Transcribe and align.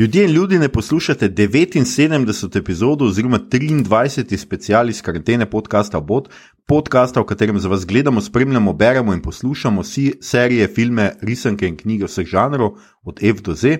Ljudje 0.00 0.24
in 0.24 0.30
ljudi 0.30 0.58
ne 0.58 0.68
poslušate 0.68 1.28
79. 1.28 2.58
epizodo 2.58 3.04
oziroma 3.04 3.38
23. 3.38 4.36
special 4.36 4.88
iz 4.88 5.02
karantene 5.02 5.50
podcasta 5.50 5.98
Obot, 5.98 6.30
podcasta, 6.66 7.20
v 7.20 7.24
katerem 7.24 7.58
za 7.58 7.68
vas 7.68 7.84
gledamo, 7.86 8.20
spremljamo, 8.20 8.72
beremo 8.72 9.12
in 9.12 9.20
poslušamo 9.22 9.82
vsi 9.82 10.12
serije, 10.20 10.68
filme, 10.68 11.12
risanke 11.20 11.68
in 11.68 11.76
knjige 11.76 12.08
vseh 12.08 12.26
žanrov, 12.26 12.78
od 13.04 13.20
F 13.22 13.42
do 13.42 13.54
Z. 13.54 13.76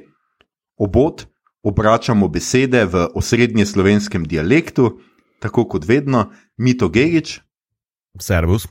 Obot 0.76 1.24
obračamo 1.62 2.28
besede 2.28 2.84
v 2.84 3.06
osrednje 3.14 3.66
slovenskem 3.66 4.24
dialektu, 4.24 5.00
tako 5.40 5.64
kot 5.64 5.88
vedno, 5.88 6.32
Mito 6.56 6.88
Gigič, 6.88 7.40
Servus. 8.20 8.68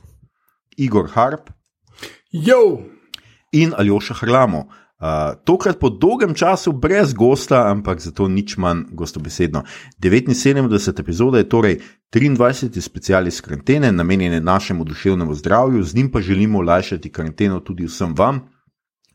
Igor 0.76 1.10
Harp 1.10 1.50
Jo, 2.30 2.78
in 3.52 3.74
Aljoša 3.76 4.14
Hrlamo. 4.14 4.68
Uh, 5.00 5.32
tokrat 5.44 5.78
po 5.80 5.88
dolgem 5.88 6.34
času 6.34 6.72
brez 6.72 7.14
gosta, 7.16 7.70
ampak 7.70 8.00
zato 8.04 8.28
nič 8.28 8.56
manj 8.60 8.82
gostobesedno. 8.92 9.62
79. 9.96 11.00
epizoda 11.00 11.38
je 11.38 11.48
torej 11.48 11.78
23. 12.12 12.80
special 12.80 13.26
iz 13.26 13.40
karantene, 13.40 13.92
namenjene 13.92 14.40
našemu 14.40 14.84
duševnemu 14.84 15.34
zdravju, 15.34 15.82
z 15.82 15.94
njim 15.94 16.10
pa 16.12 16.20
želimo 16.20 16.58
olajšati 16.58 17.12
karanteno 17.12 17.60
tudi 17.60 17.88
vsem 17.88 18.14
vam, 18.14 18.40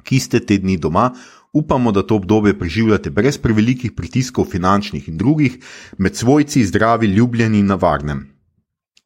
ki 0.04 0.20
ste 0.20 0.40
te 0.40 0.58
dni 0.58 0.78
doma. 0.78 1.12
Upamo, 1.54 1.92
da 1.92 2.02
to 2.04 2.16
obdobje 2.16 2.60
preživljate 2.60 3.10
brez 3.10 3.38
prevelikih 3.38 3.92
pritiskov, 3.96 4.46
finančnih 4.46 5.10
in 5.10 5.18
drugih, 5.18 5.60
med 5.98 6.16
svojci, 6.16 6.66
zdravi, 6.66 7.08
ljubljeni 7.08 7.60
in 7.60 7.66
na 7.66 7.76
varnem. 7.76 8.35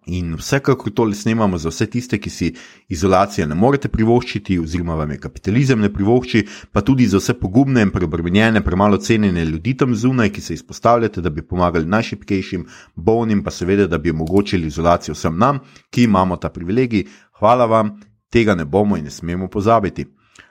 In 0.06 0.36
vsekakor 0.36 0.92
tole 0.92 1.16
snemamo 1.16 1.58
za 1.58 1.70
vse 1.70 1.86
tiste, 1.86 2.18
ki 2.18 2.30
si 2.30 2.54
izolacije 2.88 3.48
ne 3.48 3.56
morete 3.56 3.90
privoščiti, 3.92 4.60
oziroma 4.60 4.96
vam 4.96 5.12
je 5.12 5.20
kapitalizem 5.20 5.82
ne 5.82 5.90
privošči, 5.94 6.46
pa 6.72 6.82
tudi 6.82 7.08
za 7.08 7.20
vse 7.20 7.36
pogumne 7.40 7.84
in 7.86 7.92
preobremenjene, 7.92 8.64
premalo 8.66 8.98
cenjene 8.98 9.46
ljudi 9.46 9.76
tam 9.78 9.96
zunaj, 9.96 10.32
ki 10.34 10.42
se 10.42 10.54
izpostavljate, 10.54 11.22
da 11.22 11.30
bi 11.30 11.46
pomagali 11.46 11.86
najšipkejšim, 11.86 12.66
bolnim, 12.96 13.44
pa 13.44 13.52
seveda, 13.52 13.88
da 13.88 13.98
bi 13.98 14.16
omogočili 14.16 14.68
izolacijo 14.68 15.14
vsem 15.14 15.38
nam, 15.38 15.60
ki 15.90 16.08
imamo 16.08 16.38
ta 16.38 16.50
privilegij. 16.50 17.06
Hvala 17.40 17.66
vam, 17.66 18.00
tega 18.30 18.56
ne 18.56 18.66
bomo 18.66 18.98
in 18.98 19.04
ne 19.04 19.12
smemo 19.12 19.48
pozabiti. 19.48 20.08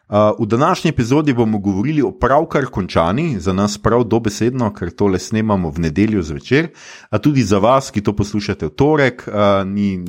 V 0.08 0.46
današnji 0.46 0.88
epizodi 0.88 1.32
bomo 1.34 1.58
govorili 1.58 2.02
o 2.02 2.10
pravkar 2.12 2.66
končani, 2.66 3.40
za 3.40 3.52
nas 3.52 3.78
prav 3.78 4.04
dobesedno, 4.04 4.72
ker 4.74 4.90
tole 4.90 5.18
snemamo 5.18 5.70
v 5.70 5.84
nedeljo 5.84 6.22
zvečer, 6.22 6.68
a 7.10 7.18
tudi 7.18 7.42
za 7.42 7.58
vas, 7.58 7.90
ki 7.90 8.00
to 8.00 8.16
poslušate 8.16 8.66
v 8.66 8.70
torek, 8.70 9.28
ni 9.66 10.04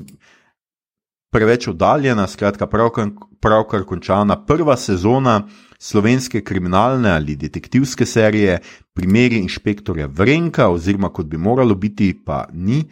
preveč 1.31 1.67
oddaljena, 1.67 2.27
skratka, 2.27 2.67
pravkar, 2.67 3.11
pravkar 3.42 3.83
končana 3.83 4.39
prva 4.45 4.77
sezona 4.77 5.42
slovenske 5.80 6.42
kriminalne 6.44 7.11
ali 7.11 7.36
detektivske 7.36 8.05
serije, 8.05 8.59
primeri 8.94 9.44
inšpektorja 9.44 10.08
Vrenka, 10.08 10.70
oziroma 10.70 11.09
kot 11.09 11.27
bi 11.27 11.38
moralo 11.38 11.75
biti, 11.75 12.14
pa 12.25 12.45
ni 12.53 12.83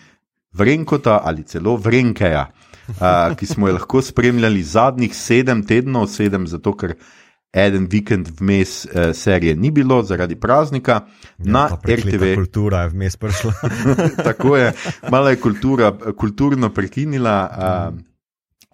Vrenkota 0.54 1.22
ali 1.24 1.44
celo 1.44 1.76
Vrenkeja 1.78 2.48
uh, 2.88 3.36
ki 3.38 3.46
smo 3.46 3.68
jo 3.68 3.78
lahko 3.78 4.02
spremljali 4.02 4.64
zadnjih 4.64 5.16
sedem 5.16 5.64
tednov, 5.68 6.08
sedem, 6.12 6.48
zato 6.48 6.74
ker 6.78 6.96
en 7.58 7.88
vikend 7.90 8.30
vmes 8.40 8.86
uh, 8.86 9.12
serije 9.16 9.56
ni 9.56 9.72
bilo 9.72 10.02
zaradi 10.04 10.36
praznika. 10.36 11.02
Ja, 11.38 11.52
Na 11.52 11.68
RTV, 11.84 12.36
Kultura 12.36 12.82
je 12.86 12.90
vmes 12.90 13.18
prišla. 13.18 13.54
tako 14.28 14.58
je, 14.58 14.74
malo 15.12 15.30
je 15.30 15.42
kultura, 15.42 15.92
kulturno 16.18 16.74
prekinila. 16.74 17.40
Uh, 17.52 18.00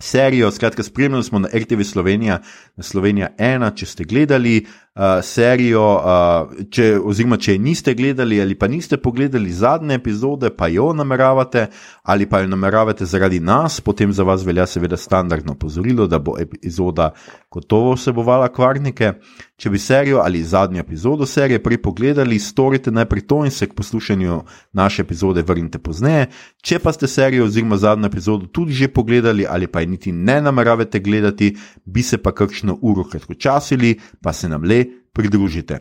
Serijo, 0.04 0.50
skratka, 0.52 0.84
spremljali 0.84 1.24
smo 1.24 1.40
na 1.40 1.50
RTV 1.54 1.82
Slovenija, 1.82 2.42
na 2.76 2.84
Slovenija 2.84 3.30
1, 3.40 3.76
če 3.76 3.86
ste 3.86 4.04
gledali 4.04 4.58
uh, 4.60 4.83
serijo, 5.22 5.82
uh, 5.98 6.66
če, 6.70 7.00
oziroma 7.02 7.40
če 7.42 7.56
niste 7.58 7.96
gledali 7.98 8.38
ali 8.42 8.54
pa 8.56 8.68
niste 8.70 9.00
pogledali 9.02 9.50
zadnje 9.50 9.96
epizode, 9.98 10.52
pa 10.54 10.68
jo 10.70 10.92
nameravate 10.94 11.66
ali 12.04 12.28
pa 12.30 12.44
jo 12.44 12.48
nameravate 12.52 13.06
zaradi 13.06 13.40
nas, 13.40 13.80
potem 13.82 14.14
za 14.14 14.24
vas 14.24 14.46
velja 14.46 14.68
seveda 14.70 14.98
standardno 14.98 15.56
pozorilo, 15.56 16.06
da 16.08 16.20
bo 16.20 16.36
epizoda 16.40 17.10
gotovo 17.52 17.96
vsebovala 17.96 18.52
kvarnike. 18.54 19.14
Če 19.58 19.70
bi 19.70 19.80
serijo 19.80 20.20
ali 20.20 20.44
zadnjo 20.44 20.82
epizodo 20.82 21.26
serije 21.26 21.62
prej 21.64 21.82
pogledali, 21.82 22.40
storite 22.40 22.92
najprej 22.92 23.26
to 23.28 23.44
in 23.46 23.52
se 23.52 23.68
k 23.70 23.74
poslušanju 23.74 24.42
naše 24.74 25.02
epizode 25.02 25.42
vrnite 25.42 25.80
pozneje. 25.80 26.28
Če 26.62 26.80
pa 26.84 26.94
ste 26.94 27.08
serijo 27.08 27.46
oziroma 27.46 27.78
zadnjo 27.78 28.12
epizodo 28.12 28.46
tudi 28.46 28.74
že 28.74 28.92
pogledali 28.94 29.48
ali 29.50 29.68
pa 29.68 29.82
je 29.82 29.88
niti 29.88 30.12
ne 30.12 30.42
nameravate 30.42 31.00
gledati, 31.00 31.56
bi 31.86 32.04
se 32.04 32.18
pa 32.18 32.32
kakšno 32.32 32.78
uro 32.82 33.08
kratkočasili, 33.10 33.96
pa 34.22 34.34
se 34.34 34.50
nam 34.50 34.64
le 34.64 34.83
pridružite. 35.14 35.80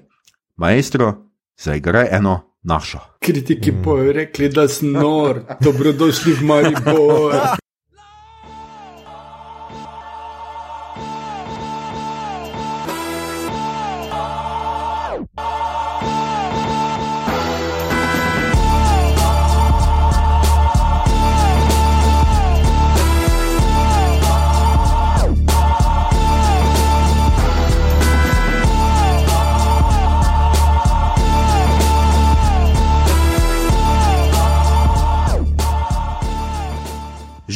Maestro, 0.57 1.15
zaigraj 1.59 2.09
eno 2.11 2.41
našo. 2.63 2.99
kritiki 3.19 3.73
bojo 3.73 4.13
rekli, 4.13 4.49
da 4.49 4.69
sem 4.69 4.93
nor, 4.93 5.41
dobrodošli 5.61 6.33
v 6.33 6.43
Maribor. 6.45 7.35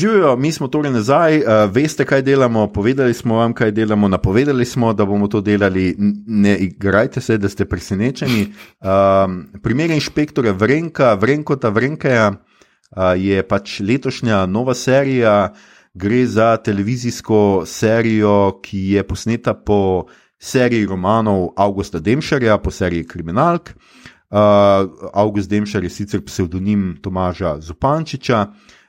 Živijo, 0.06 0.36
mi 0.36 0.52
smo 0.52 0.68
torej 0.68 0.92
nazaj, 0.92 1.38
uh, 1.38 1.44
veste, 1.70 2.04
kaj 2.04 2.22
delamo, 2.22 2.68
povedali 2.72 3.14
smo 3.14 3.36
vam, 3.36 3.52
kaj 3.52 3.70
delamo, 3.70 4.08
napovedali 4.08 4.64
smo, 4.64 4.92
da 4.92 5.04
bomo 5.04 5.26
to 5.28 5.40
delali. 5.40 5.94
Ne 6.26 6.56
igrajte 6.56 7.20
se, 7.20 7.38
da 7.38 7.48
ste 7.48 7.64
presenečeni. 7.64 8.46
Um, 8.80 9.48
primer 9.62 9.90
inšpektorja 9.90 10.52
Vrenka, 10.52 11.14
Vrenkota 11.14 11.68
Vrenkeja 11.68 12.28
uh, 12.30 12.38
je 13.16 13.42
pač 13.42 13.80
letošnja 13.80 14.46
nova 14.46 14.74
serija. 14.74 15.52
Gre 15.94 16.26
za 16.26 16.56
televizijsko 16.56 17.64
serijo, 17.66 18.60
ki 18.62 18.92
je 18.92 19.02
posneta 19.02 19.54
po 19.54 20.06
seriji 20.38 20.86
romanov 20.86 21.48
Augusta 21.56 21.98
Demšarja, 21.98 22.58
po 22.58 22.70
seriji 22.70 23.06
Kriminalk. 23.06 23.74
Uh, 24.30 24.38
August 25.14 25.50
Demšar 25.50 25.84
je 25.84 25.90
sicer 25.90 26.22
psevdonim 26.22 26.96
Tomaža 27.02 27.56
Zupančiča. 27.60 28.46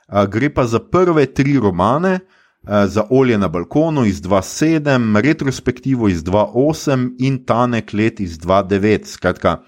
Gre 0.08 0.48
pa 0.54 0.64
za 0.66 0.78
prve 0.80 1.26
tri 1.26 1.58
romane, 1.60 2.18
za 2.64 3.04
Olje 3.10 3.38
na 3.38 3.48
balkonu 3.48 4.04
iz 4.04 4.22
2007, 4.22 5.20
Retrospektivo 5.20 6.08
iz 6.08 6.22
2008 6.24 7.10
in 7.18 7.44
Tanek 7.44 7.92
let 7.92 8.20
iz 8.20 8.38
2009. 8.38 9.06
Skratka, 9.06 9.58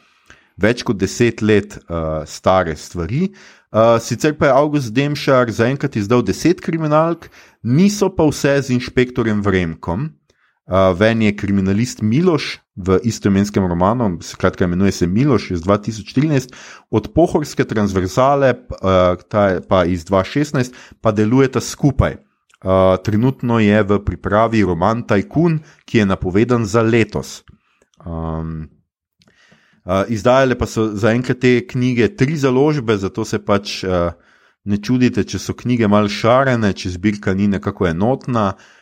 več 0.61 0.85
kot 0.85 1.01
deset 1.01 1.43
let 1.43 1.79
uh, 1.79 2.23
stare 2.29 2.77
stvari. 2.77 3.31
Uh, 3.71 3.97
sicer 4.03 4.35
pa 4.39 4.51
je 4.51 4.57
August 4.57 4.93
Demšar 4.95 5.53
zaenkrat 5.55 5.97
izdal 5.97 6.25
deset 6.27 6.61
kriminalk, 6.61 7.29
niso 7.63 8.11
pa 8.15 8.27
vse 8.29 8.59
z 8.67 8.75
inšpektorjem 8.77 9.45
Vremkom. 9.47 10.09
Uh, 10.71 10.95
Ven 10.95 11.23
je 11.23 11.33
kriminalist 11.37 11.99
Miloš 12.03 12.61
v 12.77 13.01
istoimenskem 13.03 13.67
romanu, 13.67 14.19
skratka, 14.23 14.65
imenuje 14.65 14.93
se 14.93 15.07
Miloš 15.07 15.51
iz 15.51 15.63
2013, 15.67 16.55
od 16.91 17.09
Pohorske 17.15 17.65
transverzale, 17.65 18.55
uh, 18.55 19.59
pa 19.69 19.85
iz 19.85 20.05
2016, 20.07 20.71
pa 21.01 21.11
delujeta 21.11 21.61
skupaj. 21.61 22.15
Uh, 22.63 23.03
trenutno 23.03 23.59
je 23.59 23.83
v 23.83 23.99
pripravi 24.05 24.63
roman 24.63 25.03
Tajkun, 25.03 25.59
ki 25.85 25.99
je 25.99 26.07
napovedan 26.07 26.67
za 26.67 26.83
letos. 26.83 27.43
Um, 28.07 28.69
Uh, 29.81 30.05
izdajale 30.13 30.59
pa 30.61 30.67
so 30.69 30.91
zaenkrat 30.93 31.39
te 31.41 31.51
knjige 31.67 32.11
tri 32.15 32.37
založbe, 32.37 32.99
zato 33.01 33.25
se 33.25 33.39
pač 33.41 33.79
uh, 33.83 34.13
ne 34.69 34.77
čudite, 34.77 35.25
če 35.25 35.39
so 35.41 35.55
knjige 35.57 35.89
mal 35.89 36.05
šarene, 36.13 36.75
če 36.77 36.93
zbirka 36.99 37.33
ni 37.35 37.49
nekako 37.49 37.89
enotna. 37.89 38.45
Uh, 38.53 38.80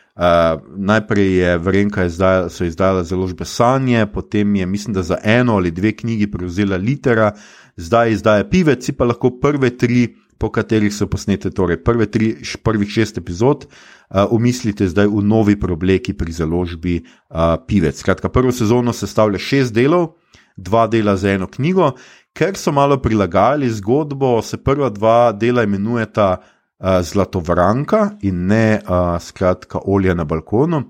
najprej 0.75 1.35
je 1.35 1.57
Vrenka 1.57 2.05
izdajala, 2.05 2.49
so 2.49 2.65
izdala 2.65 3.03
založbe 3.03 3.45
Sanje, 3.45 4.05
potem 4.13 4.55
je, 4.55 4.65
mislim, 4.65 4.93
da 4.93 5.03
za 5.03 5.17
eno 5.23 5.55
ali 5.55 5.71
dve 5.71 5.91
knjigi 5.91 6.31
prevzela 6.31 6.77
Litera, 6.77 7.31
zdaj 7.75 8.11
izdaja 8.11 8.43
Pivec, 8.43 8.91
pa 8.97 9.05
lahko 9.05 9.31
prve 9.39 9.77
tri, 9.77 10.15
po 10.37 10.49
katerih 10.51 10.93
so 10.95 11.07
posnete, 11.07 11.51
torej 11.51 11.81
prve 11.83 12.05
tri, 12.11 12.35
prvih 12.63 12.89
šest 12.89 13.17
epizod, 13.17 13.65
uh, 13.67 14.27
umislite 14.31 14.87
zdaj 14.87 15.07
v 15.07 15.23
novi 15.23 15.55
preobleki 15.59 16.13
pri 16.13 16.31
založbi 16.31 16.99
uh, 16.99 17.55
Pivec. 17.67 17.99
Skratka, 17.99 18.29
prvo 18.29 18.51
sezono 18.51 18.93
sestavlja 18.93 19.39
šest 19.39 19.73
delov 19.73 20.13
dva 20.55 20.87
dela 20.87 21.15
za 21.15 21.31
eno 21.31 21.47
knjigo, 21.47 21.93
ker 22.35 22.55
so 22.59 22.71
malo 22.71 22.97
prilagajali 23.01 23.69
zgodbo, 23.69 24.41
se 24.41 24.57
prva 24.63 24.89
dva 24.89 25.31
dela 25.31 25.63
imenujeta 25.63 26.37
uh, 26.39 26.58
Zlatovranka 26.79 28.15
in 28.23 28.45
ne 28.47 28.79
skratka 29.19 29.81
Olja 29.85 30.13
na 30.15 30.23
balkonu. 30.23 30.83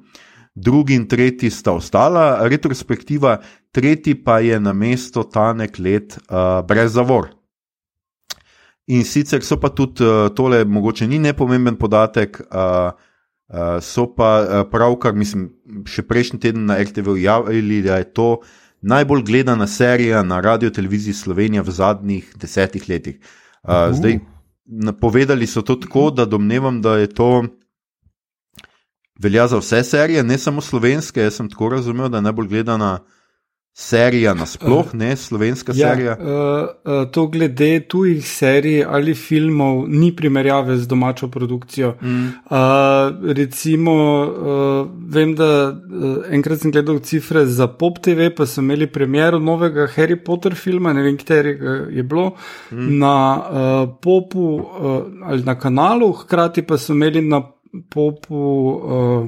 drugi 0.60 0.96
in 0.96 1.08
tretji 1.08 1.50
sta 1.50 1.72
ostala, 1.72 2.48
retrospektiva, 2.48 3.40
tretji 3.72 4.16
pa 4.24 4.40
je 4.40 4.60
na 4.60 4.74
mesto 4.74 5.24
tanek 5.24 5.80
let 5.80 6.18
brez 6.68 6.94
zavor. 6.94 7.30
In 8.90 9.06
sicer 9.06 9.44
so 9.46 9.60
pa 9.62 9.70
tudi 9.70 10.06
tole, 10.36 10.64
mogoče 10.66 11.08
ni 11.08 11.20
nepomemben 11.22 11.78
podatek, 11.78 12.42
so 13.82 14.08
pa 14.16 14.32
pravkar, 14.72 15.14
mislim, 15.14 15.50
še 15.86 16.04
prejšnji 16.10 16.40
teden 16.42 16.66
na 16.70 16.80
RTV 16.82 17.18
javili, 17.22 17.84
da 17.86 18.02
je 18.02 18.10
to 18.14 18.30
najbolj 18.82 19.24
gledana 19.28 19.68
serija 19.68 20.24
na 20.24 20.40
radio 20.42 20.72
televiziji 20.74 21.14
Slovenija 21.14 21.62
v 21.62 21.74
zadnjih 21.76 22.34
desetih 22.40 22.90
letih. 22.90 23.20
Uh, 23.64 23.74
uh. 23.74 23.94
Zdaj, 23.94 24.20
napovedali 24.70 25.48
so 25.48 25.62
to 25.62 25.76
tako, 25.76 26.10
da 26.12 26.26
domnevam, 26.26 26.82
da 26.82 26.98
je 26.98 27.08
to. 27.08 27.44
Velja 29.20 29.48
za 29.48 29.58
vse 29.58 29.84
serije, 29.84 30.24
ne 30.24 30.38
samo 30.38 30.62
slovenske. 30.62 31.22
Jaz 31.22 31.36
sem 31.36 31.50
tako 31.50 31.70
razumel, 31.70 32.10
da 32.10 32.18
je 32.18 32.22
najbolj 32.22 32.48
gledana 32.48 33.00
serija 33.74 34.34
nasploh, 34.42 34.86
uh, 34.86 34.94
ne 34.94 35.16
slovenska 35.16 35.74
ja, 35.76 35.90
serija. 35.90 36.18
Uh, 36.20 36.26
uh, 36.26 37.12
to 37.12 37.28
glede 37.28 37.80
tujih 37.80 38.28
serij 38.28 38.84
ali 38.86 39.16
filmov 39.16 39.86
ni 39.88 40.12
primerjave 40.16 40.78
z 40.78 40.88
domačo 40.88 41.28
produkcijo. 41.28 41.96
Mm. 42.02 42.26
Uh, 42.26 43.34
recimo, 43.36 43.94
uh, 44.24 44.88
vem, 45.14 45.36
da 45.36 45.70
uh, 45.70 46.18
enkrat 46.32 46.60
sem 46.60 46.72
gledal 46.72 47.00
cifre 47.00 47.46
za 47.46 47.68
Pop 47.68 48.00
TV, 48.04 48.30
pa 48.36 48.46
so 48.46 48.62
imeli 48.62 48.88
premjero 48.88 49.40
novega 49.40 49.88
Harry 49.96 50.18
Potter 50.26 50.56
filma, 50.56 50.94
ne 50.94 51.04
vem, 51.04 51.18
katerega 51.18 51.80
je 51.92 52.04
bilo, 52.04 52.34
mm. 52.72 52.98
na 53.00 53.16
uh, 53.38 53.90
Popu 54.02 54.46
uh, 54.56 55.04
ali 55.24 55.44
na 55.44 55.60
kanalu, 55.60 56.12
hkrati 56.14 56.62
pa 56.62 56.78
so 56.78 56.94
imeli 56.94 57.22
na 57.22 57.42
Popu. 57.90 58.36
Uh, 58.38 59.28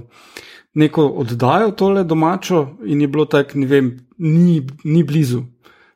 neko 0.74 1.06
oddajo 1.08 1.72
tole 1.72 2.04
domačo 2.04 2.68
in 2.86 3.02
je 3.02 3.08
bilo 3.08 3.26
tako, 3.26 3.60
ne 3.60 3.66
vem, 3.68 3.92
ni, 4.22 4.62
ni 4.84 5.04
blizu. 5.04 5.44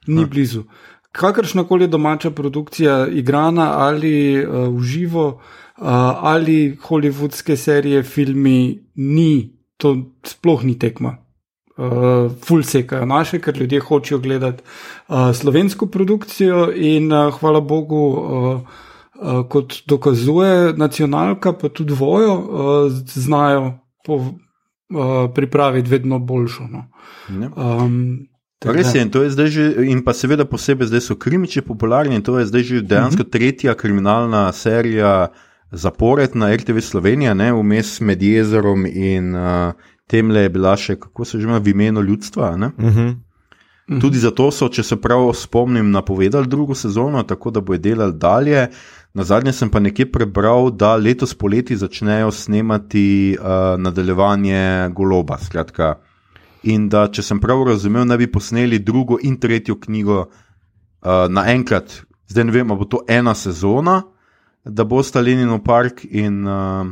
Ni 0.07 0.21
ha. 0.21 0.27
blizu. 0.27 0.63
Kakršna 1.11 1.63
koli 1.63 1.87
domača 1.87 2.31
produkcija, 2.31 3.07
igrana 3.07 3.71
ali 3.77 4.45
uh, 4.45 4.67
v 4.75 4.83
živo, 4.83 5.27
uh, 5.27 5.85
ali 6.31 6.77
holivudske 6.81 7.57
serije, 7.57 8.03
filmi, 8.03 8.79
ni, 8.95 9.53
to 9.77 9.95
sploh 10.23 10.63
ni 10.63 10.79
tekma. 10.79 11.17
Uh, 11.77 12.31
ful 12.43 12.63
sekajo 12.63 13.05
naše, 13.05 13.39
ker 13.39 13.57
ljudje 13.59 13.79
hočejo 13.79 14.19
gledati 14.19 14.63
uh, 15.07 15.31
slovensko 15.35 15.87
produkcijo, 15.87 16.69
in 16.75 17.11
uh, 17.13 17.33
hvala 17.39 17.61
Bogu, 17.61 18.03
uh, 18.09 18.61
uh, 19.21 19.41
kot 19.49 19.83
dokazuje 19.87 20.73
nacionalka, 20.77 21.53
pa 21.53 21.69
tudi 21.69 21.93
vojo, 21.93 22.35
uh, 22.35 22.91
znajo 23.05 23.73
po, 24.05 24.23
uh, 24.89 25.33
pripraviti 25.35 25.89
vedno 25.89 26.19
boljšo. 26.19 26.63
No. 26.71 26.85
Um, 27.55 28.27
Res 28.65 28.95
je, 28.95 29.01
in 29.01 29.11
to 29.11 29.23
je 29.23 29.29
zdaj 29.29 29.47
že, 29.47 29.63
in 29.85 30.01
pa 30.03 30.13
seveda 30.13 30.45
posebej 30.45 30.87
zdaj 30.87 31.01
so 31.01 31.15
krimiči 31.15 31.61
popularni, 31.61 32.15
in 32.15 32.23
to 32.23 32.39
je 32.39 32.45
zdaj 32.45 32.63
že 32.63 32.81
dejansko 32.81 33.21
uh 33.21 33.27
mhm. 33.27 33.27
-huh. 33.27 33.31
tretja 33.31 33.73
kriminalna 33.73 34.51
serija 34.51 35.27
zapored 35.71 36.35
na 36.35 36.55
RTV 36.55 36.79
Slovenija, 36.79 37.33
ne 37.33 37.53
vmes 37.53 38.01
med 38.01 38.23
jezerom 38.23 38.85
in 38.85 39.35
uh, 39.35 39.73
temle 40.07 40.39
je 40.39 40.49
bila 40.49 40.77
še, 40.77 40.95
kako 40.95 41.25
se 41.25 41.39
že 41.39 41.47
ima, 41.47 41.57
v 41.57 41.67
imenu 41.67 42.01
ljudstva. 42.01 42.55
-huh. 42.57 42.71
Uh 42.77 42.95
-huh. 42.95 43.15
Tudi 44.01 44.17
zato 44.17 44.51
so, 44.51 44.67
če 44.69 44.83
se 44.83 44.95
prav 45.01 45.33
spomnim, 45.33 45.91
napovedali 45.91 46.47
drugo 46.47 46.75
sezono, 46.75 47.23
tako 47.23 47.51
da 47.51 47.61
bojo 47.61 47.77
delali 47.77 48.13
dalje. 48.17 48.67
Na 49.15 49.23
zadnje 49.23 49.53
sem 49.55 49.69
pa 49.71 49.79
nekje 49.79 50.09
prebral, 50.11 50.73
da 50.75 50.95
letos 50.99 51.31
poleti 51.33 51.77
začnejo 51.79 52.31
snemati 52.35 53.37
uh, 53.39 53.45
nadaljevanje 53.79 54.89
Goloba. 54.91 55.37
Skratka, 55.39 55.93
in 56.67 56.89
da, 56.91 57.05
če 57.07 57.23
sem 57.23 57.39
prav 57.39 57.63
razumel, 57.69 58.03
naj 58.09 58.19
bi 58.19 58.27
posneli 58.31 58.81
drugo 58.83 59.15
in 59.23 59.37
tretjo 59.39 59.77
knjigo 59.79 60.17
uh, 60.25 60.27
naenkrat. 61.31 62.01
Zdaj 62.27 62.47
ne 62.49 62.55
vem, 62.57 62.71
ali 62.71 62.81
bo 62.81 62.89
to 62.91 63.05
ena 63.07 63.31
sezona, 63.39 64.01
da 64.65 64.83
bo 64.83 64.99
sta 65.03 65.23
Lenino 65.23 65.61
Park 65.63 66.03
in 66.09 66.43
uh, 66.43 66.91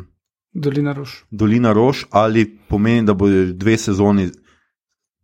Dolina 0.53 0.93
Rož. 0.93 1.23
Dolina 1.31 1.73
Rož, 1.73 2.05
ali 2.11 2.45
pomeni, 2.69 3.03
da 3.05 3.13
bo 3.17 3.27
dve 3.27 3.77
sezoni 3.77 4.29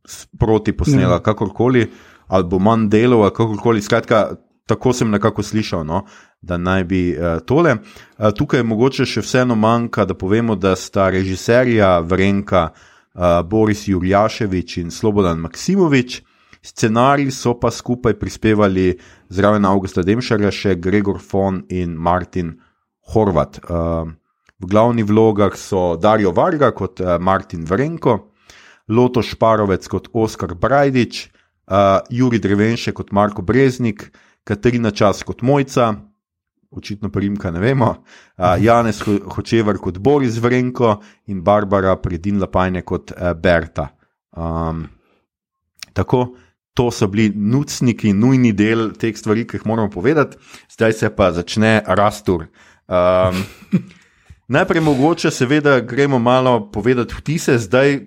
sproti 0.09 0.73
posnela, 0.73 1.19
kakorkoli, 1.23 1.85
ali 2.27 2.49
bo 2.49 2.59
manj 2.59 2.89
delov, 2.89 3.27
kakorkoli. 3.29 3.81
Skratka, 3.81 4.23
tako 4.67 4.93
sem 4.93 5.11
nekako 5.13 5.45
slišal. 5.45 5.85
No? 5.85 6.03
Da 6.41 6.57
naj 6.57 6.83
bi 6.83 7.01
uh, 7.17 7.39
tole. 7.45 7.75
Uh, 7.75 8.31
tukaj 8.35 8.63
mogoče 8.63 9.05
še 9.05 9.23
vseeno 9.23 9.55
manjka, 9.59 10.05
da 10.05 10.15
povemo, 10.15 10.55
da 10.55 10.75
sta 10.75 11.09
režiserja 11.11 11.99
Vrenka 11.99 12.69
uh, 12.69 13.41
Boris 13.43 13.87
Jurjaševič 13.87 14.77
in 14.83 14.91
Slobodan 14.91 15.41
Maksimovič, 15.43 16.21
scenarij 16.63 17.31
so 17.31 17.55
pa 17.59 17.71
skupaj 17.71 18.17
prispevali 18.19 18.93
zraven 19.29 19.65
Augusta 19.65 20.03
Demšarja 20.03 20.51
še 20.51 20.75
Gregor 20.75 21.19
Fon 21.19 21.63
in 21.69 21.95
Martin 21.95 22.55
Horvat. 23.13 23.59
Uh, 23.63 24.07
v 24.59 24.67
glavnih 24.67 25.07
vlogah 25.07 25.55
so 25.55 25.95
Dario 25.95 26.31
Varga 26.35 26.71
kot 26.71 26.99
uh, 26.99 27.17
Martin 27.19 27.63
Vrenko, 27.67 28.31
Loto 28.89 29.21
Šparovec 29.21 29.87
kot 29.87 30.09
Oskar 30.13 30.55
Brajdič, 30.55 31.27
uh, 31.27 31.99
Juri 32.09 32.39
Drevenše 32.39 32.91
kot 32.95 33.11
Marko 33.11 33.41
Breznik, 33.41 34.09
Katarina 34.43 34.91
Čas 34.91 35.23
kot 35.23 35.43
Mojca, 35.45 36.08
očitno 36.71 37.09
primka 37.09 37.51
ne 37.51 37.59
vemo, 37.59 37.89
uh, 38.37 38.45
Janez 38.61 39.01
Hočevar 39.01 39.77
kot 39.81 39.97
Boris 39.97 40.37
Vrenko 40.37 40.99
in 41.27 41.41
Barbara 41.43 41.95
Predin 41.97 42.39
Lapajne 42.39 42.83
kot 42.85 43.11
uh, 43.11 43.33
Berta. 43.33 43.89
Um, 44.37 44.85
tako, 45.93 46.35
to 46.73 46.91
so 46.91 47.07
bili 47.07 47.31
nucniki, 47.35 48.13
nujni 48.13 48.53
del 48.53 48.91
teh 48.99 49.17
stvari, 49.17 49.47
ki 49.47 49.59
jih 49.59 49.65
moramo 49.67 49.89
povedati, 49.89 50.37
zdaj 50.71 50.93
se 50.93 51.09
pa 51.15 51.31
začne 51.33 51.79
rastur. 51.85 52.45
Um, 52.87 53.41
najprej 54.55 54.85
mogoče, 54.85 55.31
seveda, 55.31 55.79
gremo 55.81 56.19
malo 56.19 56.71
povedati 56.71 57.17
vtise, 57.17 57.57
zdaj. 57.57 57.99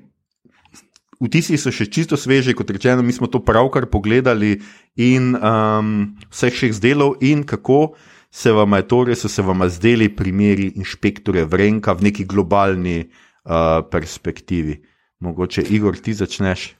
Vtisi 1.22 1.54
so 1.54 1.70
še 1.70 1.84
čisto 1.86 2.16
sveži, 2.18 2.50
kot 2.58 2.70
rečeno, 2.74 3.02
mi 3.06 3.14
smo 3.14 3.28
to 3.30 3.38
pravkar 3.46 3.84
pogledali 3.86 4.56
in 4.98 5.36
um, 5.38 5.92
vseh 6.34 6.56
šest 6.64 6.82
delov, 6.82 7.20
in 7.22 7.44
kako 7.46 7.92
se 8.32 8.52
vam 8.52 8.72
je 8.72 8.88
torej, 8.88 9.16
so 9.16 9.28
se 9.28 9.42
vam 9.42 9.68
zdeli 9.68 10.08
primeri 10.16 10.72
inšpektorja 10.80 11.44
Vrenka 11.44 11.92
v 11.92 12.08
neki 12.08 12.24
globalni 12.24 13.04
uh, 13.04 13.84
perspektivi. 13.90 14.78
Mogoče, 15.20 15.62
Igor, 15.70 15.98
ti 16.00 16.14
začneš. 16.16 16.72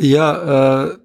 Ja, 0.00 0.32
uh, 0.32 0.96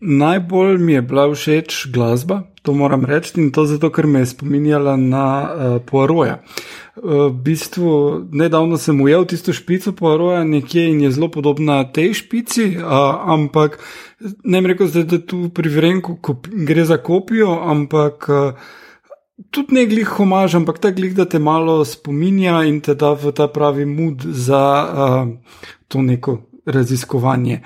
najbolj 0.00 0.78
mi 0.82 0.92
je 0.92 1.02
bila 1.02 1.28
všeč 1.30 1.86
glasba, 1.94 2.42
to 2.62 2.74
moram 2.74 3.04
reči, 3.06 3.38
in 3.38 3.52
to 3.54 3.62
zato, 3.66 3.92
ker 3.94 4.10
me 4.10 4.24
je 4.24 4.32
spominjala 4.34 4.96
na 4.98 5.28
uh, 5.42 5.78
Poiroja. 5.86 6.40
V 6.98 7.30
bistvu, 7.30 8.26
nedavno 8.34 8.74
sem 8.74 8.98
ujel 9.00 9.22
tisto 9.30 9.54
špico 9.54 9.94
Poiroja 9.94 10.42
nekje 10.44 10.88
in 10.90 10.98
je 11.06 11.12
zelo 11.14 11.30
podobna 11.30 11.84
tej 11.86 12.10
špici, 12.24 12.72
uh, 12.82 13.22
ampak 13.38 13.78
ne 14.42 14.62
bi 14.62 14.74
rekel, 14.74 14.90
da 15.06 15.22
tu 15.22 15.46
pri 15.54 15.70
Vrenku 15.70 16.18
gre 16.66 16.84
za 16.84 16.98
kopijo, 16.98 17.54
ampak. 17.62 18.26
Uh, 18.26 18.76
tudi 19.50 19.74
ne 19.74 19.86
glih 19.86 20.08
homaž, 20.18 20.54
ampak 20.58 20.78
ta 20.78 20.90
glih, 20.90 21.14
da 21.14 21.24
te 21.24 21.38
malo 21.38 21.84
spominja 21.84 22.62
in 22.68 22.80
te 22.80 22.94
da 22.94 23.12
v 23.14 23.32
ta 23.32 23.48
pravi 23.48 23.86
mud 23.86 24.22
za 24.22 24.62
uh, 24.84 25.28
to 25.88 26.02
neko 26.02 26.38
raziskovanje. 26.66 27.62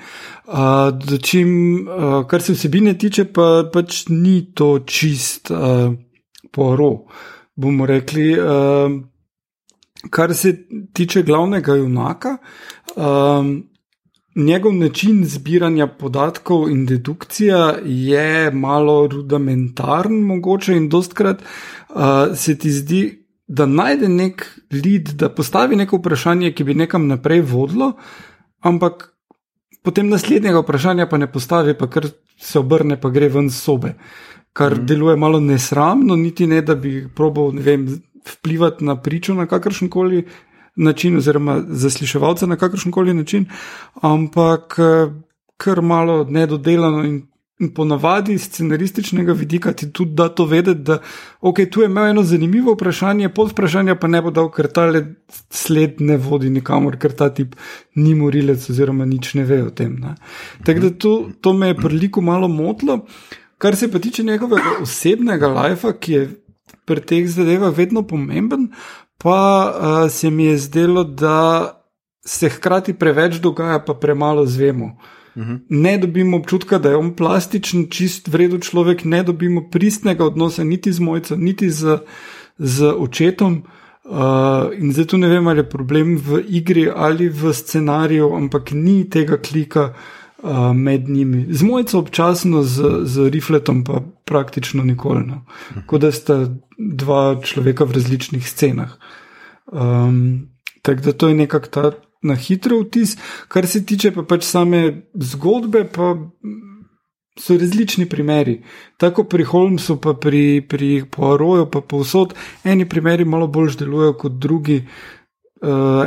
Uh, 0.47 1.17
čim, 1.21 1.49
uh, 1.87 2.21
kar 2.27 2.41
se 2.41 2.53
vsebine 2.53 2.97
tiče, 2.97 3.25
pa 3.33 3.65
pač 3.73 4.05
ni 4.09 4.53
to 4.55 4.79
čist 4.85 5.51
uh, 5.51 5.91
poro, 6.51 6.91
bomo 7.55 7.85
rekli. 7.85 8.31
Uh, 8.39 9.01
kar 10.09 10.33
se 10.35 10.55
tiče 10.93 11.23
glavnega 11.23 11.75
junaka. 11.75 12.37
Um, 12.95 13.72
Njegov 14.35 14.73
način 14.73 15.25
zbiranja 15.25 15.87
podatkov 15.87 16.69
in 16.69 16.85
dedukcija 16.85 17.75
je 17.85 18.51
malo 18.51 19.07
rudimentaren, 19.07 20.21
mogoče 20.21 20.73
in 20.73 20.89
dostkrat 20.89 21.41
uh, 21.41 21.97
se 22.35 22.57
ti 22.57 22.71
zdi, 22.71 23.03
da 23.47 23.65
najde 23.65 24.09
nek 24.09 24.45
lid, 24.71 25.09
da 25.19 25.29
postavi 25.29 25.75
neko 25.75 25.97
vprašanje, 25.97 26.51
ki 26.51 26.63
bi 26.63 26.73
nekam 26.73 27.07
naprej 27.07 27.41
vodilo, 27.41 27.91
ampak 28.61 29.11
potem 29.83 30.09
naslednjega 30.09 30.63
vprašanja 30.63 31.07
pa 31.11 31.17
ne 31.17 31.31
postavi, 31.31 31.77
pa 31.77 31.89
kar 31.89 32.07
se 32.39 32.59
obrne, 32.59 32.97
pa 33.01 33.09
gre 33.09 33.29
ven 33.29 33.51
sobe, 33.51 33.93
kar 34.53 34.79
mm. 34.79 34.85
deluje 34.85 35.15
malo 35.15 35.39
nesramno, 35.39 36.15
niti 36.15 36.47
ne, 36.47 36.61
da 36.61 36.75
bi 36.75 37.03
probal, 37.15 37.51
vem, 37.53 37.85
vplivati 38.23 38.85
na 38.85 38.95
pričo 39.01 39.33
na 39.33 39.45
kakršen 39.45 39.89
koli 39.89 40.25
način, 40.75 41.17
oziroma 41.17 41.61
zasliševalce 41.67 42.47
na 42.47 42.55
kakršen 42.55 42.91
koli 42.91 43.13
način, 43.13 43.45
ampak 44.01 44.75
eh, 44.79 45.13
kar 45.57 45.81
malo 45.81 46.23
nedodelano 46.23 47.03
in 47.03 47.21
ponavadi 47.75 48.33
iz 48.33 48.41
scenarističnega 48.41 49.33
vidika 49.33 49.73
ti 49.73 49.91
tudi 49.91 50.11
da 50.13 50.29
to 50.29 50.45
vedeti, 50.45 50.79
da 50.79 50.97
okay, 51.41 51.69
tu 51.69 51.81
je 51.81 51.85
imel 51.85 52.05
eno 52.05 52.23
zanimivo 52.23 52.73
vprašanje, 52.73 53.29
pod 53.29 53.51
vprašanje 53.51 53.95
pa 53.95 54.07
ne 54.07 54.21
bo 54.21 54.31
dal, 54.31 54.49
ker 54.51 54.67
ta 54.67 54.89
sled 55.49 56.01
ne 56.01 56.17
vodi 56.17 56.49
nikamor, 56.49 56.97
ker 56.97 57.13
ta 57.15 57.29
tip 57.33 57.55
ni 57.95 58.15
morilec 58.15 58.69
oziroma 58.69 59.05
nič 59.05 59.33
ne 59.33 59.45
ve 59.45 59.63
o 59.63 59.69
tem. 59.69 59.95
Tako 60.65 60.79
da 60.79 60.89
to, 60.89 61.13
to 61.41 61.53
me 61.53 61.67
je 61.67 61.77
priliku 61.77 62.21
malo 62.21 62.47
motlo. 62.47 63.05
Kar 63.57 63.75
se 63.75 63.91
pa 63.91 63.99
tiče 63.99 64.23
njegovega 64.23 64.79
osebnega 64.81 65.47
lajfa, 65.47 65.93
ki 65.93 66.13
je 66.13 66.29
pri 66.85 67.01
teh 67.01 67.27
zadevah 67.29 67.71
vedno 67.77 68.03
pomemben, 68.07 68.71
pa 69.17 69.73
uh, 69.75 70.11
se 70.11 70.29
mi 70.29 70.45
je 70.45 70.57
zdelo, 70.57 71.03
da 71.03 71.69
se 72.25 72.49
hkrati 72.49 72.93
preveč 72.93 73.35
dogaja, 73.35 73.79
pa 73.79 73.93
premalo 73.93 74.45
zvemo. 74.45 74.85
Uh 75.35 75.41
mhm. 75.41 75.51
-huh. 75.51 75.59
Ne 75.69 75.97
dobimo 75.97 76.37
občutka, 76.37 76.77
da 76.77 76.89
je 76.89 76.95
on 76.95 77.15
plastičen, 77.15 77.87
čist 77.89 78.27
vreden 78.27 78.61
človek, 78.61 79.03
ne 79.05 79.23
dobimo 79.23 79.69
pristnega 79.71 80.25
odnosa 80.25 80.63
niti 80.63 80.91
z 80.91 80.99
mojcem, 80.99 81.43
niti 81.43 81.69
z, 81.69 81.97
z 82.57 82.93
očetom. 82.97 83.63
Uh, 84.03 84.11
in 84.77 84.93
zato 84.93 85.17
ne 85.17 85.27
vem, 85.27 85.47
ali 85.47 85.59
je 85.59 85.69
problem 85.69 86.17
v 86.17 86.43
igri 86.47 86.91
ali 86.95 87.29
v 87.29 87.53
scenariju, 87.53 88.35
ampak 88.35 88.71
ni 88.71 89.09
tega 89.09 89.37
klika 89.37 89.83
uh, 89.83 90.22
med 90.75 91.09
njimi. 91.09 91.45
Z 91.49 91.63
mojcem 91.63 91.99
občasno, 91.99 92.63
z, 92.63 93.05
z 93.07 93.29
rifletom 93.29 93.83
pa 93.83 94.01
praktično 94.25 94.83
nikoli. 94.83 95.23
No. 95.27 95.45
Kot 95.87 96.01
da 96.01 96.11
sta 96.11 96.47
dva 96.77 97.39
človeka 97.43 97.87
v 97.87 97.99
različnih 97.99 98.49
scenah. 98.49 98.97
Um, 99.71 100.49
Tako 100.83 101.01
da 101.01 101.11
to 101.11 101.27
je 101.27 101.35
nekako 101.35 101.67
ta 101.67 101.91
na 102.21 102.35
hitro 102.35 102.81
vtis, 102.81 103.15
kar 103.47 103.67
se 103.67 103.85
tiče 103.85 104.11
pa 104.11 104.23
pač 104.27 104.43
same 104.43 104.81
zgodbe, 105.15 105.85
pa 105.87 106.15
so 107.39 107.55
različni 107.57 108.05
primeri. 108.09 108.57
Tako 108.99 109.23
pri 109.23 109.43
Holmesu, 109.43 109.95
pa 110.01 110.13
pri, 110.13 110.61
pri 110.69 111.05
Poiroju, 111.11 111.69
pa 111.71 111.81
povsod, 111.81 112.35
eni 112.63 112.89
primeri 112.89 113.25
malo 113.25 113.47
bolj 113.47 113.77
delujejo 113.79 114.17
kot 114.25 114.35
drugi. 114.43 114.81
Uh, 114.83 115.22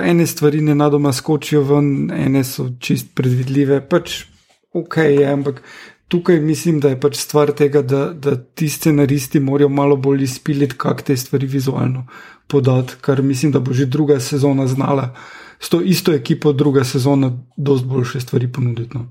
ene 0.04 0.26
stvari 0.26 0.60
ne 0.60 0.74
nadoma 0.74 1.12
skočijo 1.12 1.62
ven, 1.62 2.10
ene 2.12 2.44
so 2.44 2.68
čist 2.80 3.14
predvidljive, 3.14 3.80
pač 3.88 4.24
ok, 4.72 4.96
je, 4.96 5.26
ampak 5.32 5.62
tukaj 6.08 6.40
mislim, 6.40 6.80
da 6.80 6.92
je 6.92 7.00
pač 7.00 7.16
stvar 7.16 7.52
tega, 7.56 7.82
da, 7.82 8.10
da 8.12 8.36
ti 8.36 8.68
scenaristi 8.68 9.40
morajo 9.40 9.68
malo 9.68 9.96
bolj 9.96 10.22
izpiliti, 10.22 10.76
kako 10.78 11.02
te 11.02 11.16
stvari 11.16 11.46
vizualno 11.46 12.06
podati, 12.46 12.94
kar 13.00 13.22
mislim, 13.22 13.52
da 13.52 13.60
bo 13.60 13.72
že 13.72 13.86
druga 13.86 14.20
sezona 14.20 14.66
znala. 14.66 15.14
S 15.60 15.68
to 15.68 15.80
isto 15.80 16.12
ekipo, 16.12 16.52
druga 16.52 16.84
sezona, 16.84 17.32
dosti 17.56 17.86
boljše 17.86 18.20
stvari 18.20 18.52
ponuditi. 18.52 18.98
No. 18.98 19.06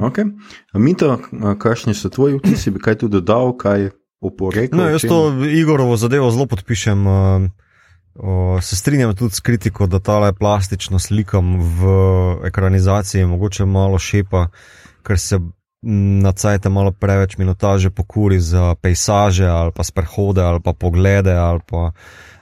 Okay. 0.00 0.30
Mito, 0.74 1.18
kakšni 1.58 1.94
so 1.94 2.08
tvoji 2.08 2.38
vtisi, 2.38 2.70
bi 2.70 2.78
kaj 2.78 2.94
tu 3.02 3.08
dodal, 3.08 3.56
kaj 3.58 3.90
oporekal? 4.20 4.78
No, 4.78 4.86
jaz 4.88 5.02
to 5.02 5.34
Igorovo 5.50 5.96
zadevo 5.96 6.30
zelo 6.30 6.46
podpišem. 6.46 7.02
Se 8.62 8.76
strinjam 8.76 9.14
tudi 9.16 9.34
s 9.34 9.40
kritiko, 9.40 9.86
da 9.86 10.00
ta 10.02 10.32
plastično 10.38 10.98
slikam 10.98 11.56
v 11.60 11.92
ekranizaciji 12.48 13.26
mogoče 13.26 13.64
malo 13.64 13.98
šepa, 13.98 14.48
ker 15.06 15.18
se 15.18 15.38
na 16.22 16.32
cajte 16.32 16.68
malo 16.68 16.90
preveč 16.92 17.36
minutaže 17.38 17.90
pokuri 17.90 18.40
za 18.40 18.74
pejsaže 18.74 19.46
ali 19.46 19.72
pa 19.72 19.84
sprehode 19.84 20.42
ali 20.42 20.60
pa 20.60 20.72
poglede 20.72 21.32
ali 21.32 21.60
pa 21.66 21.92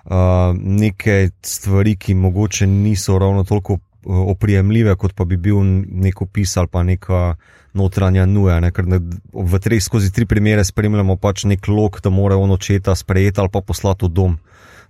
uh, 0.05 0.57
neke 0.57 1.31
stvari, 1.43 1.97
ki 1.97 2.15
mogoče 2.15 2.67
niso 2.67 3.19
ravno 3.19 3.45
toliko 3.45 3.73
uh, 3.73 3.81
oprijemljive, 4.29 4.97
kot 4.97 5.13
pa 5.15 5.25
bi 5.25 5.37
bil 5.37 5.57
nek 5.87 6.23
opis 6.23 6.57
ali 6.57 6.67
pa 6.67 6.83
neka 6.83 7.35
notranja 7.75 8.27
nuja. 8.27 8.61
Ne? 8.61 8.73
Ker 8.73 8.87
ne, 8.87 9.01
v 9.33 9.59
treh 9.61 9.83
skozi 9.83 10.13
tri 10.13 10.27
primere 10.27 10.65
spremljamo 10.65 11.17
pač 11.17 11.45
nek 11.45 11.69
lok, 11.69 12.01
da 12.01 12.11
mora 12.11 12.37
on 12.37 12.51
očeta 12.51 12.95
sprejeti 12.95 13.41
ali 13.41 13.53
pa 13.53 13.61
poslati 13.61 14.07
v 14.07 14.09
dom. 14.09 14.39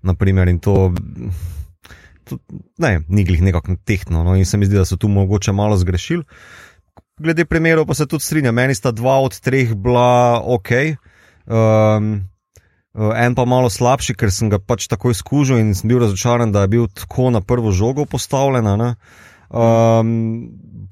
Naprimer, 0.07 0.49
in 0.49 0.61
to. 0.63 0.93
Ne, 2.83 3.01
ni 3.09 3.25
glih 3.25 3.43
nekako 3.43 3.77
tehtno, 3.87 4.25
no, 4.27 4.35
in 4.35 4.47
se 4.47 4.59
mi 4.59 4.67
zdi, 4.67 4.79
da 4.79 4.85
so 4.85 4.99
tu 4.99 5.09
mogoče 5.09 5.55
malo 5.55 5.77
zgrešili. 5.79 6.25
Glede 7.23 7.47
primerov 7.49 7.87
pa 7.87 7.95
se 7.95 8.07
tudi 8.07 8.25
strinjam, 8.25 8.55
meni 8.55 8.75
sta 8.75 8.91
dva 8.93 9.21
od 9.25 9.39
treh 9.41 9.71
bila 9.75 10.43
ok, 10.45 10.73
um, 11.47 12.11
en 13.17 13.37
pa 13.39 13.45
malo 13.49 13.71
slabši, 13.73 14.17
ker 14.19 14.33
sem 14.35 14.51
ga 14.53 14.59
pač 14.59 14.89
takoj 14.91 15.15
skužil 15.17 15.63
in 15.63 15.73
sem 15.79 15.89
bil 15.89 16.03
razočaran, 16.03 16.53
da 16.53 16.67
je 16.67 16.73
bil 16.75 16.91
tako 16.93 17.31
na 17.31 17.41
prvo 17.41 17.73
žogo 17.73 18.05
postavljen. 18.05 18.69
Um, 19.49 20.11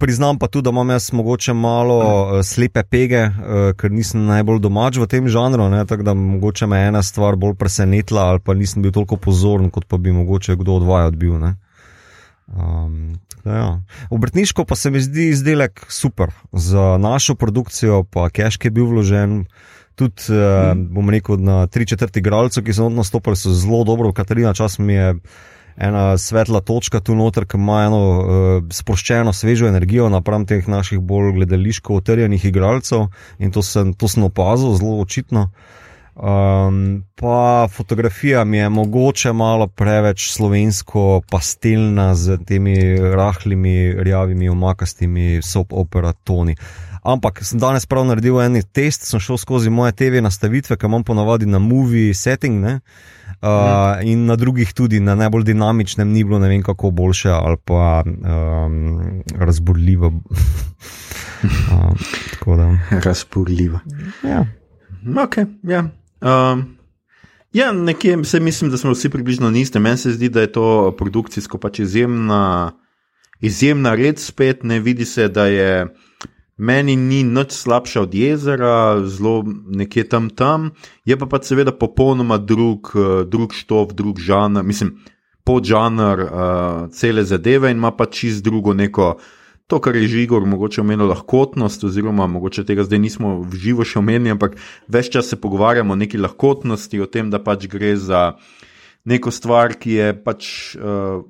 priznam 0.04 0.38
pa 0.38 0.50
tudi, 0.52 0.66
da 0.68 0.70
imam 0.70 0.90
jaz 0.92 1.08
mogoče 1.16 1.54
malo 1.56 1.98
uh, 1.98 2.38
slepe 2.44 2.82
pege, 2.84 3.22
uh, 3.24 3.72
ker 3.80 3.92
nisem 3.92 4.26
najbolj 4.28 4.60
domač 4.60 5.00
v 5.00 5.08
tem 5.08 5.28
žanru, 5.32 5.70
tako 5.88 6.04
da 6.04 6.14
mogoče 6.14 6.68
me 6.68 6.82
ena 6.90 7.02
stvar 7.02 7.40
bolj 7.40 7.56
presenetila 7.56 8.28
ali 8.34 8.44
pa 8.44 8.54
nisem 8.54 8.84
bil 8.84 8.92
toliko 8.92 9.16
pozoren, 9.16 9.70
kot 9.72 9.88
pa 9.88 9.96
bi 9.96 10.12
mogoče 10.12 10.58
kdo 10.60 10.76
od 10.76 10.88
vaju 10.92 11.14
odbil. 11.14 11.38
Um, 12.52 13.14
Ja. 13.44 13.80
Obrtniško 14.10 14.64
pa 14.64 14.76
se 14.76 14.90
mi 14.90 15.00
zdi 15.00 15.28
izdelek 15.28 15.86
super 15.88 16.30
za 16.52 16.98
našo 16.98 17.34
produkcijo, 17.34 18.04
pa 18.04 18.28
cache 18.28 18.58
je 18.64 18.70
bil 18.70 18.86
vložen. 18.86 19.44
Tudi, 19.94 20.22
eh, 20.30 20.74
mm. 20.74 20.88
bom 20.94 21.10
rekel, 21.10 21.36
na 21.38 21.66
tri 21.66 21.86
četrti 21.86 22.18
igralcev, 22.18 22.64
ki 22.64 22.72
so 22.72 22.88
nastopili, 22.88 23.36
so 23.36 23.52
zelo 23.52 23.84
dobro. 23.84 24.12
Katarina, 24.12 24.54
čas 24.54 24.78
mi 24.78 24.92
je 24.92 25.14
ena 25.76 26.18
svetla 26.18 26.60
točka 26.60 27.00
tu 27.00 27.14
noter, 27.14 27.46
ki 27.46 27.58
ima 27.58 27.84
eno 27.86 28.00
uh, 28.00 28.26
sproščeno, 28.70 29.32
svežo 29.32 29.68
energijo 29.68 30.08
napram 30.08 30.46
teh 30.46 30.68
naših 30.68 31.00
bolj 31.00 31.32
gledališko 31.38 32.00
utrjenih 32.00 32.44
igralcev 32.44 33.08
in 33.38 33.50
to 33.50 33.62
sem, 33.62 33.94
to 33.94 34.08
sem 34.08 34.24
opazil 34.24 34.76
zelo 34.78 35.00
očitno. 35.02 35.48
Um, 36.14 37.02
pa 37.18 37.66
fotografija 37.70 38.44
mi 38.44 38.58
je 38.58 38.68
mogoče 38.68 39.32
malo 39.32 39.66
preveč 39.66 40.28
slovensko, 40.30 41.22
pastelna 41.30 42.14
z 42.14 42.38
temi 42.46 42.76
rahlimi, 42.96 43.94
rjavimi, 43.98 44.48
omakastimi 44.48 45.40
soap-operatoni. 45.42 46.54
Ampak 47.02 47.42
sem 47.44 47.58
danes 47.58 47.84
prav 47.86 48.06
naredil 48.06 48.38
en 48.40 48.62
test, 48.72 49.02
sem 49.04 49.20
šel 49.20 49.36
skozi 49.36 49.70
moje 49.70 49.92
TV 49.92 50.22
nastavitve, 50.22 50.78
ki 50.78 50.86
imam 50.86 51.02
ponavadi 51.04 51.46
na 51.50 51.58
movie 51.58 52.14
setting. 52.14 52.62
Ne? 52.62 52.78
Uh, 53.44 54.00
in 54.08 54.24
na 54.24 54.36
drugih 54.36 54.72
tudi, 54.72 55.00
na 55.00 55.14
najbolj 55.14 55.42
dinamičnem, 55.44 56.08
ni 56.08 56.24
bilo 56.24 56.38
ne 56.38 56.48
vem 56.48 56.62
kako 56.62 56.90
boljše 56.90 57.28
ali 57.28 57.56
pa 57.64 58.02
um, 58.06 59.22
razburljivo. 59.36 60.06
uh, 62.46 63.02
razburljivo. 63.04 63.80
Ja. 64.22 64.46
Okay, 65.04 65.46
ja. 65.62 65.84
Um, 66.20 66.76
ja, 67.52 67.72
nekje 67.72 68.24
se 68.24 68.40
mislim, 68.40 68.70
da 68.70 68.76
smo 68.76 68.90
vsi 68.90 69.08
približno 69.08 69.50
niste. 69.50 69.80
Meni 69.80 69.96
se 69.96 70.12
zdi, 70.12 70.28
da 70.28 70.40
je 70.40 70.52
to 70.52 70.94
produkcijsko 70.98 71.58
pač 71.58 71.78
izjemna, 71.78 72.72
izjemna 73.40 73.94
red 73.94 74.18
spet. 74.18 74.62
Ne 74.62 74.80
vidi 74.80 75.04
se, 75.04 75.28
da 75.28 75.46
je 75.46 75.86
meni 76.56 76.96
ni 76.96 77.22
nič 77.24 77.52
slabša 77.52 78.02
od 78.06 78.14
jezera, 78.14 79.02
zelo 79.06 79.42
nekje 79.66 80.08
tam 80.08 80.30
tam. 80.30 80.70
Je 81.04 81.16
pa 81.18 81.26
pač 81.26 81.50
seveda 81.50 81.72
popolnoma 81.72 82.38
drug, 82.38 82.92
drug 83.26 83.54
štov, 83.54 83.94
drug 83.94 84.20
žanr, 84.20 84.62
mislim, 84.62 84.98
podžanr 85.44 86.24
uh, 86.24 86.30
cele 86.90 87.24
zadeve 87.24 87.70
in 87.70 87.78
ima 87.78 87.92
pač 87.92 88.24
čist 88.24 88.44
drugo 88.44 88.72
neko 88.72 89.18
to, 89.66 89.80
kar 89.80 89.96
je 89.96 90.08
Žigor 90.08 90.44
mogoče 90.44 90.80
omenil, 90.80 91.08
lahkotnost, 91.08 91.84
oziroma 91.84 92.26
mogoče 92.26 92.66
tega 92.68 92.84
zdaj 92.84 93.00
nismo 93.00 93.38
v 93.40 93.60
živo 93.60 93.84
še 93.84 93.98
omenili, 94.00 94.34
ampak 94.34 94.58
več 94.92 95.08
čas 95.14 95.30
se 95.32 95.40
pogovarjamo 95.40 95.94
o 95.94 95.96
neki 95.96 96.20
lahkotnosti, 96.20 97.00
o 97.00 97.08
tem, 97.08 97.30
da 97.32 97.40
pač 97.40 97.64
gre 97.72 97.94
za 97.96 98.34
neko 99.08 99.32
stvar, 99.32 99.76
ki 99.80 99.96
je 99.96 100.10
pač 100.24 100.50
uh, 100.76 101.24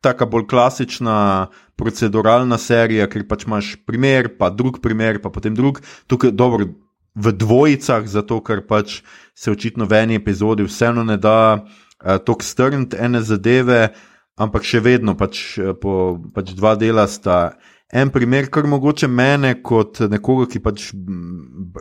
taka 0.00 0.26
bolj 0.26 0.46
klasična. 0.50 1.46
Proceduralna 1.76 2.56
serija, 2.56 3.04
ker 3.12 3.26
pač 3.28 3.44
imaš 3.44 3.74
primer, 3.84 4.30
pa 4.38 4.48
drug 4.48 4.78
primer, 4.80 5.18
pa 5.20 5.28
potem 5.28 5.52
drug, 5.52 5.82
tukaj 6.08 6.32
dobro 6.32 6.70
v 7.16 7.32
dvojicah, 7.36 8.06
zato 8.08 8.38
ker 8.40 8.62
pač 8.64 9.02
se 9.36 9.52
očitno 9.52 9.84
v 9.84 9.98
eni 10.00 10.16
epizodi 10.16 10.64
vseeno 10.64 11.04
ne 11.04 11.16
da 11.20 11.60
uh, 11.60 12.16
tako 12.16 12.44
strniti 12.44 12.96
ene 12.96 13.20
zadeve, 13.20 13.92
ampak 14.36 14.64
še 14.64 14.80
vedno 14.84 15.16
pač, 15.16 15.58
eh, 15.58 15.72
po, 15.72 16.16
pač 16.34 16.52
dva 16.56 16.76
dela 16.76 17.06
sta. 17.08 17.56
En 17.92 18.10
primer, 18.10 18.50
kar 18.50 18.66
mogoče 18.68 19.08
mene, 19.08 19.54
kot 19.62 20.00
nekoga, 20.10 20.48
ki 20.50 20.60
pač 20.60 20.90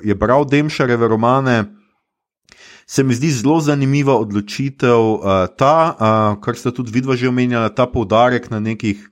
je 0.03 0.15
bral 0.15 0.45
Demšareve 0.47 1.07
romane, 1.07 1.65
se 2.85 3.03
mi 3.03 3.15
zdi 3.15 3.31
zelo 3.31 3.59
zanimiva 3.61 4.15
odločitev 4.19 4.99
uh, 4.99 5.21
ta, 5.57 5.77
uh, 5.93 6.41
kar 6.41 6.57
sta 6.57 6.71
tudi 6.71 6.93
vidva 6.93 7.15
že 7.15 7.29
omenjala, 7.29 7.69
ta 7.69 7.85
poudarek 7.85 8.49
na 8.49 8.59
nekih. 8.59 9.11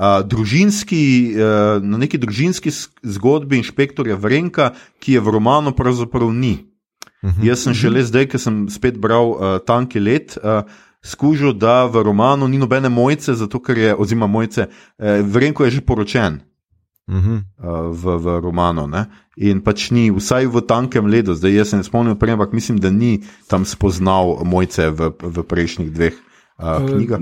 Uh, 0.00 0.24
družinski, 0.24 1.36
uh, 1.36 1.82
na 1.84 1.98
neki 2.00 2.16
družinski 2.16 2.70
zgodbi 3.02 3.58
inšpektorja 3.60 4.16
Vrenka, 4.16 4.70
ki 4.96 5.18
je 5.18 5.20
v 5.20 5.34
romanu 5.34 5.74
pravzaprav 5.76 6.32
ni. 6.32 6.64
Uh 7.20 7.28
mhm. 7.28 7.40
-huh, 7.40 7.48
Jaz 7.48 7.62
sem 7.62 7.74
šele 7.74 8.00
uh 8.00 8.04
-huh. 8.04 8.08
zdaj, 8.08 8.26
ki 8.26 8.38
sem 8.38 8.68
spet 8.68 8.98
bral 8.98 9.28
uh, 9.30 9.58
Tanki 9.66 10.00
let, 10.00 10.38
uh, 10.40 10.64
skužil, 11.02 11.52
da 11.52 11.86
v 11.86 12.02
romanu 12.02 12.48
ni 12.48 12.58
nobene 12.58 12.88
mojce, 12.88 13.34
zato 13.34 13.60
ker 13.62 13.78
je, 13.78 13.94
oziroma 13.94 14.26
mojce, 14.26 14.68
eh, 14.98 15.22
vrenko 15.22 15.64
je 15.64 15.70
že 15.70 15.80
poročen. 15.80 16.40
Uh 17.10 17.16
-huh. 17.16 17.42
uh, 17.58 17.90
v, 17.90 18.18
v 18.22 18.40
romanu. 18.40 18.86
Ne? 18.86 19.06
In 19.36 19.60
pač 19.60 19.90
ni, 19.90 20.10
vsaj 20.10 20.46
v 20.46 20.60
tankem 20.62 21.06
ledu, 21.06 21.34
zdaj 21.34 21.54
jaz 21.54 21.68
se 21.68 21.76
ne 21.76 21.84
spomnim, 21.84 22.16
prej, 22.16 22.32
ampak 22.32 22.52
mislim, 22.52 22.78
da 22.78 22.90
ni 22.90 23.20
tam 23.48 23.64
spoznal 23.64 24.44
mojce 24.44 24.90
v, 24.90 25.10
v 25.22 25.42
prejšnjih 25.42 25.90
dveh 25.90 26.14
uh, 26.58 26.86
knjigah. 26.86 27.20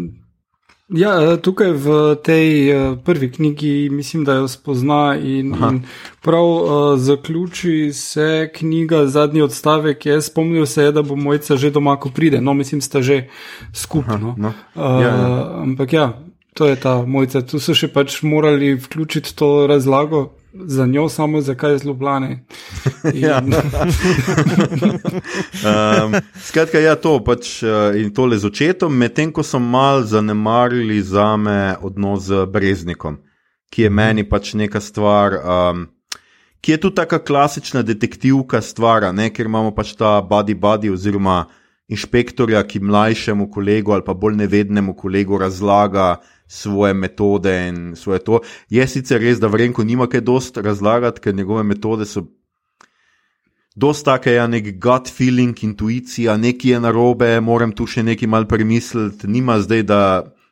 Ja, 0.88 1.20
eh, 1.20 1.36
tukaj 1.36 1.72
v 1.76 2.16
tej 2.24 2.48
uh, 2.72 2.96
prvi 3.04 3.28
knjigi 3.32 3.88
mislim, 3.92 4.24
da 4.24 4.40
jo 4.40 4.48
spozna 4.48 5.16
in, 5.20 5.52
in 5.52 5.82
prav 6.24 6.44
uh, 6.44 6.98
zaključi 6.98 7.92
se 7.92 8.50
knjiga, 8.54 9.06
zadnji 9.06 9.42
odstavek 9.42 10.06
je, 10.06 10.22
spomnil 10.22 10.66
se 10.66 10.82
je, 10.82 10.92
da 10.92 11.02
bo 11.02 11.16
mojca 11.16 11.56
že 11.56 11.70
doma, 11.70 11.96
ko 11.96 12.08
pride. 12.08 12.40
No, 12.40 12.54
mislim, 12.54 12.80
sta 12.80 13.02
že 13.02 13.28
skupno. 13.72 14.34
no. 14.36 14.52
Uh, 14.74 14.82
Ja, 15.02 15.12
ja. 15.12 15.62
Ampak 15.62 15.92
ja, 15.92 16.12
to 16.58 16.66
je 16.66 16.76
ta 16.76 17.06
mojca. 17.06 17.38
Tu 17.46 17.62
so 17.62 17.70
še 17.70 17.86
pač 17.94 18.26
morali 18.26 18.74
vključiti 18.74 19.30
to 19.38 19.70
razlago 19.70 20.34
za 20.52 20.86
njo, 20.86 21.08
samo 21.08 21.40
zakaj 21.40 21.72
je 21.72 21.78
zlobljane. 21.78 22.30
Ja. 23.14 23.38
um, 23.38 23.54
skratka, 26.42 26.78
ja, 26.82 26.96
to 26.98 27.22
pač 27.24 27.62
uh, 27.62 27.94
in 27.94 28.10
tole 28.14 28.38
z 28.42 28.46
očetom, 28.50 28.90
medtem 28.90 29.30
ko 29.32 29.42
so 29.46 29.58
mal 29.62 30.02
zanemarili 30.02 30.98
za 31.02 31.36
me 31.36 31.76
odnos 31.82 32.22
z 32.26 32.46
Breznikom, 32.50 33.18
ki 33.70 33.82
je 33.86 33.90
meni 33.90 34.24
pač 34.26 34.54
neka 34.58 34.80
stvar. 34.82 35.38
Um, 35.38 35.86
Ki 36.58 36.72
je 36.72 36.80
tudi 36.82 36.98
tako 36.98 37.22
klasična 37.22 37.86
detektivka 37.86 38.58
stvar, 38.60 39.14
ker 39.30 39.46
imamo 39.46 39.70
pač 39.70 39.94
ta 39.94 40.18
body 40.18 40.58
body 40.58 40.90
oziroma 40.90 41.46
inšpektorja, 41.88 42.66
ki 42.66 42.82
mlajšemu 42.82 43.46
kolegu 43.50 43.92
ali 43.94 44.02
pa 44.02 44.14
bolj 44.14 44.34
nevednemu 44.42 44.96
kolegu 44.98 45.38
razlaga 45.38 46.18
svoje 46.48 46.94
metode 46.94 47.68
in 47.68 47.96
svoje 47.96 48.18
to. 48.24 48.40
Je 48.68 48.86
sicer 48.88 49.20
res, 49.20 49.40
da 49.40 49.46
Vrenko 49.46 49.84
nima 49.84 50.08
kaj 50.08 50.20
dost 50.20 50.56
razlagati, 50.56 51.20
ker 51.20 51.34
njegove 51.34 51.62
metode 51.62 52.06
so 52.08 52.24
dost 53.76 54.04
take, 54.04 54.32
ja, 54.32 54.46
nek 54.46 54.72
gut 54.80 55.10
feeling, 55.12 55.54
intuicija, 55.62 56.36
nekaj 56.36 56.70
je 56.70 56.80
narobe, 56.80 57.28
moram 57.40 57.72
tu 57.72 57.86
še 57.86 58.02
nekaj 58.02 58.28
mal 58.28 58.48
premisliti, 58.50 59.28
nima 59.30 59.60
zdaj, 59.62 59.84
da, 59.86 60.00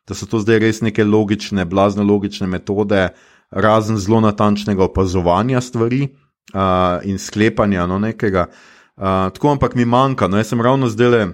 da 0.07 0.15
so 0.15 0.29
to 0.31 0.38
zdaj 0.45 0.61
res 0.62 0.83
neke 0.85 1.05
logične, 1.05 1.65
blazno 1.67 2.05
logične 2.07 2.47
metode, 2.47 3.09
razen 3.50 3.99
zelo 3.99 4.21
natančnega 4.21 4.85
opazovanja 4.85 5.61
stvari 5.61 6.05
uh, 6.07 7.03
in 7.09 7.19
sklepanja 7.19 7.87
no, 7.87 7.99
nekega. 7.99 8.47
Uh, 8.97 9.26
tako 9.35 9.57
ampak 9.57 9.75
mi 9.75 9.85
manjka, 9.85 10.29
no 10.29 10.38
jaz 10.38 10.53
sem 10.53 10.62
ravno 10.62 10.88
zdaj 10.93 11.11
le 11.11 11.25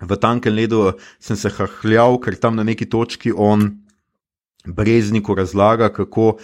v 0.00 0.16
tankem 0.16 0.54
ledu, 0.54 0.92
sem 1.20 1.36
se 1.36 1.50
hahljal, 1.50 2.18
ker 2.20 2.36
tam 2.36 2.56
na 2.56 2.64
neki 2.66 2.88
točki 2.88 3.32
on 3.32 3.70
brezniku 4.66 5.34
razlaga, 5.34 5.88
kako 5.88 6.36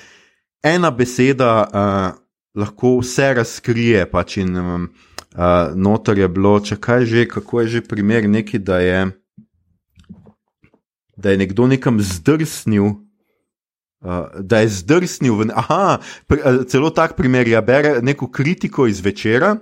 ena 0.62 0.90
beseda 0.90 1.52
uh, 1.66 2.18
lahko 2.54 2.98
vse 3.00 3.32
razkrije. 3.34 4.06
Pač 4.10 4.38
in 4.40 4.56
um, 4.56 4.88
uh, 5.34 5.72
notor 5.74 6.18
je 6.18 6.28
bilo, 6.28 6.58
če 6.60 6.78
kaj 6.80 7.06
že, 7.06 7.26
kako 7.28 7.60
je 7.60 7.66
že 7.76 7.84
primer, 7.84 8.28
neki, 8.28 8.58
da 8.58 8.78
je, 8.78 9.00
da 11.16 11.34
je 11.34 11.42
nekdo 11.42 11.66
nekam 11.66 12.00
zdrsnil. 12.00 12.94
Uh, 14.02 14.26
da 14.40 14.64
je 14.64 14.72
zdrsnil, 14.80 15.34
v, 15.38 15.50
aha, 15.54 16.00
pr, 16.26 16.64
celo 16.66 16.90
tak 16.90 17.14
primer 17.14 17.46
je, 17.46 17.60
bere 17.62 18.00
neko 18.02 18.26
kritiko 18.34 18.88
iz 18.90 18.98
večera, 18.98 19.60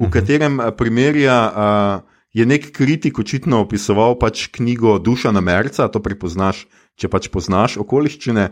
v 0.00 0.08
katerem 0.08 0.56
uh, 0.60 0.70
primerja 0.72 1.36
uh, 1.48 2.11
je 2.32 2.46
nek 2.46 2.70
kritik 2.72 3.18
očitno 3.18 3.60
opisoval 3.60 4.16
pač 4.18 4.46
knjigo 4.52 4.98
Dušana 4.98 5.40
Merca, 5.40 5.88
to 5.92 6.00
prepoznaš, 6.02 6.64
če 6.96 7.10
pač 7.12 7.28
poznaš 7.32 7.76
okoliščine. 7.82 8.48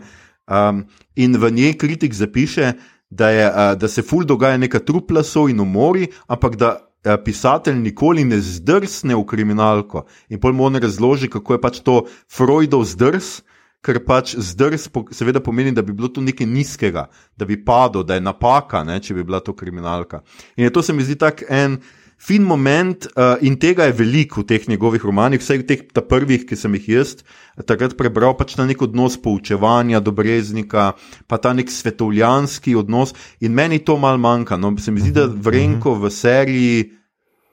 Um, 0.51 0.85
in 1.15 1.37
v 1.37 1.51
njej 1.51 1.77
kritik 1.81 2.13
zapiše, 2.13 2.73
da, 3.09 3.29
je, 3.33 3.45
uh, 3.49 3.73
da 3.77 3.89
se 3.89 4.05
ful 4.05 4.25
dogaja 4.25 4.57
neka 4.57 4.79
trupla 4.85 5.23
so 5.23 5.47
in 5.49 5.59
umori, 5.59 6.09
ampak 6.27 6.57
da 6.61 6.73
uh, 6.77 7.15
pisatelj 7.25 7.79
nikoli 7.81 8.25
ne 8.27 8.37
zdrsne 8.41 9.17
v 9.17 9.25
kriminalko. 9.25 10.05
In 10.29 10.41
pol 10.41 10.53
mu 10.53 10.69
on 10.69 10.77
razloži, 10.81 11.29
kako 11.29 11.57
je 11.57 11.61
pač 11.61 11.81
to 11.85 12.03
Freudov 12.29 12.85
zdrs. 12.89 13.41
Ker 13.81 13.97
pač 14.05 14.35
zdrs, 14.37 14.83
seveda, 15.09 15.41
pomeni, 15.41 15.71
da 15.73 15.81
bi 15.81 15.89
bilo 15.89 16.05
to 16.13 16.21
nekaj 16.21 16.45
nizkega, 16.45 17.07
da 17.33 17.47
bi 17.49 17.55
padlo, 17.65 18.03
da 18.05 18.13
je 18.13 18.21
napaka, 18.21 18.83
ne, 18.85 18.99
če 19.01 19.15
bi 19.17 19.23
bila 19.25 19.39
to 19.41 19.55
kriminalka. 19.57 20.19
In 20.53 20.67
je 20.67 20.73
to 20.75 20.83
se 20.85 20.93
mi 20.93 21.01
zdi 21.01 21.17
tak 21.17 21.41
en 21.49 21.79
fin 22.21 22.45
moment, 22.45 23.07
uh, 23.17 23.41
in 23.41 23.57
tega 23.57 23.89
je 23.89 23.97
veliko 23.97 24.43
v 24.43 24.49
teh 24.53 24.67
njegovih 24.69 25.01
romanih, 25.01 25.41
vsaj 25.41 25.63
v 25.63 25.65
teh 25.65 25.81
prvih, 25.89 26.45
ki 26.45 26.55
sem 26.55 26.77
jih 26.77 26.89
jaz 26.93 27.15
takrat 27.65 27.97
prebral, 27.97 28.35
pač 28.37 28.55
ta 28.55 28.65
nek 28.65 28.81
odnos 28.81 29.17
poučevanja 29.21 29.99
do 29.99 30.13
breznika, 30.13 30.93
pa 31.27 31.37
ta 31.41 31.53
nek 31.53 31.69
svetovljanski 31.69 32.75
odnos. 32.77 33.13
In 33.41 33.57
meni 33.57 33.81
to 33.81 33.97
mal 33.97 34.21
manjka. 34.21 34.57
No, 34.57 34.73
se 34.77 34.91
mi 34.91 35.01
zdi, 35.01 35.11
da 35.17 35.27
Vrenko 35.27 35.97
v 35.97 36.09
seriji 36.13 36.89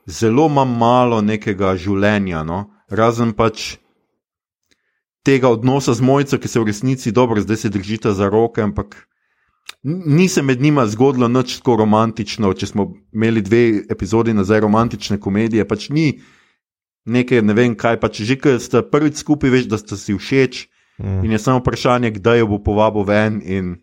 zelo 0.07 0.47
ima 0.49 0.64
malo 0.64 1.21
nekega 1.21 1.75
življenja, 1.77 2.45
no? 2.45 2.69
razen 2.88 3.35
pač 3.37 3.77
tega 5.25 5.51
odnosa 5.53 5.92
z 5.92 6.01
mojico, 6.01 6.38
ki 6.40 6.49
se 6.49 6.61
v 6.61 6.69
resnici 6.71 7.12
dobro, 7.12 7.40
zdaj 7.45 7.57
se 7.57 7.69
držita 7.69 8.14
za 8.16 8.31
roke, 8.33 8.62
ampak 8.64 9.08
ni 9.83 10.28
se 10.28 10.42
med 10.42 10.61
njima 10.61 10.87
zgodilo 10.87 11.28
nič 11.28 11.57
tako 11.57 11.76
romantično. 11.76 12.52
Če 12.52 12.66
smo 12.66 12.94
imeli 13.14 13.42
dve 13.42 13.83
epizodi 13.90 14.35
nazaj 14.35 14.61
romantične 14.61 15.20
komedije, 15.20 15.68
pač 15.68 15.88
ni 15.88 16.20
nekaj, 17.09 17.42
ne 17.42 17.54
vem 17.54 17.74
kaj, 17.78 18.00
pač 18.00 18.20
že 18.22 18.37
ki 18.37 18.59
ste 18.61 18.83
prvič 18.83 19.16
skupaj, 19.22 19.50
veš, 19.50 19.64
da 19.70 19.78
ste 19.78 19.96
si 19.96 20.14
všeč. 20.14 20.68
Mm. 20.98 21.24
In 21.24 21.31
je 21.33 21.38
samo 21.38 21.59
vprašanje, 21.62 22.11
kdaj 22.18 22.38
jo 22.42 22.46
bo 22.50 22.59
povabil 22.59 23.04
ven. 23.07 23.40
In, 23.44 23.76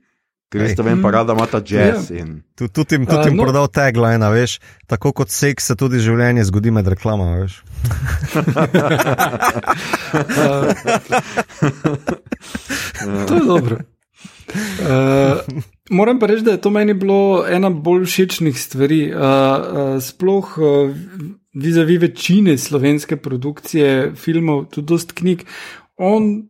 Ker 0.52 0.76
da 0.78 0.84
vem, 0.84 1.02
pa 1.02 1.12
rada 1.12 1.34
ima 1.34 1.48
ta 1.50 1.58
jazz. 1.60 2.12
In... 2.12 2.42
Tu- 2.56 2.68
Tudi 2.70 2.96
jim, 2.96 3.06
tudi 3.10 3.18
A, 3.18 3.24
jim 3.28 3.36
no. 3.36 3.44
prodal 3.44 3.68
tagline, 3.68 4.30
veš, 4.30 4.60
tako 4.88 5.12
kot 5.12 5.30
seks 5.34 5.66
se 5.68 5.76
tudi 5.76 6.00
življenje 6.00 6.44
zgodi 6.48 6.72
med 6.72 6.88
reklamami, 6.88 7.42
veš. 7.44 7.60
To 13.28 13.36
je 13.36 13.42
dobro. 13.46 13.78
Uh, 14.54 15.62
moram 15.90 16.20
pa 16.20 16.28
reči, 16.28 16.44
da 16.44 16.52
je 16.52 16.62
to 16.62 16.70
meni 16.70 16.94
bilo 16.94 17.46
ena 17.50 17.70
bolj 17.70 18.06
všečnih 18.06 18.60
stvari. 18.60 19.12
Uh, 19.12 19.22
uh, 19.22 20.02
sploh 20.02 20.58
uh, 20.58 20.96
vizavi 21.54 21.98
večine 21.98 22.58
slovenske 22.58 23.18
produkcije 23.18 24.12
filmov, 24.16 24.66
tudi 24.66 24.86
dost 24.86 25.12
knjig. 25.12 25.46
On 25.98 26.48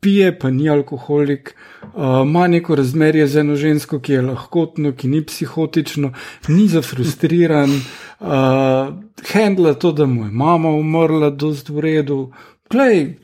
pije, 0.00 0.38
pa 0.38 0.50
ni 0.50 0.68
alkoholik, 0.70 1.54
uh, 1.82 2.26
ima 2.26 2.46
neko 2.48 2.74
razmerje 2.74 3.26
z 3.26 3.36
eno 3.36 3.56
žensko, 3.56 4.00
ki 4.00 4.12
je 4.12 4.22
lahkotno, 4.22 4.92
ki 4.92 5.08
ni 5.08 5.24
psihotično, 5.26 6.12
ni 6.48 6.68
zafrustriran, 6.68 7.70
uh, 7.70 8.94
handla 9.32 9.74
to, 9.74 9.92
da 9.92 10.06
mu 10.06 10.24
je 10.24 10.30
mama 10.30 10.70
umrla, 10.70 11.30
dost 11.30 11.68
v 11.68 11.80
redu. 11.80 12.32
Glej, 12.70 13.16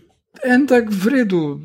en 0.45 0.67
tak 0.67 0.91
v 0.91 1.09
redu 1.09 1.61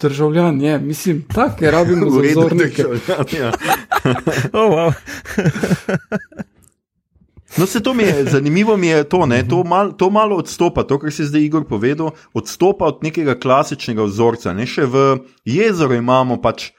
državljan 0.00 0.60
je, 0.60 0.78
mislim, 0.78 1.22
take 1.34 1.70
rabimo 1.70 2.10
V 2.14 2.22
redu, 2.22 2.40
zazornike. 2.40 2.82
državljan, 2.82 3.26
ja. 3.40 3.52
Oh, 4.58 4.70
wow. 4.72 4.92
No, 7.56 7.66
se 7.66 7.82
to 7.82 7.94
mi 7.94 8.02
je 8.02 8.24
zanimivo, 8.24 8.76
mi 8.76 8.86
je 8.86 9.04
to, 9.04 9.26
ne, 9.26 9.48
to, 9.48 9.64
mal, 9.64 9.92
to 9.92 10.10
malo 10.10 10.36
odstopa, 10.36 10.82
to, 10.88 10.98
kar 10.98 11.12
si 11.12 11.24
zdaj 11.28 11.42
Igor 11.44 11.64
povedal, 11.68 12.14
odstopa 12.32 12.88
od 12.88 13.04
nekega 13.04 13.34
klasičnega 13.36 14.06
vzorca. 14.08 14.54
Ne, 14.56 14.64
še 14.64 14.86
v 14.88 15.02
jezeru 15.44 15.98
imamo 16.00 16.40
pač 16.40 16.70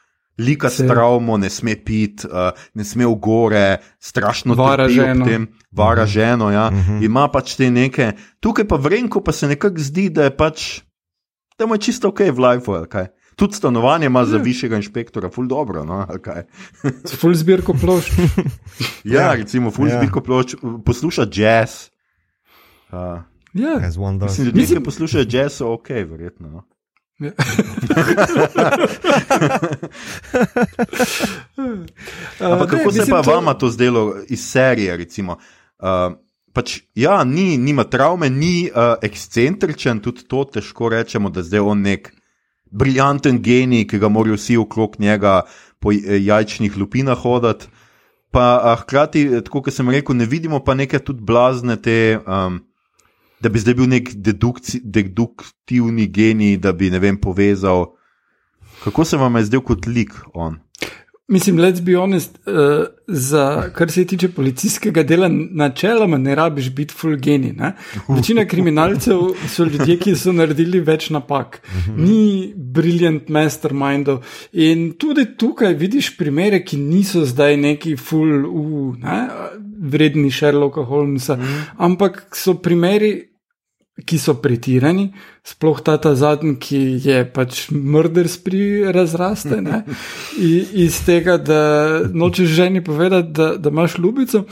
lika 0.41 0.69
s 0.73 0.81
travmo, 0.81 1.37
ne 1.37 1.49
sme 1.53 1.75
piti, 1.77 2.25
uh, 2.25 2.57
ne 2.73 2.81
sme 2.81 3.05
v 3.05 3.13
gore, 3.21 3.67
strašno 4.01 4.57
Vara 4.57 4.87
trpi 4.89 4.97
ob 4.97 5.05
ženo. 5.05 5.25
tem, 5.29 5.45
vara 5.69 6.05
ženo, 6.09 6.49
ja, 6.49 6.71
ima 7.05 7.27
pač 7.29 7.53
te 7.59 7.69
neke. 7.69 8.13
Tukaj 8.41 8.65
pa 8.65 8.81
vrenko 8.81 9.21
pa 9.21 9.31
se 9.31 9.47
nekako 9.47 9.77
zdi, 9.77 10.09
da 10.09 10.25
je 10.25 10.33
pač, 10.33 10.81
da 11.63 11.67
mu 11.67 11.75
je 11.75 11.81
čisto 11.81 12.07
ok 12.07 12.19
v 12.27 12.39
lifeu, 12.41 12.75
ali 12.75 12.89
kaj. 12.89 13.07
Tudi 13.35 13.55
stanovanje 13.55 14.05
ima 14.05 14.25
za 14.25 14.37
višjega 14.37 14.75
inšpektora, 14.75 15.29
ful 15.29 15.47
dobro, 15.47 15.81
no, 15.83 16.05
ali 16.05 16.21
kaj. 16.21 16.43
Full 17.19 17.33
zbirko 17.35 17.73
plošč. 17.73 18.11
Ja, 19.15 19.33
recimo, 19.33 19.71
ful 19.71 19.87
Ja. 19.87 19.97
zbirko 19.97 20.21
ploč, 20.21 20.53
posluša 20.81 21.25
jazz. 21.31 21.89
Uh, 22.89 23.23
Ja, 23.53 23.77
As 23.79 23.97
one 23.97 24.17
does. 24.17 24.31
Mislim, 24.31 24.47
ljudje, 24.47 24.77
ki 24.77 24.83
poslušajo 24.83 25.25
jazz, 25.29 25.53
so 25.53 25.73
ok, 25.73 25.89
verjetno. 25.89 26.49
No? 26.49 26.63
Ja. 27.19 27.31
Ampak 32.41 32.71
ne, 32.71 32.77
kako 32.77 32.91
se 32.91 32.99
mislim, 32.99 33.07
pa 33.09 33.21
to- 33.21 33.31
vama 33.31 33.53
to 33.53 33.69
zdelo 33.69 34.15
iz 34.27 34.39
serije? 34.41 34.97
Recimo, 34.97 35.37
uh, 35.79 35.87
pač, 36.53 36.81
ja, 36.95 37.23
ni, 37.23 37.57
nima 37.57 37.83
travme, 37.83 38.29
ni 38.29 38.69
uh, 38.69 38.95
ekscentričen, 39.01 39.99
tudi 39.99 40.27
to 40.29 40.43
težko 40.45 40.89
rečemo, 40.93 41.29
da 41.29 41.43
zdaj 41.43 41.59
on 41.59 41.81
nek 41.81 42.11
briljanten 42.71 43.41
genij, 43.41 43.87
ki 43.89 43.99
ga 44.01 44.09
morajo 44.09 44.37
vsi 44.37 44.57
okrog 44.57 44.95
njega 44.99 45.41
po 45.79 45.91
j- 45.91 46.21
jajčnih 46.25 46.77
lupinah 46.77 47.17
hoditi. 47.17 47.67
Pa 48.33 48.75
hkrati, 48.81 49.21
eh, 49.27 49.41
tako 49.45 49.61
kot 49.61 49.73
sem 49.73 49.89
rekel, 49.89 50.15
ne 50.17 50.25
vidimo 50.25 50.57
pa 50.63 50.73
neke 50.73 50.99
tudi 50.99 51.21
blazne 51.21 51.77
te. 51.81 52.19
Um, 52.25 52.63
Da 53.43 53.49
bi 53.51 53.59
zdaj 53.59 53.73
bil 53.75 53.89
nek 53.91 54.13
deduktivni 54.15 56.05
genij, 56.07 56.57
da 56.63 56.71
bi 56.71 56.87
ne 56.89 56.99
vem, 57.03 57.17
povezal. 57.19 57.89
Kako 58.85 59.03
se 59.05 59.17
vam 59.17 59.35
je 59.35 59.43
zdel 59.49 59.61
kot 59.61 59.83
lik 59.85 60.13
on? 60.33 60.61
Mislim, 61.27 61.57
let's 61.57 61.81
be 61.81 61.95
honest, 61.95 62.39
uh, 62.47 62.85
za 63.07 63.69
kar 63.75 63.91
se 63.91 64.05
tiče 64.05 64.27
policijskega 64.29 65.03
dela, 65.03 65.29
načeloma 65.31 66.17
ne 66.17 66.35
rabiš 66.35 66.69
biti 66.69 66.93
full 66.93 67.15
geni. 67.15 67.55
Večina 68.09 68.45
kriminalcev 68.45 69.19
so 69.47 69.63
ljudje, 69.63 69.97
ki 69.99 70.15
so 70.15 70.31
naredili 70.31 70.81
več 70.83 71.09
napak, 71.09 71.61
ni 71.97 72.53
brilliant 72.55 73.29
mastermindov. 73.29 74.19
In 74.51 74.91
tudi 74.99 75.25
tukaj 75.37 75.73
vidiš 75.73 76.17
primere, 76.17 76.59
ki 76.65 76.77
niso 76.77 77.25
zdaj 77.25 77.57
neki 77.57 77.95
full, 77.97 78.45
uh, 78.45 78.97
ne? 78.97 79.27
vredni 79.83 80.31
Sherlocka 80.31 80.83
Holmesa, 80.87 81.37
ampak 81.77 82.25
so 82.35 82.53
primeri 82.53 83.32
ki 84.01 84.17
so 84.17 84.33
pretirani, 84.41 85.11
sploh 85.45 85.77
ta, 85.85 85.99
ta 86.01 86.15
zadnji, 86.17 86.55
ki 86.57 86.81
je 87.03 87.19
pač 87.29 87.67
mrders 87.69 88.39
pri 88.41 88.89
razraste. 88.93 89.61
I, 90.41 90.53
iz 90.85 90.97
tega, 91.05 91.37
da 91.37 91.61
nočeš 92.09 92.55
ženi 92.57 92.83
povedati, 92.83 93.29
da, 93.37 93.53
da 93.57 93.69
imaš 93.69 93.99
ljubico. 94.01 94.45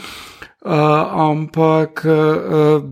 Uh, 0.62 0.70
ampak 1.26 2.04
uh, 2.06 2.84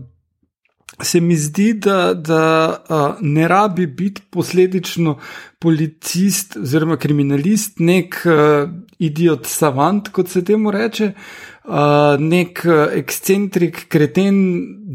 se 1.01 1.21
mi 1.23 1.37
zdi, 1.39 1.71
da, 1.79 2.13
da 2.13 2.43
uh, 2.67 3.21
ne 3.21 3.47
rabi 3.47 3.87
biti 3.87 4.21
posledično 4.29 5.15
policist 5.59 6.57
oziroma 6.59 6.97
kriminalist, 6.99 7.79
nek 7.79 8.19
uh, 8.27 8.67
idiot 8.99 9.47
savant, 9.47 10.11
kot 10.11 10.27
se 10.27 10.43
temu 10.43 10.71
reče. 10.71 11.13
Uh, 11.15 11.50
nek 12.19 12.63
ekscentrik, 12.97 13.85
kreten 13.87 14.37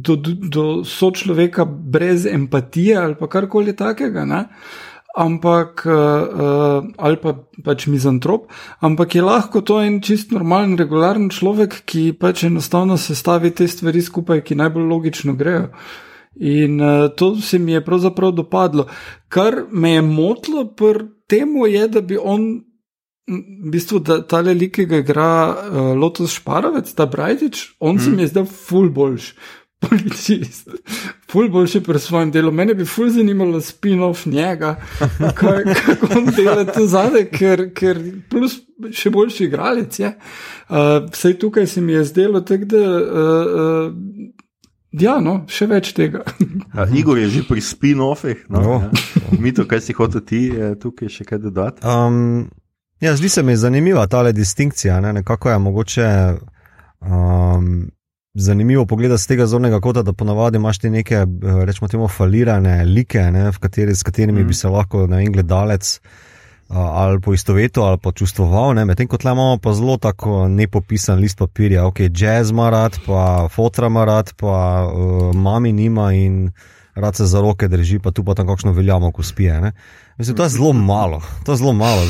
do, 0.02 0.16
do 0.16 0.84
sočloveka 0.84 1.64
brez 1.64 2.26
empatije 2.26 2.96
ali 2.96 3.14
pa 3.14 3.28
karkoli 3.30 3.76
takega. 3.76 4.24
Ne? 4.24 4.44
Ampak, 5.16 5.86
uh, 5.88 6.84
ali 6.96 7.16
pa 7.16 7.32
pač 7.64 7.86
mizantrop, 7.88 8.50
ampak 8.84 9.14
je 9.16 9.22
lahko 9.24 9.62
to 9.64 9.78
en 9.80 10.02
čist 10.04 10.34
normalen, 10.36 10.74
regularen 10.76 11.30
človek, 11.32 11.78
ki 11.88 12.10
pač 12.20 12.44
enostavno 12.50 12.98
sestavi 13.00 13.54
te 13.56 13.64
stvari 13.64 14.02
skupaj, 14.04 14.42
ki 14.44 14.58
najbolj 14.60 14.84
logično 14.90 15.32
grejo. 15.32 15.70
In 16.36 16.76
uh, 16.84 17.08
to 17.16 17.32
se 17.40 17.58
mi 17.58 17.72
je 17.72 17.84
pravzaprav 17.84 18.34
dopadlo. 18.36 18.90
Kar 19.32 19.62
me 19.70 19.94
je 19.94 20.02
motilo 20.04 20.66
pri 20.76 21.08
tem, 21.26 21.56
je, 21.64 21.88
da 21.88 22.04
bi 22.04 22.20
on 22.20 22.60
v 23.26 23.70
bistvu, 23.70 23.98
da 23.98 24.20
ta 24.22 24.40
lik, 24.40 24.76
ki 24.78 24.86
ga 24.86 25.02
igra 25.02 25.30
uh, 25.50 25.92
Lotus 25.98 26.36
Šparovec, 26.38 26.92
ta 26.94 27.06
Brajdič, 27.10 27.76
on 27.80 27.96
mm. 27.96 28.00
se 28.00 28.10
mi 28.10 28.22
je 28.22 28.32
zdel 28.34 28.46
ful 28.46 28.90
boljš. 28.90 29.34
Policist, 29.86 30.70
ful 31.28 31.50
boljši 31.52 31.82
pri 31.84 32.00
svojem 32.00 32.30
delu. 32.32 32.48
Mene 32.52 32.74
bi 32.74 32.86
ful 32.88 33.10
zanimalo 33.12 33.60
spin-off 33.60 34.24
njega, 34.26 34.76
kako 35.40 36.08
on 36.16 36.30
dela 36.36 36.64
to 36.64 36.86
zadaj, 36.88 37.26
ker, 37.28 37.66
ker 37.76 38.00
plus 38.30 38.56
še 38.96 39.12
boljši 39.12 39.44
igralec 39.44 40.00
je. 40.00 40.14
Uh, 40.70 41.04
vsej 41.12 41.36
tukaj 41.42 41.68
se 41.68 41.84
mi 41.84 41.92
je 41.92 42.04
zdelo, 42.08 42.40
tak, 42.40 42.64
da. 42.70 42.82
Uh, 42.88 43.92
uh, 43.92 44.32
Ja, 44.96 45.18
no, 45.20 45.42
še 45.52 45.66
več 45.68 45.90
tega. 45.92 46.22
A, 46.72 46.86
Igor 46.96 47.18
je 47.20 47.26
že 47.28 47.42
pri 47.44 47.60
spin-offih. 47.60 48.46
No, 48.48 48.62
no. 48.62 48.76
Ja. 48.80 49.40
Mi 49.42 49.52
to, 49.52 49.66
kaj 49.68 49.82
si 49.84 49.92
hotel 49.92 50.22
ti 50.24 50.40
tukaj 50.80 51.10
še 51.12 51.26
kaj 51.28 51.42
dodati? 51.42 51.84
Um, 51.84 52.46
Ja, 53.00 53.16
zdi 53.16 53.28
se 53.28 53.42
mi 53.42 53.56
zanimiva 53.56 54.06
ta 54.06 54.32
distinkcija. 54.32 55.00
Ne? 55.00 55.12
Nekako 55.12 55.50
je 55.50 55.58
mogoče 55.58 56.32
um, 57.00 57.90
zanimivo 58.34 58.86
pogledati 58.86 59.22
z 59.22 59.26
tega 59.26 59.46
zornega 59.46 59.80
kota, 59.80 60.02
da 60.02 60.12
ponavadi 60.12 60.56
imaš 60.56 60.78
ti 60.78 60.90
neke, 60.90 61.26
rečemo, 61.64 61.88
temo 61.88 62.08
falirane 62.08 62.84
like, 62.84 63.30
ne? 63.30 63.50
kateri, 63.60 63.94
s 63.94 64.02
katerimi 64.02 64.42
mm. 64.42 64.46
bi 64.46 64.54
se 64.54 64.68
lahko 64.68 65.06
na 65.06 65.20
en 65.20 65.32
gledalec. 65.32 66.00
Ali 66.68 67.20
po 67.20 67.34
istovetu, 67.34 67.82
ali 67.82 67.98
pa 68.02 68.12
čustvoval, 68.12 68.74
medtem 68.74 69.06
ko 69.06 69.16
imamo 69.22 69.58
pa 69.62 69.72
zelo 69.72 69.96
tako 69.96 70.48
nepopisan 70.48 71.18
list 71.18 71.38
papirja, 71.38 71.86
ok, 71.86 72.00
jazz 72.10 72.50
ima 72.50 72.70
rad, 72.70 72.98
pa 73.06 73.48
fotra 73.48 73.86
ima 73.86 74.04
rad, 74.04 74.32
pa 74.36 74.86
uh, 74.86 75.34
mami 75.34 75.72
nima 75.72 76.12
in 76.12 76.50
rad 76.96 77.16
se 77.16 77.26
za 77.26 77.40
roke 77.40 77.68
drži, 77.68 77.98
pa 77.98 78.10
tu 78.10 78.24
pa 78.24 78.34
tam 78.34 78.46
kakšno 78.46 78.72
veljamo, 78.72 79.12
ko 79.12 79.22
spije. 79.22 79.60
Ne? 79.60 79.72
Mislim, 80.18 80.36
to 80.36 80.42
je 80.42 80.48
zelo 80.48 80.72
malo. 80.72 81.22
To 81.44 81.52
je 81.52 81.56
zelo 81.56 81.72
malo. 81.72 82.02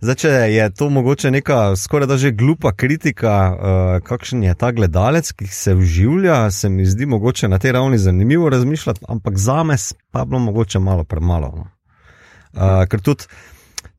Zdaj, 0.00 0.14
če 0.14 0.28
je 0.28 0.70
to 0.74 0.88
mogoče 0.90 1.30
neka 1.30 1.76
skoraj 1.76 2.06
da 2.06 2.16
že 2.16 2.30
glupa 2.30 2.72
kritika, 2.72 3.34
uh, 3.52 4.06
kakšen 4.06 4.42
je 4.42 4.54
ta 4.54 4.72
gledalec, 4.72 5.32
ki 5.32 5.46
se 5.46 5.74
vživlja, 5.74 6.50
se 6.50 6.68
mi 6.68 6.86
zdi 6.86 7.06
mogoče 7.06 7.48
na 7.48 7.58
tej 7.58 7.72
ravni 7.72 7.98
zanimivo 7.98 8.48
razmišljati, 8.48 9.04
ampak 9.08 9.38
za 9.38 9.62
me 9.62 9.76
pa 10.10 10.24
bilo 10.24 10.38
mogoče 10.38 10.78
malo 10.78 11.04
premalo. 11.04 11.52
No. 11.56 11.66
Uh, 12.52 12.86
ker 12.88 13.00
tudi 13.00 13.24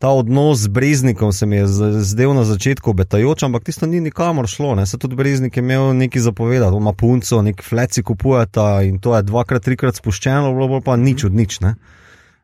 ta 0.03 0.09
odnos 0.09 0.59
z 0.59 0.67
Breznikom 0.67 1.31
se 1.33 1.45
mi 1.45 1.55
je 1.55 1.67
zdel 2.03 2.33
na 2.35 2.43
začetku 2.43 2.91
obetajoč, 2.91 3.43
ampak 3.47 3.63
tisto 3.63 3.87
ni 3.87 4.01
nikamor 4.03 4.49
šlo. 4.51 4.75
Ne. 4.75 4.83
Se 4.85 4.97
tudi 4.99 5.15
Breznik 5.15 5.55
je 5.55 5.61
imel 5.63 5.93
nekaj 5.95 6.21
zapovedati, 6.21 6.75
ima 6.75 6.91
punco, 6.93 7.39
nek 7.41 7.63
fleci 7.63 8.03
kupujeta 8.03 8.81
in 8.83 8.97
to 8.99 9.15
je 9.15 9.23
dvakrat, 9.23 9.63
trikrat 9.63 9.95
spuščeno, 9.95 10.51
bilo 10.57 10.81
pa 10.83 10.97
nič 10.99 11.23
od 11.23 11.37
nič. 11.39 11.61
Ne. 11.63 11.75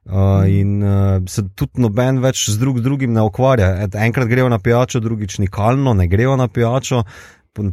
Uh, 0.06 0.48
in 0.48 0.80
uh, 0.84 1.20
se 1.28 1.44
tudi 1.52 1.84
noben 1.84 2.22
več 2.24 2.46
z 2.48 2.56
drug 2.62 2.80
drugim 2.80 3.12
ne 3.12 3.28
ukvarja. 3.28 3.74
Et, 3.84 4.00
enkrat 4.08 4.32
grejo 4.32 4.48
na 4.48 4.62
pijačo, 4.64 5.04
drugič 5.04 5.42
nikalno, 5.44 5.94
ne 6.00 6.08
grejo 6.08 6.38
na 6.40 6.48
pijačo, 6.48 7.04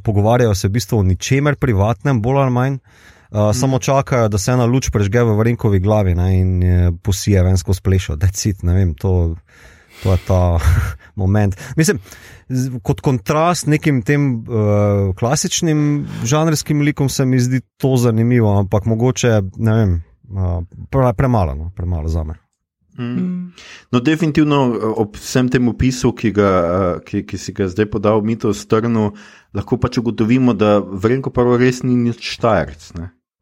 pogovarjajo 0.03 0.59
se 0.59 0.67
v 0.67 0.81
bistvu 0.81 0.99
o 0.99 1.07
ničemer 1.07 1.61
privatnem, 1.63 2.19
bolj 2.27 2.43
ali 2.43 2.57
manj. 2.59 2.81
Uh, 3.31 3.39
mm. 3.39 3.55
Samo 3.55 3.79
čakajo, 3.79 4.27
da 4.35 4.43
se 4.43 4.51
ena 4.51 4.67
luč 4.67 4.91
prežge 4.91 5.23
v 5.23 5.39
vrnkovi 5.39 5.79
glavi 5.79 6.19
ne, 6.19 6.29
in 6.41 6.53
uh, 6.59 6.93
posije 7.03 7.47
vensko 7.47 7.79
splešo, 7.79 8.19
da 8.19 8.27
je 8.27 8.39
cit, 8.43 8.67
ne 8.67 8.75
vem, 8.75 8.95
to, 8.99 9.37
to 10.03 10.13
je 10.13 10.19
ta 10.27 10.41
moment. 11.21 11.57
Mislim, 11.77 12.01
kot 12.83 13.01
kontrast 13.01 13.67
nekim 13.67 14.03
tem 14.07 14.45
uh, 14.47 15.15
klasičnim 15.19 16.07
žanrskim 16.25 16.83
likom 16.87 17.09
se 17.09 17.27
mi 17.27 17.41
zdi 17.41 17.61
to 17.81 17.97
zanimivo, 17.97 18.53
ampak 18.59 18.87
mogoče, 18.87 19.41
ne 19.57 19.79
vem 19.81 19.97
pre, 20.91 21.13
premalo, 21.17 21.55
no, 21.55 21.71
premalo 21.77 22.09
za 22.09 22.25
me. 22.25 22.35
Mm. 22.99 23.53
No, 23.91 24.01
definitivno 24.01 24.79
ob 24.97 25.17
vsem 25.17 25.49
tem 25.53 25.69
opisu, 25.69 26.13
ki, 26.17 26.31
ga, 26.33 26.51
ki, 27.05 27.27
ki 27.29 27.39
si 27.39 27.53
ga 27.53 27.69
zdaj 27.69 27.91
podal, 27.93 28.23
mi 28.25 28.39
to 28.41 28.55
strnu, 28.57 29.11
lahko 29.57 29.77
pač 29.81 30.01
ugotovimo, 30.01 30.55
da 30.57 30.79
vrnko 30.81 31.31
prvo 31.31 31.59
res 31.61 31.83
ni 31.85 31.97
nič 31.97 32.25
štajerc. 32.39 32.89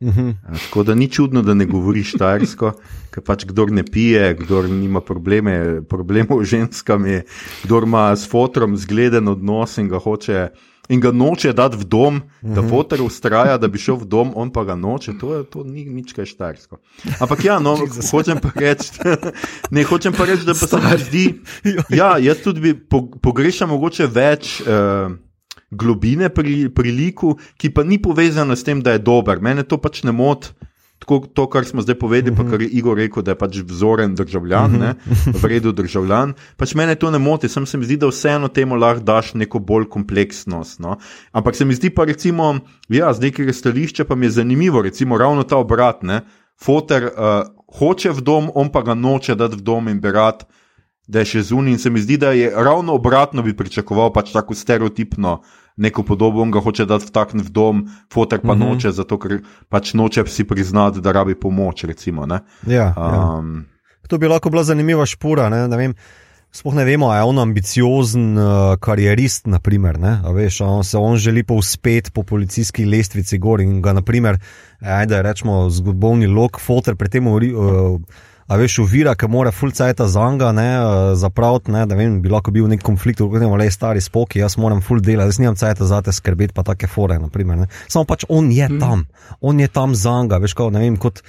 Uh 0.05 0.11
mhm. 0.11 0.29
-huh. 0.29 0.65
Tako 0.65 0.83
da 0.83 0.95
ni 0.95 1.09
čudno, 1.09 1.43
da 1.43 1.55
ne 1.55 1.67
govoriš 1.67 2.11
štajersko, 2.11 2.73
ker 3.11 3.23
pač 3.23 3.45
kdo 3.45 3.67
ne 3.67 3.85
pije, 3.85 4.35
kdo 4.35 4.63
nima 4.63 5.01
probleme, 5.01 5.83
problemov 5.89 6.45
z 6.45 6.49
ženskami, 6.49 7.23
kdo 7.65 7.83
ima 7.83 8.17
s 8.17 8.29
fotrom 8.29 8.77
zgleden 8.77 9.29
odnos 9.29 9.79
in 9.79 9.89
ga 9.89 9.99
hoče 9.99 10.49
in 10.89 11.01
ga 11.01 11.13
noče 11.13 11.53
dati 11.53 11.77
v 11.77 11.85
dom, 11.85 12.23
da 12.43 12.61
mhm. 12.61 12.71
fotor 12.71 13.03
ustraja, 13.03 13.59
da 13.59 13.69
bi 13.69 13.79
šel 13.79 13.97
v 13.97 14.05
dom, 14.05 14.33
on 14.37 14.51
pa 14.53 14.65
ga 14.65 14.75
noče, 14.75 15.17
to, 15.21 15.35
je, 15.35 15.45
to 15.45 15.65
ni 15.65 15.85
nič 15.85 16.13
kaj 16.13 16.27
štarsko. 16.27 16.79
Ampak 17.21 17.45
ja, 17.45 17.59
no, 17.59 17.77
hočem 18.13 18.41
pa 18.43 18.53
reči, 18.55 18.93
ne 19.75 19.85
hočem 19.85 20.13
pa 20.13 20.29
reči, 20.29 20.45
da 20.45 20.53
pa 20.53 20.67
se 20.67 20.77
mi 20.77 20.99
zdi, 20.99 21.27
ja, 22.01 22.17
jaz 22.19 22.45
tudi 22.45 22.61
bi 22.61 22.75
pogrešal 23.23 23.69
mogoče 23.69 24.07
več. 24.07 24.61
Uh, 24.61 25.17
Globine 25.77 26.31
pri, 26.31 26.69
pri 26.75 26.93
liku, 26.95 27.35
ki 27.59 27.71
pa 27.75 27.85
ni 27.85 27.99
povezana 28.03 28.57
s 28.57 28.65
tem, 28.65 28.83
da 28.83 28.95
je 28.97 29.03
dober. 29.05 29.43
Mene 29.43 29.67
to 29.67 29.79
pač 29.83 30.03
ne 30.07 30.13
moti, 30.15 30.55
tako 31.05 31.27
to, 31.35 31.47
kar 31.51 31.65
smo 31.65 31.83
zdaj 31.83 31.99
povedali, 31.99 32.33
uh 32.33 32.39
-huh. 32.39 32.45
pa 32.45 32.51
kar 32.51 32.63
je 32.63 32.69
Igor 32.69 32.97
rekel, 32.97 33.23
da 33.23 33.31
je 33.31 33.39
pač 33.39 33.57
vzoren 33.57 34.15
državljan, 34.15 34.75
uh 34.75 34.83
-huh. 34.83 35.43
vreden 35.43 35.75
državljan. 35.75 36.35
Pač 36.57 36.75
mene 36.75 36.95
to 36.95 37.11
ne 37.11 37.19
moti, 37.19 37.49
sem 37.49 37.67
se 37.67 37.79
mi 37.79 37.85
zdi, 37.85 37.97
da 37.97 38.07
vseeno 38.07 38.49
temu 38.49 38.75
lahko 38.75 39.05
daš 39.05 39.35
neko 39.35 39.59
bolj 39.59 39.89
kompleksnost. 39.89 40.81
No? 40.81 40.97
Ampak 41.33 41.57
se 41.57 41.65
mi 41.65 41.75
zdi 41.75 41.91
pa 41.91 42.05
recimo, 42.05 42.59
ja, 42.89 43.13
z 43.13 43.21
nekega 43.21 43.53
stališča 43.53 44.05
pa 44.05 44.15
mi 44.15 44.27
je 44.27 44.31
zanimivo, 44.31 44.83
recimo 44.83 45.19
ravno 45.19 45.43
ta 45.43 45.57
obrat. 45.57 46.03
Ne? 46.03 46.21
Foter 46.65 47.05
uh, 47.05 47.11
hoče 47.79 48.11
v 48.11 48.21
dom, 48.21 48.51
on 48.55 48.73
pa 48.73 48.83
ga 48.83 48.95
noče 48.95 49.35
dati 49.35 49.57
v 49.57 49.61
dom 49.61 49.89
in 49.89 50.01
berat. 50.01 50.45
Da 51.09 51.19
je 51.19 51.25
še 51.25 51.43
zunaj, 51.43 51.73
in 51.73 51.79
se 51.79 51.91
mi 51.91 52.01
zdi, 52.01 52.17
da 52.17 52.33
je 52.33 52.53
ravno 52.57 52.93
obratno 52.93 53.43
bi 53.43 53.57
pričakoval 53.57 54.13
pač 54.13 54.33
tako 54.33 54.55
stereotipno 54.55 55.33
uh, 55.33 55.45
neko 55.77 56.03
podobo, 56.03 56.43
on 56.43 56.51
ga 56.51 56.61
hoče 56.61 56.87
dati 56.87 57.07
vtakniti 57.09 57.49
v 57.49 57.53
dom, 57.53 57.85
fotek 58.13 58.43
pa 58.43 58.55
mm 58.55 58.61
-hmm. 58.61 58.69
noče, 58.69 58.93
zato 58.93 59.19
ker 59.19 59.41
pač 59.69 59.95
noče 59.95 60.27
si 60.27 60.45
priznati, 60.45 61.01
da 61.01 61.13
rabi 61.13 61.35
pomoč. 61.35 61.85
Recimo, 61.85 62.27
ja, 62.67 62.95
um, 62.97 63.57
ja. 63.57 64.09
To 64.09 64.19
bi 64.19 64.29
lahko 64.29 64.51
bila 64.51 64.65
zanimiva 64.65 65.07
špura. 65.07 65.49
Ne? 65.49 65.69
Ne 65.69 65.77
vem, 65.77 65.95
sploh 66.53 66.75
ne 66.75 66.85
vemo, 66.85 67.07
ali 67.07 67.19
je 67.19 67.23
on 67.23 67.39
ambiciozen 67.39 68.39
uh, 68.39 68.77
karierist. 68.81 69.47
Naprimer, 69.47 69.99
veš, 70.35 70.61
on 70.61 70.85
se 70.85 70.99
on 70.99 71.17
želi 71.17 71.43
povzpeti 71.43 72.11
po 72.11 72.23
policijski 72.23 72.85
lestvici 72.85 73.39
gor 73.39 73.61
in 73.61 73.83
ga, 73.83 73.93
naprimer, 73.93 74.39
ajde, 74.81 75.23
rečemo, 75.23 75.71
zgodovni 75.71 76.27
lok, 76.27 76.61
fotek 76.61 76.97
pri 76.97 77.09
tem. 77.09 77.27
Uh, 77.27 78.01
a 78.47 78.59
veš, 78.61 78.79
uvira, 78.85 79.15
ki 79.17 79.29
mora 79.33 79.53
fulcajta 79.53 80.07
za 80.09 80.27
njega, 80.33 80.53
ne, 80.53 80.69
zapraviti, 81.17 81.73
ne, 81.73 81.87
da 81.89 81.97
vem, 81.97 82.21
bi 82.23 82.33
lahko 82.33 82.53
bil 82.53 82.69
nek 82.69 82.83
konflikt, 82.85 83.23
kot 83.23 83.43
je 83.43 83.49
le 83.49 83.71
stari 83.71 84.03
spoki, 84.05 84.43
jaz 84.43 84.59
moram 84.61 84.83
ful 84.85 85.01
delati, 85.01 85.33
jaz 85.33 85.41
nimam 85.41 85.57
cajta 85.57 85.89
za 85.89 86.03
te 86.05 86.13
skrbeti, 86.13 86.55
pa 86.55 86.63
take 86.67 86.89
fore, 86.91 87.19
naprimer, 87.19 87.65
ne. 87.65 87.71
Samo 87.89 88.05
pač 88.09 88.27
on 88.29 88.53
je 88.53 88.69
mm. 88.69 88.81
tam, 88.83 89.07
on 89.41 89.61
je 89.61 89.69
tam 89.69 89.95
za 89.97 90.21
njega, 90.23 90.43
veš, 90.45 90.57
kot, 90.61 90.73
ne 90.77 90.85
vem, 90.85 91.01
kot, 91.01 91.23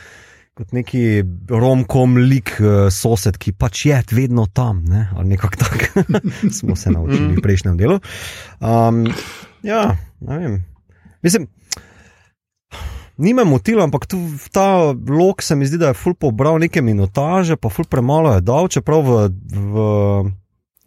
kot 0.56 0.75
neki 0.75 1.23
romkom 1.51 2.19
lik 2.28 2.58
uh, 2.60 2.88
sosed, 2.91 3.39
ki 3.39 3.56
pač 3.56 3.86
je 3.89 4.04
vedno 4.12 4.47
tam, 4.51 4.84
ne? 4.88 5.08
ali 5.15 5.36
nekako 5.36 5.63
tako 5.63 6.06
smo 6.60 6.75
se 6.75 6.91
naučili 6.91 7.36
v 7.36 7.43
prejšnjem 7.43 7.80
delu. 7.80 7.99
Um, 8.60 9.06
ja, 9.63 9.97
ne 10.19 10.39
vem. 10.39 10.63
Mislim, 11.25 11.47
ni 13.17 13.34
me 13.34 13.43
motilo, 13.43 13.84
ampak 13.84 14.08
tu, 14.08 14.19
ta 14.51 14.93
lok 14.93 15.41
se 15.41 15.56
mi 15.56 15.65
zdi, 15.65 15.78
da 15.78 15.91
je 15.91 15.99
ful 15.99 16.13
pobral 16.13 16.60
neke 16.60 16.82
minutaže, 16.82 17.56
pa 17.56 17.69
ful 17.69 17.86
premalo 17.89 18.34
je 18.36 18.41
dal, 18.41 18.67
čeprav 18.67 19.06
v. 19.06 19.30
v 19.54 19.86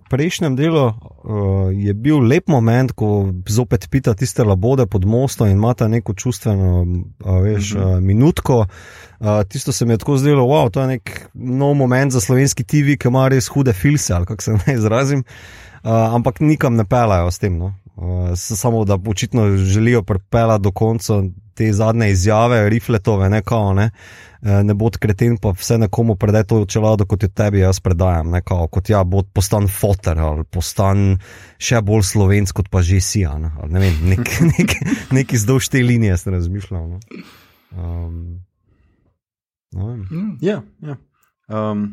prejšnjem 0.08 0.56
delu 0.56 0.88
uh, 0.88 1.68
je 1.68 1.92
bil 1.92 2.24
lep 2.24 2.48
moment, 2.48 2.92
ko 2.96 3.28
zopet 3.44 3.88
pita 3.92 4.14
tiste 4.16 4.44
labode 4.44 4.86
pod 4.88 5.04
mostom 5.04 5.48
in 5.48 5.60
ima 5.60 5.74
neko 5.76 6.14
čustveno, 6.14 6.80
uh, 6.80 7.42
veš, 7.44 7.74
mm 7.74 7.78
-hmm. 7.78 7.96
uh, 7.96 8.00
minutko. 8.00 8.66
Uh, 9.20 9.44
tisto 9.48 9.72
se 9.72 9.84
mi 9.84 9.92
je 9.92 9.98
tako 9.98 10.16
zdelo, 10.16 10.44
wow, 10.44 10.70
to 10.70 10.80
je 10.80 10.86
nek 10.86 11.30
nov 11.34 11.74
moment 11.74 12.12
za 12.12 12.20
slovenski 12.20 12.64
TV, 12.64 12.96
ki 12.96 13.08
ima 13.08 13.28
res 13.28 13.48
hude 13.48 13.72
filse, 13.72 14.14
ali 14.14 14.26
kako 14.26 14.42
se 14.42 14.52
naj 14.52 14.74
izrazim. 14.74 15.24
Uh, 15.84 16.14
ampak 16.14 16.40
nikam 16.40 16.74
ne 16.74 16.84
pelajo 16.84 17.30
s 17.30 17.38
tem. 17.38 17.58
No. 17.58 17.74
Uh, 17.98 18.32
samo 18.34 18.84
da 18.84 18.98
očitno 19.08 19.56
želijo 19.56 20.02
pripeljati 20.02 20.62
do 20.62 20.70
konca 20.72 21.22
te 21.54 21.72
zadnje 21.72 22.10
izjave, 22.10 22.68
rifletove, 22.70 23.28
ne 23.30 23.42
kao. 23.42 23.72
Ne. 23.74 23.90
Eh, 24.42 24.62
ne 24.62 24.74
bo 24.74 24.86
kreten, 24.90 25.34
pa 25.42 25.50
vse 25.50 25.80
nekomu 25.82 26.14
predaj 26.16 26.44
to 26.46 26.60
čelado, 26.70 27.06
kot 27.10 27.22
je 27.22 27.28
tebi, 27.28 27.58
jaz 27.58 27.80
predajam. 27.82 28.30
Ne, 28.30 28.42
kao, 28.46 28.68
kot 28.70 28.90
ja, 28.90 29.02
bo 29.04 29.24
postan 29.34 29.66
fotor 29.66 30.20
ali 30.22 30.44
postan 30.46 31.16
še 31.58 31.80
bolj 31.82 32.04
slovensk, 32.06 32.54
kot 32.60 32.70
pa 32.70 32.82
že 32.86 33.00
si. 33.02 33.24
Ne, 33.26 33.50
ne 33.50 33.82
vem, 33.82 33.98
nek, 34.14 34.30
nek, 34.52 34.76
nek 35.10 35.34
izdolž 35.34 35.72
te 35.74 35.82
linije 35.82 36.20
sem 36.22 36.36
razmišljal. 36.38 36.86
No. 36.86 37.00
Um, 37.74 38.20
mm. 39.74 40.36
Ja, 40.40 40.62
ja. 40.86 40.98
Um, 41.50 41.88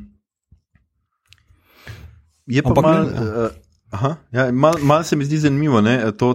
je 2.45 2.61
pa 2.61 2.75
Ampak, 2.75 2.85
mal, 2.85 3.09
ne, 3.09 3.25
uh, 3.25 3.64
aha, 3.95 4.11
ja, 4.35 4.49
mal, 4.51 4.75
mal 4.83 5.03
se 5.07 5.15
mi 5.15 5.25
zdi 5.25 5.39
zanimivo, 5.45 5.81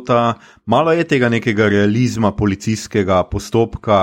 da 0.07 0.35
malo 0.67 0.93
je 0.97 1.05
tega 1.05 1.29
nekega 1.29 1.69
realizma 1.69 2.33
policijskega 2.33 3.23
postopka 3.29 4.01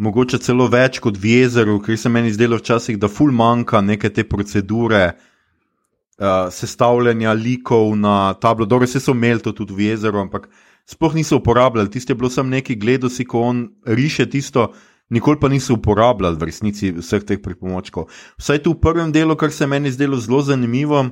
mogoče 0.00 0.38
celo 0.40 0.68
več 0.72 1.00
kot 1.02 1.18
v 1.20 1.34
jezeru, 1.42 1.78
ker 1.84 1.98
se 2.00 2.08
meni 2.08 2.32
zdelo 2.32 2.58
včasih, 2.60 2.98
da 3.00 3.10
ful 3.12 3.32
manjka 3.36 3.82
neke 3.84 4.08
te 4.14 4.24
procedure 4.24 5.02
uh, 5.10 6.48
sestavljanja 6.54 7.34
likov 7.36 7.92
na 8.00 8.32
tablo. 8.40 8.68
Dobro, 8.68 8.88
vse 8.88 9.02
so 9.02 9.12
imeli 9.16 9.44
to 9.44 9.52
tudi 9.56 9.76
v 9.76 9.90
jezeru, 9.90 10.22
ampak 10.22 10.48
sploh 10.88 11.18
niso 11.18 11.36
uporabljali. 11.40 11.92
Tisti 11.92 12.14
je 12.14 12.20
bilo 12.22 12.30
samo 12.32 12.54
neki 12.54 12.78
gledosi, 12.80 13.28
ko 13.28 13.44
on 13.50 13.66
riše 13.84 14.30
tisto. 14.30 14.70
Nikoli 15.10 15.40
pa 15.42 15.50
niso 15.50 15.74
uporabljali 15.74 16.38
v 16.38 16.48
resnici 16.48 16.94
vseh 16.94 17.26
teh 17.26 17.40
pripomočkov. 17.42 18.06
Vsaj 18.38 18.62
tu 18.64 18.76
v 18.76 18.80
prvem 18.80 19.12
delu, 19.12 19.34
kar 19.36 19.52
se 19.52 19.66
meni 19.66 19.90
zdelo 19.92 20.16
zelo 20.22 20.40
zanimivo 20.46 21.02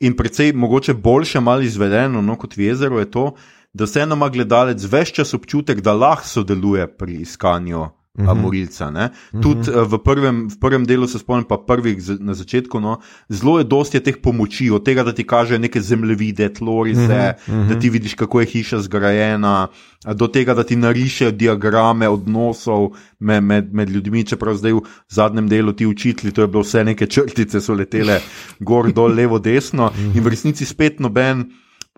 in 0.00 0.16
precej 0.16 0.52
mogoče 0.52 0.94
boljše, 0.94 1.40
malo 1.40 1.60
izvedeno 1.60 2.22
no, 2.22 2.36
kot 2.36 2.56
v 2.56 2.70
jezeru, 2.70 2.98
je 2.98 3.10
to, 3.10 3.24
da 3.72 3.84
vseeno 3.84 4.16
ima 4.16 4.28
gledalec 4.28 4.84
več 4.84 5.12
čas 5.20 5.34
občutek, 5.34 5.80
da 5.80 5.92
lahko 5.92 6.28
sodeluje 6.28 6.86
pri 6.96 7.20
iskanju 7.22 7.86
uh 8.18 8.24
-huh. 8.24 8.34
morilca. 8.34 8.88
Uh 8.88 8.94
-huh. 8.94 9.42
Tudi 9.42 9.70
uh, 9.70 9.92
v, 9.92 9.98
prvem, 9.98 10.48
v 10.50 10.58
prvem 10.60 10.86
delu 10.86 11.06
se 11.06 11.18
spomnim, 11.18 11.44
pa 11.44 11.58
prvih 11.58 11.98
na 12.20 12.34
začetku, 12.34 12.80
no, 12.80 12.98
zelo 13.28 13.58
je 13.58 13.64
dosti 13.64 14.00
teh 14.00 14.16
pomoči, 14.22 14.70
od 14.70 14.84
tega, 14.84 15.02
da 15.02 15.12
ti 15.12 15.24
kaže 15.24 15.58
neke 15.58 15.80
zemljevide, 15.80 16.52
tlorize. 16.52 17.34
Uh 17.48 17.54
-huh. 17.54 17.68
da 17.68 17.78
ti 17.78 17.90
vidiš, 17.90 18.14
kako 18.14 18.40
je 18.40 18.46
hiša 18.46 18.80
zgrajena, 18.80 19.68
do 20.14 20.26
tega, 20.26 20.54
da 20.54 20.64
ti 20.64 20.76
nariše 20.76 21.30
diagrame 21.30 22.08
odnosov 22.08 22.88
med, 23.18 23.42
med, 23.42 23.74
med 23.74 23.90
ljudmi, 23.90 24.24
čeprav 24.24 24.54
zdaj 24.54 24.72
v 24.72 24.80
zadnjem 25.08 25.48
delu 25.48 25.72
ti 25.72 25.86
učitelji, 25.86 26.32
to 26.32 26.40
je 26.40 26.48
bilo 26.48 26.62
vse 26.62 26.84
neke 26.84 27.06
črtice, 27.06 27.60
so 27.60 27.74
letele 27.74 28.20
gor, 28.58 28.92
dol, 28.92 29.14
levo, 29.14 29.38
desno 29.38 29.90
-huh. 29.90 30.16
in 30.16 30.24
v 30.24 30.28
resnici 30.28 30.64
spet 30.64 31.00
noben. 31.00 31.50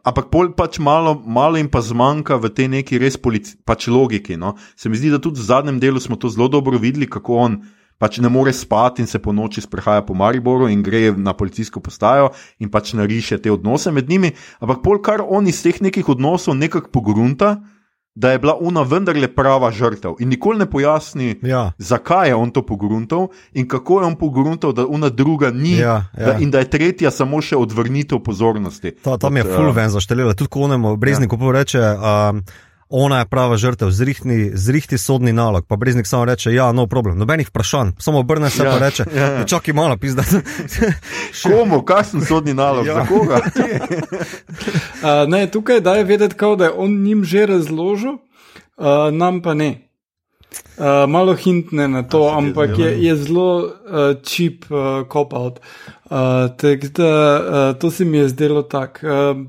Ampak 0.02 0.32
pol 0.34 0.50
pač 0.58 0.80
malo, 0.82 1.14
malo 1.14 1.54
jim 1.60 1.70
pa 1.70 1.78
zmanjka 1.78 2.34
v 2.42 2.50
tej 2.50 2.68
neki 2.68 2.98
res 2.98 3.14
pač 3.62 3.86
logiki. 3.86 4.34
No? 4.34 4.58
Se 4.74 4.90
mi 4.90 4.98
zdi, 4.98 5.14
da 5.14 5.22
tudi 5.22 5.38
v 5.38 5.46
zadnjem 5.46 5.78
delu 5.78 6.02
smo 6.02 6.18
to 6.18 6.26
zelo 6.26 6.50
dobro 6.50 6.74
videli, 6.74 7.06
kako 7.06 7.38
on 7.38 7.52
pač 8.02 8.18
ne 8.18 8.26
more 8.26 8.50
spati 8.50 8.98
in 8.98 9.06
se 9.06 9.22
po 9.22 9.30
noči 9.30 9.62
sprehaja 9.62 10.02
po 10.02 10.14
Mariboru 10.18 10.66
in 10.66 10.82
gre 10.82 11.14
na 11.14 11.36
policijsko 11.38 11.78
postajo 11.78 12.32
in 12.58 12.66
pač 12.66 12.96
nariše 12.98 13.38
te 13.38 13.52
odnose 13.54 13.94
med 13.94 14.10
njimi. 14.10 14.34
Ampak 14.58 14.82
pol 14.82 14.98
kar 14.98 15.22
on 15.22 15.46
iz 15.46 15.62
teh 15.62 15.78
nekih 15.78 16.10
odnosov 16.10 16.58
nekako 16.58 16.90
pogrunta 16.90 17.62
da 18.14 18.32
je 18.32 18.38
bila 18.38 18.56
ona 18.60 18.82
vendarle 18.82 19.28
prava 19.34 19.70
žrtev. 19.70 20.14
In 20.20 20.28
nikoli 20.28 20.58
ne 20.58 20.70
pojasni, 20.70 21.38
ja. 21.42 21.72
zakaj 21.78 22.28
je 22.28 22.34
on 22.34 22.50
to 22.50 22.62
pogruntal 22.66 23.28
in 23.52 23.68
kako 23.68 24.00
je 24.00 24.06
on 24.06 24.16
pogruntal, 24.16 24.72
da 24.72 24.86
ona 24.86 25.08
druga 25.08 25.50
ni 25.50 25.76
ja, 25.76 26.04
ja. 26.18 26.26
Da, 26.26 26.36
in 26.40 26.50
da 26.50 26.58
je 26.58 26.70
tretja 26.70 27.10
samo 27.10 27.40
še 27.40 27.56
odvrnitev 27.56 28.20
pozornosti. 28.24 28.92
Ta, 29.02 29.16
tam 29.18 29.36
je 29.36 29.44
fulven 29.44 29.86
uh, 29.86 29.92
zaštelila, 29.92 30.34
tudi 30.34 30.50
ko 30.50 30.68
onemu 30.68 30.96
brezniku 30.96 31.38
ja. 31.40 31.52
reče. 31.52 31.80
Um, 31.80 32.44
ona 32.92 33.18
je 33.18 33.26
prava 33.26 33.56
žrtev, 33.56 33.90
zrihti, 33.90 34.50
zrihti 34.54 34.98
sodni 34.98 35.32
nalog. 35.32 35.66
Pa 35.66 35.76
Breznik 35.76 36.06
samo 36.06 36.24
reče: 36.24 36.52
Ja, 36.52 36.72
no 36.72 36.86
problem, 36.86 37.18
nobenih 37.18 37.48
vprašanj, 37.48 37.90
samo 37.98 38.18
obrne 38.18 38.50
se 38.50 38.64
ja, 38.64 38.74
in 38.74 38.78
reče: 38.78 39.04
ja, 39.16 39.26
ja. 39.26 39.44
Čakaj 39.44 39.74
malo, 39.74 39.96
pizda. 39.96 40.22
Komu, 41.42 41.82
kakšen 41.82 42.20
sodni 42.20 42.54
nalog, 42.54 42.86
ja. 42.86 42.94
za 42.94 43.06
koga? 43.06 43.40
uh, 45.02 45.28
ne, 45.32 45.46
tukaj 45.50 45.80
da 45.80 45.94
je 45.94 46.04
vedeti, 46.04 46.34
kao, 46.34 46.56
da 46.56 46.64
je 46.64 46.70
on 46.76 47.02
njim 47.02 47.24
že 47.24 47.46
razložil, 47.46 48.12
uh, 48.12 49.08
nam 49.12 49.42
pa 49.42 49.54
ne. 49.54 49.88
Uh, 50.76 51.08
malo 51.08 51.34
hintne 51.34 51.88
na 51.88 52.02
to, 52.02 52.28
A, 52.28 52.38
ampak 52.38 52.78
je, 52.78 53.04
je 53.04 53.16
zelo 53.16 53.58
uh, 53.58 53.72
cheap 54.22 54.68
uh, 54.70 55.08
cop-out. 55.08 55.60
Uh, 56.10 57.78
to 57.80 57.90
se 57.90 58.04
mi 58.04 58.18
je 58.18 58.28
zdelo 58.28 58.62
tako. 58.62 59.06
Uh, 59.06 59.46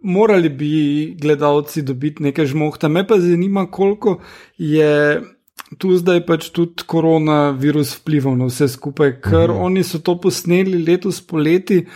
morali 0.00 0.48
bi 0.48 1.14
gledalci 1.20 1.82
dobiti 1.82 2.22
nekaj 2.22 2.46
žmohta. 2.46 2.88
Me 2.88 3.06
pa 3.06 3.18
zanima, 3.20 3.66
koliko 3.70 4.20
je 4.58 5.22
tu 5.78 5.96
zdaj 5.98 6.22
pač 6.26 6.50
tudi 6.54 6.86
koronavirus 6.86 7.96
vplival 8.00 8.36
na 8.38 8.46
vse 8.50 8.68
skupaj, 8.68 9.16
ker 9.20 9.50
mhm. 9.50 9.62
oni 9.68 9.84
so 9.84 9.98
to 9.98 10.18
posneli 10.20 10.82
letos 10.84 11.20
poleti. 11.20 11.86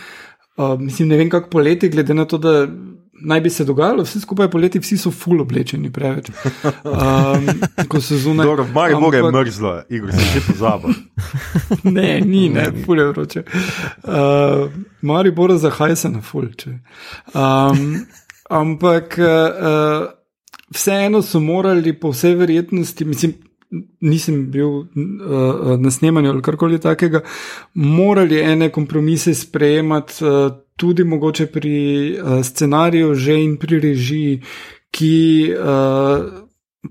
Uh, 0.57 0.75
mislim, 0.79 1.07
ne 1.07 1.17
vem, 1.17 1.29
kako 1.29 1.49
poleti, 1.49 1.89
glede 1.89 2.13
na 2.13 2.25
to, 2.25 2.37
da 2.37 2.67
naj 3.23 3.41
bi 3.41 3.49
se 3.49 3.65
dogajalo, 3.65 4.03
vse 4.03 4.19
skupaj 4.19 4.49
poleti, 4.51 4.79
vsi 4.79 4.97
so 4.97 5.11
full 5.11 5.41
oblečeni 5.41 5.91
preveč. 5.91 6.29
Um, 6.83 7.47
ko 7.87 8.01
se 8.01 8.17
zunaj. 8.17 8.45
Dobro, 8.45 8.63
v 8.63 8.73
Mariju 8.73 8.97
ampak... 8.97 9.13
je 9.13 9.31
mrzlo, 9.31 9.81
Igor, 9.89 10.11
se 10.11 10.25
že 10.33 10.41
pozabo. 10.47 10.89
ne, 11.97 12.21
ni, 12.21 12.49
ne, 12.49 12.71
full 12.85 12.99
je 12.99 13.07
vroče. 13.07 13.43
Uh, 14.03 14.71
Mariju 15.01 15.35
bo 15.35 15.57
zahaj 15.57 15.95
se 15.95 16.09
na 16.09 16.21
full. 16.21 16.47
Um, 17.33 18.05
ampak 18.49 19.19
uh, 19.19 20.07
vseeno 20.73 21.21
so 21.21 21.39
morali 21.39 21.93
po 21.99 22.09
vsej 22.09 22.35
verjetnosti, 22.35 23.05
mislim. 23.05 23.33
Nisem 24.01 24.49
bil 24.51 24.67
uh, 24.67 24.87
na 25.79 25.91
snemanju 25.91 26.29
ali 26.29 26.41
karkoli 26.41 26.79
takega, 26.79 27.21
morali 27.73 28.41
ene 28.41 28.67
kompromise 28.69 29.31
sprejemati, 29.33 30.25
uh, 30.25 30.51
tudi 30.81 31.05
mogoče 31.05 31.47
pri 31.53 31.75
uh, 32.17 32.39
scenariju, 32.45 33.13
že 33.15 33.37
in 33.43 33.57
pri 33.61 33.79
režiji, 33.83 34.39
ki 34.91 35.15
uh, 35.53 36.25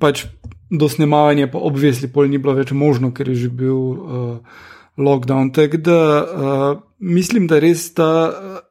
pač 0.01 0.25
do 0.71 0.89
snemanja, 0.89 1.51
pa 1.51 1.59
obvisli, 1.59 2.09
pol 2.09 2.31
ni 2.31 2.39
bilo 2.39 2.55
več 2.55 2.71
možno, 2.71 3.11
ker 3.11 3.29
je 3.33 3.47
že 3.47 3.51
bil 3.51 3.75
uh, 3.75 4.61
lockdown. 4.97 5.51
Tako 5.53 5.81
da 5.83 5.99
uh, 6.23 6.83
mislim, 7.01 7.47
da 7.51 7.59
res 7.59 7.89
ta 7.95 8.11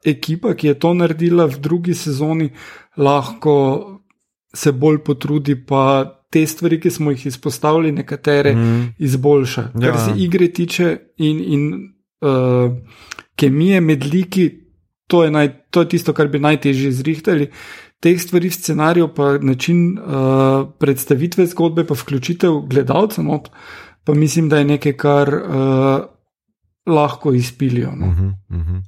ekipa, 0.04 0.54
ki 0.54 0.72
je 0.72 0.78
to 0.78 0.94
naredila 0.94 1.46
v 1.50 1.60
drugi 1.60 1.94
sezoni, 1.94 2.50
lahko 2.96 3.56
se 4.54 4.72
bolj 4.72 5.02
potrudi, 5.06 5.54
pa 5.66 6.16
te 6.30 6.46
stvari, 6.46 6.80
ki 6.80 6.90
smo 6.90 7.10
jih 7.10 7.26
izpostavili, 7.26 7.92
nekatere 7.92 8.54
mm. 8.54 8.94
izboljša. 8.98 9.70
Kar 9.74 9.94
ja. 9.94 9.98
se 9.98 10.14
igre 10.16 10.48
tiče 10.52 10.96
in, 11.18 11.40
in 11.44 11.64
uh, 12.22 12.72
kemije 13.36 13.80
med 13.80 14.06
liki, 14.12 14.50
to 15.10 15.24
je, 15.26 15.30
naj, 15.34 15.48
to 15.74 15.82
je 15.84 15.88
tisto, 15.96 16.14
kar 16.14 16.30
bi 16.30 16.38
najtežje 16.42 16.92
zrihtali. 17.00 17.50
Teh 18.00 18.16
stvari 18.22 18.48
v 18.48 18.56
scenariju, 18.56 19.10
pa 19.16 19.34
način 19.42 19.98
uh, 19.98 20.70
predstavitve 20.80 21.50
zgodbe, 21.50 21.84
pa 21.84 21.98
vključitev 21.98 22.62
gledalcev, 22.70 23.26
no, 23.26 23.42
pa 24.04 24.14
mislim, 24.14 24.48
da 24.48 24.62
je 24.62 24.70
nekaj, 24.70 24.96
kar 24.96 25.34
uh, 25.34 26.06
lahko 26.86 27.34
izpilijo. 27.36 27.90
No. 27.96 28.06
Uh 28.06 28.14
-huh, 28.14 28.32
uh 28.50 28.66
-huh. 28.66 28.82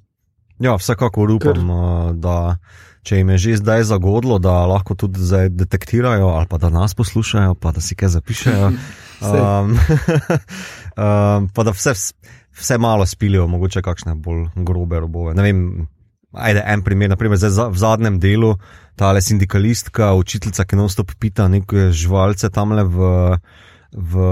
Ja, 0.59 0.77
vsekakor 0.79 1.31
upam, 1.31 1.53
Ker... 1.53 1.59
Uh, 1.59 2.17
da 2.17 2.57
če 3.03 3.19
jim 3.19 3.31
je 3.35 3.39
že 3.39 3.57
zdaj 3.57 3.83
zagodlo, 3.91 4.39
da 4.39 4.63
lahko 4.67 4.95
tudi 4.95 5.21
zdaj 5.21 5.49
detektirajo 5.49 6.29
ali 6.29 6.47
pa 6.47 6.59
da 6.59 6.71
nas 6.71 6.95
poslušajo, 6.95 7.55
pa 7.55 7.73
da 7.73 7.81
si 7.81 7.95
kaj 7.95 8.09
zapišajo. 8.09 8.67
um, 8.67 8.77
um, 10.97 11.49
pa 11.55 11.65
da 11.65 11.71
vse, 11.71 11.93
vse 12.59 12.79
malo 12.79 13.07
spilijo, 13.07 13.47
mogoče 13.47 13.83
kakšne 13.83 14.15
bolj 14.15 14.47
grobe 14.55 15.01
robove. 15.01 15.35
Ne 15.35 15.43
vem. 15.43 15.89
Ajde, 16.33 16.63
en 16.67 16.83
primer, 16.83 17.11
naprimer, 17.13 17.37
zdaj 17.37 17.69
v 17.73 17.77
zadnjem 17.77 18.17
delu, 18.21 18.55
ta 18.97 19.13
sindikalistka, 19.21 20.15
učiteljica, 20.17 20.65
ki 20.65 20.79
non-stop 20.81 21.13
pita 21.21 21.49
neke 21.49 21.91
živalce 21.93 22.49
tam 22.53 22.73
le 22.73 22.85
v, 22.89 23.11
v 23.93 24.23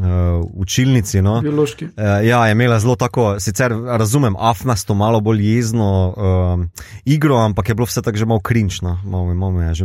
uh, 0.00 0.40
učilnici. 0.54 1.22
No. 1.22 1.40
Biološki. 1.44 1.84
Uh, 1.84 2.24
ja, 2.24 2.46
je 2.46 2.56
imela 2.56 2.78
zelo 2.80 2.96
tako, 2.96 3.36
sicer 3.40 3.72
razumem, 3.72 4.36
afnasto, 4.38 4.94
malo 4.94 5.20
bolj 5.20 5.44
jezno 5.44 5.90
uh, 6.16 6.86
igro, 7.04 7.36
ampak 7.44 7.68
je 7.68 7.74
bilo 7.74 7.86
vse 7.86 8.02
tako 8.02 8.18
že 8.18 8.26
malo 8.26 8.40
krinčno. 8.40 8.98
Malo, 9.04 9.34
malo 9.34 9.60
je 9.60 9.74
že, 9.74 9.84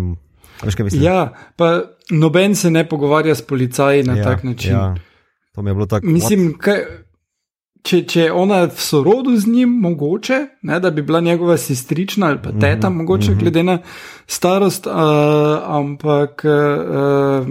veš? 0.64 0.96
Ja, 1.02 1.34
pa 1.56 1.82
noben 2.10 2.56
se 2.56 2.72
ne 2.72 2.88
pogovarja 2.88 3.36
s 3.36 3.42
policaji 3.42 4.04
na 4.04 4.16
ja, 4.18 4.24
tak 4.24 4.44
način. 4.44 4.72
Ja. 4.72 4.96
To 5.56 5.62
mi 5.62 5.70
je 5.70 5.74
bilo 5.74 5.86
tako. 5.86 6.08
Mislim, 6.08 6.54
kaj, 6.58 7.07
če, 7.88 8.02
če 8.04 8.22
je 8.22 8.34
ona 8.34 8.66
v 8.66 8.84
sorodu 8.84 9.36
z 9.40 9.48
njim, 9.48 9.78
mogoče, 9.84 10.40
ne, 10.68 10.80
da 10.84 10.92
bi 10.92 11.02
bila 11.02 11.22
njegova 11.24 11.58
sestrična 11.58 12.28
ali 12.34 12.42
pa 12.44 12.52
teta, 12.52 12.90
mm 12.90 12.94
-hmm. 12.94 12.98
mogoče 12.98 13.36
glede 13.40 13.64
na 13.64 13.78
starost, 14.28 14.88
uh, 14.88 14.94
ampak 15.64 16.46
uh, 16.46 17.48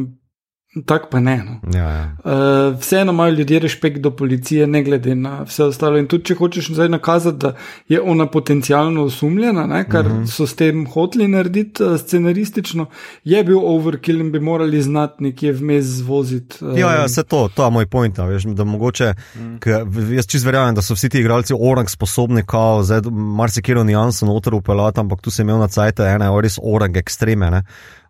tako 0.85 1.09
pa 1.11 1.21
ne. 1.21 1.37
No. 1.45 1.79
Ja, 1.79 1.89
ja. 1.91 2.17
Uh, 2.25 2.79
vseeno 2.81 3.13
imajo 3.13 3.33
ljudje 3.33 3.59
respekt 3.59 3.99
do 3.99 4.11
policije, 4.11 4.67
ne 4.67 4.83
glede 4.83 5.15
na 5.15 5.43
vse 5.43 5.65
ostalo. 5.65 5.99
In 5.99 6.07
tudi, 6.07 6.25
če 6.25 6.35
hočeš 6.35 6.71
zdaj 6.75 6.89
nakazati, 6.89 7.39
da 7.39 7.55
je 7.89 8.01
ona 8.01 8.27
potencialno 8.27 9.05
osumljena, 9.05 9.67
ne, 9.67 9.85
kar 9.89 10.07
uh 10.07 10.13
-huh. 10.13 10.27
so 10.27 10.47
s 10.47 10.55
tem 10.57 10.87
hoteli 10.87 11.29
narediti 11.29 11.83
uh, 11.83 12.01
scenaristično, 12.01 12.87
je 13.25 13.45
bil 13.45 13.59
overkill 13.59 14.21
in 14.21 14.33
bi 14.33 14.41
morali 14.41 14.83
znati 14.83 15.23
nekje 15.23 15.53
vmes 15.53 15.85
zvoziti. 15.85 16.65
Uh, 16.65 16.79
Ja, 16.79 16.93
ja, 16.93 17.09
se 17.09 17.23
to, 17.23 17.49
to 17.55 17.65
je 17.65 17.71
moj 17.71 17.87
point. 17.87 18.19
Veš, 18.19 18.43
da 18.45 18.65
mogoče, 18.65 19.15
mm. 19.35 19.59
k, 19.59 19.67
jaz 20.15 20.27
čez 20.27 20.45
verjamem, 20.45 20.75
da 20.75 20.83
so 20.83 20.95
vsi 20.95 21.09
ti 21.09 21.21
igralci 21.21 21.55
orang 21.61 21.91
sposobni, 21.91 22.43
kao, 22.47 22.83
zdaj 22.83 23.01
marsikero 23.11 23.85
nijanso 23.85 24.27
noter 24.27 24.55
upeljati, 24.55 25.01
ampak 25.01 25.21
tu 25.21 25.31
sem 25.31 25.49
imel 25.49 25.59
na 25.59 25.69
cajt 25.69 26.01
ene 26.01 26.31
res 26.43 26.59
orang 26.63 26.97
ekstreme. 26.97 27.51
Ne? 27.51 27.63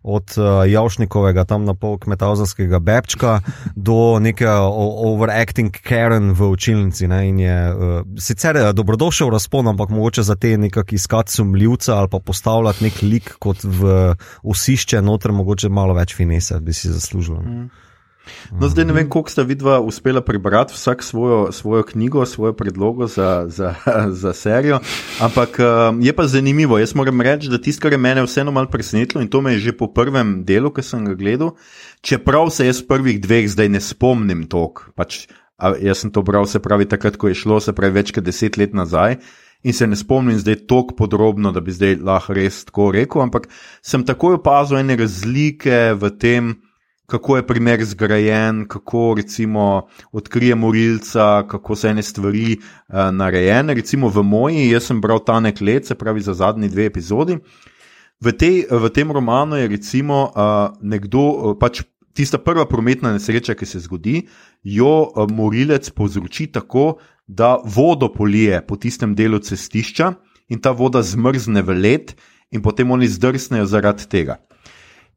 Od 0.07 0.37
uh, 0.39 0.63
Javšnikovega, 0.63 1.43
tam 1.43 1.65
na 1.67 1.73
pol 1.75 1.97
kmetavzanskega 1.99 2.79
bebčka, 2.79 3.41
do 3.75 4.19
neke 4.23 4.47
overacting 4.47 5.75
Karen 5.83 6.31
v 6.31 6.47
učilnici. 6.47 7.09
Ne, 7.11 7.25
je 7.27 7.57
uh, 7.73 8.05
sicer 8.15 8.55
je 8.55 8.71
dobrodošel 8.73 9.33
razpon, 9.35 9.67
ampak 9.67 9.91
mogoče 9.91 10.23
za 10.23 10.37
te 10.39 10.53
nekak 10.57 10.93
iskati 10.93 11.31
sumljivca 11.31 11.97
ali 11.97 12.07
pa 12.11 12.19
postavljati 12.19 12.83
nek 12.87 13.01
lik 13.01 13.33
kot 13.39 13.63
v 13.63 14.15
osišče, 14.43 15.01
noter 15.01 15.35
mogoče 15.35 15.69
malo 15.69 15.97
več 15.97 16.15
finese 16.15 16.59
bi 16.63 16.73
si 16.73 16.87
zaslužil. 16.87 17.43
Mm. 17.43 17.67
No, 18.51 18.69
zdaj 18.69 18.85
ne 18.85 18.93
vem, 18.93 19.09
koliko 19.09 19.31
sta 19.31 19.45
vidva 19.47 19.79
uspela 19.79 20.21
prebrati 20.21 20.73
vsak 20.73 21.03
svojo, 21.03 21.51
svojo 21.51 21.83
knjigo, 21.83 22.25
svojo 22.25 22.53
predlogo 22.53 23.07
za, 23.07 23.45
za, 23.47 23.73
za 24.21 24.33
serijo. 24.33 24.79
Ampak 25.21 25.59
um, 25.59 26.01
je 26.01 26.13
pa 26.13 26.27
zanimivo. 26.27 26.79
Jaz 26.79 26.95
moram 26.95 27.21
reči, 27.21 27.49
da 27.49 27.61
tisto, 27.61 27.81
kar 27.81 27.93
je 27.93 28.01
mene 28.01 28.23
vseeno 28.25 28.51
malo 28.51 28.67
presenetilo 28.71 29.21
in 29.21 29.27
to 29.27 29.41
me 29.41 29.53
je 29.57 29.59
že 29.59 29.77
po 29.77 29.87
prvem 29.93 30.43
delu, 30.45 30.71
ki 30.71 30.83
sem 30.83 31.05
ga 31.05 31.13
gledal, 31.13 31.55
čeprav 32.01 32.49
se 32.49 32.67
jaz 32.67 32.81
prvih 32.81 33.21
dveh 33.21 33.49
zdaj 33.49 33.69
ne 33.69 33.81
spomnim 33.81 34.45
tok. 34.47 34.89
Pač, 34.95 35.27
jaz 35.81 36.03
sem 36.03 36.11
to 36.11 36.21
bral, 36.21 36.45
se 36.45 36.59
pravi, 36.59 36.85
takrat, 36.85 37.17
ko 37.17 37.27
je 37.27 37.35
šlo, 37.35 37.59
se 37.59 37.73
pravi, 37.73 37.99
več 38.01 38.13
kot 38.15 38.25
deset 38.25 38.57
let 38.57 38.73
nazaj. 38.77 39.17
In 39.65 39.73
se 39.73 39.87
ne 39.87 39.97
spomnim 39.97 40.37
zdaj 40.37 40.67
tako 40.69 40.95
podrobno, 40.95 41.51
da 41.51 41.61
bi 41.61 41.73
zdaj 41.73 41.97
lahko 42.05 42.35
res 42.37 42.61
tako 42.67 42.91
rekel, 42.93 43.23
ampak 43.25 43.49
sem 43.81 44.05
takoj 44.05 44.37
opazil 44.37 44.77
ene 44.77 44.95
razlike 44.99 45.97
v 45.97 46.11
tem, 46.21 46.53
kako 47.07 47.37
je 47.37 47.47
primer 47.47 47.83
zgrajen, 47.85 48.65
kako 48.67 49.13
recimo 49.17 49.87
odkrije 50.11 50.55
morilca, 50.55 51.47
kako 51.47 51.75
so 51.75 51.87
ene 51.87 52.03
stvari 52.03 52.57
uh, 52.57 52.95
narejene. 53.11 53.73
Recimo 53.73 54.09
v 54.09 54.23
moji, 54.23 54.69
jaz 54.69 54.89
sem 54.91 54.99
bral 55.01 55.23
ta 55.23 55.39
nek 55.39 55.61
let, 55.61 55.87
se 55.87 55.95
pravi 55.95 56.21
za 56.21 56.33
zadnji 56.33 56.69
dve 56.69 56.85
epizodi. 56.85 57.37
V, 58.19 58.33
tej, 58.33 58.65
v 58.71 58.89
tem 58.91 59.11
romanu 59.11 59.55
je 59.55 59.67
recimo 59.67 60.23
uh, 60.27 60.75
nekdo, 60.81 61.21
uh, 61.31 61.55
pač 61.59 61.85
tista 62.13 62.37
prva 62.37 62.65
prometna 62.67 63.13
nesreča, 63.15 63.55
ki 63.55 63.65
se 63.65 63.79
zgodi, 63.79 64.25
jo 64.63 65.07
uh, 65.07 65.31
morilec 65.31 65.87
povzroči 65.95 66.51
tako, 66.51 66.97
da 67.27 67.55
vodo 67.63 68.11
polije 68.11 68.59
po 68.67 68.75
tistem 68.75 69.15
delu 69.15 69.39
cestišča 69.39 70.13
in 70.49 70.59
ta 70.59 70.71
voda 70.71 70.99
zmrzne 71.03 71.63
v 71.63 71.75
led, 71.75 72.15
in 72.51 72.61
potem 72.63 72.91
oni 72.91 73.07
zdrsnejo 73.07 73.65
zaradi 73.67 74.07
tega. 74.07 74.37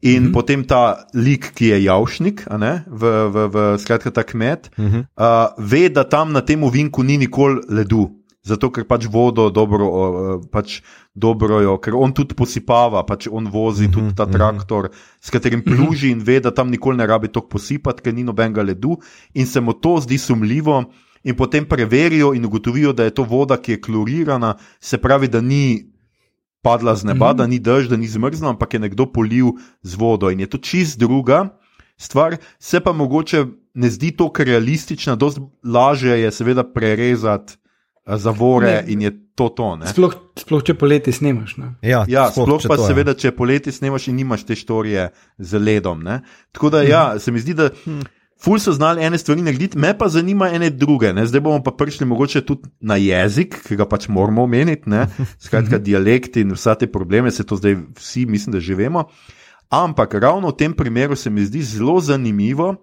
In 0.03 0.23
uh 0.23 0.29
-huh. 0.29 0.33
potem 0.33 0.65
ta 0.65 1.05
lik, 1.13 1.53
ki 1.55 1.67
je 1.67 1.83
javšnik, 1.85 2.47
ne, 2.59 2.85
v, 2.89 3.29
v, 3.33 3.49
v 3.53 3.79
skratka 3.79 4.11
ta 4.11 4.23
kmet, 4.23 4.71
uh 4.79 4.85
-huh. 4.85 5.05
uh, 5.17 5.53
ve, 5.59 5.89
da 5.89 6.05
tam 6.05 6.33
na 6.33 6.41
tem 6.41 6.65
ovinku 6.65 7.03
ni 7.03 7.19
nikoli 7.19 7.61
ledu. 7.69 8.11
Zato, 8.43 8.71
ker 8.71 8.87
pač 8.89 9.05
vodo 9.07 9.51
dobro, 9.51 9.87
uh, 9.89 10.41
pač 10.53 10.81
dobro 11.15 11.61
jo, 11.61 11.77
ker 11.79 11.95
on 11.95 12.13
tudi 12.13 12.35
posipava, 12.35 13.05
pač 13.05 13.29
on 13.31 13.49
vozi 13.53 13.85
uh 13.85 13.91
-huh, 13.91 13.95
tudi 13.95 14.15
ta 14.15 14.27
traktor, 14.27 14.85
uh 14.85 14.91
-huh. 14.91 14.97
s 15.21 15.31
katerim 15.31 15.63
pluži 15.63 16.11
in 16.11 16.19
ve, 16.19 16.41
da 16.41 16.51
tam 16.51 16.71
nikoli 16.71 16.97
ne 16.97 17.07
rabi 17.07 17.29
toliko 17.29 17.49
posipati, 17.49 18.03
ker 18.03 18.15
ni 18.15 18.25
nobenega 18.25 18.63
ledu, 18.63 18.97
in 19.35 19.47
se 19.47 19.61
mu 19.61 19.73
to 19.73 20.01
zdi 20.01 20.19
sumljivo. 20.19 20.85
In 21.23 21.37
potem 21.37 21.65
preverijo 21.69 22.35
in 22.35 22.45
ugotovijo, 22.45 22.93
da 22.93 23.05
je 23.05 23.11
to 23.11 23.23
voda, 23.23 23.57
ki 23.57 23.73
je 23.73 23.81
klorirana, 23.81 24.55
se 24.81 24.99
pravi, 24.99 25.29
da 25.29 25.41
ni 25.41 25.90
padla 26.63 26.95
z 26.95 27.05
neba, 27.05 27.27
mm 27.27 27.33
-hmm. 27.33 27.37
da 27.37 27.47
ni 27.47 27.59
dež, 27.59 27.89
da 27.89 27.97
ni 27.97 28.09
zmrzlo, 28.09 28.49
ampak 28.49 28.75
je 28.75 28.81
nekdo 28.81 29.07
polil 29.07 29.53
z 29.83 29.95
vodo. 29.95 30.31
In 30.31 30.41
je 30.41 30.47
to 30.47 30.59
čist 30.59 30.99
druga 30.99 31.49
stvar, 31.97 32.37
se 32.59 32.81
pa 32.81 32.93
mogoče 32.93 33.45
ne 33.75 33.91
zdi 33.91 34.11
tako 34.17 34.45
realistična, 34.45 35.17
dosti 35.17 35.41
lažje 35.65 36.21
je 36.21 36.31
seveda 36.33 36.65
prerezati 36.65 37.53
eh, 38.07 38.17
zavore 38.17 38.67
ne. 38.67 38.85
in 38.87 39.03
je 39.03 39.11
to 39.35 39.49
to. 39.49 39.77
ne. 39.77 39.87
Sploh, 39.87 40.15
sploh 40.37 40.63
če 40.63 40.75
poleti 40.75 41.13
snemaš. 41.13 41.57
Ne? 41.57 41.75
Ja, 41.83 42.05
Ja, 42.09 42.29
sploh 42.31 42.61
če 42.61 42.69
pa 42.69 42.77
to 42.77 42.89
seveda, 42.89 43.15
če 43.15 43.33
poleti 43.33 43.73
snemaš 43.73 44.09
in 44.09 44.17
nimaš 44.17 44.45
te 44.45 44.57
štorije 44.57 45.09
z 45.39 45.59
ledom. 45.59 46.03
Ne? 46.03 46.21
Tako 46.53 46.71
da, 46.71 46.83
ja, 46.83 47.05
se 47.19 47.33
mi 47.33 47.41
zdi, 47.41 47.55
da 47.55 47.71
ful 48.43 48.59
so 48.59 48.73
znali 48.73 49.05
ene 49.05 49.19
stvari 49.19 49.43
narediti, 49.43 49.79
me 49.79 49.93
pa 49.99 50.09
zanima 50.09 50.49
ene 50.49 50.71
druge. 50.71 51.13
Ne? 51.13 51.27
Zdaj 51.27 51.41
bomo 51.41 51.63
pa 51.63 51.71
prišli 51.71 52.07
mogoče 52.07 52.41
tudi 52.41 52.69
na 52.81 52.97
jezik, 52.97 53.61
ki 53.67 53.77
ga 53.77 53.87
pač 53.89 54.09
moramo 54.09 54.43
omeniti, 54.43 54.91
ne? 54.91 55.07
skratka 55.45 55.79
dialekt 55.79 56.37
in 56.37 56.55
vsa 56.57 56.75
te 56.75 56.87
probleme, 56.87 57.31
se 57.31 57.47
to 57.47 57.57
zdaj 57.57 57.77
vsi, 57.99 58.27
mislim, 58.27 58.57
da 58.57 58.61
že 58.61 58.75
vemo. 58.75 59.05
Ampak 59.71 60.15
ravno 60.15 60.51
v 60.51 60.57
tem 60.57 60.73
primeru 60.73 61.17
se 61.17 61.31
mi 61.31 61.45
zdi 61.45 61.63
zelo 61.63 62.01
zanimivo. 62.01 62.75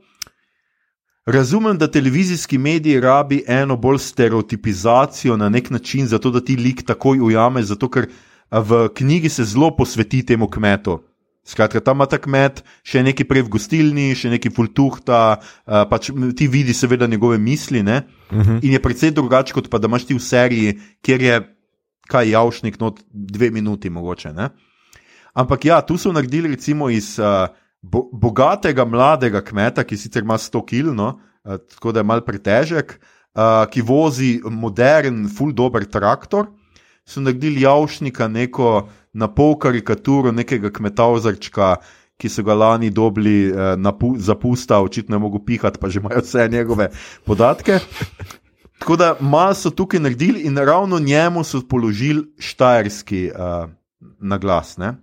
Razumem, 1.28 1.78
da 1.78 1.92
televizijski 1.92 2.58
mediji 2.58 3.00
rabi 3.00 3.44
eno 3.48 3.76
bolj 3.76 3.98
stereotipizacijo 4.00 5.38
na 5.38 5.50
nek 5.50 5.70
način, 5.70 6.08
zato 6.08 6.32
da 6.32 6.40
ti 6.40 6.56
lik 6.56 6.86
takoj 6.88 7.20
ujame, 7.20 7.64
zato 7.64 7.90
ker 7.92 8.08
v 8.52 8.88
knjigi 8.96 9.30
se 9.30 9.44
zelo 9.44 9.76
posveti 9.76 10.26
temu 10.26 10.48
kmetu. 10.48 11.02
Skratka, 11.48 11.80
tam 11.80 12.02
ima 12.02 12.06
ta 12.12 12.18
kmet 12.20 12.60
še 12.84 13.00
nekaj 13.08 13.28
prej 13.28 13.46
v 13.48 13.52
gostilni, 13.56 14.08
še 14.20 14.34
nekaj 14.34 14.52
fultuhta, 14.52 15.20
a, 15.40 15.84
pač 15.88 16.10
m, 16.12 16.34
ti 16.36 16.50
vidi 16.52 16.76
seveda 16.76 17.08
njegove 17.08 17.38
misli, 17.40 17.84
ne? 17.88 18.02
Uh 18.28 18.44
-huh. 18.44 18.60
in 18.62 18.74
je 18.76 18.82
precej 18.84 19.12
drugače, 19.16 19.54
kot 19.54 19.70
pa 19.70 19.80
da 19.80 19.88
imaš 19.88 20.06
ti 20.06 20.14
v 20.14 20.20
seriji, 20.20 20.80
kjer 21.02 21.22
je 21.22 21.36
kaj 22.08 22.32
javšnik, 22.32 22.80
no 22.80 22.96
dve 23.12 23.52
minuti 23.52 23.90
mogoče. 23.90 24.34
Ne? 24.34 24.50
Ampak 25.34 25.66
ja, 25.66 25.82
tu 25.82 25.98
so 25.98 26.12
naredili 26.12 26.50
recimo 26.56 26.90
iz 26.90 27.20
uh, 27.20 27.48
bo, 27.82 28.08
bogatega 28.12 28.86
mladega 28.86 29.42
kmeta, 29.42 29.84
ki 29.84 29.98
sicer 29.98 30.26
ima 30.26 30.38
100 30.38 30.64
kg, 30.66 30.96
no, 30.96 31.14
uh, 31.44 31.60
tako 31.76 31.92
da 31.92 32.02
je 32.02 32.10
mal 32.10 32.24
pretežek, 32.26 32.98
uh, 32.98 33.66
ki 33.72 33.84
vozi 33.86 34.38
modern, 34.44 35.28
full 35.30 35.54
dober 35.54 35.86
traktor. 35.86 36.50
So 37.08 37.22
naredili 37.24 37.62
javšnika 37.62 38.28
neko 38.28 38.90
na 39.14 39.28
pol 39.32 39.56
karikaturo 39.60 40.32
nekega 40.32 40.70
kmetavzarčka, 40.70 41.76
ki 42.18 42.30
so 42.30 42.44
ga 42.44 42.54
lani 42.54 42.90
dobili 42.90 43.52
uh, 43.52 43.76
na 43.80 43.94
pu, 43.96 44.16
zapusta, 44.20 44.82
očitno 44.84 45.16
je 45.16 45.20
mogel 45.20 45.40
pihati, 45.46 45.80
pa 45.80 45.90
že 45.90 46.00
imajo 46.00 46.22
vse 46.26 46.48
njegove 46.52 46.90
podatke. 47.26 47.80
Tako 48.80 48.96
da 48.96 49.16
malo 49.20 49.54
so 49.54 49.70
tukaj 49.70 50.00
naredili 50.00 50.42
in 50.50 50.58
ravno 50.58 51.00
njemu 51.00 51.44
so 51.44 51.62
položili 51.70 52.26
štajerski 52.40 53.32
uh, 53.32 53.70
naglas. 54.20 54.78
Ne? 54.78 54.94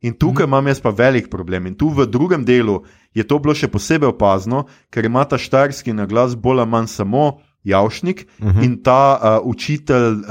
In 0.00 0.14
tukaj 0.14 0.46
mm. 0.46 0.48
imam 0.48 0.66
jaz 0.66 0.80
pa 0.80 0.90
velik 0.90 1.30
problem. 1.30 1.66
In 1.66 1.74
tu 1.74 1.88
v 1.88 2.06
drugem 2.06 2.44
delu 2.44 2.84
je 3.14 3.26
to 3.26 3.38
bilo 3.38 3.54
še 3.54 3.68
posebej 3.68 4.12
opazno, 4.14 4.66
ker 4.90 5.04
ima 5.04 5.24
ta 5.24 5.38
štajerski 5.38 5.92
naglas 5.92 6.36
bolj 6.36 6.62
ali 6.62 6.70
manj 6.70 6.86
samo 6.86 7.40
javšnik 7.64 8.26
uh 8.38 8.46
-huh. 8.46 8.64
in 8.64 8.82
ta 8.82 9.18
uh, 9.20 9.46
učitelj 9.46 10.12
uh, 10.12 10.24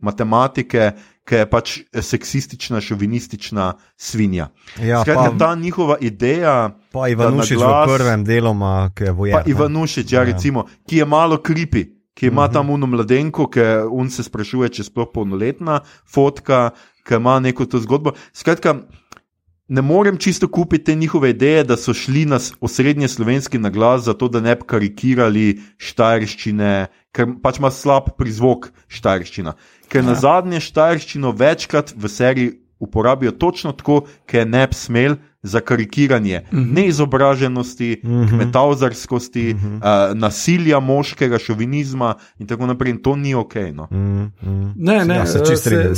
matematike, 0.00 0.92
ki 1.26 1.34
je 1.34 1.46
pač 1.50 1.78
seksistična, 2.00 2.80
šovinistična 2.80 3.72
svinja. 3.96 4.48
Ja, 4.82 5.02
Skratka, 5.02 5.30
pa- 5.30 5.38
ta 5.38 5.54
njihova 5.54 5.96
ideja. 6.00 6.70
Pa 6.92 7.08
Ivanušič 7.08 7.58
naglas- 7.58 7.90
v 7.90 7.96
prvem 7.96 8.24
delu, 8.24 8.54
ki 8.94 9.04
je 9.04 9.12
vojač. 9.12 9.44
Pa 9.44 9.50
Ivanušič, 9.50 10.12
ja, 10.12 10.22
recimo, 10.24 10.64
ki 10.88 10.96
je 10.96 11.04
malo 11.04 11.42
kripi, 11.42 11.84
ki 12.14 12.26
ima 12.26 12.48
tam 12.48 12.70
uno 12.70 12.86
mladenko, 12.86 13.50
ki 13.50 13.60
un 13.90 14.10
se 14.10 14.22
sprašuje, 14.22 14.68
če 14.68 14.82
je 14.82 14.86
sploh 14.86 15.10
polnoletna, 15.14 15.80
fotka, 16.06 16.70
ki 17.04 17.14
ima 17.14 17.40
neko 17.40 17.66
to 17.66 17.78
zgodbo. 17.78 18.14
Skratka, 18.32 18.74
ne 19.68 19.82
morem 19.82 20.16
čisto 20.16 20.48
kupiti 20.48 20.84
te 20.84 20.94
njihove 20.94 21.30
ideje, 21.30 21.64
da 21.64 21.76
so 21.76 21.94
šli 21.94 22.24
na 22.26 22.38
osrednje 22.60 23.08
slovenski 23.08 23.58
naglas, 23.58 24.04
zato 24.04 24.28
da 24.28 24.40
ne 24.40 24.56
bi 24.56 24.62
karikirali 24.66 25.60
štajerščine, 25.76 26.86
ker 27.12 27.34
pač 27.42 27.58
ima 27.58 27.70
slab 27.70 28.12
prizvok 28.18 28.70
štajerščina. 28.88 29.56
Ker 29.88 30.04
ja. 30.04 30.10
na 30.10 30.14
zadnje 30.14 30.60
štajerščino 30.60 31.32
večkrat 31.32 31.94
v 31.96 32.08
seriji 32.08 32.52
uporabijo 32.78 33.32
točno 33.32 33.72
tako, 33.72 34.04
ker 34.26 34.46
ne 34.46 34.66
bi 34.66 34.74
smel, 34.76 35.16
za 35.46 35.60
karikiranje 35.60 36.42
uh 36.52 36.58
-huh. 36.58 36.72
neizobraženosti, 36.74 38.00
uh 38.02 38.10
-huh. 38.10 38.32
metavzarskosti, 38.32 39.54
uh 39.54 39.60
-huh. 39.60 40.10
uh, 40.10 40.18
nasilja 40.18 40.80
moškega, 40.80 41.38
šovinizma 41.38 42.14
in 42.38 42.46
tako 42.46 42.66
naprej. 42.66 42.90
In 42.90 43.02
to 43.02 43.16
ni 43.16 43.34
ok. 43.34 43.54
No. 43.72 43.82
Uh 43.82 43.98
-huh. 43.98 44.72
Ne, 44.76 45.04
ne, 45.04 45.14
ja, 45.14 45.26
se 45.26 45.38
čisto 45.38 45.56
strinjam. 45.56 45.94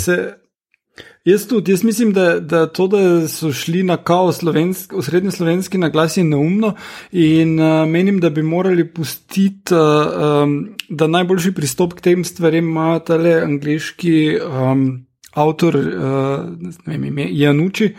Jaz 1.29 1.45
tudi, 1.49 1.73
jaz 1.73 1.83
mislim, 1.85 2.13
da, 2.13 2.41
da 2.41 2.67
to, 2.67 2.87
da 2.89 3.29
so 3.29 3.51
šli 3.53 3.83
na 3.83 3.97
kaos 3.97 4.41
v 4.43 5.03
srednji 5.03 5.31
slovenski 5.31 5.79
naglas 5.79 6.17
je 6.17 6.25
neumno 6.25 6.75
in 7.13 7.61
uh, 7.61 7.89
menim, 7.89 8.21
da 8.21 8.31
bi 8.31 8.43
morali 8.43 8.87
pustiti, 8.89 9.75
uh, 9.75 10.43
um, 10.43 10.77
da 10.89 11.07
najboljši 11.07 11.53
pristop 11.53 11.95
k 11.95 12.01
tem 12.01 12.25
stvarem 12.25 12.69
ima 12.69 12.99
tale 12.99 13.35
angliški 13.43 14.39
um, 14.41 14.87
avtor, 15.35 15.77
uh, 15.77 16.49
ne 16.87 16.97
vem, 16.97 17.05
ime, 17.05 17.29
Januči, 17.31 17.93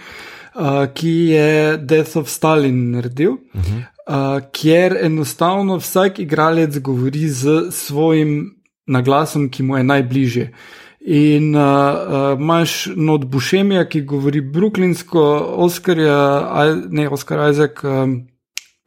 uh, 0.56 0.88
ki 0.94 1.14
je 1.30 1.78
Death 1.78 2.18
of 2.18 2.30
Stalin 2.30 2.92
naredil, 2.92 3.32
uh 3.32 3.62
-huh. 3.62 3.84
uh, 4.08 4.50
kjer 4.52 4.98
enostavno 5.02 5.78
vsak 5.78 6.20
igralec 6.20 6.80
govori 6.80 7.30
z 7.30 7.72
svojim 7.72 8.56
naglasom, 8.88 9.50
ki 9.50 9.64
mu 9.64 9.78
je 9.78 9.84
najbližje. 9.84 10.54
In 11.00 11.56
uh, 11.56 11.62
uh, 11.62 12.40
imaš 12.40 12.90
not 12.96 13.26
Bušemija, 13.26 13.86
ki 13.90 14.02
govori 14.02 14.42
bruklinsko, 14.42 15.22
Oskarja, 15.64 16.76
ne 16.90 17.08
Oskar 17.10 17.50
Isaac, 17.50 17.84
um, 17.84 18.18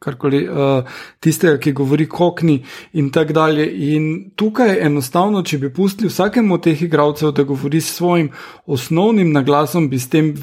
karkoli, 0.03 0.43
uh, 0.47 0.89
tistega, 1.23 1.57
ki 1.57 1.73
govori 1.73 2.05
kokni 2.09 2.59
in 2.99 3.09
tako 3.11 3.33
dalje. 3.33 3.65
In 3.95 4.09
tukaj 4.35 4.75
enostavno, 4.85 5.41
če 5.41 5.57
bi 5.63 5.71
pustili 5.73 6.11
vsakemu 6.11 6.57
od 6.57 6.67
teh 6.67 6.81
igralcev, 6.85 7.31
da 7.31 7.47
govori 7.49 7.81
s 7.81 7.95
svojim 7.97 8.29
osnovnim 8.65 9.31
naglasom, 9.33 9.89
bi 9.89 9.99
s 9.99 10.09
tem 10.13 10.33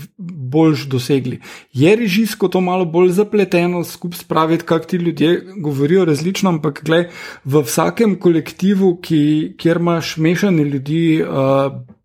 boljš 0.51 0.87
dosegli. 0.91 1.41
Je 1.73 1.95
režijsko 1.97 2.49
to 2.49 2.61
malo 2.61 2.85
bolj 2.85 3.15
zapleteno, 3.21 3.85
skupaj 3.85 4.19
spraviti, 4.25 4.67
kak 4.67 4.87
ti 4.87 4.97
ljudje 4.97 5.37
govorijo 5.63 6.05
različno, 6.05 6.51
ampak 6.57 6.83
gled, 6.85 7.15
v 7.45 7.63
vsakem 7.67 8.19
kolektivu, 8.21 8.97
ki, 9.03 9.23
kjer 9.59 9.81
imaš 9.81 10.17
mešane 10.17 10.65
ljudi, 10.65 11.23
uh, 11.23 11.99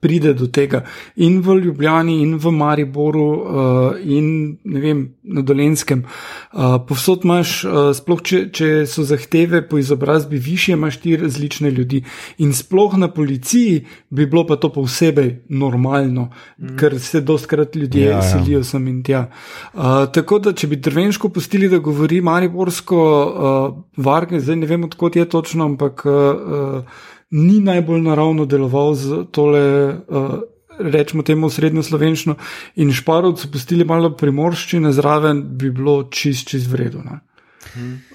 pride 0.00 0.34
do 0.34 0.46
tega 0.46 0.82
in 1.16 1.40
v 1.40 1.56
Ljubljani, 1.64 2.18
in 2.22 2.36
v 2.36 2.50
Mariboru, 2.52 3.28
uh, 3.28 3.96
in 4.04 4.58
vem, 4.64 5.14
na 5.22 5.40
Dolenskem. 5.40 6.04
Uh, 6.52 6.76
povsod 6.88 7.24
imaš, 7.24 7.54
uh, 7.64 7.88
sploh 7.96 8.20
če, 8.20 8.40
če 8.52 8.68
so 8.90 9.06
zahteve 9.08 9.62
po 9.68 9.80
izobrazbi 9.80 10.36
više, 10.38 10.74
imaš 10.76 11.00
ti 11.00 11.16
različne 11.16 11.70
ljudi. 11.70 12.02
In 12.44 12.52
sploh 12.52 12.98
na 13.00 13.08
policiji 13.08 13.86
bi 14.10 14.26
bilo 14.26 14.44
pa 14.46 14.58
to 14.60 14.68
posebej 14.72 15.32
normalno, 15.48 16.28
mm. 16.58 16.76
ker 16.76 16.98
se 17.00 17.24
dostkrat 17.24 17.76
ljudje 17.76 18.04
ja, 18.04 18.18
ja. 18.18 18.22
selijo 18.22 18.60
ja. 18.60 18.68
sem 18.68 18.88
in 18.88 19.00
tja. 19.02 19.24
Uh, 19.72 20.04
tako 20.12 20.38
da, 20.44 20.52
če 20.52 20.68
bi 20.68 20.76
drvenško 20.76 21.32
pustili, 21.32 21.72
da 21.72 21.80
govori 21.80 22.20
Mariborsko, 22.20 23.00
uh, 23.00 23.82
varke, 23.96 24.40
zdaj 24.40 24.60
ne 24.60 24.68
vem, 24.68 24.84
odkot 24.84 25.16
je 25.16 25.24
točno, 25.24 25.64
ampak. 25.72 26.04
Uh, 26.04 26.84
uh, 26.84 27.10
ni 27.34 27.60
najbolj 27.60 28.02
naravno 28.02 28.46
deloval 28.46 28.94
z 28.94 29.24
tole, 29.34 29.64
uh, 29.90 30.34
rečemo 30.78 31.22
temu, 31.26 31.50
srednjo 31.50 31.82
slovenščino, 31.82 32.36
in 32.82 32.92
šparovci 32.94 33.50
pustili 33.50 33.86
malo 33.86 34.14
primorščine 34.16 34.92
zraven, 34.94 35.42
bi 35.58 35.70
bilo 35.74 36.04
čist, 36.10 36.48
čist 36.50 36.70
vredno. 36.70 37.20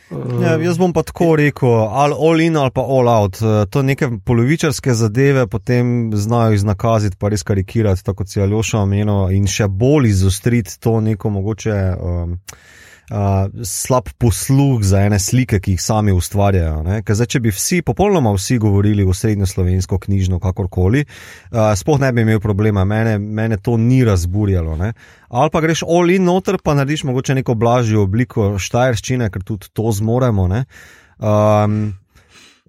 Uh, 0.09 0.41
ja, 0.41 0.55
jaz 0.61 0.77
bom 0.79 0.93
pa 0.95 1.03
tako 1.03 1.33
rekel, 1.35 1.69
ali 1.69 2.15
all 2.15 2.41
in 2.41 2.57
ali 2.57 2.71
pa 2.73 2.81
all 2.81 3.09
out. 3.11 3.41
Eh, 3.41 3.65
to 3.69 3.81
neke 3.83 4.07
polovičarske 4.25 4.93
zadeve 4.93 5.47
potem 5.47 6.11
znajo 6.13 6.55
iznakaziti, 6.55 7.17
pa 7.19 7.29
res 7.29 7.43
karikirati, 7.43 8.03
tako 8.03 8.23
kot 8.23 8.31
si 8.31 8.41
Aljoša 8.41 8.83
omenil, 8.85 9.29
in 9.35 9.47
še 9.47 9.67
bolj 9.67 10.09
izostriti 10.13 10.79
to 10.79 10.99
neko 11.03 11.29
mogoče. 11.29 11.79
Um, 11.99 12.37
uh, 13.11 13.63
slab 13.63 14.09
posluh 14.17 14.83
za 14.83 15.03
ene 15.07 15.19
slike, 15.19 15.59
ki 15.59 15.75
jih 15.75 15.81
sami 15.81 16.13
ustvarjajo. 16.15 16.81
Zdaj, 17.05 17.29
če 17.35 17.41
bi 17.43 17.53
vsi, 17.53 17.81
popolnoma 17.85 18.33
vsi, 18.35 18.59
govorili 18.61 19.05
v 19.05 19.15
srednjo 19.15 19.49
slovensko 19.49 19.99
knjižno, 19.99 20.39
kakorkoli, 20.43 21.05
uh, 21.05 21.71
sploh 21.77 22.01
ne 22.01 22.11
bi 22.13 22.25
imel 22.25 22.41
problema, 22.43 22.85
mene, 22.85 23.17
mene 23.19 23.57
to 23.57 23.77
ni 23.77 24.01
razburjalo. 24.07 24.77
Ne? 24.79 24.93
Ali 25.29 25.53
pa 25.53 25.61
greš 25.61 25.83
all 25.87 26.11
in 26.13 26.25
noter, 26.29 26.59
pa 26.63 26.73
narediš 26.77 27.05
mogoče 27.09 27.37
neko 27.41 27.55
blažjo 27.59 28.03
obliko 28.07 28.55
štajerščine, 28.59 29.29
ker 29.29 29.45
tudi 29.45 29.69
to 29.73 29.91
zmoremo. 29.93 30.49
Um, 31.19 31.98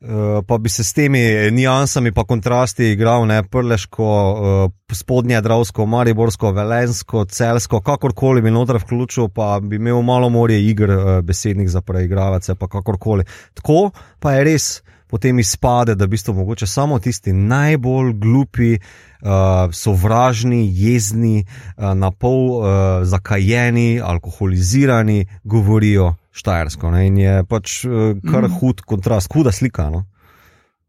Eh, 0.02 0.42
pa 0.46 0.58
bi 0.58 0.68
se 0.68 0.84
s 0.84 0.92
temi 0.92 1.50
nijansami 1.50 2.08
in 2.08 2.24
kontrasti 2.26 2.84
igral, 2.84 3.26
ne 3.26 3.42
prleško, 3.42 4.04
uh, 4.66 4.72
spodnje 4.92 5.40
Dravsko, 5.40 5.86
Mariborsko, 5.86 6.52
Velensko, 6.52 7.24
Celsko, 7.24 7.80
kakorkoli 7.80 8.42
bi 8.42 8.50
noter 8.50 8.76
vključil, 8.76 9.28
pa 9.28 9.60
bi 9.62 9.76
imel 9.76 10.02
malo 10.02 10.28
morje 10.28 10.68
igr, 10.68 10.90
uh, 10.90 11.20
besednih 11.20 11.68
za 11.70 11.80
preigravce, 11.80 12.54
pa 12.54 12.68
kakorkoli. 12.68 13.24
Tako 13.54 13.90
pa 14.18 14.32
je 14.32 14.44
res. 14.44 14.82
Potem 15.10 15.38
izpade, 15.38 15.94
da 15.94 16.04
v 16.04 16.08
bistvu 16.08 16.34
mogoče 16.34 16.66
samo 16.66 16.98
tisti 16.98 17.32
najbolj 17.32 18.12
glupi, 18.12 18.78
uh, 18.78 19.28
sovražni, 19.72 20.70
jezni, 20.72 21.44
uh, 21.76 21.92
na 21.94 22.10
pol 22.10 22.46
uh, 22.50 22.64
zakajeni, 23.02 24.00
alkoholizirani 24.00 25.26
govorijo 25.44 26.14
Štajersko. 26.30 26.90
Ne? 26.94 27.06
In 27.10 27.18
je 27.18 27.36
pač 27.48 27.84
uh, 27.84 28.16
kar 28.22 28.46
mm. 28.46 28.58
hud 28.60 28.82
kontrast, 28.86 29.32
huda 29.34 29.52
slika. 29.52 29.90
No? 29.90 30.04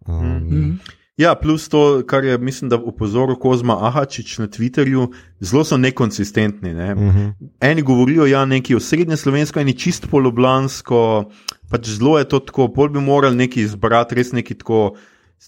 Um, 0.06 0.26
mm. 0.26 0.98
Ja, 1.22 1.36
plus 1.36 1.70
to, 1.70 2.04
kar 2.08 2.24
je, 2.26 2.38
mislim, 2.38 2.70
da 2.70 2.78
opozoril 2.78 3.36
Kozma 3.36 3.76
Ahačič 3.88 4.38
na 4.42 4.48
Twitterju, 4.48 5.10
zelo 5.40 5.64
so 5.64 5.78
nekonsistentni. 5.78 6.74
Ne? 6.74 6.96
Mm 6.96 7.10
-hmm. 7.10 7.34
Eni 7.62 7.82
govorijo 7.82 8.26
ja, 8.26 8.46
nekaj 8.46 8.76
o 8.76 8.80
srednje 8.80 9.18
slovensko, 9.18 9.60
eni 9.60 9.74
čisto 9.74 10.08
poloblansko, 10.08 11.30
pač 11.70 11.90
zelo 11.90 12.18
je 12.20 12.26
to 12.26 12.40
tako, 12.40 12.68
pol 12.74 12.90
bi 12.90 13.00
morali 13.00 13.36
nekaj 13.36 13.64
izbrati, 13.64 14.16
res 14.16 14.32
nekaj 14.32 14.58
tako, 14.58 14.96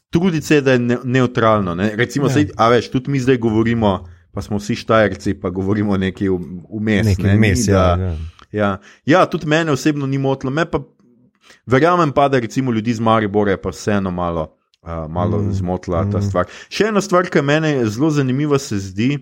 truditi 0.10 0.46
se, 0.46 0.62
da 0.62 0.72
je 0.72 0.80
ne, 0.80 0.98
neutralno. 1.04 1.76
Ne? 1.76 1.96
Recimo, 1.96 2.28
ja. 2.28 2.34
sej, 2.34 2.50
a 2.58 2.70
veš, 2.70 2.92
tudi 2.92 3.12
mi 3.12 3.20
zdaj 3.20 3.38
govorimo, 3.38 4.06
pa 4.32 4.42
smo 4.42 4.58
vsi 4.58 4.76
štajerci, 4.76 5.34
pa 5.34 5.50
govorimo 5.50 5.98
nekaj 5.98 6.28
vmes. 6.80 7.06
Nekaj 7.06 7.38
vmes, 7.38 7.68
ne? 7.68 7.74
ja. 7.74 7.98
ja. 8.00 8.16
Ja. 8.54 8.78
ja, 9.06 9.26
tudi 9.26 9.48
mene 9.48 9.72
osebno 9.72 10.06
ni 10.08 10.18
motilo, 10.18 10.52
me 10.52 10.66
pa 10.70 10.80
verjamem 11.66 12.12
pa, 12.12 12.28
da 12.30 12.40
recimo 12.40 12.72
ljudi 12.72 12.94
z 12.94 13.02
Maribora 13.02 13.58
pa 13.58 13.70
vseeno 13.70 14.12
malo, 14.12 14.48
uh, 14.82 15.12
malo 15.12 15.40
mm. 15.40 15.54
zmotila 15.54 16.06
ta 16.12 16.18
mm. 16.18 16.28
stvar. 16.30 16.52
Še 16.70 16.92
ena 16.92 17.02
stvar, 17.02 17.30
ki 17.34 17.42
meni 17.42 17.74
zelo 17.90 18.12
zanimiva 18.14 18.60
se 18.62 18.78
zdi, 18.80 19.18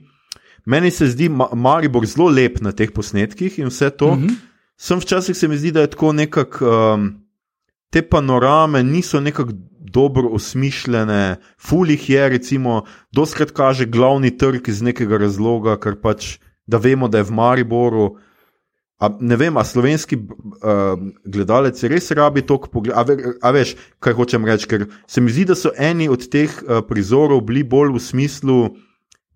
meni 0.66 0.92
se 0.92 1.08
zdi 1.14 1.30
Ma 1.30 1.48
Maribor 1.56 2.06
zelo 2.06 2.28
lep 2.30 2.60
na 2.62 2.76
teh 2.76 2.92
posnetkih 2.92 3.60
in 3.60 3.72
vse 3.72 3.90
to. 3.90 4.16
Mm 4.16 4.28
-hmm. 4.28 4.36
Sem 4.78 5.00
včasih 5.00 5.38
se 5.38 5.48
mi 5.48 5.58
zdi, 5.58 5.72
da 5.72 5.82
je 5.82 5.96
tako 5.96 6.14
nekako. 6.14 6.94
Um, 6.96 7.18
Te 7.92 8.02
panorame 8.02 8.84
niso 8.84 9.20
nekako 9.20 9.52
dobro 9.80 10.30
osmišljene, 10.32 11.36
fulih 11.60 12.10
je, 12.10 12.30
recimo, 12.30 12.86
doskrat 13.12 13.52
kaže 13.52 13.86
glavni 13.86 14.38
trg 14.38 14.68
iz 14.68 14.82
nekega 14.82 15.18
razloga, 15.18 15.76
ker 15.76 16.00
pač, 16.02 16.40
da 16.66 16.78
vemo, 16.78 17.08
da 17.08 17.18
je 17.18 17.24
v 17.24 17.32
Mariboru, 17.32 18.06
uh, 18.06 18.20
A, 19.02 19.10
ne 19.20 19.36
vem, 19.36 19.58
a 19.58 19.64
slovenski 19.66 20.16
uh, 20.16 20.94
gledalec 21.26 21.80
res 21.90 22.12
rabi 22.14 22.44
toliko 22.46 22.70
pogleda. 22.70 23.02
A, 23.02 23.34
a 23.50 23.52
veš, 23.56 23.74
kaj 23.98 24.14
hočem 24.14 24.46
reči? 24.46 24.70
Ker 24.70 24.86
se 25.10 25.24
mi 25.26 25.34
zdi, 25.34 25.48
da 25.50 25.58
so 25.58 25.74
eni 25.74 26.06
od 26.12 26.28
teh 26.30 26.54
uh, 26.62 26.84
prizorov 26.86 27.42
bili 27.48 27.66
bolj 27.66 27.96
v 27.96 28.02
smislu, 28.06 28.60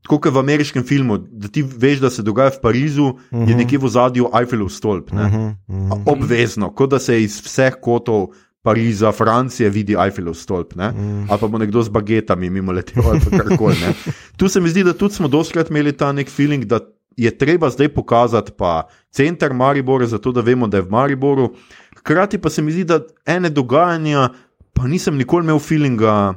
kot 0.05 0.29
v 0.29 0.37
ameriškem 0.37 0.85
filmu, 0.85 1.17
da 1.17 1.49
ti 1.49 1.65
veš, 1.65 2.03
da 2.03 2.13
se 2.13 2.21
dogaja 2.21 2.53
v 2.53 2.61
Parizu, 2.61 3.07
uh 3.09 3.17
-huh. 3.17 3.41
je 3.41 3.55
mhm. 3.55 3.57
nekje 3.57 3.79
v 3.81 3.89
zadju 3.89 4.29
Eiffelov 4.39 4.69
stolp. 4.69 5.09
Uh 5.11 5.19
-huh, 5.19 5.55
uh 5.67 5.75
-huh. 5.75 6.03
Obvezno, 6.05 6.69
kot 6.69 6.89
da 6.89 6.99
se 6.99 7.23
iz 7.23 7.41
vseh 7.41 7.73
kotov. 7.81 8.27
Pariza, 8.65 9.11
Francije 9.11 9.69
vidi 9.69 9.93
Eiffelov 9.93 10.33
stolp, 10.33 10.73
mm. 10.75 11.29
ali 11.29 11.39
pa 11.39 11.47
bo 11.47 11.57
nekdo 11.57 11.83
z 11.83 11.89
bagetami 11.89 12.49
mimo 12.49 12.71
letel 12.71 13.03
ali 13.05 13.21
karkoli. 13.37 13.75
Tu 14.37 14.49
se 14.49 14.61
mi 14.61 14.69
zdi, 14.69 14.83
da 14.83 14.93
tudi 14.93 15.13
smo 15.13 15.27
doskrat 15.27 15.69
imeli 15.69 15.93
ta 15.93 16.11
nek 16.11 16.29
feeling, 16.29 16.65
da 16.65 16.79
je 17.17 17.37
treba 17.37 17.69
zdaj 17.69 17.93
pokazati 17.93 18.51
pa 18.57 18.87
center 19.11 19.53
Maribora, 19.53 20.07
zato 20.07 20.31
da 20.31 20.41
vemo, 20.41 20.67
da 20.67 20.77
je 20.77 20.83
v 20.83 20.89
Mariboru. 20.89 21.53
Hkrati 21.97 22.37
pa 22.37 22.49
se 22.49 22.61
mi 22.61 22.71
zdi, 22.71 22.83
da 22.83 22.99
ene 23.25 23.49
dogajanja, 23.49 24.29
pa 24.73 24.87
nisem 24.87 25.17
nikoli 25.17 25.43
imel 25.43 25.59
feelinga 25.59 26.33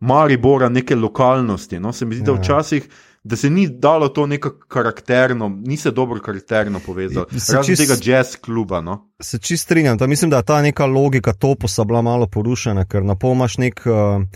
Maribora, 0.00 0.68
neke 0.68 0.96
lokalnosti. 0.96 1.80
No? 1.80 1.92
Se 1.92 2.06
mi 2.06 2.14
zdi, 2.14 2.24
da 2.24 2.32
ja. 2.32 2.38
včasih. 2.38 2.88
Da 3.24 3.36
se 3.36 3.50
ni 3.50 3.68
dalo 3.68 4.08
to 4.08 4.26
neko 4.26 4.50
karakterno, 4.68 5.48
ni 5.48 5.76
se 5.76 5.90
dobro 5.90 6.20
karakterno 6.20 6.80
povezalo, 6.86 7.26
razen 7.32 7.62
čist, 7.64 7.80
tega 7.82 7.96
jazz 8.02 8.36
kluba. 8.36 8.80
No? 8.80 9.08
Se 9.20 9.38
čist 9.38 9.64
strinjam, 9.64 9.96
mislim, 10.06 10.30
da 10.30 10.36
je 10.36 10.42
ta 10.42 10.62
neka 10.62 10.86
logika 10.86 11.32
toposa 11.32 11.84
bila 11.84 12.02
malo 12.02 12.26
porušena, 12.26 12.84
ker 12.84 13.02
na 13.04 13.16
pol 13.16 13.32
imaš 13.32 13.56
nek. 13.58 13.80
Uh, 13.86 14.26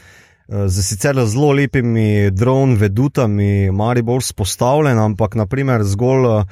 z 0.48 0.82
sicer 0.82 1.16
zelo 1.26 1.52
lepimi 1.52 2.30
dron 2.30 2.74
vedutami, 2.74 3.70
Maribor 3.70 4.22
spostavljen, 4.24 4.98
ampak 4.98 5.34
naprimer 5.34 5.84
zgolj 5.84 6.26
uh, 6.26 6.42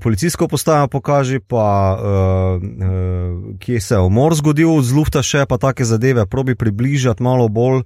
policijsko 0.00 0.48
postajo 0.48 0.88
pokaži, 0.88 1.40
pa 1.40 1.98
uh, 1.98 2.62
kje 3.58 3.80
se 3.80 3.94
je 3.94 4.00
umor 4.00 4.34
zgodil 4.34 4.80
z 4.82 4.94
lufta 4.94 5.22
še, 5.22 5.46
pa 5.50 5.58
take 5.58 5.84
zadeve, 5.84 6.26
probi 6.26 6.54
približati 6.54 7.22
malo 7.22 7.48
bolj 7.48 7.82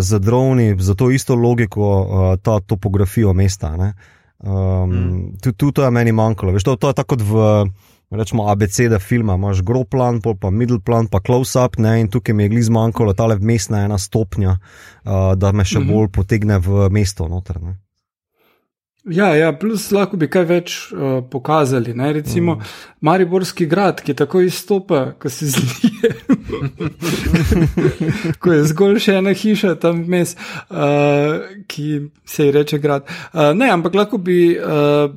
z 0.00 0.18
droni, 0.22 0.76
za 0.78 0.94
to 0.94 1.10
isto 1.10 1.34
logiko, 1.34 2.36
ta 2.42 2.60
topografijo 2.60 3.32
mesta. 3.34 3.72
Ne? 3.76 3.94
Um, 4.38 4.90
mm. 4.90 5.32
tu, 5.42 5.52
tu 5.52 5.72
to 5.72 5.82
je 5.82 5.90
meni 5.90 6.12
manjkalo. 6.12 6.52
Veš, 6.52 6.62
to, 6.62 6.76
to 6.76 6.92
je 6.92 6.94
tako 6.94 7.16
kot 7.16 7.24
v 7.26 7.34
rečemo, 8.10 8.50
ABCD 8.50 8.98
filma, 9.00 9.34
imaš 9.34 9.62
gro 9.62 9.84
plan, 9.84 10.20
pa 10.20 10.50
middle 10.50 10.80
plan, 10.80 11.08
pa 11.08 11.20
close 11.20 11.58
up, 11.64 11.78
ne? 11.78 12.00
in 12.00 12.10
tukaj 12.10 12.34
mi 12.34 12.46
je 12.46 12.48
gliz 12.48 12.70
manjkalo, 12.70 13.14
ta 13.14 13.26
le 13.26 13.36
vmesna 13.36 13.84
ena 13.84 13.98
stopnja, 13.98 14.58
uh, 14.58 15.34
da 15.34 15.52
me 15.52 15.64
še 15.64 15.78
mm 15.78 15.82
-hmm. 15.82 15.92
bolj 15.92 16.08
potegne 16.12 16.58
v 16.58 16.88
mesto 16.90 17.28
noter. 17.28 17.62
Ne? 17.62 17.76
Ja, 19.06 19.36
ja, 19.36 19.52
plus 19.54 19.92
lahko 19.94 20.18
bi 20.18 20.26
kaj 20.26 20.44
več 20.44 20.72
uh, 20.90 21.20
pokazali. 21.30 21.94
Ne? 21.94 22.08
Recimo 22.12 22.56
mm. 22.56 22.72
Mariborski 23.06 23.66
grad, 23.66 24.00
ki 24.02 24.16
tako 24.18 24.40
izstopa, 24.40 25.12
ko 25.18 25.30
se 25.30 25.46
zdi, 25.46 25.92
ko 28.42 28.52
je 28.52 28.64
zgolj 28.64 28.98
še 28.98 29.14
ena 29.20 29.30
hiša 29.30 29.76
tam 29.78 30.02
vmes, 30.08 30.34
uh, 30.70 31.38
ki 31.70 31.86
se 32.26 32.48
ji 32.48 32.56
reče 32.58 32.82
grad. 32.82 33.06
Uh, 33.32 33.54
ne, 33.54 33.70
ampak 33.70 33.94
lahko 33.94 34.18
bi. 34.18 34.58
Uh, 34.58 35.14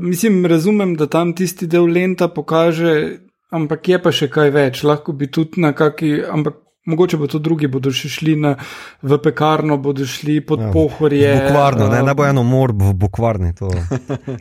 mislim, 0.00 0.46
razumem, 0.46 0.94
da 0.96 1.06
tam 1.06 1.34
tisti 1.34 1.66
del 1.66 1.86
lenta 1.92 2.28
pokaže, 2.28 3.18
ampak 3.50 3.88
je 3.88 3.98
pa 4.02 4.12
še 4.12 4.28
kaj 4.28 4.50
več. 4.50 4.82
Lahko 4.84 5.12
bi 5.12 5.30
tudi 5.30 5.60
na 5.62 5.72
kaki, 5.72 6.22
ampak 6.28 6.67
mogoče 6.88 7.16
bo 7.16 7.26
to 7.26 7.38
drugi, 7.38 7.68
bodo 7.68 7.92
še 7.94 8.08
šli 8.08 8.34
na, 8.40 8.54
v 9.02 9.18
pekarno, 9.22 9.76
bodo 9.76 10.06
šli 10.08 10.40
pod 10.40 10.62
ja, 10.64 10.70
pohorje. 10.72 11.30
Bukvarno, 11.44 11.86
uh, 11.86 11.92
ne, 11.92 12.02
ne 12.06 12.14
bo 12.16 12.26
eno 12.26 12.44
mor 12.46 12.72
v 12.72 12.94
bukvarni, 12.96 13.52
to, 13.58 13.68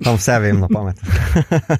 tam 0.05 0.17
vse 0.17 0.39
vem 0.43 0.61
na 0.63 0.69
pamet. 0.71 1.01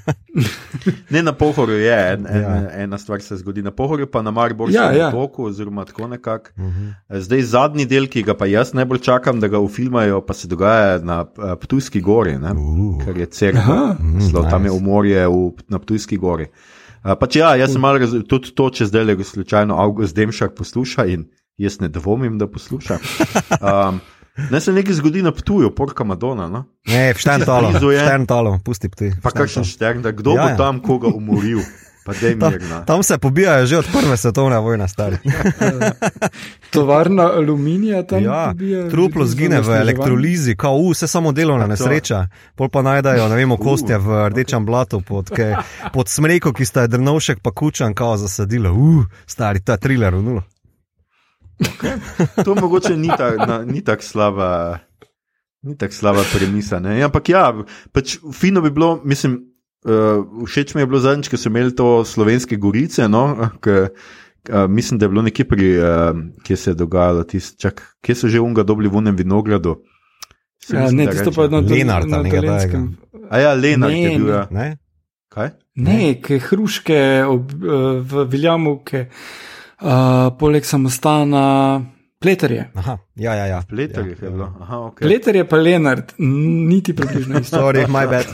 ne 1.16 1.24
na 1.24 1.34
pohorju 1.38 1.80
je, 1.80 1.98
en, 2.14 2.28
en, 2.30 2.44
ja. 2.44 2.56
ena 2.84 3.00
stvar 3.02 3.24
se 3.24 3.40
zgodi 3.40 3.64
na 3.66 3.72
pohorju, 3.72 4.10
pa 4.12 4.22
na 4.22 4.32
Mariborskem 4.36 4.84
ja, 4.84 5.08
ja. 5.08 5.10
boku, 5.14 5.48
oziroma 5.48 5.86
tako 5.88 6.12
nekako. 6.12 6.52
Uh 6.58 6.64
mhm. 6.64 6.88
-huh. 7.10 7.22
Zdaj 7.28 7.42
zadnji 7.42 7.86
del, 7.86 8.08
ki 8.08 8.24
ga 8.24 8.36
pa 8.38 8.46
jaz 8.46 8.74
najbolj 8.74 9.00
čakam, 9.00 9.40
da 9.40 9.48
ga 9.48 9.60
ufilmajo, 9.60 10.22
pa 10.22 10.34
se 10.34 10.48
dogaja 10.48 11.00
na 11.00 11.22
uh, 11.22 11.54
Ptujski 11.62 12.02
gori, 12.02 12.36
uh. 12.36 13.06
ker 13.06 13.18
je 13.18 13.26
crkva, 13.26 13.96
mm, 14.00 14.50
tam 14.50 14.66
je 14.66 14.72
umorje 14.72 15.28
v, 15.28 15.52
na 15.68 15.80
Ptujski 15.80 16.18
gori. 16.18 16.48
Pač 17.04 17.38
ja, 17.40 17.54
jaz 17.60 17.74
sem 17.76 17.82
malo 17.82 18.02
razumel, 18.02 18.26
tudi 18.28 18.54
to, 18.58 18.70
če 18.74 18.90
zdaj 18.90 19.06
le 19.08 19.16
slučajno 19.24 19.78
August 19.80 20.16
Demšak 20.16 20.56
posluša 20.58 21.08
in 21.14 21.28
jaz 21.58 21.80
ne 21.82 21.90
dvomim, 21.90 22.38
da 22.38 22.50
posluša. 22.50 23.00
Um, 23.58 24.00
ne 24.52 24.60
se 24.62 24.72
nekaj 24.74 25.00
zgodi 25.00 25.22
na 25.26 25.32
ptuju, 25.34 25.72
porka 25.76 26.04
Madonna. 26.04 26.46
No? 26.50 26.64
Ne, 26.88 27.14
štern 27.18 27.46
talo, 27.46 27.72
štern 27.74 28.28
talo, 28.30 28.60
pusti 28.66 28.90
pti. 28.90 29.12
Pa 29.24 29.32
kakšen 29.34 29.66
štern, 29.66 30.04
da 30.06 30.12
kdo 30.14 30.36
ja, 30.38 30.44
bo 30.44 30.50
ja. 30.54 30.58
tam 30.60 30.82
koga 30.84 31.10
umoril. 31.10 31.64
Tam, 32.40 32.54
tam 32.86 33.04
se 33.04 33.18
pobijajo 33.18 33.66
že 33.66 33.78
od 33.78 33.88
prve 33.94 34.18
svetovne 34.18 34.60
vojne, 34.60 34.88
stari. 34.88 35.18
Tovarna 36.74 37.24
aluminija 37.24 38.04
tam. 38.04 38.24
Ja, 38.24 38.54
truplo 38.92 39.26
zgine 39.26 39.62
v 39.62 39.70
elektrolizi, 39.70 40.56
kao, 40.56 40.90
vse 40.90 41.08
samo 41.08 41.32
delovna 41.32 41.68
nesreča. 41.68 42.28
Pol 42.56 42.70
pa 42.70 42.82
najdajo, 42.82 43.30
ne 43.30 43.36
vemo, 43.36 43.58
kostja 43.58 43.98
v 43.98 44.30
rdečem 44.30 44.66
blatu 44.66 45.02
pod, 45.02 45.30
ke, 45.30 45.56
pod 45.94 46.10
smreko, 46.10 46.54
ki 46.54 46.66
sta 46.66 46.88
drnovšek 46.88 47.40
pa 47.44 47.52
kučan, 47.52 47.94
kao 47.94 48.18
zasadila. 48.18 48.72
Uh, 48.72 49.06
stari, 49.26 49.64
ta 49.64 49.78
thriller, 49.78 50.14
nulo. 50.14 50.44
Okay. 51.60 51.98
To 52.46 52.56
mogoče 52.56 52.98
ni 52.98 53.08
tako 53.08 53.64
tak 53.86 54.04
slaba. 54.04 54.80
Ni 55.62 55.78
tako 55.78 55.94
slaba 55.94 56.24
premisa. 56.34 56.80
Ne? 56.80 57.04
Ampak 57.04 57.30
ja, 57.30 57.54
pač 57.92 58.18
fino 58.34 58.62
bi 58.62 58.72
bilo, 58.72 59.02
mislim, 59.04 59.40
Uh, 59.88 60.44
všeč 60.44 60.74
mi 60.76 60.84
je 60.84 60.88
bilo 60.92 61.00
zadnjič, 61.00 61.30
ko 61.32 61.38
so 61.40 61.48
imeli 61.48 61.72
to 61.72 62.04
slovenske 62.04 62.58
gorice. 62.60 63.08
No, 63.08 63.52
k, 63.64 63.88
uh, 63.88 64.66
mislim, 64.68 65.00
da 65.00 65.08
je 65.08 65.10
bilo 65.10 65.24
nekje 65.24 65.46
pri, 65.48 65.70
uh, 65.80 66.20
kje 66.44 66.58
se 66.58 66.74
je 66.74 66.76
dogajalo, 66.76 67.24
tis, 67.24 67.54
čak, 67.56 67.80
kje 68.04 68.16
so 68.16 68.28
že 68.28 68.44
unga 68.44 68.68
dobili 68.68 68.92
v 68.92 69.00
unem 69.00 69.16
vinogradu. 69.16 69.78
Ja, 70.68 70.92
ne, 70.92 71.08
tisto 71.08 71.32
pa 71.32 71.48
je 71.48 71.56
na 71.56 71.64
Lenartu, 71.64 72.12
na 72.12 72.20
Lenartu. 72.20 72.84
A 73.32 73.40
ja, 73.40 73.54
Lenart 73.56 73.94
ne, 73.96 74.04
je 74.04 74.18
bil. 74.20 74.28
Ja. 74.28 74.44
Ne, 74.52 74.68
kaj? 75.32 75.56
Ne, 75.80 76.00
ne. 76.20 76.40
hruške 76.52 77.00
ob, 77.24 77.56
uh, 77.56 78.04
v 78.04 78.28
Viljamovke, 78.28 79.08
uh, 79.08 80.36
poleg 80.36 80.68
samostana. 80.68 81.48
Pleter 82.20 82.52
je. 82.52 82.72
Aha, 82.74 82.98
ja, 83.16 83.34
ja, 83.36 83.46
ja. 83.46 83.62
Pleter 83.70 84.06
ja, 84.06 84.10
je 84.10 84.18
ja. 84.22 84.30
bilo. 84.30 84.54
Aha, 84.60 84.78
okay. 84.78 85.06
Pleter 85.08 85.36
je 85.36 85.44
pa 85.48 85.58
Leonard, 85.58 86.14
niti 86.18 86.96
približno 86.96 87.40
isto. 87.40 87.58
Sorry, 87.58 87.86
my 87.88 88.08
bad. 88.10 88.26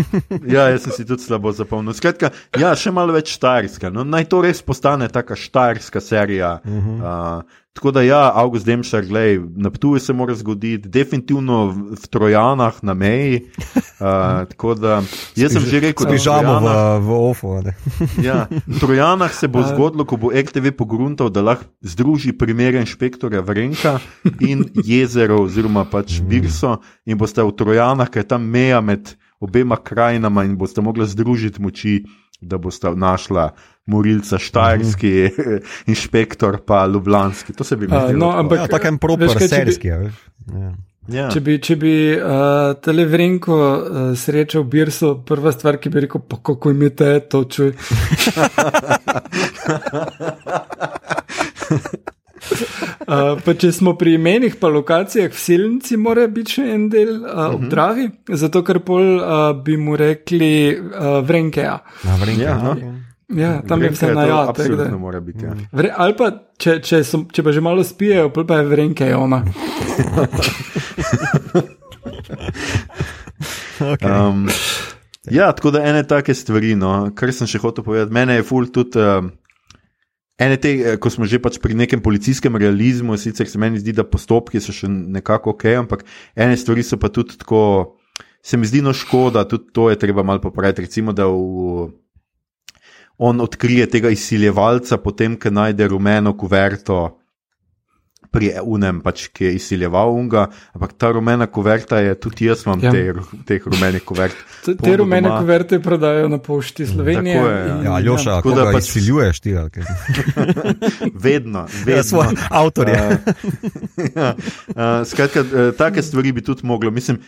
ja, 0.54 0.68
jaz 0.70 0.84
sem 0.86 0.92
si 0.92 1.06
tudi 1.06 1.26
slabo 1.26 1.50
zapomnil. 1.52 1.94
Skratka, 1.98 2.30
ja, 2.54 2.70
še 2.78 2.92
malo 2.94 3.16
več 3.16 3.34
štajerska. 3.34 3.90
No, 3.90 4.06
naj 4.06 4.28
to 4.30 4.44
res 4.46 4.62
postane 4.62 5.10
taka 5.10 5.34
štajerska 5.34 6.00
serija. 6.00 6.60
Uh 6.62 6.70
-huh. 6.70 7.02
uh, 7.02 7.61
Tako 7.72 7.90
da, 7.90 8.02
ja, 8.02 8.32
August 8.34 8.66
Demšar, 8.66 9.04
gledaj, 9.04 9.38
na 9.56 9.70
Ptuju 9.70 10.00
se 10.00 10.12
mora 10.12 10.34
zgoditi, 10.34 10.88
definitivno 10.88 11.66
v, 11.66 11.96
Trojanah, 12.10 12.74
na 12.82 12.94
meji. 12.94 13.48
Uh, 13.56 14.44
tako 14.50 14.74
da, 14.74 15.02
jaz 15.36 15.52
sem 15.52 15.62
že 15.62 15.80
rekel, 15.80 16.06
da 16.06 16.16
imamo 16.40 16.68
v, 16.68 17.00
v 17.00 17.16
OFO. 17.30 17.62
ja, 18.28 18.46
v 18.66 18.80
Trojanah 18.80 19.32
se 19.32 19.48
bo 19.48 19.64
zgodilo, 19.64 20.04
ko 20.04 20.20
bo 20.20 20.28
RTV 20.36 20.76
pogruntal, 20.76 21.32
da 21.32 21.40
lahko 21.40 21.64
združi 21.80 22.36
primere 22.36 22.80
inšpektorja 22.84 23.40
Vrenka 23.40 23.98
in 24.40 24.68
jezero, 24.84 25.40
oziroma 25.48 25.88
pač 25.88 26.20
mm. 26.20 26.28
Birso, 26.28 26.76
in 27.08 27.16
boste 27.16 27.40
v 27.40 27.56
Trojanah, 27.56 28.12
ker 28.12 28.26
je 28.26 28.28
tam 28.36 28.44
meja 28.44 28.84
med 28.84 29.16
obema 29.40 29.80
krajinama 29.80 30.44
in 30.44 30.58
boste 30.60 30.84
mogli 30.84 31.08
združiti 31.08 31.62
moči 31.62 32.02
da 32.42 32.58
boste 32.58 32.90
našla 32.90 33.50
morilca, 33.86 34.38
štajerski 34.38 35.24
uh 35.24 35.30
mhm. 35.38 35.50
-huh. 35.50 35.60
inšpektor, 35.92 36.58
pa 36.66 36.86
ljubljanski. 36.86 37.52
To 37.52 37.64
se 37.64 37.76
bi 37.76 37.88
mi 37.88 37.96
zdi. 38.06 38.18
No, 38.18 38.30
ampak 38.30 38.58
ja, 38.58 38.66
tako 38.66 38.88
en 38.88 38.98
proper 38.98 39.28
serijski. 39.48 39.88
Ja. 39.88 40.10
Ja. 41.08 41.30
Če 41.30 41.40
bi, 41.40 41.58
če 41.58 41.76
bi 41.76 42.14
uh, 42.14 42.20
televrenko 42.78 43.56
uh, 43.58 44.18
srečal 44.18 44.62
Birso, 44.62 45.16
prva 45.26 45.52
stvar, 45.52 45.76
ki 45.82 45.90
bi 45.90 46.00
rekel, 46.00 46.20
pa 46.28 46.36
kako 46.42 46.70
imate 46.70 47.20
to 47.26 47.44
čuj. 47.44 47.72
Uh, 53.02 53.54
če 53.58 53.72
smo 53.74 53.96
pri 53.98 54.14
imenih, 54.14 54.54
pa 54.60 54.68
lokacijah, 54.70 55.32
v 55.32 55.38
Silnici 55.38 55.96
mora 55.98 56.28
biti 56.30 56.52
še 56.56 56.62
en 56.74 56.88
del 56.90 57.10
uh, 57.10 57.16
uh 57.22 57.26
-huh. 57.26 57.54
obdravi, 57.56 58.10
zato 58.28 58.62
ker 58.62 58.78
pol 58.86 59.02
uh, 59.18 59.62
bi 59.64 59.76
mu 59.76 59.96
rekli 59.96 60.78
uh, 60.78 61.26
Vrenkeja. 61.26 61.78
Na 62.04 62.16
Vrenkeja. 62.16 62.48
Ja, 62.48 62.62
no. 62.62 62.76
ja, 63.40 63.62
tam 63.68 63.82
je 63.82 63.90
vse 63.90 64.14
na 64.14 64.24
jad. 64.26 64.58
Ja. 65.42 65.54
Ali 65.96 66.14
pa, 66.16 66.30
če, 66.58 66.80
če, 66.80 67.04
so, 67.04 67.24
če 67.32 67.42
pa 67.42 67.52
že 67.52 67.60
malo 67.60 67.84
spijejo, 67.84 68.30
pa 68.30 68.56
je 68.56 68.64
Vrenkeja 68.64 69.18
ona. 69.18 69.44
okay. 73.92 74.28
um, 74.28 74.48
ja, 75.30 75.52
tako 75.52 75.70
da 75.70 75.82
ene 75.82 76.06
take 76.06 76.34
stvari, 76.34 76.74
no, 76.74 77.10
kar 77.14 77.32
sem 77.32 77.46
še 77.46 77.58
hotel 77.58 77.84
povedati, 77.84 78.12
mene 78.12 78.34
je 78.34 78.42
ful 78.42 78.66
tudi. 78.70 78.98
Uh, 78.98 79.24
Ene 80.40 80.56
te, 80.56 80.70
eh, 80.72 80.96
ko 80.96 81.10
smo 81.12 81.28
že 81.28 81.38
pač 81.42 81.58
pri 81.60 81.76
nekem 81.76 82.00
policijskem 82.00 82.56
realizmu, 82.56 83.16
sicer 83.20 83.48
se 83.48 83.58
meni 83.58 83.78
zdi, 83.78 83.92
da 83.92 84.04
postopki 84.04 84.60
so 84.60 84.72
še 84.72 84.88
nekako 84.88 85.52
ok, 85.52 85.64
ampak 85.84 86.04
ene 86.34 86.56
stvari 86.56 86.82
so 86.82 86.96
pa 86.96 87.12
tudi 87.12 87.36
tako, 87.36 87.98
se 88.42 88.56
mi 88.56 88.66
zdi 88.66 88.80
no 88.82 88.94
škoda, 88.96 89.44
tudi 89.44 89.70
to 89.72 89.90
je 89.90 90.00
treba 90.00 90.24
malo 90.24 90.40
popraviti. 90.40 90.88
Recimo, 90.88 91.12
da 91.12 91.28
v, 91.28 91.90
on 93.18 93.40
odkrije 93.44 93.86
tega 93.92 94.10
izsiljevalca, 94.10 94.98
potem, 94.98 95.36
ko 95.36 95.52
najde 95.52 95.86
rumeno 95.86 96.32
kuverto 96.36 97.21
pri 98.32 98.48
unem, 98.64 99.02
pač, 99.04 99.26
ki 99.28 99.44
je 99.44 99.52
izsiljeval 99.58 100.14
unga, 100.16 100.46
ampak 100.72 100.94
ta 100.96 101.10
rumena 101.12 101.46
kuverta 101.52 102.00
je 102.00 102.14
tudi 102.16 102.48
jaz, 102.48 102.64
imam 102.66 102.80
ja. 102.80 102.92
te, 102.94 103.12
teh 103.48 103.66
rumenih 103.68 104.04
kuvert. 104.08 104.36
Te, 104.62 104.76
te 104.78 104.92
rumene 104.94 105.26
doma. 105.26 105.40
kuverte 105.42 105.80
prodajo 105.82 106.28
na 106.30 106.38
pošti 106.38 106.86
Slovenije. 106.86 107.34
Tako 107.34 107.48
je, 107.50 107.62
ja. 107.66 107.78
Ja, 107.82 107.94
Aljoša, 107.98 108.36
kako 108.38 108.52
da 108.54 108.66
pač 108.70 108.84
izsiljuješ 108.86 109.40
ti? 109.42 109.54
vedno, 109.54 109.74
vedno. 111.24 111.96
Ja, 111.96 112.02
svoj 112.06 112.36
avtor 112.50 112.88
je. 112.88 113.00
ja, 114.16 114.28
uh, 114.36 114.84
skratka, 115.10 115.42
uh, 115.42 115.72
take 115.78 116.02
stvari 116.02 116.32
bi 116.32 116.44
tudi 116.46 116.66
moglo, 116.66 116.90
mislim. 116.90 117.18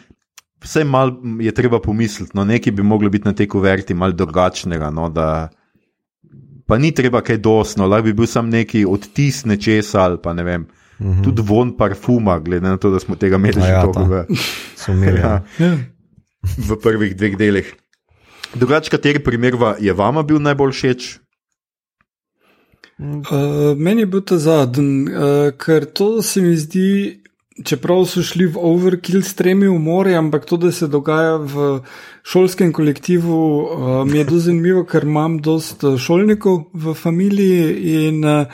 Vse 0.63 0.85
malo 0.85 1.19
je 1.41 1.53
treba 1.53 1.81
pomisliti, 1.83 2.33
no, 2.35 2.45
nekaj 2.45 2.73
bi 2.73 2.87
moglo 2.87 3.11
biti 3.11 3.29
na 3.29 3.35
tej 3.35 3.51
kuverti 3.53 3.95
malo 3.95 4.15
drugačnega. 4.17 4.89
No, 4.95 5.11
da, 5.13 5.49
pa 6.67 6.79
ni 6.79 6.95
treba 6.95 7.21
kaj 7.21 7.43
dosno, 7.43 7.91
lahko 7.91 8.07
bi 8.07 8.15
bil 8.23 8.31
sam 8.31 8.49
neki 8.49 8.87
odtis 8.89 9.43
nečesa 9.45 10.07
ali 10.07 10.23
pa 10.23 10.33
ne 10.33 10.47
vem. 10.47 10.65
-hmm. 11.01 11.23
Tudi 11.25 11.43
von 11.43 11.77
parfuma, 11.77 12.39
glede 12.39 12.69
na 12.69 12.77
to, 12.77 12.91
da 12.91 12.99
smo 12.99 13.17
tega 13.17 13.37
imeli 13.37 13.61
ja, 13.61 13.67
že 13.67 13.93
dolgo. 13.93 14.25
Imeli, 14.89 15.21
ja. 15.21 15.43
Ja. 15.59 15.77
v 16.69 16.77
prvih 16.77 17.17
dveh 17.17 17.37
delih. 17.37 17.75
Drugač, 18.55 18.89
kateri 18.89 19.19
primer 19.19 19.57
je 19.81 19.93
vama 19.93 20.23
bil 20.23 20.39
najbolj 20.39 20.73
všeč? 20.73 21.19
Uh, 22.99 23.75
meni 23.75 24.05
je 24.05 24.07
bil 24.07 24.23
ta 24.23 24.39
zadnji, 24.39 25.11
uh, 25.11 25.51
ker 25.59 25.85
to 25.91 26.23
se 26.23 26.39
mi 26.39 26.55
zdi, 26.55 27.19
čeprav 27.67 28.05
so 28.07 28.23
šli 28.23 28.47
v 28.55 28.61
overkill 28.61 29.25
s 29.27 29.35
tremi 29.35 29.67
umori, 29.67 30.15
ampak 30.15 30.47
to, 30.47 30.57
da 30.57 30.71
se 30.71 30.87
dogaja 30.87 31.41
v 31.43 31.83
šolskem 32.23 32.71
kolektivu, 32.73 33.35
uh, 33.35 34.07
mi 34.07 34.23
je 34.23 34.25
zelo 34.31 34.41
zanimivo, 34.47 34.85
ker 34.87 35.03
imam 35.11 35.41
dosta 35.43 35.97
šolnikov 35.99 36.71
v 36.71 36.95
familiji 36.95 38.07
in 38.07 38.23
uh, 38.23 38.47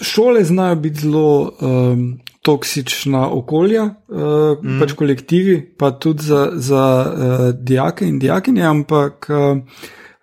šole 0.00 0.44
znajo 0.44 0.76
biti 0.76 1.00
zelo 1.00 1.52
um, 1.60 2.20
toksična 2.42 3.28
okolja, 3.30 3.84
uh, 3.84 4.18
mm. 4.62 4.80
pač 4.80 4.92
kolektivi, 4.92 5.60
pa 5.78 5.90
tudi 5.90 6.22
za, 6.22 6.50
za 6.54 6.84
uh, 7.06 7.54
dijake 7.60 8.08
in 8.08 8.18
dijakinje, 8.18 8.62
ampak 8.62 9.30
uh, 9.30 9.58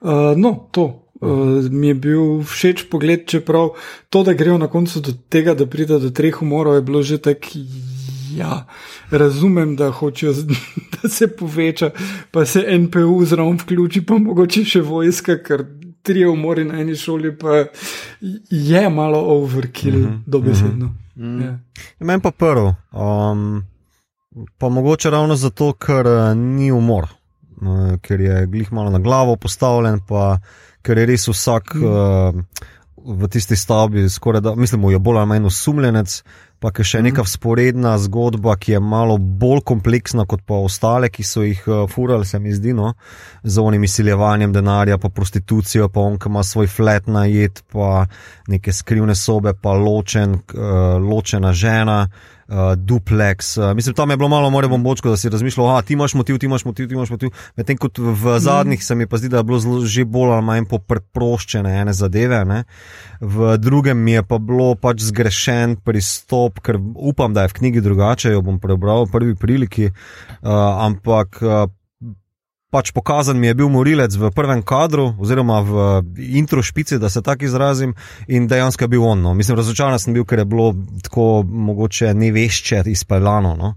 uh, 0.02 0.38
no, 0.38 0.68
to. 0.72 0.98
Uh, 1.22 1.70
mi 1.70 1.88
je 1.88 1.94
bil 1.94 2.22
všeč 2.44 2.88
pogled, 2.90 3.28
čeprav 3.30 3.76
to, 4.10 4.24
da 4.24 4.34
grejo 4.34 4.58
na 4.58 4.68
koncu 4.68 5.02
do 5.06 5.14
tega, 5.30 5.54
da 5.54 5.66
pride 5.70 6.00
do 6.02 6.10
treh 6.10 6.42
umorov, 6.42 6.76
je 6.76 6.82
bilo 6.82 7.02
že 7.02 7.18
tako. 7.18 7.62
Ja, 8.32 8.66
razumem, 9.12 9.76
da 9.76 9.90
hočejo, 9.92 10.34
da 10.96 11.10
se 11.10 11.28
poveča, 11.28 11.90
pa 12.32 12.46
se 12.46 12.64
NPU 12.80 13.26
zraven 13.26 13.60
vključi, 13.60 14.06
pa 14.08 14.18
mogoče 14.18 14.64
še 14.66 14.82
vojska, 14.82 15.36
ker 15.44 15.66
tri 16.02 16.26
umori 16.26 16.66
na 16.66 16.80
eni 16.82 16.96
šoli, 16.96 17.38
pa 17.38 17.66
je 18.50 18.90
malo 18.90 19.20
overkill, 19.20 19.98
mm 19.98 20.06
-hmm. 20.06 20.24
dobesedno. 20.26 20.86
Mm 21.16 21.24
-hmm. 21.24 21.46
ja. 21.46 21.60
Meni 22.00 22.22
pa 22.22 22.32
prvo, 22.32 22.76
um, 22.92 23.64
pa 24.58 24.70
mogoče 24.70 25.10
ravno 25.10 25.36
zato, 25.36 25.74
ker 25.74 26.08
uh, 26.08 26.38
ni 26.38 26.72
umor, 26.72 27.04
uh, 27.62 28.00
ker 28.02 28.22
je 28.22 28.46
glih 28.46 28.74
malo 28.74 28.90
na 28.90 29.00
glavo 29.00 29.36
postavljen, 29.36 30.00
pa 30.08 30.40
ker 30.82 30.98
je 30.98 31.06
res 31.06 31.28
vsak. 31.28 31.76
Mm. 31.76 31.84
Uh, 31.84 32.44
V 33.06 33.28
tisti 33.28 33.56
stavbi, 33.56 34.10
skoraj 34.10 34.42
da, 34.42 34.56
mislim, 34.56 34.90
je 34.92 35.00
bolj 35.00 35.18
ali 35.18 35.28
manj 35.28 35.46
osumljenec, 35.50 36.22
pa 36.62 36.70
je 36.78 36.86
še 36.86 37.02
neka 37.02 37.24
sporedna 37.26 37.96
zgodba, 37.98 38.54
ki 38.56 38.76
je 38.76 38.80
malo 38.80 39.18
bolj 39.18 39.64
kompleksna 39.66 40.28
kot 40.30 40.44
pa 40.46 40.60
ostale, 40.62 41.10
ki 41.10 41.26
so 41.26 41.42
jih 41.42 41.64
uh, 41.66 41.86
furali, 41.90 42.26
se 42.26 42.40
mi 42.40 42.54
zdi, 42.54 42.76
no, 42.78 42.94
z 43.44 43.58
onim 43.62 43.84
izsiljevanjem 43.84 44.54
denarja, 44.54 45.00
pa 45.02 45.10
prostitucijo, 45.10 45.90
pa 45.90 46.06
on, 46.06 46.20
ki 46.22 46.30
ima 46.30 46.44
svoj 46.46 46.70
flat 46.70 47.10
na 47.10 47.26
jed, 47.26 47.64
pa 47.74 48.06
neke 48.48 48.74
skrivne 48.74 49.18
sobe, 49.18 49.56
pa 49.58 49.74
ločen, 49.74 50.38
uh, 50.38 51.00
ločena 51.02 51.54
žena. 51.54 52.04
Uh, 52.52 52.76
duplex. 52.76 53.56
Uh, 53.56 53.72
mislim, 53.76 53.96
tam 53.96 54.10
je 54.12 54.18
bilo 54.18 54.30
malo 54.30 54.50
more 54.50 54.68
bombočko, 54.68 55.10
da 55.10 55.18
si 55.18 55.30
razmišljal, 55.30 55.68
da 55.76 55.82
ti 55.82 55.94
imaš 55.94 56.14
motiv, 56.14 56.38
ti 56.38 56.46
imaš 56.46 56.66
motiv, 56.66 56.88
ti 56.88 56.94
imaš 56.94 57.10
motiv. 57.10 57.30
Medtem 57.56 57.78
ko 57.80 57.88
v 57.98 58.36
mm. 58.36 58.40
zadnjih 58.40 58.84
se 58.84 58.96
mi 58.96 59.08
pa 59.08 59.18
zdi, 59.18 59.30
da 59.32 59.40
je 59.40 59.44
bilo 59.48 59.60
zelo, 59.60 59.86
že 59.86 60.04
bolj 60.06 60.34
ali 60.36 60.44
manj 60.44 60.68
popreproščene 60.68 61.72
ene 61.82 61.94
zadeve. 61.94 62.44
Ne? 62.46 62.64
V 63.22 63.56
drugem 63.58 64.04
mi 64.04 64.18
je 64.18 64.24
pa 64.28 64.36
bilo 64.38 64.76
pač 64.76 65.00
zgrešen 65.00 65.78
pristop, 65.80 66.60
ker 66.60 66.76
upam, 66.96 67.32
da 67.34 67.48
je 67.48 67.54
v 67.54 67.60
knjigi 67.62 67.88
drugače, 67.88 68.36
jo 68.36 68.44
bom 68.44 68.60
prebral 68.60 69.06
v 69.06 69.12
prvi 69.16 69.36
priliki, 69.40 69.88
uh, 69.88 70.52
ampak. 70.92 71.40
Uh, 71.40 71.70
pač 72.72 72.92
pokazan 72.96 73.40
mi 73.40 73.50
je 73.52 73.58
bil 73.60 73.70
morilec 73.70 74.16
v 74.16 74.32
prvem 74.32 74.64
kadru, 74.64 75.12
oziroma 75.20 75.60
v 75.62 75.82
intro 76.40 76.64
špici, 76.64 77.00
da 77.00 77.10
se 77.12 77.22
tako 77.22 77.46
izrazim, 77.46 77.96
in 78.32 78.48
dejansko 78.48 78.88
je 78.88 78.94
bil 78.96 79.04
on. 79.04 79.22
No. 79.22 79.34
Mislim, 79.36 79.60
razočaran 79.60 80.00
sem 80.00 80.16
bil, 80.16 80.26
ker 80.26 80.40
je 80.40 80.48
bilo 80.48 80.72
tako 81.04 81.44
mogoče 81.44 82.14
ne 82.16 82.32
vešče 82.32 82.84
izpeljano. 82.88 83.56
No. 83.60 83.76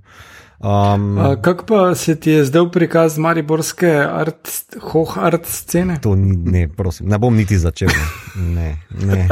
Um, 0.65 1.19
Kako 1.43 1.67
pa 1.67 1.95
se 1.95 2.15
ti 2.17 2.31
je 2.31 2.45
zdaj 2.49 2.71
prikaz 2.73 3.19
Mariborske 3.19 3.91
art, 4.01 4.49
hoh 4.81 5.19
art 5.19 5.45
scene? 5.51 5.99
To 6.01 6.15
ni, 6.17 6.37
ne, 6.37 6.69
prosim, 6.69 7.11
ne 7.11 7.19
bom 7.19 7.35
niti 7.37 7.59
začel. 7.59 7.91
Ne, 8.39 8.79
ne. 9.03 9.27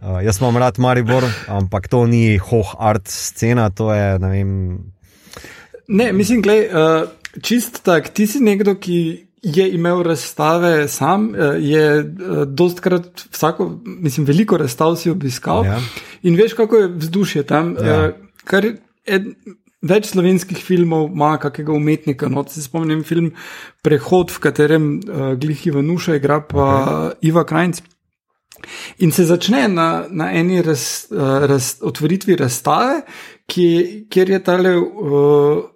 Uh, 0.00 0.22
jaz 0.24 0.40
imam 0.40 0.56
rad 0.56 0.78
Maribor, 0.78 1.26
ampak 1.48 1.90
to 1.92 2.06
ni 2.06 2.38
hoh 2.38 2.72
art 2.78 3.10
scena, 3.10 3.68
to 3.70 3.90
je, 3.92 4.18
ne 4.22 4.30
vem. 4.30 4.52
Ne, 5.88 6.12
mislim, 6.12 6.40
gledaj. 6.46 6.70
Uh, 6.70 7.19
Čist 7.38 7.82
tak, 7.86 8.10
ti 8.14 8.26
si 8.26 8.40
nekdo, 8.42 8.74
ki 8.74 9.30
je 9.42 9.70
imel 9.72 10.02
razstave 10.02 10.88
sam, 10.88 11.34
eh, 11.34 11.56
je 11.58 11.98
eh, 11.98 12.44
dostkrat 12.46 13.26
vsako, 13.30 13.80
mislim, 13.84 14.26
veliko 14.26 14.56
razstav 14.56 14.96
si 14.96 15.10
obiskal 15.10 15.64
ja. 15.64 15.80
in 16.22 16.36
veš, 16.36 16.54
kako 16.54 16.76
je 16.76 16.88
vzdušje 16.88 17.42
tam. 17.42 17.76
Ja. 17.84 18.04
Eh, 18.04 18.12
kar 18.44 18.66
ed, 19.06 19.30
več 19.82 20.10
slovenskih 20.10 20.58
filmov 20.58 21.08
ima 21.14 21.36
kakega 21.38 21.72
umetnika. 21.72 22.28
No, 22.28 22.44
se 22.48 22.62
spomnim 22.62 23.04
film 23.04 23.32
Prehod, 23.82 24.30
v 24.34 24.42
katerem 24.44 24.90
uh, 24.98 25.32
Glihi 25.40 25.72
Vanuša 25.72 26.18
igra 26.18 26.42
pa 26.44 26.66
okay. 26.66 27.14
Iva 27.30 27.44
Krajnc. 27.48 27.80
In 29.00 29.12
se 29.12 29.24
začne 29.24 29.68
na, 29.72 30.04
na 30.10 30.28
eni 30.36 30.60
raz, 30.62 31.08
raz, 31.48 31.78
otvoritvi 31.80 32.36
razstave, 32.36 33.00
ki, 33.48 33.68
kjer 34.12 34.34
je 34.36 34.42
tale. 34.44 34.74
Uh, 34.76 35.69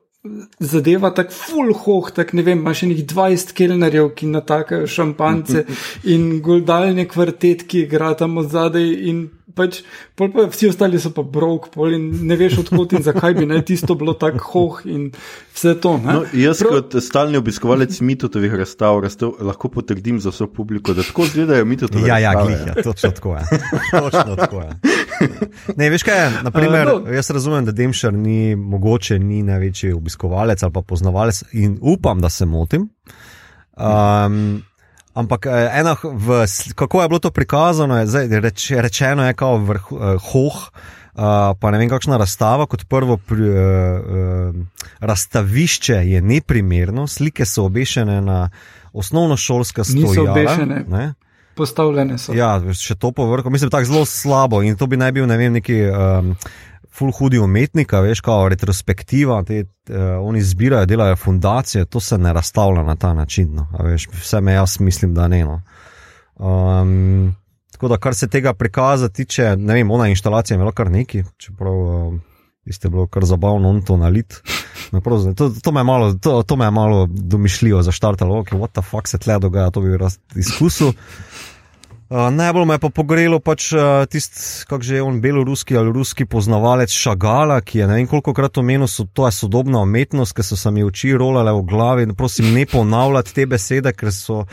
zadeva 0.59 1.11
tako 1.15 1.33
full 1.37 1.73
hoh, 1.77 2.11
tako 2.15 2.39
ne 2.39 2.43
vem, 2.43 2.59
imaš 2.59 2.83
nekih 2.89 3.07
20 3.13 3.53
kelnerjev, 3.57 4.11
ki 4.17 4.31
natakajo 4.33 4.89
šampance 4.89 5.65
in 6.15 6.41
goldalne 6.45 7.05
kvartet, 7.09 7.67
ki 7.69 7.85
igra 7.85 8.15
tam 8.19 8.39
od 8.41 8.49
zadaj 8.53 8.89
in 9.11 9.27
pač, 9.55 9.83
pa 10.19 10.27
vsi 10.51 10.71
ostali 10.73 10.99
so 10.99 11.13
pa 11.15 11.23
brok, 11.23 11.69
pol 11.75 11.95
in 11.95 12.09
ne 12.27 12.39
veš 12.41 12.63
odkot 12.65 12.97
in 12.97 13.05
zakaj 13.07 13.37
bi 13.37 13.47
naj 13.47 13.63
tisto 13.69 13.95
bilo 13.99 14.17
tako 14.19 14.43
hoh 14.49 14.81
in 14.89 15.11
vse 15.55 15.77
to. 15.85 15.95
No, 16.03 16.25
jaz 16.33 16.63
Prav... 16.65 16.75
kot 16.75 16.97
stalni 17.05 17.39
obiskovalec 17.39 18.01
mitotovih 18.01 18.57
razstav, 18.65 18.99
razstav 19.05 19.37
lahko 19.45 19.71
potrdim 19.77 20.19
za 20.25 20.33
vso 20.35 20.49
publiko, 20.51 20.97
da 20.97 21.05
tako 21.07 21.29
izgledajo 21.29 21.69
mitotovi. 21.69 22.09
Ja, 22.09 22.19
ja, 22.19 22.35
glih, 22.41 22.65
ja, 22.67 22.83
točno 22.83 23.11
tako 23.11 23.37
je. 23.37 23.61
točno 23.93 24.37
tako 24.41 24.65
je. 24.65 25.04
Ne, 25.79 25.91
veš 25.91 26.03
kaj, 26.03 26.31
naprimer, 26.43 26.89
uh, 26.89 27.01
no. 27.05 27.13
jaz 27.13 27.31
razumem, 27.31 27.65
da 27.65 27.73
Demšar 27.73 28.13
ni 28.13 28.57
mogoče 28.57 29.19
ni 29.19 29.43
največji 29.43 29.93
obiskovalec 29.93 30.63
ali 30.63 30.73
pa 30.73 30.83
poznavalec 30.83 31.43
in 31.53 31.79
upam, 31.81 32.21
da 32.21 32.31
se 32.31 32.47
motim. 32.47 32.89
Um, 33.77 34.63
Ampak 35.15 35.47
eh, 35.47 35.71
ena, 35.79 35.95
v, 36.03 36.43
kako 36.75 37.03
je 37.03 37.09
bilo 37.09 37.23
to 37.23 37.31
prikazano, 37.31 38.03
je 38.03 38.07
zdaj, 38.11 38.41
reč, 38.43 38.71
rečeno, 38.75 39.23
je 39.27 39.35
kao 39.39 39.63
vrh, 39.63 39.85
eh, 39.95 40.17
hoh, 40.31 40.57
eh, 41.15 41.55
pa 41.55 41.71
ne 41.71 41.79
vem, 41.79 41.89
kakšna 41.89 42.19
razstava. 42.19 42.67
Kot 42.67 42.83
prvo, 42.91 43.17
pri, 43.17 43.47
eh, 43.47 43.55
eh, 43.55 44.89
razstavišče 44.99 46.03
je 46.11 46.23
neprimerno, 46.23 47.07
slike 47.07 47.47
so 47.47 47.71
obešene 47.71 48.21
na 48.21 48.51
osnovno 48.93 49.37
šolska 49.37 49.85
stojala. 49.85 50.11
Niso 50.11 50.27
obešene. 50.31 50.85
Ne? 50.89 51.15
Postavljene 51.57 52.19
so. 52.19 52.35
Ja, 52.35 52.57
še 52.75 52.97
to 52.99 53.13
povrhu, 53.15 53.51
mislim, 53.51 53.71
tako 53.71 53.91
zelo 53.91 54.05
slabo 54.09 54.63
in 54.63 54.77
to 54.77 54.87
bi 54.91 54.99
naj 55.01 55.13
bil, 55.13 55.27
ne 55.31 55.39
vem, 55.41 55.59
neki. 55.61 55.81
Um, 55.91 56.37
ful 56.95 57.11
hudi 57.11 57.41
umetnika, 57.43 57.99
veš, 58.05 58.21
kao 58.23 58.49
retrospektiva, 58.49 59.41
te, 59.47 59.65
uh, 59.91 59.97
oni 60.23 60.43
zbirajo, 60.43 60.87
delajo 60.87 61.17
fundacije, 61.19 61.89
to 61.91 62.01
se 62.01 62.19
ne 62.19 62.33
razstavlja 62.33 62.85
na 62.87 62.95
ta 62.97 63.15
način. 63.15 63.55
No, 63.55 63.67
veš, 63.83 64.09
vse 64.13 64.41
me 64.41 64.55
jaz 64.55 64.79
mislim, 64.81 65.15
da 65.15 65.29
ne. 65.29 65.43
No. 65.45 65.61
Um, 66.39 67.35
tako 67.73 67.89
da, 67.89 67.99
kar 67.99 68.15
se 68.15 68.29
tega 68.31 68.55
prikaza 68.55 69.09
tiče, 69.09 69.57
ne 69.57 69.75
vem, 69.75 69.91
ona 69.91 70.09
instalacija 70.09 70.55
je 70.55 70.61
imela 70.61 70.73
kar 70.73 70.91
neki, 70.91 71.25
čeprav 71.37 71.81
uh, 71.83 72.15
ste 72.71 72.89
bilo 72.89 73.07
kar 73.07 73.25
zabavno, 73.25 73.69
on 73.69 73.83
to 73.83 73.97
nalit. 73.97 74.41
No, 74.93 75.01
to, 75.35 75.51
to, 75.63 75.73
me 75.73 75.83
malo, 75.85 76.15
to, 76.15 76.43
to 76.43 76.57
me 76.57 76.65
je 76.65 76.71
malo 76.71 77.07
domišljivo 77.11 77.83
zaštartalo, 77.83 78.39
ok, 78.39 78.49
what 78.49 78.73
the 78.73 78.83
fuck 78.83 79.09
se 79.09 79.19
tle 79.19 79.39
dogaja, 79.39 79.71
to 79.71 79.81
bi 79.81 79.97
raz 79.99 80.19
izkusil. 80.37 80.93
Uh, 82.15 82.31
najbolj 82.31 82.65
me 82.65 82.75
je 82.75 82.79
pa 82.79 82.89
pogrelo 82.95 83.41
pač 83.43 83.73
uh, 83.75 84.05
tisti, 84.07 84.63
kako 84.71 84.87
že 84.87 85.01
je 85.01 85.03
on, 85.03 85.17
beloruski 85.21 85.75
ali 85.77 85.91
ruski 85.91 86.25
poznavalec 86.31 86.93
Šagala, 86.95 87.57
ki 87.61 87.81
je 87.81 87.89
ne 87.91 87.97
vem 87.97 88.07
koliko 88.07 88.31
krat 88.35 88.59
omenil, 88.63 88.87
so, 88.87 89.03
to 89.03 89.27
je 89.27 89.33
sodobna 89.35 89.81
umetnost, 89.83 90.31
ker 90.31 90.47
so 90.47 90.55
se 90.55 90.71
mi 90.71 90.85
oči 90.87 91.11
rolale 91.19 91.51
v 91.51 91.65
glavi. 91.67 92.07
Prosim, 92.15 92.53
ne 92.55 92.69
ponavljati 92.71 93.35
te 93.35 93.49
besede, 93.51 93.91
ker 93.99 94.13
so 94.15 94.45
uh, 94.45 94.47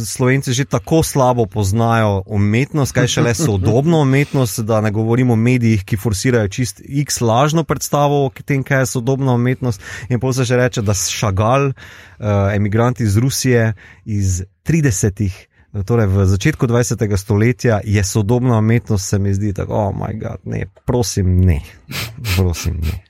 slovenci 0.00 0.56
že 0.56 0.64
tako 0.64 1.02
slabo 1.04 1.44
poznajo 1.44 2.22
umetnost, 2.24 2.96
kaj 2.96 3.12
šele 3.18 3.36
sodobno 3.36 4.00
umetnost, 4.00 4.64
da 4.64 4.80
ne 4.80 4.96
govorimo 4.96 5.36
o 5.36 5.36
medijih, 5.36 5.84
ki 5.84 6.00
forsirajo 6.00 6.48
čist 6.48 6.80
x 6.88 7.20
lažno 7.20 7.68
predstavo 7.68 8.24
o 8.24 8.32
tem, 8.32 8.64
kaj 8.64 8.86
je 8.86 8.92
sodobna 8.96 9.36
umetnost. 9.36 9.84
In 10.08 10.24
pa 10.24 10.32
se 10.32 10.48
že 10.48 10.56
reče, 10.56 10.80
da 10.80 10.96
Šagal, 10.96 11.68
uh, 11.68 12.54
emigranti 12.56 13.04
iz 13.04 13.20
Rusije 13.20 13.74
iz 14.08 14.40
30-ih. 14.64 15.51
Torej, 15.72 16.06
v 16.06 16.28
začetku 16.28 16.68
20. 16.68 17.00
stoletja 17.16 17.80
je 17.84 18.04
sodobna 18.04 18.58
umetnost, 18.58 19.08
se 19.08 19.18
mi 19.18 19.32
zdi, 19.34 19.54
tako, 19.56 19.74
oh, 19.74 19.96
moj 19.96 20.14
bog, 20.20 20.44
ne, 20.44 20.66
prosim, 20.84 21.40
ne, 21.40 21.60
prosim, 22.36 22.76
ne. 22.84 23.00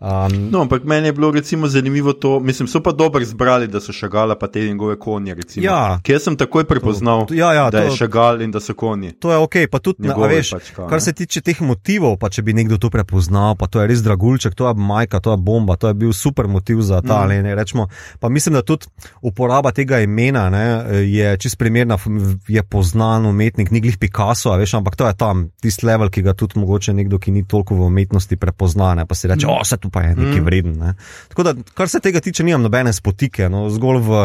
Um, 0.00 0.48
no, 0.50 0.60
ampak 0.60 0.84
meni 0.84 1.08
je 1.08 1.12
bilo 1.12 1.30
recimo 1.30 1.68
zanimivo 1.68 2.12
to, 2.12 2.40
mislim, 2.40 2.68
so 2.68 2.80
pa 2.80 2.92
dobro 2.92 3.24
zbrali, 3.24 3.66
da 3.68 3.80
so 3.80 3.92
šagala 3.92 4.38
pa 4.38 4.46
te 4.48 4.60
njegove 4.60 4.98
konje. 4.98 5.34
Recimo. 5.34 5.66
Ja, 5.66 6.00
Kje 6.02 6.18
sem 6.18 6.36
takoj 6.36 6.64
prepoznal, 6.64 7.26
to, 7.26 7.34
ja, 7.34 7.52
ja, 7.52 7.70
da 7.70 7.78
to, 7.78 7.84
je 7.84 7.96
šagal 7.96 8.42
in 8.42 8.50
da 8.50 8.60
so 8.60 8.74
konji. 8.74 9.12
To 9.12 9.32
je 9.32 9.36
ok, 9.36 9.54
pa 9.70 9.78
tudi 9.78 10.08
ne 10.08 10.14
veš, 10.28 10.50
pač, 10.50 10.70
kaj, 10.76 10.88
kar 10.88 11.02
se 11.02 11.12
tiče 11.12 11.40
teh 11.44 11.60
motivov, 11.60 12.16
pa 12.16 12.30
če 12.32 12.42
bi 12.42 12.54
nekdo 12.56 12.78
to 12.80 12.88
prepoznal, 12.90 13.58
pa 13.60 13.68
to 13.68 13.82
je 13.82 13.90
res 13.92 14.00
dragulček, 14.00 14.56
to 14.56 14.68
je 14.68 14.74
majka, 14.74 15.20
to 15.20 15.34
je 15.34 15.36
bomba, 15.36 15.76
to 15.76 15.92
je 15.92 15.94
bil 15.94 16.16
super 16.16 16.48
motiv 16.48 16.80
za 16.80 17.02
ta. 17.04 17.26
Mm. 17.26 17.44
Ne, 17.44 17.54
rečemo, 17.54 17.90
pa 18.20 18.32
mislim, 18.32 18.56
da 18.56 18.64
tudi 18.64 18.88
uporaba 19.20 19.74
tega 19.76 20.00
imena 20.00 20.46
ne, 20.50 20.64
je 21.04 21.36
čist 21.36 21.58
primerna, 21.60 22.00
je 22.48 22.62
poznan 22.62 23.26
umetnik, 23.26 23.68
ni 23.70 23.84
glih 23.84 24.00
Picasso, 24.00 24.56
veš, 24.56 24.78
ampak 24.80 24.96
to 24.96 25.04
je 25.12 25.12
tam 25.20 25.50
tisti 25.60 25.86
level, 25.86 26.08
ki 26.08 26.24
ga 26.24 26.32
tudi 26.32 26.56
mogoče 26.56 26.96
nekdo, 26.96 27.20
ki 27.20 27.36
ni 27.36 27.44
toliko 27.44 27.76
v 27.76 27.92
umetnosti 27.92 28.40
prepoznane, 28.40 29.04
pa 29.04 29.14
si 29.14 29.28
reče, 29.28 29.44
mm. 29.44 29.60
o, 29.60 29.64
se 29.64 29.76
tu 29.76 29.89
pa 29.90 30.02
je 30.06 30.14
nekaj 30.16 30.40
mm. 30.40 30.44
vreden. 30.44 30.76
Ne. 30.78 30.94
Tako 31.28 31.42
da, 31.42 31.54
kar 31.74 31.88
se 31.88 32.00
tega 32.00 32.20
tiče, 32.20 32.44
nimam 32.46 32.62
nobene 32.62 32.92
spotike, 32.92 33.48
no, 33.52 33.66
zgolj 33.70 34.00
v 34.06 34.22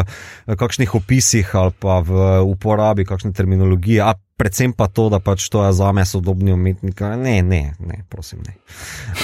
kakšnih 0.56 0.94
opisih 0.94 1.50
ali 1.56 1.74
pa 1.80 2.00
v 2.00 2.40
uporabi 2.46 3.04
kakšne 3.04 3.32
terminologije. 3.36 4.02
A 4.02 4.14
predvsem 4.36 4.72
pa 4.76 4.88
to, 4.92 5.08
da 5.12 5.20
pač 5.20 5.48
to 5.52 5.64
je 5.64 5.72
za 5.72 5.92
me 5.96 6.04
sodobni 6.04 6.52
umetnik. 6.52 7.00
Ne, 7.00 7.40
ne, 7.42 7.62
ne, 7.78 8.02
prosim. 8.08 8.42
Ne. 8.46 8.56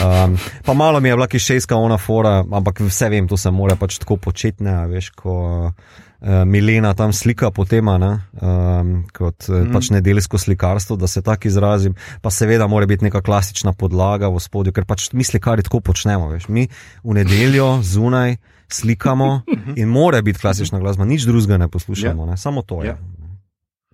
Um, 0.01 0.39
pa 0.65 0.73
malo 0.75 1.01
mi 1.01 1.09
je 1.09 1.17
bila 1.17 1.27
kišejska 1.27 1.77
ona 1.77 1.99
fora, 1.99 2.41
ampak 2.43 2.81
vse 2.81 3.11
vem, 3.13 3.29
to 3.29 3.37
se 3.37 3.51
mora 3.51 3.77
pač 3.77 4.01
tako 4.03 4.17
početi, 4.17 4.65
ne, 4.65 4.87
veš, 4.89 5.13
ko 5.17 5.37
uh, 5.69 6.01
Milena 6.47 6.95
tam 6.95 7.13
slika 7.13 7.51
po 7.51 7.65
tem, 7.67 7.89
um, 7.89 8.93
kot 9.11 9.49
mm. 9.49 9.73
pač 9.75 9.91
nedeljsko 9.91 10.39
slikarstvo, 10.39 10.97
da 10.97 11.11
se 11.11 11.23
tako 11.23 11.49
izrazim. 11.49 11.97
Pa 12.23 12.31
seveda 12.31 12.69
mora 12.71 12.87
biti 12.87 13.05
neka 13.05 13.23
klasična 13.27 13.73
podlaga 13.73 14.31
v 14.31 14.39
spodju, 14.41 14.73
ker 14.73 14.87
pač 14.87 15.11
mi 15.13 15.27
slikari 15.27 15.67
tako 15.67 15.81
počnemo, 15.81 16.31
veš, 16.31 16.47
mi 16.49 16.69
v 17.03 17.19
nedeljo 17.19 17.81
zunaj. 17.83 18.39
Slikamo 18.73 19.43
in 19.77 19.91
mora 19.93 20.23
biti 20.25 20.41
klasična 20.41 20.79
glasba, 20.81 21.05
nič 21.05 21.27
drugega 21.29 21.59
ne 21.61 21.67
poslušamo, 21.69 22.25
ja. 22.25 22.31
ne? 22.31 22.37
samo 22.41 22.63
to 22.65 22.81
je. 22.81 22.95
Ja. 22.95 22.97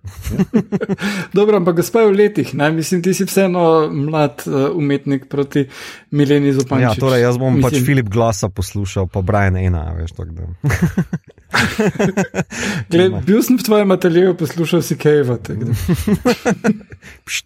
Dobro, 1.37 1.57
ampak 1.57 1.75
gospod 1.75 2.07
v 2.13 2.15
letih, 2.15 2.53
ne? 2.55 2.71
mislim, 2.71 3.01
ti 3.03 3.13
si 3.13 3.27
vseeno 3.27 3.89
mlad 3.91 4.43
uh, 4.47 4.71
umetnik 4.71 5.27
proti 5.27 5.65
Mileni 6.11 6.53
Zopančič. 6.53 6.95
Ja, 6.95 6.95
torej 6.95 7.27
jaz 7.27 7.35
bom 7.35 7.59
pač 7.59 7.73
mislim... 7.73 7.81
pač 7.81 7.87
Filip 7.91 8.07
Glasa 8.07 8.49
poslušal, 8.49 9.11
pa 9.11 9.19
Brian 9.21 9.59
Ena, 9.59 9.89
veš, 9.97 10.15
tako 10.15 10.31
da. 10.31 10.47
Gled, 12.91 13.15
bil 13.25 13.41
sem 13.43 13.57
v 13.57 13.65
tvojem 13.65 13.91
ateljeju, 13.91 14.35
poslušal 14.37 14.81
si 14.85 14.97
Kejva. 14.97 15.37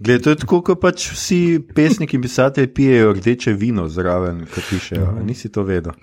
Gled, 0.03 0.23
to 0.23 0.33
je 0.33 0.39
tako, 0.43 0.61
kot 0.61 0.81
pač 0.81 1.07
vsi 1.13 1.59
pesniki 1.75 2.19
in 2.19 2.25
pisatelji 2.25 2.73
pijejo 2.73 3.13
rdeče 3.13 3.53
vino 3.53 3.87
zraven, 3.89 4.45
kot 4.53 4.69
pišejo. 4.69 5.17
Nisi 5.23 5.51
to 5.51 5.63
vedel. 5.63 5.95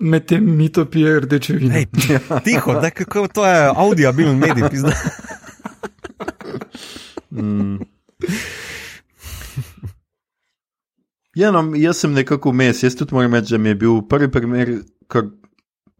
Medtem 0.00 0.56
mi 0.56 0.68
to 0.72 0.84
pije 0.90 1.20
rdeče 1.20 1.54
vino. 1.54 1.74
Ej, 1.78 1.86
tiho, 2.46 2.80
da 2.80 2.90
kako 2.90 3.28
to 3.28 3.46
je 3.46 3.70
audio, 3.76 4.12
bil 4.12 4.34
medij, 4.34 4.70
pizda. 4.70 4.92
Mm. 7.30 7.78
Ja, 11.34 11.50
no, 11.50 11.64
jaz 11.74 11.98
sem 11.98 12.12
nekako 12.14 12.52
vmes. 12.54 12.82
Jaz 12.82 12.94
tudi 12.94 13.14
moram 13.14 13.34
reči, 13.34 13.54
da 13.54 13.58
mi 13.58 13.68
je 13.68 13.74
bil 13.74 14.02
prvi 14.08 14.30
primer, 14.30 14.68
kar 15.10 15.26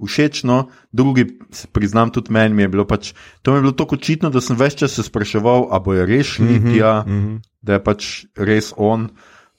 všeč, 0.03 0.43
no, 0.45 0.69
drugi, 0.93 1.39
priznam, 1.73 2.11
tudi 2.11 2.33
meni 2.35 2.63
je 2.63 2.69
bilo 2.69 2.85
pač. 2.85 3.13
To 3.43 3.53
mi 3.53 3.59
je 3.59 3.63
bilo 3.63 3.77
tako 3.77 3.95
očitno, 3.95 4.31
da 4.31 4.43
sem 4.43 4.59
več 4.59 4.81
časa 4.83 5.07
spraševal, 5.07 5.69
ali 5.71 5.85
bo 5.85 5.95
je 5.95 6.07
rešil, 6.07 6.45
mm 6.45 6.59
-hmm, 6.59 6.77
ja, 6.77 7.05
mm 7.07 7.13
-hmm. 7.13 7.41
da 7.63 7.73
je 7.73 7.85
pač 7.85 8.27
res 8.37 8.73
on. 8.77 9.11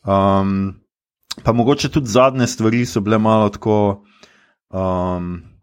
Um, 0.03 0.75
pa 1.43 1.53
mogoče 1.53 1.89
tudi 1.89 2.07
zadnje 2.07 2.47
stvari 2.47 2.85
so 2.85 3.01
bile 3.01 3.17
malo 3.17 3.49
tako. 3.49 4.03
Um, 4.69 5.55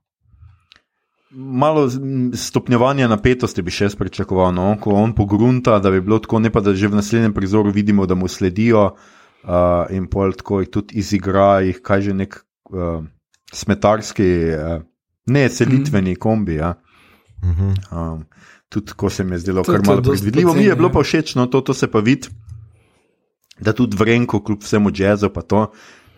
malo 1.35 1.91
stopnjevanja 2.35 3.09
napetosti 3.09 3.63
bi 3.63 3.71
še 3.71 3.85
jaz 3.85 3.97
pričakoval, 3.97 4.53
no? 4.55 4.77
ko 4.81 4.91
on 4.91 5.15
pogrunta, 5.17 5.79
da 5.79 5.91
bi 5.91 6.01
bilo 6.01 6.19
tako, 6.19 6.39
ne 6.39 6.51
pa 6.53 6.61
da 6.61 6.75
že 6.75 6.89
v 6.89 7.01
naslednjem 7.01 7.33
prizoru 7.33 7.71
vidimo, 7.71 8.07
da 8.07 8.15
mu 8.15 8.29
sledijo 8.29 8.85
uh, 8.93 9.87
in 9.91 10.07
pol 10.13 10.33
tako 10.33 10.61
jih 10.61 10.71
tudi 10.71 10.99
izigra, 11.01 11.61
jih 11.61 11.81
kaže 11.83 12.15
nek 12.15 12.37
uh, 12.71 13.05
smetarski, 13.53 14.29
uh, 14.57 14.83
ne 15.27 15.49
selitveni 15.49 16.17
kombi. 16.17 16.59
Ja? 16.61 16.75
Um, 17.91 18.25
tudi 18.69 18.93
ko 18.97 19.11
se 19.11 19.25
mi 19.25 19.37
je 19.37 19.45
zdelo, 19.47 19.65
kar 19.65 19.83
malo 19.87 20.03
predvidljivo, 20.03 20.55
mi 20.55 20.65
je 20.65 20.77
bilo 20.77 20.89
ja. 20.89 20.93
pa 20.93 21.03
všeč, 21.03 21.35
no 21.35 21.47
to, 21.47 21.61
to 21.61 21.75
se 21.75 21.91
pa 21.91 22.01
vidi, 22.01 22.29
da 23.61 23.73
tudi 23.73 23.97
vrenko, 23.97 24.41
kljub 24.45 24.63
vsemu 24.63 24.91
jazzu, 24.95 25.29
pa 25.35 25.43
to 25.43 25.67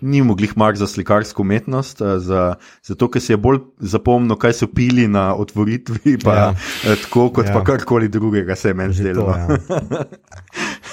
ni 0.05 0.22
mogli 0.22 0.49
mar 0.57 0.76
za 0.76 0.87
slikarsko 0.87 1.43
umetnost, 1.43 2.01
eh, 2.01 2.18
za, 2.18 2.55
zato 2.82 3.09
ker 3.11 3.22
si 3.22 3.32
je 3.32 3.37
bolj 3.37 3.59
zapomnil, 3.78 4.37
kaj 4.37 4.53
so 4.53 4.66
pili 4.66 5.09
na 5.09 5.35
otvoritvi, 5.35 6.18
pa 6.24 6.35
ja. 6.35 6.49
Eh, 6.85 6.97
tako 7.07 7.30
kot 7.32 7.47
ja. 7.49 7.55
pa 7.55 7.64
karkoli 7.64 8.09
drugega 8.09 8.57
se 8.57 8.68
je 8.68 8.74
meni 8.74 8.95
zdelo. 8.95 9.30
Ja. 9.32 9.49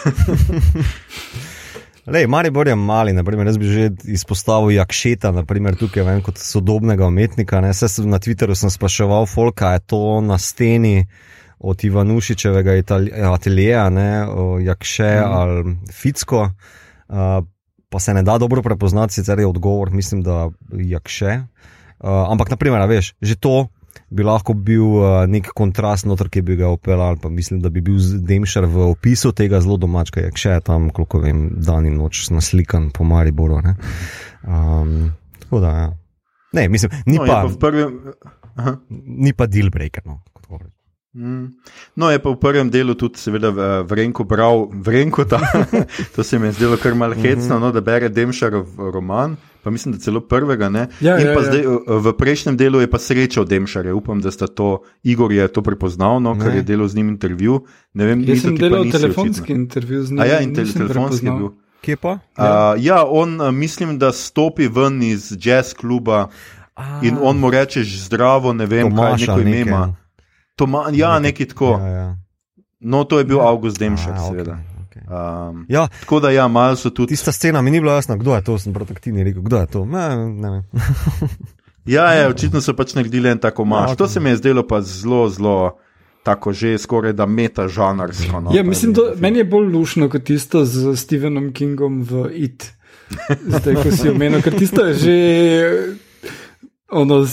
Lej, 2.07 2.25
Maribor 2.27 2.67
je 2.67 2.75
mali, 2.75 3.13
naprimer, 3.13 3.45
jaz 3.47 3.57
bi 3.61 3.67
že 3.69 3.91
izpostavil 4.09 4.73
Jakšeta, 4.73 5.29
naprimer, 5.31 5.75
tukaj 5.77 6.03
vem, 6.03 6.21
kot 6.25 6.41
sodobnega 6.41 7.05
umetnika. 7.05 7.61
Ne, 7.61 7.73
sem 7.77 8.09
na 8.09 8.17
Twitterju 8.17 8.57
sem 8.57 8.73
spraševal, 8.73 9.29
Folka 9.29 9.75
je 9.77 9.83
to 9.85 10.21
na 10.25 10.37
steni 10.41 11.05
od 11.59 11.83
Ivanušičevega 11.83 12.79
ateljeja, 13.33 13.89
Jakše 14.65 15.11
mm. 15.21 15.29
ali 15.29 15.75
Ficko. 15.93 16.49
Uh, 17.11 17.45
pa 17.89 17.99
se 17.99 18.13
ne 18.13 18.23
da 18.23 18.37
dobro 18.37 18.61
prepoznati, 18.61 19.13
sicer 19.13 19.39
je 19.39 19.47
odgovor, 19.47 19.91
mislim, 19.91 20.23
da 20.23 20.49
je 20.73 20.99
še. 21.05 21.37
Uh, 22.01 22.31
ampak, 22.31 22.49
naprimer, 22.49 22.81
veš, 22.89 23.13
že 23.21 23.37
to 23.37 23.67
bi 24.11 24.25
lahko 24.27 24.53
bil 24.53 24.83
uh, 24.99 25.05
nek 25.31 25.51
kontrast, 25.55 26.05
noter, 26.09 26.29
ki 26.31 26.43
bi 26.45 26.57
ga 26.59 26.71
opeljal. 26.73 27.17
Mislim, 27.31 27.61
da 27.63 27.71
bi 27.71 27.83
bil 27.85 27.99
Demšer 28.27 28.67
v 28.69 28.89
opisu 28.91 29.31
tega 29.37 29.61
zelo 29.63 29.79
domačka, 29.81 30.25
je 30.25 30.33
še 30.43 30.59
tam, 30.67 30.89
koliko 30.95 31.23
vem, 31.23 31.47
dan 31.63 31.87
in 31.87 31.95
noč 31.99 32.27
naslikan 32.33 32.89
po 32.95 33.07
Mariboru. 33.07 33.61
Um, 34.43 35.13
tako 35.45 35.63
da, 35.63 35.71
ja. 35.77 35.87
ne, 36.59 36.67
mislim, 36.69 36.99
ni 37.07 37.21
no, 37.21 37.29
pa, 37.29 37.45
pa 37.47 37.55
prvi... 37.67 37.87
ni 38.91 39.33
pa 39.33 39.47
deal 39.47 39.71
breaker. 39.71 40.03
No, 40.05 40.19
Mm. 41.11 41.59
No, 41.99 42.07
je 42.07 42.23
pa 42.23 42.31
v 42.31 42.39
prvem 42.39 42.71
delu 42.71 42.95
tudi, 42.95 43.19
seveda, 43.19 43.51
vrenko 43.83 44.23
bral, 44.23 44.71
vrenko 44.71 45.25
ta. 45.27 45.43
to 46.15 46.23
se 46.23 46.39
mi 46.39 46.47
je 46.47 46.55
zdelo 46.55 46.79
kar 46.79 46.95
malo 46.95 47.19
hecno, 47.19 47.59
no, 47.59 47.71
da 47.75 47.83
bere 47.83 48.07
Demšarov 48.07 48.79
roman. 48.95 49.35
Pa 49.63 49.69
mislim, 49.69 49.93
da 49.93 49.99
celo 49.99 50.21
prvega. 50.21 50.65
Ja, 50.65 50.87
ja, 50.99 51.19
ja. 51.19 51.41
Zdaj, 51.41 51.63
v 51.87 52.13
prejšnjem 52.17 52.57
delu 52.57 52.81
je 52.81 52.89
pa 52.89 52.99
srečal 52.99 53.45
Demšare. 53.45 53.93
Upam, 53.93 54.21
da 54.21 54.31
sta 54.31 54.47
to, 54.47 54.81
Igor 55.03 55.31
je 55.31 55.47
to 55.47 55.61
prepoznal, 55.61 56.19
no, 56.19 56.33
ker 56.39 56.55
je 56.55 56.63
delal 56.65 56.87
z 56.87 56.95
njim 56.95 57.09
intervju. 57.09 57.61
Ne 57.93 58.05
vem, 58.05 58.23
Jaz 58.25 58.41
sem 58.41 58.57
delal 58.57 58.89
telefonski 58.91 59.43
očitno. 59.43 59.55
intervju 59.55 60.03
z 60.03 60.11
njim. 60.11 60.21
A 60.21 60.25
ja, 60.25 60.39
in 60.41 60.55
telefonski 60.55 61.25
je 61.25 61.31
bil. 61.31 61.51
Kje 61.81 61.97
pa? 61.97 62.17
Ja, 62.37 62.73
uh, 62.77 62.83
ja 62.83 62.99
on 63.05 63.37
mislim, 63.57 63.97
da 63.99 64.11
stopi 64.11 64.67
ven 64.67 65.01
iz 65.03 65.33
jazz 65.33 65.73
kluba 65.73 66.29
A, 66.75 66.99
in 67.03 67.17
on 67.21 67.37
mu 67.37 67.49
reče 67.49 67.83
zdravo, 67.83 68.53
ne 68.53 68.65
vem, 68.65 68.89
Tomaša, 68.89 69.25
kaj 69.25 69.35
neko 69.35 69.49
ime 69.49 69.59
ima. 69.59 69.95
Toma, 70.55 70.85
ja, 70.93 71.19
nekaj 71.19 71.47
tako. 71.47 71.77
Ja, 71.81 71.87
ja. 71.87 72.17
No, 72.79 73.03
to 73.03 73.19
je 73.19 73.25
bil 73.25 73.37
ja. 73.37 73.47
August 73.47 73.79
Demšek, 73.79 74.09
ja, 74.09 74.27
seveda. 74.29 74.51
Okay. 74.51 74.70
Um, 75.11 75.65
ja. 75.69 75.87
Tako 75.99 76.19
da, 76.19 76.31
ja, 76.31 76.47
malo 76.47 76.75
so 76.75 76.89
tudi. 76.89 77.09
Tista 77.09 77.31
scena 77.31 77.61
mi 77.61 77.71
ni 77.71 77.81
bila 77.81 77.93
jasna, 77.93 78.15
kdo 78.15 78.35
je 78.35 78.43
to, 78.43 78.57
sem 78.59 78.73
protektivni 78.73 79.23
rekel, 79.23 79.41
kdo 79.41 79.57
je 79.57 79.67
to. 79.67 79.85
Ne, 79.85 80.15
ne. 80.15 80.63
ja, 81.95 82.13
ja, 82.13 82.29
očitno 82.29 82.61
so 82.61 82.73
pač 82.73 82.95
naredili 82.95 83.29
en 83.29 83.39
tako 83.39 83.65
maš. 83.65 83.89
Ja, 83.89 83.95
okay. 83.95 83.97
To 83.97 84.07
se 84.07 84.19
mi 84.19 84.29
je 84.29 84.37
zdelo 84.39 84.63
pa 84.67 84.81
zelo, 84.81 85.29
zelo. 85.29 85.77
Tako 86.23 86.53
že 86.53 86.77
skoraj 86.77 87.13
da 87.17 87.25
meta 87.25 87.67
žanrsko. 87.67 88.39
No, 88.39 88.51
ja, 88.53 88.63
mislim, 88.63 88.93
da 88.93 89.01
meni 89.17 89.41
je 89.41 89.45
bolj 89.45 89.71
lušno 89.73 90.09
kot 90.09 90.23
tisto 90.23 90.65
z 90.65 90.95
Stephenom 90.95 91.51
Kingom 91.53 92.03
v 92.03 92.29
IT. 92.33 92.69
Zdaj, 93.47 93.75
ko 93.75 93.91
si 93.91 94.09
omenil, 94.09 94.41
ker 94.45 94.55
tisto 94.55 94.85
je 94.85 94.93
že 94.93 95.15
ono, 96.91 97.25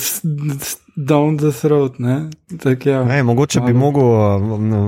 down 0.96 1.36
the 1.36 1.52
throat. 1.60 1.94
Tak, 2.62 2.86
ja. 2.86 3.04
ne, 3.04 3.22
mogoče 3.22 3.60
bi 3.60 3.72
mogel 3.72 4.04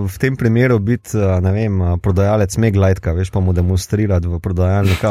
v 0.06 0.18
tem 0.18 0.36
primeru 0.36 0.78
biti 0.78 1.18
vem, 1.42 1.78
prodajalec 2.02 2.56
Meglajka, 2.56 3.12
veš 3.12 3.30
pa 3.30 3.40
mu 3.40 3.52
demonstrirati 3.52 4.28
v 4.28 4.40
prodajalniku. 4.40 5.06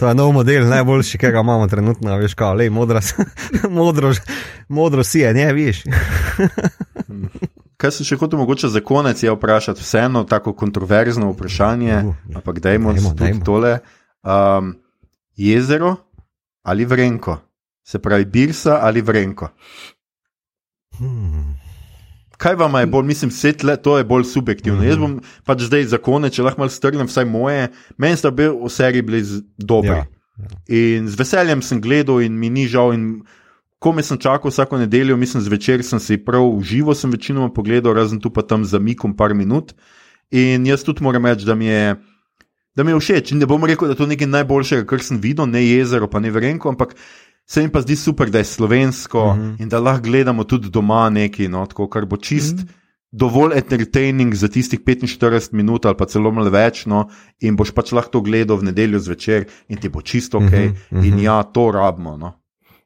To 0.00 0.08
je 0.08 0.14
nov 0.14 0.32
model, 0.32 0.68
najboljši, 0.68 1.18
ki 1.18 1.32
ga 1.32 1.44
imamo 1.44 1.68
trenutno, 1.68 2.16
veš, 2.16 2.34
kaj 2.34 2.56
le, 2.56 2.70
modro, 2.78 3.00
modro, 3.70 4.12
modro 4.68 5.04
si 5.04 5.24
je, 5.24 5.34
ne 5.34 5.52
veš. 5.52 5.84
Kaj 7.78 7.92
se 7.94 8.02
še 8.02 8.16
hoče 8.18 8.34
mogoče 8.34 8.68
za 8.74 8.80
konec 8.82 9.20
je 9.22 9.30
vprašati, 9.30 9.84
vseeno 9.86 10.24
tako 10.26 10.50
kontroverzno 10.58 11.28
vprašanje, 11.30 12.00
uh, 12.08 12.16
ampak 12.34 12.58
dajmo 12.58 12.90
tudi 13.14 13.38
tole. 13.46 13.76
Um, 14.26 14.72
jezero 15.38 15.94
ali 16.66 16.84
vrenko? 16.84 17.36
Se 17.88 17.98
pravi, 17.98 18.24
Birsa 18.28 18.80
ali 18.82 19.00
Vrenko. 19.00 19.48
Hmm. 20.98 21.54
Kaj 22.36 22.54
vam 22.54 22.74
je 22.80 22.86
bolj, 22.86 23.06
mislim, 23.06 23.30
svetle, 23.30 23.76
to 23.82 23.96
je 23.98 24.04
bolj 24.04 24.24
subjektivno. 24.28 24.80
Hmm. 24.80 24.88
Jaz 24.88 24.98
bom 25.00 25.14
pač 25.48 25.64
zdaj 25.66 25.86
za 25.94 25.98
konec, 25.98 26.36
če 26.36 26.44
lahko 26.44 26.60
malo 26.60 26.74
strnem, 26.74 27.08
vsaj 27.08 27.24
moje. 27.26 27.70
Meni 27.96 28.20
sta 28.20 28.30
bili 28.30 28.52
v 28.52 28.70
seriji 28.70 29.06
bili 29.08 29.22
dobri. 29.56 29.96
Ja, 29.96 30.04
ja. 30.04 30.58
In 30.68 31.08
z 31.08 31.18
veseljem 31.18 31.64
sem 31.64 31.80
gledal, 31.82 32.20
in 32.26 32.36
mi 32.38 32.50
ni 32.52 32.68
žal. 32.68 32.92
Ko 33.78 33.94
me 33.94 34.02
sem 34.02 34.18
čakal 34.18 34.52
vsako 34.52 34.82
nedeljo, 34.82 35.16
mislim, 35.16 35.42
zvečer 35.46 35.82
sem 35.86 36.02
si 36.02 36.18
prav 36.20 36.44
uživo, 36.44 36.94
sem 36.98 37.10
večinoma 37.14 37.48
pogledal, 37.54 37.94
razen 37.94 38.20
tu 38.20 38.30
pa 38.34 38.42
tam 38.42 38.66
zamikom 38.66 39.16
par 39.16 39.34
minut. 39.38 39.72
In 40.30 40.66
jaz 40.66 40.84
tudi 40.84 41.02
moram 41.02 41.26
reči, 41.26 41.46
da 41.48 41.54
mi 41.54 41.70
je. 41.70 41.96
Da 42.76 42.84
mi 42.86 42.92
je 42.92 42.98
všeč 43.00 43.32
in 43.34 43.40
ne 43.42 43.46
bom 43.50 43.64
rekel, 43.66 43.88
da 43.88 43.96
je 43.96 43.98
to 43.98 44.06
nekaj 44.06 44.28
najboljšega, 44.30 44.84
kar 44.86 45.00
sem 45.02 45.18
videl, 45.18 45.48
ne 45.50 45.64
jezero, 45.64 46.06
pa 46.06 46.20
ne 46.22 46.30
vrenko, 46.30 46.70
ampak 46.70 46.92
Se 47.48 47.62
mi 47.62 47.72
pa 47.72 47.80
zdi 47.80 47.96
super, 47.96 48.30
da 48.30 48.38
je 48.38 48.44
slovensko 48.44 49.34
mhm. 49.34 49.42
-huh. 49.42 49.62
in 49.62 49.68
da 49.68 49.80
lahko 49.80 50.02
gledamo 50.02 50.44
tudi 50.44 50.70
doma 50.70 51.10
nekaj, 51.10 51.48
no, 51.48 51.66
tako, 51.66 51.88
kar 51.88 52.06
bo 52.06 52.16
čist. 52.16 52.54
Mhm. 52.54 52.62
-huh. 52.62 52.72
Dovolj 53.10 53.56
entertaining 53.56 54.34
za 54.34 54.48
tistih 54.48 54.80
45 54.80 55.52
minut 55.52 55.86
ali 55.86 55.96
pa 55.96 56.04
celo 56.04 56.30
malo 56.30 56.50
več, 56.50 56.86
no, 56.86 57.08
in 57.40 57.56
boš 57.56 57.70
pač 57.70 57.92
lahko 57.92 58.10
to 58.10 58.20
gledal 58.20 58.56
v 58.56 58.64
nedeljo 58.64 58.98
zvečer, 58.98 59.46
in 59.68 59.78
ti 59.78 59.88
bo 59.88 60.02
čisto 60.02 60.38
ok, 60.38 60.44
uh 60.44 60.50
-huh, 60.50 60.70
uh 60.70 60.76
-huh. 60.90 61.06
in 61.06 61.18
ja, 61.18 61.42
to 61.42 61.70
rabimo. 61.70 62.16
No. 62.16 62.32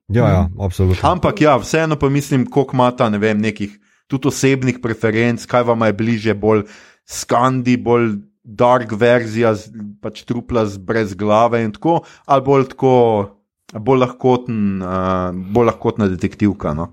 Ja, 0.09 0.29
ja, 0.29 0.49
absolutno. 0.61 1.11
Ampak 1.11 1.41
ja, 1.41 1.57
vseeno 1.57 1.97
pa 1.97 2.09
mislim, 2.09 2.47
koliko 2.47 2.77
ima 2.77 2.91
ta 2.91 3.11
ne 3.11 3.19
vem, 3.19 3.39
nekih 3.39 3.79
tudi 4.07 4.29
osebnih 4.29 4.79
preferenc, 4.83 5.47
kaj 5.47 5.63
vam 5.63 5.83
je 5.83 5.93
bliže, 5.93 6.35
bolj 6.35 6.63
skandi, 7.05 7.77
bolj 7.77 8.15
dark 8.45 8.93
verzija, 8.93 9.55
pač 10.01 10.23
trupla 10.23 10.67
z 10.67 10.79
brez 10.79 11.15
glave 11.15 11.65
in 11.65 11.73
tako, 11.73 12.03
ali 12.27 12.43
bolj 12.43 12.69
tako. 12.69 13.42
Bolj, 13.73 13.99
lahkoten, 14.01 14.83
uh, 14.83 15.33
bolj 15.33 15.67
lahkotna 15.67 16.09
detektivka. 16.13 16.75
No? 16.77 16.93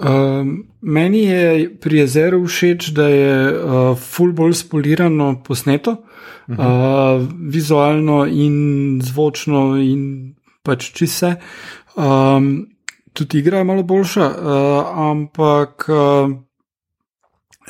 Um, 0.00 0.64
meni 0.80 1.24
je 1.28 1.68
pri 1.80 1.98
jezeru 1.98 2.44
všeč, 2.46 2.90
da 2.96 3.08
je 3.08 3.32
uh, 3.52 3.96
ful 3.96 4.32
bolj 4.32 4.54
spolirano 4.62 5.42
posneto, 5.44 5.90
uh 5.90 6.56
-huh. 6.56 7.20
uh, 7.20 7.28
vizualno 7.40 8.26
in 8.26 9.00
zvočno, 9.04 9.76
in 9.76 10.34
pač 10.62 10.92
čise. 10.92 11.34
Um, 11.96 12.66
tudi 13.12 13.38
igra 13.38 13.58
je 13.58 13.64
malo 13.64 13.82
boljša, 13.82 14.26
uh, 14.26 14.98
ampak 15.10 15.88
uh, 15.88 16.30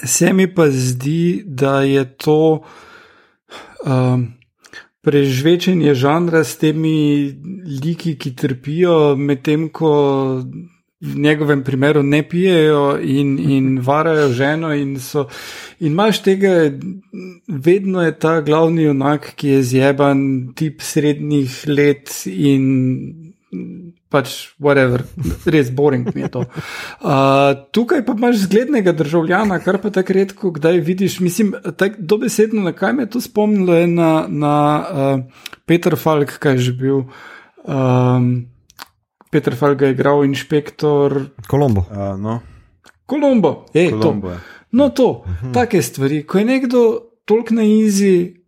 se 0.04 0.32
mi 0.32 0.54
pa 0.54 0.70
zdi, 0.70 1.42
da 1.46 1.80
je 1.80 2.16
to. 2.16 2.62
Um, 3.86 4.39
Prežvečenje 5.00 5.94
žanra 5.96 6.44
s 6.44 6.58
temi 6.60 7.32
liki, 7.64 8.18
ki 8.20 8.34
trpijo, 8.36 9.16
medtem 9.16 9.70
ko 9.72 9.92
v 11.00 11.16
njegovem 11.16 11.64
primeru 11.64 12.02
ne 12.02 12.20
pijejo 12.28 12.98
in, 13.00 13.38
in 13.38 13.78
varajo 13.80 14.28
ženo. 14.36 14.74
In, 14.76 14.98
so, 15.00 15.24
in 15.80 15.92
imaš 15.92 16.20
tega, 16.22 16.68
vedno 17.48 18.02
je 18.04 18.18
ta 18.18 18.40
glavni 18.40 18.82
junak, 18.82 19.32
ki 19.36 19.48
je 19.48 19.62
zjeban, 19.62 20.52
tip 20.54 20.84
srednjih 20.84 21.64
let 21.68 22.12
in 22.26 23.32
pač 24.10 24.50
whatever, 24.58 25.04
res 25.54 25.70
boring 25.70 26.10
mi 26.14 26.24
je 26.26 26.30
to. 26.34 26.44
Uh, 27.00 27.54
tukaj 27.72 28.02
pa 28.06 28.14
imaš 28.18 28.44
zglednega 28.44 28.92
državljana, 28.92 29.60
kar 29.62 29.78
pa 29.82 29.92
tako 29.94 30.16
redko 30.18 30.52
kdaj 30.58 30.80
vidiš. 30.86 31.20
Mislim, 31.22 31.54
tak, 31.78 31.98
dobesedno, 31.98 32.64
na 32.66 32.74
kaj 32.76 32.96
me 32.98 33.06
je 33.06 33.12
to 33.16 33.22
spomnilo, 33.24 33.78
je 33.78 33.86
na, 33.86 34.12
na 34.28 34.54
uh, 34.78 35.44
Peter 35.66 35.96
Falk, 35.96 36.38
kaj 36.42 36.58
je 36.58 36.70
že 36.70 36.78
bil. 36.82 37.04
Um, 37.64 38.50
Peter 39.30 39.54
Falk 39.54 39.86
je 39.86 39.92
igral 39.94 40.24
inšpektor 40.26 41.30
Kolombo. 41.46 41.86
Uh, 41.86 42.18
no, 42.18 42.40
Kolombo. 43.06 43.70
Ej, 43.74 43.94
Kolombo 43.94 44.28
to. 44.28 44.34
je. 44.34 44.40
No, 44.72 44.88
to, 44.94 45.24
take 45.54 45.82
stvari. 45.82 46.22
Ko 46.26 46.38
je 46.38 46.44
nekdo 46.44 46.82
toliko 47.24 47.54
na 47.54 47.62
izi, 47.62 48.39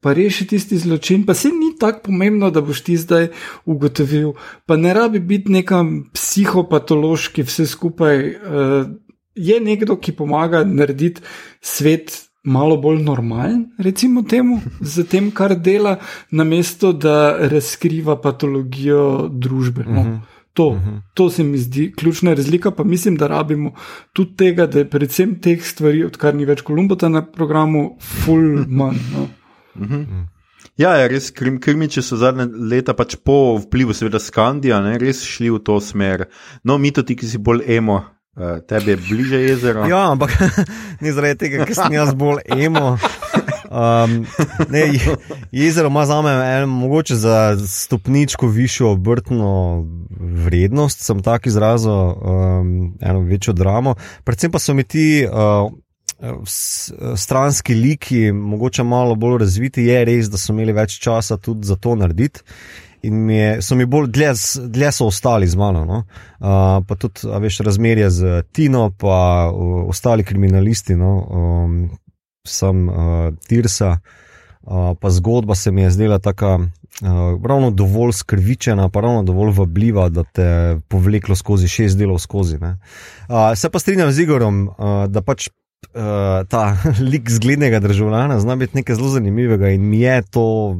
pa 0.00 0.12
reši 0.16 0.46
tisti 0.46 0.78
zločin, 0.78 1.26
pa 1.26 1.34
se 1.34 1.48
ni 1.48 1.74
tako 1.78 2.08
pomembno, 2.08 2.50
da 2.50 2.60
boš 2.60 2.80
ti 2.86 2.96
zdaj 2.96 3.28
ugotovil, 3.64 4.32
pa 4.66 4.76
ne 4.76 4.94
rabi 4.94 5.20
biti 5.20 5.52
nekam 5.52 6.10
psihopatološki, 6.14 7.44
vse 7.44 7.66
skupaj. 7.66 8.26
Uh, 8.28 8.90
je 9.34 9.60
nekdo, 9.60 9.96
ki 9.96 10.16
pomaga 10.16 10.64
narediti 10.64 11.22
svet. 11.60 12.26
Malo 12.40 12.78
bolj 12.80 13.02
normalen, 13.04 13.66
recimo 13.76 14.22
temu, 14.24 14.62
z 14.80 15.02
tem, 15.04 15.26
kar 15.30 15.52
dela, 15.60 15.98
namesto 16.32 16.94
da 16.96 17.36
razkriva 17.36 18.14
patologijo 18.16 19.28
družbe. 19.28 19.84
No. 19.84 20.04
To, 20.56 20.80
to 21.14 21.28
se 21.30 21.44
mi 21.44 21.58
zdi 21.60 21.90
ključna 21.92 22.32
razlika, 22.34 22.70
pa 22.70 22.84
mislim, 22.84 23.18
da 23.20 23.28
rabimo 23.28 23.74
tudi 24.12 24.36
tega, 24.36 24.66
da 24.66 24.78
je 24.78 24.88
predvsem 24.90 25.36
teh 25.40 25.60
stvari, 25.60 26.00
odkar 26.04 26.34
ni 26.34 26.48
več 26.48 26.64
Kolumbota 26.64 27.12
na 27.12 27.20
programu, 27.22 27.98
full 28.00 28.64
manj. 28.66 29.04
No. 29.12 29.28
Ja, 30.76 30.94
ja, 30.96 31.06
res 31.08 31.30
krim, 31.30 31.58
krimiči 31.60 32.02
so 32.02 32.16
zadnje 32.16 32.46
leta 32.70 32.94
pač 32.96 33.16
po 33.24 33.56
vplivu, 33.60 33.92
seveda, 33.96 34.20
Skandija, 34.20 34.80
ne, 34.84 34.98
res 35.00 35.22
šli 35.24 35.50
v 35.50 35.58
to 35.64 35.80
smer. 35.80 36.26
No, 36.64 36.78
mi 36.78 36.90
to 36.92 37.02
ti, 37.02 37.16
ki 37.16 37.26
si 37.28 37.38
bolj 37.38 37.64
emo, 37.68 37.98
uh, 38.36 38.60
tebi 38.68 38.90
je 38.94 38.96
bliže 38.96 39.40
jezero. 39.40 39.84
Ja, 39.88 40.10
ampak 40.12 40.32
ni 41.02 41.12
zaradi 41.12 41.38
tega, 41.38 41.64
ker 41.64 41.76
sem 41.76 41.96
jaz 41.96 42.12
bolj 42.14 42.40
emo. 42.56 42.96
Um, 43.70 44.24
ne, 44.68 44.80
je- 44.96 45.16
jezero 45.54 45.88
ima 45.88 46.02
za 46.06 46.20
me 46.22 46.32
en, 46.34 46.68
mogoče 46.68 47.14
za 47.16 47.36
stopničko 47.68 48.48
višjo 48.48 48.90
obrtno 48.96 49.86
vrednost, 50.44 51.04
sem 51.06 51.22
tako 51.22 51.48
izrazil, 51.48 51.92
um, 51.92 52.72
eno 53.00 53.20
večjo 53.20 53.52
dramo. 53.54 53.94
Predvsem 54.24 54.50
pa 54.50 54.58
so 54.58 54.74
mi 54.74 54.82
ti 54.84 55.22
uh, 55.22 55.70
stranski 57.16 57.74
liki, 57.74 58.32
mogoče 58.32 58.82
malo 58.82 59.14
bolj 59.14 59.38
razviti, 59.38 59.84
je 59.84 60.04
res, 60.04 60.30
da 60.30 60.38
so 60.38 60.52
imeli 60.52 60.72
več 60.72 60.98
časa 61.00 61.36
tudi 61.36 61.66
za 61.66 61.76
to 61.76 61.94
narediti. 61.94 62.40
In 63.02 63.14
mi 63.24 63.36
je, 63.36 63.62
so 63.64 63.76
mi 63.76 63.86
bolj 63.88 64.10
dlje, 64.12 64.32
dlje 64.68 64.92
so 64.92 65.06
ostali 65.08 65.48
z 65.48 65.56
mano. 65.56 65.84
No? 65.88 66.02
Uh, 66.40 66.84
pa 66.86 66.96
tudi, 67.00 67.24
veš, 67.40 67.62
razmerje 67.64 68.10
z 68.10 68.42
Tino, 68.52 68.90
pa 68.92 69.48
uh, 69.48 69.88
ostali 69.88 70.24
kriminalisti, 70.24 70.96
no? 71.00 71.14
um, 71.30 71.78
sem 72.48 72.88
uh, 72.88 73.30
Tirsa, 73.48 73.94
uh, 73.96 74.92
pa 75.00 75.10
zgodba 75.10 75.54
se 75.54 75.72
mi 75.72 75.82
je 75.82 75.90
zdela 75.96 76.18
tako. 76.18 76.60
Uh, 77.00 77.40
ravno 77.46 77.70
dovolj 77.70 78.12
skrvičena, 78.12 78.88
pa 78.88 79.00
ravno 79.00 79.22
dovolj 79.22 79.54
vabljiva, 79.56 80.08
da 80.08 80.24
te 80.24 80.76
povleklo 80.88 81.36
skozi 81.36 81.68
šest 81.68 81.96
delov 81.96 82.18
skozi. 82.18 82.58
ne. 82.58 82.76
Uh, 83.28 83.56
se 83.56 83.70
pa 83.70 83.78
strinjam 83.78 84.12
z 84.12 84.26
Igorom, 84.26 84.68
uh, 84.68 85.06
da 85.08 85.22
pač 85.22 85.48
uh, 85.94 86.46
ta 86.48 86.76
lik 87.12 87.30
zglednega 87.30 87.80
državljana 87.80 88.40
zna 88.40 88.56
biti 88.56 88.76
nekaj 88.76 88.96
zelo 88.96 89.08
zanimivega 89.08 89.68
in 89.68 89.88
mi 89.88 90.00
je 90.00 90.22
to 90.22 90.76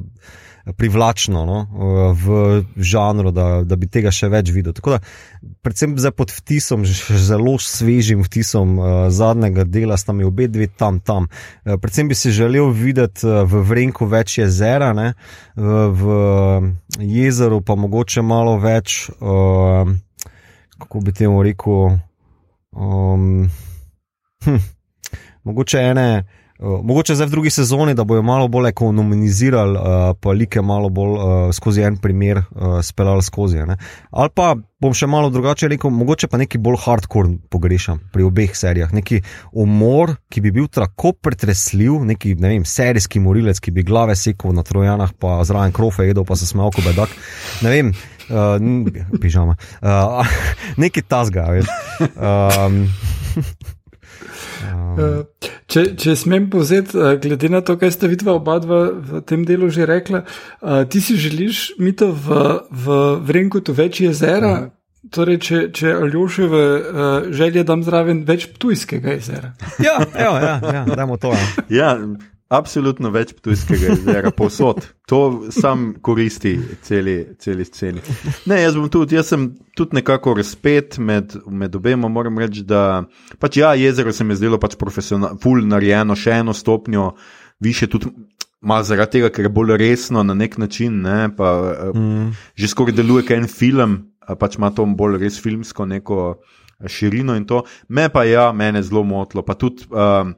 privlačno 0.77 1.45
no, 1.47 1.67
uh, 1.73 2.19
v 2.19 2.65
žanru, 2.77 3.31
da, 3.31 3.63
da 3.65 3.77
bi 3.77 3.89
tega 3.89 4.13
še 4.15 4.29
več 4.31 4.51
videl. 4.55 4.75
Tako 4.77 4.93
da, 4.95 4.99
predvsem 5.65 5.97
zdaj 5.99 6.13
pod 6.15 6.35
vtisom, 6.35 6.85
zelo 6.85 7.57
svežim 7.59 8.23
vtisom 8.27 8.77
uh, 8.79 8.89
zadnjega 9.11 9.65
dela, 9.65 9.97
sta 9.99 10.13
mi 10.13 10.27
obe 10.29 10.51
dve 10.53 10.69
tam, 10.69 11.01
tam. 11.01 11.31
Uh, 11.65 11.75
predvsem 11.81 12.11
bi 12.13 12.19
si 12.19 12.35
želel 12.35 12.71
videti 12.77 13.27
uh, 13.27 13.41
v 13.49 13.65
Vrenku 13.71 14.07
več 14.11 14.39
jezera, 14.39 14.93
ne, 14.97 15.15
v, 15.57 15.81
v 15.97 16.21
jezeru 17.09 17.63
pa 17.67 17.75
mogoče 17.81 18.23
malo 18.23 18.59
več, 18.61 19.09
uh, 19.19 19.89
kako 20.79 21.03
bi 21.09 21.17
temu 21.17 21.43
rekel, 21.45 21.97
um, 22.77 23.49
hm, 24.45 24.61
mogoče 25.51 25.83
ene. 25.93 26.11
Uh, 26.61 26.85
mogoče 26.85 27.15
zdaj 27.17 27.27
v 27.27 27.31
drugi 27.31 27.51
sezoni, 27.51 27.95
da 27.97 28.05
bojo 28.05 28.23
malo 28.23 28.49
bolj 28.49 28.69
ekonomizirali, 28.69 29.79
uh, 29.79 30.11
pa 30.21 30.35
like 30.37 30.61
malo 30.63 30.91
bolj 30.93 31.15
uh, 31.17 31.55
skozi 31.57 31.87
en 31.89 31.97
primer 31.97 32.37
uh, 32.37 32.83
speljali 32.85 33.23
skozi. 33.23 33.63
Ne? 33.65 33.79
Ali 34.11 34.29
pa 34.35 34.51
bom 34.81 34.93
še 34.93 35.09
malo 35.09 35.31
drugače 35.33 35.71
rekel, 35.73 35.91
mogoče 35.91 36.29
pa 36.29 36.37
neki 36.37 36.61
bolj 36.61 36.77
hardcore 36.85 37.33
pogrešam 37.49 38.03
pri 38.13 38.29
obeh 38.29 38.53
serijah. 38.57 38.93
Neki 38.93 39.23
umor, 39.57 40.13
ki 40.29 40.45
bi 40.45 40.53
bil 40.53 40.69
tako 40.69 41.15
pretresljiv, 41.17 41.97
neki 42.13 42.37
ne 42.37 42.53
vem, 42.53 42.69
serijski 42.69 43.25
morilec, 43.25 43.57
ki 43.57 43.73
bi 43.73 43.87
glave 43.89 44.17
sekal 44.17 44.53
na 44.53 44.61
trojanah, 44.61 45.17
pa 45.17 45.41
zraven 45.49 45.73
krofe 45.73 46.11
jedel, 46.11 46.29
pa 46.29 46.37
se 46.37 46.49
smejal 46.51 46.77
kot 46.77 46.85
bedak. 46.93 47.17
Ne 47.65 47.73
vem. 47.73 47.97
Uh, 48.29 49.17
pižama. 49.17 49.57
Uh, 49.81 50.29
nekaj 50.85 51.09
tasga, 51.09 51.49
veš. 51.57 51.73
Um, 52.21 52.85
Če, 55.71 55.85
če 55.95 56.17
smem 56.19 56.49
povzeti, 56.51 56.97
uh, 56.99 57.15
glede 57.23 57.51
na 57.53 57.61
to, 57.63 57.77
kaj 57.79 57.95
sta 57.95 58.11
vidva 58.11 58.35
oba 58.39 58.59
dva 58.63 58.81
v 58.91 59.23
tem 59.27 59.45
delu 59.47 59.71
že 59.71 59.87
rekla, 59.87 60.25
uh, 60.27 60.83
ti 60.91 61.03
si 61.05 61.15
želiš 61.21 61.79
mito 61.79 62.11
v, 62.11 62.41
v 62.71 62.99
Vrenkutu 63.29 63.77
več 63.77 64.01
jezera, 64.03 64.73
torej 65.15 65.39
če, 65.47 65.61
če 65.77 65.95
Aljoševe 65.95 66.65
uh, 66.65 67.31
želje 67.31 67.65
dam 67.69 67.87
zraven 67.87 68.25
več 68.27 68.51
Ptujskega 68.57 69.15
jezera. 69.17 69.55
ja, 69.87 70.01
evo, 70.03 70.37
ja, 70.43 70.59
ja, 70.59 70.85
dajmo 70.91 71.21
to. 71.23 71.33
Ja. 71.71 71.95
Ja, 71.95 71.95
absolutno 72.51 73.13
več 73.15 73.33
Ptujskega 73.39 73.95
jezera, 73.95 74.33
povsod. 74.35 74.83
To 75.11 75.21
sam 75.55 75.93
koristi 76.03 76.57
celi, 76.87 77.17
celi 77.39 77.67
sceni. 77.67 78.03
Ne, 78.51 78.61
jaz, 78.65 78.77
tudi, 78.93 79.17
jaz 79.19 79.31
sem 79.33 79.47
tudi 79.79 80.01
nekako 80.01 80.35
razpet 80.39 80.99
med, 80.99 81.37
med 81.47 81.79
obema. 81.79 82.11
Moram 82.11 82.39
reči, 82.43 82.65
da 82.67 83.05
pač 83.43 83.61
ja, 83.63 83.73
jezero 83.79 84.13
se 84.15 84.27
mi 84.27 84.35
je 84.35 84.43
zdelo 84.43 84.59
pač 84.63 84.77
profesionalno, 84.81 85.39
full 85.43 85.67
narejeno, 85.71 86.19
še 86.19 86.41
eno 86.43 86.55
stopnjo 86.57 87.13
više, 87.63 87.91
tudi 87.93 88.11
malo 88.61 88.85
zaradi 88.85 89.19
tega, 89.19 89.33
ker 89.33 89.47
je 89.47 89.55
bolj 89.55 89.77
resno 89.81 90.25
na 90.27 90.35
nek 90.37 90.59
način. 90.59 91.01
Ne, 91.07 91.31
pa, 91.37 91.55
mm. 91.95 92.31
Že 92.59 92.75
skoraj 92.75 92.99
deluje 92.99 93.29
kot 93.29 93.39
en 93.39 93.49
film, 93.51 93.99
pač 94.39 94.59
ima 94.59 94.75
to 94.75 94.87
bolj 94.99 95.21
res 95.23 95.39
filmsko 95.43 95.87
neko 95.87 96.21
eh, 96.35 96.91
širino 96.91 97.39
in 97.39 97.47
to. 97.47 97.63
Me 97.89 98.11
pa 98.13 98.27
ja, 98.29 98.51
mene 98.53 98.83
zelo 98.83 99.07
motilo. 99.07 99.47
Pa 99.47 99.55
tudi. 99.55 99.87
Um, 99.95 100.35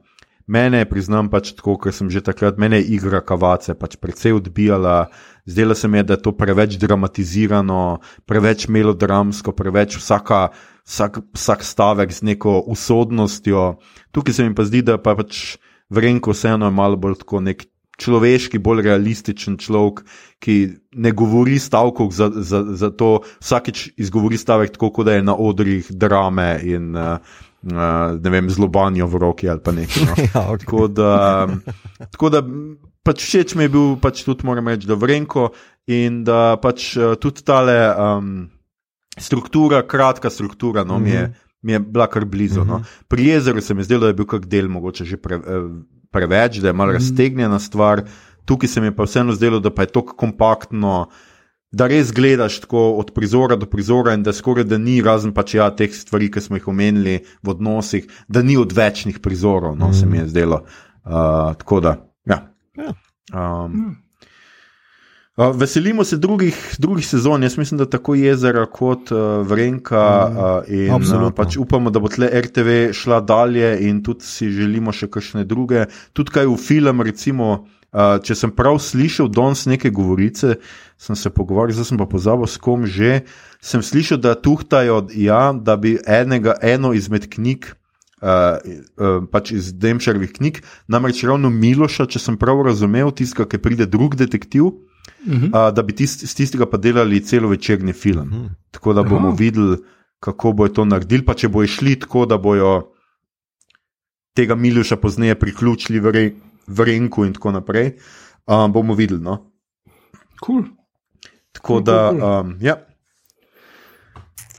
Mene 0.47 0.83
priznam, 0.83 1.29
pač 1.31 1.53
tako, 1.55 1.77
ker 1.79 1.95
sem 1.95 2.09
že 2.11 2.19
takrat, 2.19 2.57
mene 2.59 2.81
je 2.81 2.97
igra 2.97 3.21
kavace 3.23 3.77
pač 3.79 3.95
precej 3.95 4.35
odbijala. 4.35 5.07
Zdelo 5.47 5.75
se 5.75 5.87
mi 5.87 6.01
je, 6.01 6.03
da 6.03 6.13
je 6.17 6.23
to 6.27 6.33
preveč 6.35 6.75
dramatizirano, 6.79 8.03
preveč 8.27 8.67
melodramsko, 8.67 9.55
preveč 9.55 9.95
vsaka, 9.99 10.51
vsak, 10.83 11.23
vsak 11.31 11.63
stavek 11.63 12.11
z 12.11 12.27
neko 12.33 12.59
usodnostjo. 12.67 13.79
Tukaj 14.11 14.33
se 14.35 14.43
mi 14.43 14.55
pa 14.55 14.67
zdi, 14.67 14.83
da 14.83 14.99
pa 14.99 15.15
pač 15.15 15.55
Vrenko 15.93 16.33
vseeno 16.33 16.67
je 16.67 16.75
malo 16.75 16.97
bolj 16.97 17.21
tako 17.21 17.39
nek 17.43 17.63
človeški, 18.01 18.59
bolj 18.59 18.83
realističen 18.87 19.57
človek, 19.61 20.01
ki 20.43 20.55
ne 20.97 21.11
govori 21.13 21.59
stavkov 21.61 22.11
za, 22.11 22.31
za, 22.35 22.63
za 22.73 22.89
to, 22.89 23.21
vsakeč 23.39 23.93
izgovori 24.01 24.39
stavek 24.41 24.73
tako, 24.75 24.91
kot 24.97 25.07
da 25.07 25.17
je 25.19 25.23
na 25.23 25.35
odrih 25.37 25.87
drame 25.91 26.57
in 26.65 26.97
uh, 26.97 27.21
ne 27.63 28.29
vem, 28.29 28.49
zlobanijo 28.49 29.07
v 29.07 29.19
roki 29.21 29.49
ali 29.49 29.61
pa 29.63 29.71
nekaj. 29.71 30.03
No. 30.03 30.15
ja, 30.27 30.41
okay. 30.51 30.65
Tako 30.65 30.87
da, 30.87 31.11
tako 32.11 32.29
da 32.29 32.41
pač 33.03 33.23
všeč 33.23 33.55
mi 33.55 33.67
je 33.67 33.73
bil, 33.73 33.87
pač 34.03 34.23
tudi 34.27 34.47
moram 34.47 34.67
reči, 34.67 34.87
da 34.87 34.97
vrenko 34.99 35.51
in 35.91 36.23
da 36.27 36.55
pač 36.59 36.93
uh, 36.97 37.15
tudi 37.19 37.43
tale 37.47 37.77
um, 37.91 38.33
struktura, 39.19 39.83
kratka 39.87 40.29
struktura, 40.29 40.83
no, 40.83 40.99
mm 40.99 41.03
-hmm. 41.03 41.05
mi, 41.05 41.11
je, 41.11 41.33
mi 41.61 41.71
je 41.71 41.79
bila 41.79 42.07
kar 42.07 42.25
blizu. 42.25 42.63
Mm 42.63 42.67
-hmm. 42.67 42.83
no. 42.83 42.83
Pri 43.07 43.27
jezeru 43.27 43.61
se 43.61 43.73
mi 43.73 43.79
je 43.79 43.83
zdelo, 43.83 44.01
da 44.01 44.07
je 44.07 44.13
bil 44.13 44.25
kak 44.25 44.45
del 44.45 44.67
mogoče 44.67 45.05
že 45.05 45.17
pre, 45.17 45.39
preveč, 46.11 46.57
da 46.57 46.67
je 46.67 46.73
malo 46.73 46.91
mm 46.91 46.95
-hmm. 46.95 46.99
raztegnjena 46.99 47.59
stvar. 47.59 48.03
Tukaj 48.45 48.67
se 48.67 48.81
mi 48.81 48.87
je 48.87 48.95
pa 48.95 49.03
vseeno 49.03 49.31
zdelo, 49.31 49.59
da 49.59 49.69
pa 49.69 49.81
je 49.81 49.87
to 49.87 50.05
kompaktno. 50.05 51.07
Da 51.73 51.87
res 51.89 52.11
gledaš 52.13 52.59
tako 52.61 52.83
od 53.01 53.11
prizora 53.15 53.55
do 53.57 53.65
prizora, 53.65 54.13
in 54.13 54.23
da 54.23 54.33
skoraj 54.33 54.67
da 54.69 54.77
ni, 54.77 54.99
razen 55.01 55.33
pač 55.33 55.55
ja, 55.57 55.71
teh 55.73 55.89
stvari, 55.95 56.29
ki 56.31 56.43
smo 56.45 56.59
jih 56.59 56.67
omenili 56.69 57.15
v 57.41 57.49
odnosih, 57.49 58.05
da 58.29 58.43
ni 58.45 58.59
odvečnih 58.61 59.17
prizorov, 59.19 59.73
no 59.79 59.89
mm. 59.89 59.97
se 59.97 60.05
mi 60.05 60.21
je 60.21 60.27
zdelo. 60.29 60.61
Uh, 61.03 61.55
tako 61.57 61.81
da, 61.81 61.95
ja. 62.29 62.43
Um, 62.77 63.73
mm. 63.73 63.95
uh, 65.41 65.49
veselimo 65.57 66.05
se 66.05 66.21
drugih, 66.21 66.61
drugih 66.77 67.07
sezon, 67.07 67.43
jaz 67.43 67.57
mislim, 67.57 67.81
da 67.81 67.89
tako 67.89 68.15
jezera 68.21 68.67
kot 68.69 69.11
uh, 69.11 69.41
Vrenka. 69.47 70.05
Mm. 70.29 70.37
Uh, 70.37 70.73
in 70.77 71.25
uh, 71.25 71.31
pač 71.33 71.57
upamo, 71.57 71.89
da 71.89 71.99
bo 71.99 72.13
tle 72.13 72.29
RTV 72.29 72.93
šla 72.93 73.23
dalje, 73.25 73.79
in 73.89 74.03
tudi 74.05 74.29
si 74.29 74.53
želimo 74.53 74.93
še 74.93 75.09
kakšne 75.09 75.41
druge. 75.49 75.87
Tudi 76.13 76.37
kaj 76.37 76.53
v 76.53 76.59
film, 76.61 77.01
recimo. 77.01 77.63
Uh, 77.93 78.17
če 78.25 78.33
sem 78.33 78.49
prav 78.49 78.79
slišal 78.81 79.27
danes 79.29 79.67
neke 79.69 79.91
govorice, 79.93 80.55
sem 80.97 81.13
se 81.13 81.29
pogovarjal, 81.29 81.77
zdaj 81.77 81.91
sem 81.91 81.99
pa 82.01 82.07
pozabil 82.09 82.49
s 82.49 82.57
kom 82.57 82.87
že. 82.89 83.21
Sem 83.61 83.83
slišal, 83.85 84.17
da 84.17 84.33
tuhtajajo, 84.33 85.13
ja, 85.13 85.53
da 85.53 85.77
bi 85.77 85.99
enega, 86.01 86.55
eno 86.65 86.89
izmed 86.97 87.29
knjig, 87.29 87.69
uh, 88.25 88.57
uh, 88.97 89.19
pač 89.29 89.53
iz 89.53 89.69
Demšarjevih 89.77 90.33
knjig, 90.39 90.63
namreč 90.89 91.21
ravno 91.27 91.53
Miloša, 91.53 92.07
če 92.09 92.19
sem 92.23 92.39
prav 92.41 92.63
razumel, 92.65 93.13
tiska, 93.13 93.45
ki 93.45 93.61
pride 93.61 93.85
drug 93.85 94.17
detektiv, 94.17 94.71
uh 94.73 94.73
-huh. 95.29 95.49
uh, 95.53 95.69
da 95.69 95.83
bi 95.85 95.93
tist, 95.93 96.25
z 96.25 96.33
tistega 96.33 96.65
pa 96.65 96.81
delali 96.81 97.21
celo 97.21 97.53
večerni 97.53 97.93
film. 97.93 98.27
Uh 98.27 98.33
-huh. 98.33 98.49
Tako 98.71 98.93
da 98.93 99.03
bomo 99.03 99.29
uh 99.29 99.33
-huh. 99.33 99.39
videli, 99.39 99.77
kako 100.19 100.51
bo 100.51 100.67
to 100.67 100.85
naredili, 100.85 101.25
pa 101.25 101.33
če 101.33 101.47
bo 101.47 101.63
išli 101.63 101.99
tako, 101.99 102.25
da 102.25 102.37
bojo 102.37 102.89
tega 104.33 104.55
Miloša 104.55 104.95
pozneje 104.95 105.35
priključili 105.35 105.99
v 105.99 106.11
rej 106.11 106.33
v 106.67 106.87
Renku 106.87 107.25
in 107.25 107.33
tako 107.33 107.51
naprej. 107.51 107.97
Um, 108.47 108.71
bomo 108.71 108.95
videli. 108.95 109.23
No? 109.23 109.51
Cool. 110.43 110.63
Tako 111.53 111.67
cool, 111.67 111.81
da. 111.81 112.11
Um, 112.11 112.57
ja. 112.61 112.79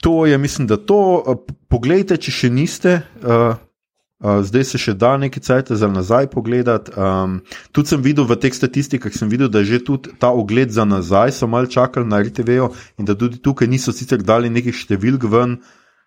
To 0.00 0.26
je, 0.26 0.38
mislim, 0.38 0.66
da 0.66 0.76
to. 0.76 1.24
Poglejte, 1.68 2.16
če 2.16 2.32
še 2.32 2.50
niste. 2.52 3.02
Uh, 3.24 3.56
Uh, 4.24 4.40
zdaj 4.40 4.62
se 4.64 4.78
še 4.80 4.92
da 4.96 5.18
nekaj 5.20 5.42
časa 5.44 5.76
za 5.76 5.88
nazaj 5.90 6.30
pogledati. 6.32 6.94
Um, 6.96 7.42
tudi 7.76 7.92
sem 7.92 8.00
videl 8.00 8.24
v 8.24 8.38
teh 8.40 8.54
statistikah, 8.56 9.12
videl, 9.28 9.50
da 9.52 9.60
je 9.60 9.74
že 9.74 9.78
tudi 9.84 10.14
ta 10.16 10.30
ogled 10.32 10.72
za 10.72 10.86
nazaj, 10.88 11.34
so 11.34 11.44
malo 11.50 11.68
čakali 11.68 12.08
na 12.08 12.22
RTV-jo 12.24 12.70
in 12.96 13.04
da 13.04 13.18
tudi 13.18 13.36
tukaj 13.42 13.68
niso 13.68 13.92
sicer 13.92 14.22
dali 14.24 14.48
nekih 14.48 14.72
številk 14.72 15.26
ven, 15.28 15.58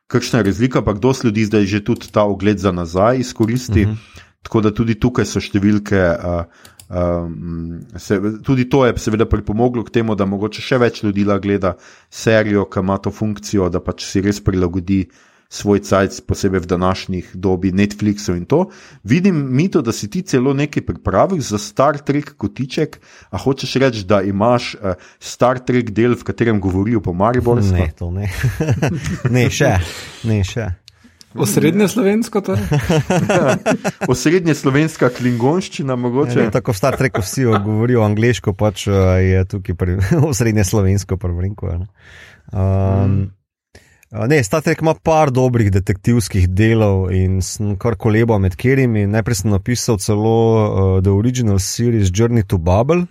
kakšna 0.10 0.42
je 0.42 0.50
razlika, 0.50 0.82
ampak 0.82 0.98
dosti 1.04 1.30
ljudi 1.30 1.46
zdaj 1.46 1.70
že 1.70 1.84
tudi 1.84 2.10
ta 2.10 2.26
ogled 2.26 2.58
za 2.58 2.74
nazaj 2.74 3.22
izkoristi. 3.22 3.86
Uh 3.86 3.92
mhm. 3.92 3.94
-huh. 3.94 4.27
Tako 4.48 4.64
da 4.64 4.72
tudi 4.72 4.96
tukaj 4.96 5.28
so 5.28 5.44
številke. 5.44 6.02
Uh, 6.18 6.74
Um, 6.90 7.82
se, 8.00 8.16
tudi 8.44 8.70
to 8.72 8.86
je 8.86 8.94
seveda 8.96 9.26
pripomoglo 9.28 9.84
k 9.84 9.92
temu, 9.92 10.16
da 10.16 10.24
mogoče 10.24 10.62
še 10.64 10.78
več 10.80 11.02
ljudi 11.04 11.26
gleda 11.44 11.74
serijo, 12.08 12.64
ki 12.72 12.80
ima 12.80 12.96
to 12.98 13.12
funkcijo, 13.12 13.68
da 13.68 13.82
pač 13.84 14.06
si 14.08 14.24
res 14.24 14.40
prilagodi 14.40 15.02
svoj 15.52 15.80
cajt, 15.84 16.22
posebej 16.28 16.64
v 16.64 16.68
današnjih 16.68 17.30
dobi 17.34 17.72
Netflixov 17.72 18.40
in 18.40 18.46
to. 18.46 18.70
Vidim, 19.04 19.36
Mito, 19.56 19.82
da 19.82 19.92
si 19.92 20.10
ti 20.12 20.22
celo 20.22 20.54
nekaj 20.54 20.86
pripravil 20.86 21.44
za 21.44 21.60
Star 21.60 22.00
Trek 22.00 22.34
kotiček. 22.38 23.00
A 23.32 23.38
hočeš 23.38 23.76
reči, 23.84 24.04
da 24.08 24.22
imaš 24.22 24.76
uh, 24.76 24.96
Star 25.20 25.60
Trek 25.60 25.92
del, 25.92 26.16
v 26.16 26.24
katerem 26.24 26.60
govorijo 26.60 27.04
po 27.04 27.14
Mariboru? 27.14 27.64
Ne, 27.72 27.92
to 28.00 28.12
ne. 28.12 28.32
ne, 29.36 29.48
še. 29.52 29.76
Ne, 30.24 30.44
še. 30.44 30.72
Osrednje 31.36 31.88
slovensko, 31.88 32.42
torej? 32.42 32.64
Osrednje 34.12 34.56
slovenska 34.56 35.10
klingonščina, 35.10 35.96
mogoče. 35.96 36.40
Ne, 36.40 36.52
tako 36.52 36.74
Star 36.74 36.98
Trek 36.98 37.20
vsi 37.20 37.46
govorijo 37.46 38.04
angliško, 38.06 38.54
pač 38.54 38.88
eh, 38.88 38.94
je 39.24 39.46
tukaj 39.46 39.76
pri, 39.76 39.98
osrednje 40.30 40.64
slovensko 40.64 41.18
prvrinko. 41.18 41.74
Ne. 41.78 41.88
Um, 42.54 43.18
ne, 44.30 44.40
Star 44.44 44.64
Trek 44.64 44.82
ima 44.82 44.96
par 44.96 45.32
dobrih 45.32 45.72
detektivskih 45.72 46.48
delov 46.50 47.12
in 47.12 47.42
kar 47.80 48.00
koleba 48.00 48.40
med 48.40 48.56
katerimi. 48.56 49.06
Najprej 49.12 49.44
sem 49.44 49.52
napisal 49.52 50.00
celo 50.00 50.34
uh, 50.40 51.04
The 51.04 51.12
Original 51.12 51.60
Series 51.60 52.12
Journey 52.14 52.48
to 52.48 52.58
Bubble. 52.58 53.06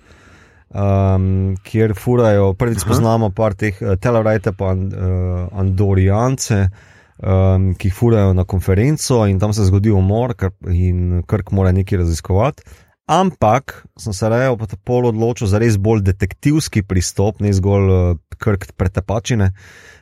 Um, 0.76 1.54
kjer 1.64 1.94
furajo, 1.94 2.50
prvič 2.58 2.82
spoznamo 2.82 3.30
par 3.30 3.54
teh 3.54 3.76
uh, 3.80 3.94
Telerite 4.02 4.50
pa 4.56 4.72
uh, 4.74 5.46
Andorijance, 5.54 6.58
uh, 6.58 6.95
um, 7.18 7.72
ki 7.74 7.88
jih 7.88 7.94
furajo 7.94 8.34
na 8.36 8.44
konferenco 8.44 9.24
in 9.26 9.38
tam 9.40 9.52
se 9.52 9.66
zgodi 9.68 9.90
umor, 9.90 10.34
in 10.72 11.22
Krk 11.26 11.52
mora 11.52 11.72
nekaj 11.72 12.04
raziskovati. 12.04 12.62
Ampak 13.06 13.84
sem 13.98 14.12
se 14.12 14.28
rejo 14.28 14.56
pa 14.58 14.66
tako 14.66 15.04
odločil 15.12 15.46
za 15.46 15.60
res 15.62 15.76
bolj 15.78 16.02
detektivski 16.02 16.82
pristop, 16.82 17.40
ne 17.40 17.52
zgolj 17.54 17.90
uh, 17.92 18.16
Krk 18.38 18.72
pretepačine. 18.76 19.52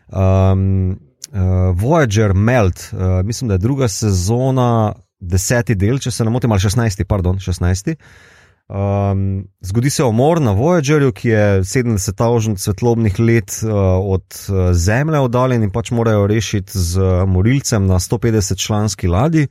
Um, 0.08 0.96
uh, 1.32 1.72
Voyager 1.76 2.32
Melt, 2.34 2.88
uh, 2.92 3.20
mislim, 3.24 3.48
da 3.48 3.54
je 3.54 3.64
druga 3.66 3.88
sezona, 3.88 4.94
deseti 5.20 5.74
del, 5.74 5.98
če 5.98 6.10
se 6.10 6.24
ne 6.24 6.32
motim, 6.32 6.52
ali 6.52 6.64
šestnajsti, 6.64 7.04
pardon, 7.04 7.38
šestnajsti. 7.40 7.96
Um, 8.68 9.44
zgodi 9.60 9.90
se 9.90 10.04
umor 10.04 10.40
na 10.40 10.52
Voyagerju, 10.52 11.12
ki 11.12 11.28
je 11.28 11.62
70 11.62 12.56
svetlobnih 12.58 13.18
let 13.20 13.60
uh, 13.62 13.70
od 14.14 14.24
uh, 14.48 14.72
Zemlje 14.72 15.20
oddaljen 15.20 15.62
in 15.62 15.70
pač 15.70 15.90
morajo 15.90 16.26
rešiti 16.26 16.72
z 16.78 16.96
uh, 16.96 17.28
morilcem 17.28 17.86
na 17.86 17.98
150 18.00 18.56
članski 18.56 19.08
ladji. 19.08 19.48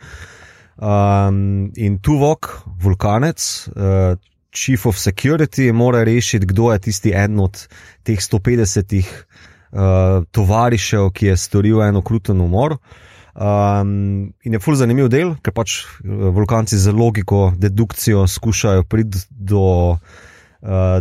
Um, 0.78 1.72
in 1.78 2.00
Tuvok, 2.02 2.64
vulkanec, 2.82 3.68
uh, 3.76 4.18
Chief 4.52 4.86
of 4.86 4.98
Security, 4.98 5.72
mora 5.74 6.04
rešiti, 6.04 6.46
kdo 6.46 6.72
je 6.74 6.80
tisti 6.80 7.14
en 7.14 7.40
od 7.40 7.68
teh 8.04 8.18
150 8.18 8.98
uh, 8.98 10.26
tovarišev, 10.32 11.12
ki 11.14 11.26
je 11.26 11.38
storil 11.38 11.84
eno 11.86 12.02
kruten 12.02 12.42
umor. 12.42 12.72
Uh, 12.72 13.13
Um, 13.34 14.34
in 14.46 14.54
je 14.54 14.60
fully 14.62 14.78
zanimiv 14.78 15.08
del, 15.10 15.32
ker 15.42 15.56
pač 15.58 15.80
eh, 15.82 16.06
vulkanci 16.06 16.78
z 16.78 16.94
logiko, 16.94 17.48
dedukcijo 17.58 18.28
skušajo 18.30 18.84
priti 18.86 19.24
do 19.34 19.64
uh, 19.98 19.98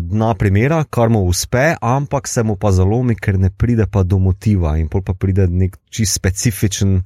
dna 0.01 0.31
primera, 0.41 0.79
kar 0.89 1.13
mu 1.13 1.27
uspe, 1.29 1.75
ampak 1.77 2.29
se 2.29 2.41
mu 2.43 2.57
pa 2.57 2.73
zalomi, 2.73 3.19
ker 3.21 3.37
ne 3.37 3.53
pride 3.53 3.85
pa 3.85 4.01
do 4.03 4.17
motiva 4.17 4.79
in 4.81 4.89
pol 4.89 5.05
pa 5.05 5.13
pride 5.13 5.45
nek 5.51 5.77
čist 5.93 6.17
specifičen. 6.17 7.03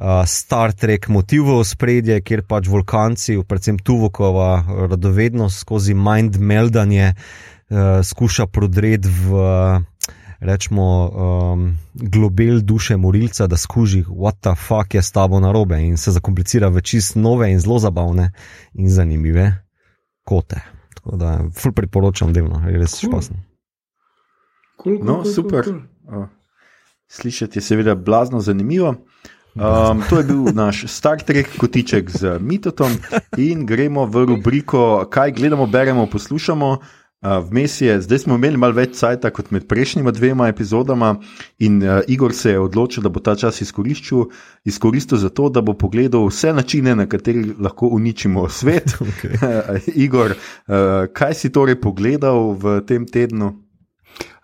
Uh, 0.00 0.22
Star 0.24 0.72
Trek 0.72 1.10
motiv 1.12 1.50
v 1.50 1.60
spredje, 1.66 2.22
kjer 2.24 2.46
pač 2.48 2.70
vulkanci, 2.70 3.42
predvsem 3.44 3.76
Tuvokova, 3.84 4.86
radovednost 4.88 5.66
skozi 5.66 5.98
mind 5.98 6.38
meldanje, 6.38 7.10
uh, 7.12 8.00
skuša 8.06 8.46
prodreti 8.48 9.10
v 9.10 9.34
uh, 9.34 9.82
rečemo, 10.40 10.84
um, 11.08 11.78
globel 11.94 12.60
duše 12.60 12.96
morilca, 12.96 13.46
da 13.46 13.56
skuži, 13.56 14.04
what 14.08 14.40
the 14.40 14.54
fuck 14.56 14.94
je 14.94 15.02
s 15.02 15.12
tabo 15.12 15.40
na 15.40 15.52
robe 15.52 15.82
in 15.82 15.96
se 15.96 16.10
zakomplicira 16.10 16.68
v 16.68 16.80
čist 16.80 17.16
nove 17.16 17.50
in 17.52 17.60
zelo 17.60 17.78
zabavne 17.78 18.32
in 18.74 18.90
zanimive 18.90 19.52
kote. 20.24 20.60
Tako 20.94 21.16
da, 21.16 21.38
ful 21.56 21.72
priporočam 21.72 22.32
delno, 22.32 22.62
res 22.66 23.00
cool. 23.00 23.10
špasno. 23.10 23.36
Cool, 24.82 24.96
cool, 24.96 25.06
no, 25.06 25.22
cool, 25.22 25.32
super. 25.32 25.64
Cool, 25.64 25.80
cool. 26.08 26.26
Slišati 27.10 27.58
je 27.58 27.62
seveda 27.62 27.94
blazno 27.94 28.40
zanimivo. 28.40 28.94
Um, 29.54 30.02
to 30.10 30.18
je 30.18 30.24
bil 30.24 30.44
naš 30.54 30.84
Star 30.86 31.18
Trek 31.18 31.48
kotiček 31.58 32.10
z 32.10 32.38
Mitotom 32.40 32.92
in 33.36 33.66
gremo 33.66 34.06
v 34.06 34.24
rubriko, 34.24 35.08
kaj 35.10 35.32
gledamo, 35.32 35.66
beremo, 35.66 36.06
poslušamo. 36.06 36.78
Vmes 37.22 37.80
je, 37.80 38.00
zdaj 38.00 38.18
smo 38.18 38.34
imeli 38.34 38.56
malo 38.56 38.72
več 38.72 38.94
časa 38.96 39.28
kot 39.30 39.50
med 39.52 39.66
prejšnjima 39.68 40.08
dvema 40.16 40.46
epizodama, 40.48 41.18
in 41.60 41.82
uh, 41.84 41.98
Igor 42.08 42.32
se 42.32 42.54
je 42.54 42.60
odločil, 42.60 43.04
da 43.04 43.12
bo 43.12 43.20
ta 43.20 43.34
čas 43.36 43.60
izkoristil, 43.60 44.30
izkoristil 44.64 45.20
za 45.20 45.28
to, 45.28 45.50
da 45.52 45.60
bo 45.60 45.74
pogledal 45.76 46.24
vse 46.30 46.54
načine, 46.56 46.94
na 46.96 47.04
katerih 47.06 47.60
lahko 47.60 47.92
uničimo 47.92 48.48
svet. 48.48 48.96
Okay. 49.10 49.36
Igor, 50.04 50.32
uh, 50.32 50.76
kaj 51.12 51.34
si 51.34 51.50
torej 51.52 51.76
pogledal 51.80 52.54
v 52.56 52.80
tem 52.88 53.04
tednu? 53.04 53.52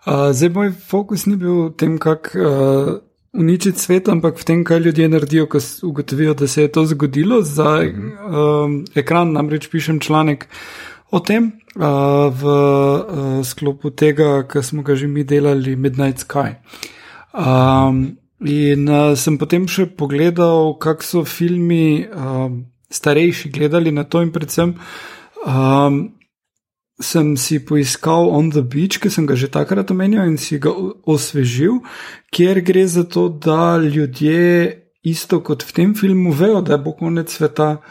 Uh, 0.05 0.29
zdaj, 0.35 0.49
moj 0.53 0.71
fokus 0.71 1.25
ni 1.25 1.37
bil 1.39 1.69
v 1.69 1.75
tem, 1.79 1.97
kako 1.97 2.37
uh, 2.37 2.91
uničiti 3.33 3.79
svet, 3.79 4.09
ampak 4.09 4.37
v 4.37 4.45
tem, 4.45 4.63
kaj 4.67 4.83
ljudje 4.85 5.09
naredijo, 5.09 5.47
ko 5.49 5.61
ugotovijo, 5.83 6.33
da 6.37 6.47
se 6.47 6.67
je 6.67 6.71
to 6.71 6.85
zgodilo. 6.85 7.41
Za 7.41 7.63
uh 7.63 7.89
-huh. 7.89 8.67
uh, 8.67 8.83
ekran 8.95 9.33
namreč 9.33 9.69
pišem 9.71 9.99
članek 9.99 10.47
o 11.11 11.19
tem 11.19 11.53
uh, 11.75 12.27
v 12.29 12.43
uh, 12.43 13.41
sklopu 13.43 13.91
tega, 13.91 14.43
kar 14.43 14.63
smo 14.63 14.83
ga 14.83 14.95
že 14.95 15.07
mi 15.07 15.23
delali, 15.23 15.75
Midnight 15.75 16.23
Sky. 16.23 16.59
Um, 17.33 18.17
In 18.37 18.85
uh, 18.85 19.15
sem 19.17 19.37
potem 19.41 19.65
še 19.65 19.87
pogledal, 19.97 20.75
kako 20.77 21.05
so 21.05 21.21
filmi 21.25 22.05
uh, 22.05 22.53
starejši 22.93 23.49
gledali 23.49 23.89
na 23.89 24.05
to, 24.05 24.21
in 24.21 24.29
predvsem 24.29 24.75
um, 25.41 26.13
sem 27.01 27.33
si 27.37 27.57
poiskal 27.65 28.29
On 28.29 28.51
the 28.53 28.61
Beach, 28.61 29.01
ki 29.01 29.09
sem 29.09 29.25
ga 29.25 29.33
že 29.33 29.49
takrat 29.49 29.89
omenil 29.89 30.21
in 30.29 30.37
si 30.37 30.61
ga 30.61 30.69
osvežil, 31.09 31.81
kjer 32.29 32.61
gre 32.61 32.85
za 32.85 33.07
to, 33.09 33.25
da 33.29 33.81
ljudje, 33.81 34.85
isto 35.01 35.41
kot 35.41 35.65
v 35.65 35.73
tem 35.73 35.97
filmu, 35.97 36.29
vejo, 36.29 36.61
da 36.61 36.77
bo 36.77 36.93
konec 36.93 37.33
sveta, 37.33 37.81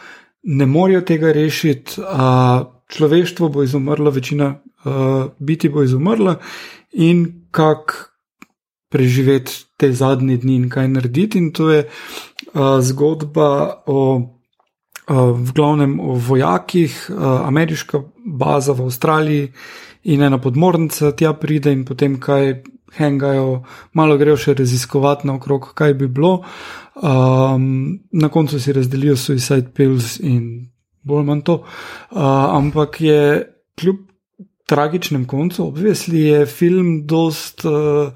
ne 0.47 0.63
morejo 0.63 1.03
tega 1.03 1.35
rešiti, 1.35 1.99
uh, 1.99 2.71
človeštvo 2.87 3.49
bo 3.49 3.63
izumrlo, 3.63 4.11
večina 4.11 4.55
uh, 4.85 5.31
biti 5.39 5.69
bo 5.69 5.83
izumrla 5.83 6.37
in 6.91 7.47
kako 7.51 7.93
preživeti 8.89 9.51
te 9.77 9.91
zadnje 9.91 10.37
dni 10.37 10.55
in 10.55 10.69
kaj 10.69 10.87
narediti. 10.87 11.37
In 11.37 11.51
to 11.51 11.69
je 11.71 11.83
uh, 11.83 12.61
zgodba 12.81 13.83
o, 13.85 14.15
uh, 14.15 15.17
v 15.35 15.53
glavnem 15.55 15.99
o 15.99 16.15
vojakih, 16.15 17.09
uh, 17.09 17.17
ameriška 17.47 18.01
baza 18.25 18.73
v 18.73 18.87
Avstraliji 18.87 19.51
in 20.03 20.23
ena 20.23 20.39
podmornica 20.41 21.11
tja 21.11 21.33
pride 21.33 21.73
in 21.73 21.85
potem 21.85 22.19
kaj. 22.19 22.63
Hengajo, 22.97 23.65
malo 23.99 24.15
grejo 24.17 24.37
še 24.39 24.53
raziskovati 24.55 25.27
naokrog, 25.27 25.73
kaj 25.75 25.93
bi 25.99 26.07
bilo. 26.07 26.45
Um, 26.95 27.99
na 28.11 28.29
koncu 28.31 28.61
si 28.63 28.73
razdelijo 28.73 29.17
Suicide 29.19 29.67
Pills 29.75 30.15
in 30.23 30.71
bolj 31.07 31.25
manj 31.27 31.43
to. 31.47 31.61
Uh, 31.63 32.19
ampak 32.57 33.01
je 33.01 33.21
kljub 33.79 34.03
tragičnem 34.67 35.25
koncu, 35.25 35.67
obvisli 35.67 36.27
je 36.27 36.45
film 36.45 37.05
dost. 37.07 37.65
Uh, 37.65 38.11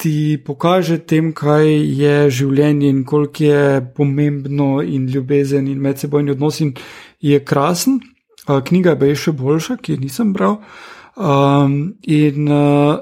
ti 0.00 0.40
pokaže 0.40 0.96
tem, 1.04 1.34
kaj 1.36 1.66
je 2.00 2.14
življenje 2.32 2.88
in 2.88 3.02
koliko 3.04 3.44
je 3.44 3.64
pomembno 3.96 4.80
in 4.80 5.04
ljubezen 5.12 5.68
in 5.68 5.82
medsebojni 5.84 6.32
odnos 6.32 6.62
in 6.64 6.72
je 7.20 7.42
krasen. 7.44 8.00
Knjiga 8.48 8.96
je 9.04 9.18
še 9.26 9.34
boljša, 9.36 9.76
ki 9.76 9.92
jo 9.92 10.00
nisem 10.00 10.32
bral. 10.32 10.56
Um, 11.20 11.98
in 12.08 12.48
uh, 12.48 12.96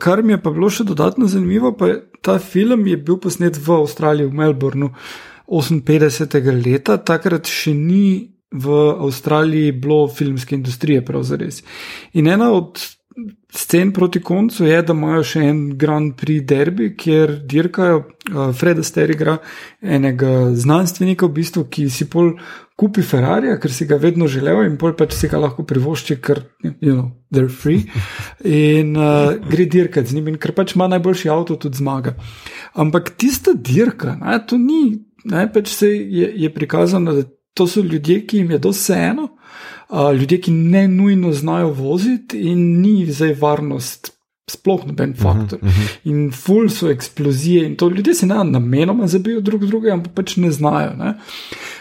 kar 0.00 0.22
mi 0.24 0.32
je 0.32 0.40
pa 0.40 0.50
bilo 0.54 0.70
še 0.72 0.88
dodatno 0.88 1.28
zanimivo, 1.28 1.74
pa 1.76 1.90
je 1.90 1.98
ta 2.20 2.38
film 2.38 2.86
je 2.86 2.96
bil 2.96 3.16
posnet 3.16 3.56
v 3.56 3.72
Avstraliji, 3.72 4.26
v 4.26 4.34
Melbournu 4.34 4.90
58. 5.48 6.64
leta, 6.64 6.98
takrat 6.98 7.48
še 7.48 7.72
ni 7.74 8.37
v 8.52 8.76
Avstraliji 8.98 9.72
bilo 9.72 10.08
filmske 10.08 10.54
industrije, 10.56 11.04
pravzaprav. 11.04 11.60
In 12.12 12.28
ena 12.28 12.52
od 12.52 12.80
scen 13.52 13.92
proti 13.92 14.20
koncu 14.22 14.64
je, 14.64 14.78
da 14.82 14.92
imajo 14.92 15.24
še 15.26 15.42
en 15.50 15.60
Grand 15.78 16.14
Prix 16.16 16.44
derbi, 16.46 16.92
kjer 16.98 17.38
dirkajo. 17.48 18.04
Uh, 18.28 18.50
Fred 18.56 18.78
Astaire 18.82 19.14
igra 19.16 19.38
enega 19.82 20.50
znanstvenika, 20.54 21.26
v 21.26 21.36
bistvu, 21.40 21.64
ki 21.72 21.88
si 21.92 22.06
pol 22.10 22.34
kupi 22.78 23.02
Ferrari, 23.02 23.50
ker 23.58 23.72
si 23.74 23.88
ga 23.90 23.98
vedno 23.98 24.28
želel 24.30 24.62
in 24.66 24.76
pol 24.78 24.92
pač 24.98 25.16
si 25.18 25.30
ga 25.32 25.40
lahko 25.42 25.64
privošči, 25.66 26.18
ker 26.22 26.44
you 26.62 26.92
know, 26.92 27.08
they're 27.32 27.50
free. 27.50 27.88
In 28.44 28.94
uh, 28.96 29.34
gre 29.48 29.66
dirkati 29.66 30.12
z 30.12 30.18
njim, 30.18 30.34
in 30.34 30.38
ker 30.40 30.54
pač 30.56 30.76
ima 30.76 30.86
najboljši 30.92 31.32
avto, 31.34 31.58
tudi 31.58 31.80
zmaga. 31.80 32.14
Ampak 32.78 33.16
tista 33.18 33.56
dirka, 33.56 34.14
ne, 34.20 34.38
to 34.46 34.60
ni, 34.60 35.00
ne, 35.24 35.48
pač 35.52 35.72
se 35.74 35.90
je, 35.90 36.30
je 36.44 36.52
prikazano, 36.54 37.16
da 37.16 37.26
to 37.58 37.66
so 37.66 37.82
ljudje, 37.82 38.22
ki 38.26 38.42
jim 38.42 38.54
je 38.54 38.58
doseeno 38.62 39.28
ljudje, 39.90 40.40
ki 40.40 40.50
ne 40.50 40.88
nujno 40.88 41.32
znajo 41.32 41.72
voziti, 41.72 42.40
in 42.50 42.80
ni 42.80 43.06
zdaj 43.12 43.34
varnost. 43.40 44.12
Sploh 44.48 44.86
noben 44.86 45.10
mhm, 45.10 45.18
faktor. 45.22 45.58
Uh 45.62 45.68
-huh, 45.68 45.70
uh 45.70 45.88
-huh. 45.88 45.98
In 46.04 46.32
ful 46.32 46.68
so 46.68 46.90
eksplozije, 46.90 47.66
in 47.66 47.76
to 47.76 47.88
ljudje 47.88 48.14
se 48.14 48.26
ne 48.26 48.44
namenoma 48.44 49.06
zabijo 49.06 49.40
drug 49.40 49.66
drugega, 49.66 49.94
ampak 49.94 50.12
pač 50.14 50.36
ne 50.36 50.50
znajo. 50.50 50.96
Ne? 50.96 51.14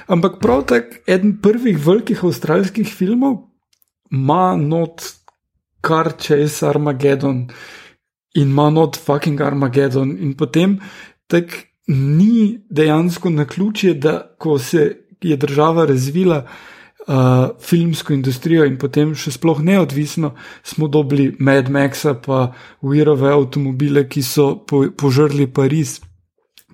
Ampak 0.07 0.39
prav 0.41 0.65
tako, 0.65 0.95
eden 1.07 1.37
prvih 1.41 1.87
velikih 1.87 2.23
avstralskih 2.23 2.87
filmov 2.87 3.37
ima 4.11 4.55
not 4.55 5.01
kar 5.81 6.11
čez 6.19 6.63
Armageddon 6.63 7.47
in 8.35 8.47
ima 8.47 8.69
not 8.69 8.97
fucking 8.97 9.41
Armageddon. 9.41 10.17
In 10.19 10.33
potem 10.33 10.79
tak 11.27 11.45
ni 11.87 12.59
dejansko 12.69 13.29
na 13.29 13.45
ključje, 13.45 13.93
da 13.93 14.35
ko 14.37 14.59
se 14.59 15.06
je 15.21 15.37
država 15.37 15.85
razvila, 15.85 16.43
uh, 17.07 17.15
filmsko 17.59 18.13
industrijo 18.13 18.65
in 18.65 18.77
potem 18.77 19.15
še 19.15 19.31
sploh 19.31 19.61
neodvisno, 19.63 20.33
smo 20.63 20.87
dobili 20.87 21.35
Mad 21.39 21.69
Maxa, 21.69 22.13
pa 22.13 22.51
Uirove 22.81 23.31
avtomobile, 23.31 24.07
ki 24.09 24.23
so 24.23 24.49
po, 24.67 24.85
požrli 24.97 25.47
Pariz. 25.47 25.99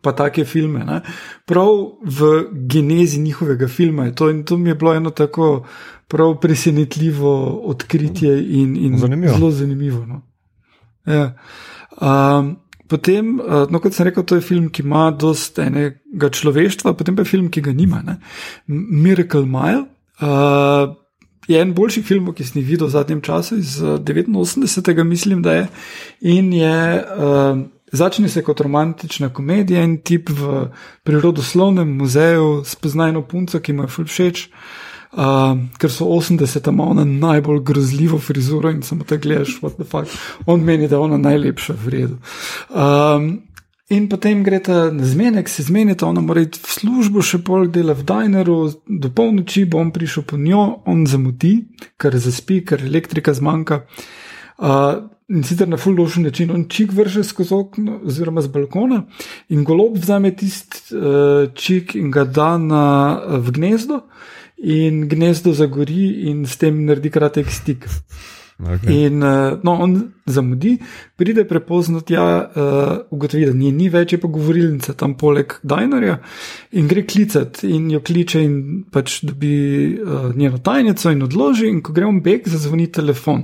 Pa 0.03 0.11
take 0.11 0.43
filme. 0.43 0.81
Ne? 0.83 0.99
Prav 1.47 1.69
v 2.03 2.31
genezi 2.67 3.21
njihovega 3.23 3.69
filma 3.71 4.09
je 4.09 4.15
to, 4.19 4.27
in 4.29 4.41
to 4.43 4.57
mi 4.57 4.69
je 4.69 4.75
bilo 4.75 4.95
eno 4.95 5.13
tako 5.15 5.63
prav 6.11 6.35
presenetljivo 6.43 7.31
odkritje 7.71 8.33
in, 8.59 8.75
in 8.75 8.97
zanimivo. 8.99 9.33
zelo 9.33 9.51
zanimivo. 9.51 10.05
No? 10.05 10.21
Ja. 11.07 11.37
Um, 12.01 12.57
potem, 12.93 13.33
uh, 13.41 13.65
no, 13.73 13.81
kot 13.81 13.97
sem 13.97 14.07
rekel, 14.07 14.27
to 14.29 14.37
je 14.37 14.45
film, 14.45 14.69
ki 14.69 14.85
ima 14.85 15.07
dosta 15.09 15.65
enega 15.65 16.29
človeštva, 16.29 16.93
potem 16.99 17.17
pa 17.17 17.25
je 17.25 17.31
film, 17.33 17.49
ki 17.49 17.65
ga 17.65 17.73
nima. 17.73 18.05
Ne? 18.05 18.19
Miracle 18.69 19.47
Mile, 19.49 19.87
Uh, 20.21 20.95
je 21.47 21.59
en 21.59 21.73
boljših 21.73 22.05
filmov, 22.05 22.35
ki 22.37 22.45
sem 22.47 22.61
jih 22.61 22.67
videl 22.67 22.87
v 22.87 22.93
zadnjem 22.93 23.21
času, 23.25 23.57
iz 23.59 23.79
89. 23.81 25.03
mislim, 25.03 25.41
da 25.41 25.53
je. 25.53 25.67
In 26.21 26.53
je, 26.53 26.77
uh, 27.01 27.63
začne 27.91 28.29
se 28.29 28.43
kot 28.43 28.61
romantična 28.61 29.33
komedija 29.33 29.83
in 29.83 29.97
tip 30.01 30.29
v 30.29 30.69
prirodoslovnem 31.03 31.97
muzeju 31.97 32.63
spozna 32.65 33.09
eno 33.09 33.25
punco, 33.27 33.59
ki 33.59 33.73
mu 33.73 33.83
je 33.83 33.93
ful 33.97 34.05
všeč. 34.05 34.47
Uh, 34.47 34.92
ker 35.77 35.91
so 35.91 36.05
80-ta 36.05 36.71
ima 36.71 36.87
ona 36.89 37.05
najbolj 37.05 37.63
grozljivo 37.63 38.19
frizuro 38.19 38.71
in 38.71 38.81
samo 38.81 39.03
te 39.03 39.17
gledaš, 39.17 39.59
what 39.61 39.75
the 39.75 39.83
fuck. 39.83 40.09
On 40.45 40.61
meni, 40.61 40.87
da 40.87 40.95
je 40.95 40.99
ona 40.99 41.17
najlepša 41.17 41.73
v 41.85 41.89
redu. 41.89 42.17
Um, 42.69 43.41
In 43.91 44.07
potem 44.09 44.41
gre 44.43 44.61
ta 44.63 44.87
zmenek, 44.89 45.49
se 45.49 45.63
zmenita, 45.67 46.07
ona 46.07 46.21
mora 46.23 46.41
iti 46.41 46.57
v 46.57 46.71
službo, 46.71 47.21
še 47.21 47.41
pol 47.45 47.67
dela 47.67 47.93
v 47.93 48.05
Dineru, 48.07 48.55
do 48.87 49.09
polnoči 49.11 49.65
bo 49.69 49.81
on 49.83 49.91
prišel 49.93 50.23
po 50.23 50.39
njo, 50.39 50.79
on 50.89 51.03
zamudi, 51.05 51.67
ker 51.99 52.15
zaspi, 52.15 52.61
ker 52.63 52.81
elektrika 52.81 53.35
zmanjka. 53.35 53.83
Uh, 54.57 55.03
in 55.27 55.43
sicer 55.43 55.67
na 55.67 55.77
fullošen 55.77 56.25
način, 56.25 56.53
on 56.55 56.63
čik 56.71 56.95
vrže 56.95 57.25
skozi 57.27 57.53
okno, 57.53 57.99
oziroma 58.07 58.41
z 58.41 58.53
balkona, 58.55 59.03
in 59.51 59.67
golob 59.67 59.99
vzame 59.99 60.31
tisti 60.31 60.95
uh, 60.95 61.51
čik 61.51 61.97
in 61.99 62.09
ga 62.13 62.23
da 62.23 62.55
na, 62.57 62.85
v 63.35 63.57
gnezdo, 63.59 64.05
in 64.63 65.07
gnezdo 65.11 65.51
zagori, 65.51 66.29
in 66.29 66.45
s 66.47 66.55
tem 66.55 66.85
naredi 66.87 67.11
kratek 67.11 67.51
stik. 67.51 67.87
Okay. 68.59 69.05
In 69.05 69.23
uh, 69.23 69.59
no, 69.63 69.71
on 69.81 70.13
zamudi, 70.25 70.77
pride 71.15 71.45
prepozno 71.45 72.01
tja, 72.01 72.23
uh, 72.55 72.91
ugotovi, 73.11 73.47
da 73.49 73.53
ni, 73.53 73.71
ni 73.73 73.89
več, 73.89 74.13
je 74.13 74.19
pa 74.21 74.29
govorilnica 74.31 74.93
tam 74.97 75.15
poleg 75.19 75.57
Dinerja 75.65 76.19
in 76.77 76.87
gre 76.87 77.03
klicati 77.09 77.71
in 77.73 77.89
jo 77.91 77.99
kliče 78.05 78.43
in 78.45 78.55
pač 78.93 79.19
dobi 79.25 79.53
uh, 79.97 80.29
njeno 80.35 80.61
tajnico 80.63 81.11
in 81.11 81.25
odloži. 81.25 81.67
In 81.73 81.81
ko 81.83 81.95
gre 81.97 82.07
on 82.07 82.21
beg, 82.23 82.47
zazvoni 82.49 82.91
telefon. 82.93 83.43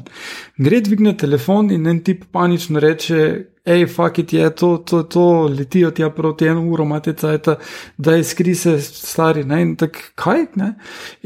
Gre 0.62 0.82
dvigne 0.86 1.16
telefon 1.18 1.74
in 1.74 1.90
en 1.90 2.04
tip 2.06 2.30
panično 2.32 2.80
reče. 2.84 3.30
Ej, 3.70 3.86
fakit 3.92 4.32
je 4.34 4.48
to, 4.56 4.70
to, 4.88 5.04
to, 5.04 5.26
letijo 5.52 5.92
tja 5.94 6.08
proti 6.16 6.48
eno 6.50 6.64
uro, 6.72 6.86
imate 6.88 7.14
cajt, 7.14 7.50
da 7.98 8.16
je 8.16 8.24
skri 8.26 8.56
se 8.56 8.80
stari, 8.82 9.44
ne, 9.46 9.60
in 9.62 9.76
tako, 9.78 10.00
kaj, 10.18 10.46
ne. 10.58 10.72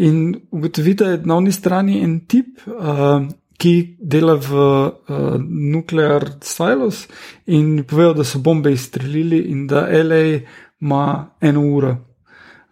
In 0.03 0.33
ugotovite, 0.51 1.05
da 1.05 1.11
je 1.11 1.21
na 1.29 1.37
oni 1.39 1.53
strani 1.55 2.01
en 2.03 2.17
tip, 2.27 2.65
uh, 2.67 3.29
ki 3.63 3.95
dela 3.99 4.35
v 4.35 4.51
uh, 4.59 5.37
Nuclear 5.39 6.25
Silos 6.43 7.07
in 7.47 7.85
povejo, 7.87 8.13
da 8.19 8.23
so 8.27 8.41
bombe 8.43 8.73
izstrelili 8.75 9.39
in 9.51 9.67
da 9.67 9.87
LA 9.87 10.41
ima 10.83 11.31
eno 11.39 11.61
uro. 11.61 11.93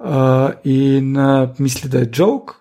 Uh, 0.01 0.49
in 0.63 1.15
uh, 1.15 1.49
misli, 1.59 1.87
da 1.89 1.99
je 1.99 2.09
joke, 2.11 2.53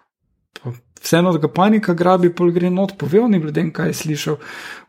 vseeno, 1.02 1.32
ga 1.38 1.48
panika 1.48 1.94
grabi, 1.94 2.30
pol 2.34 2.50
gre 2.52 2.70
not, 2.70 2.92
povejo 2.98 3.28
ni 3.28 3.38
ljudem, 3.38 3.70
kaj 3.72 3.88
je 3.88 3.94
slišal. 3.94 4.36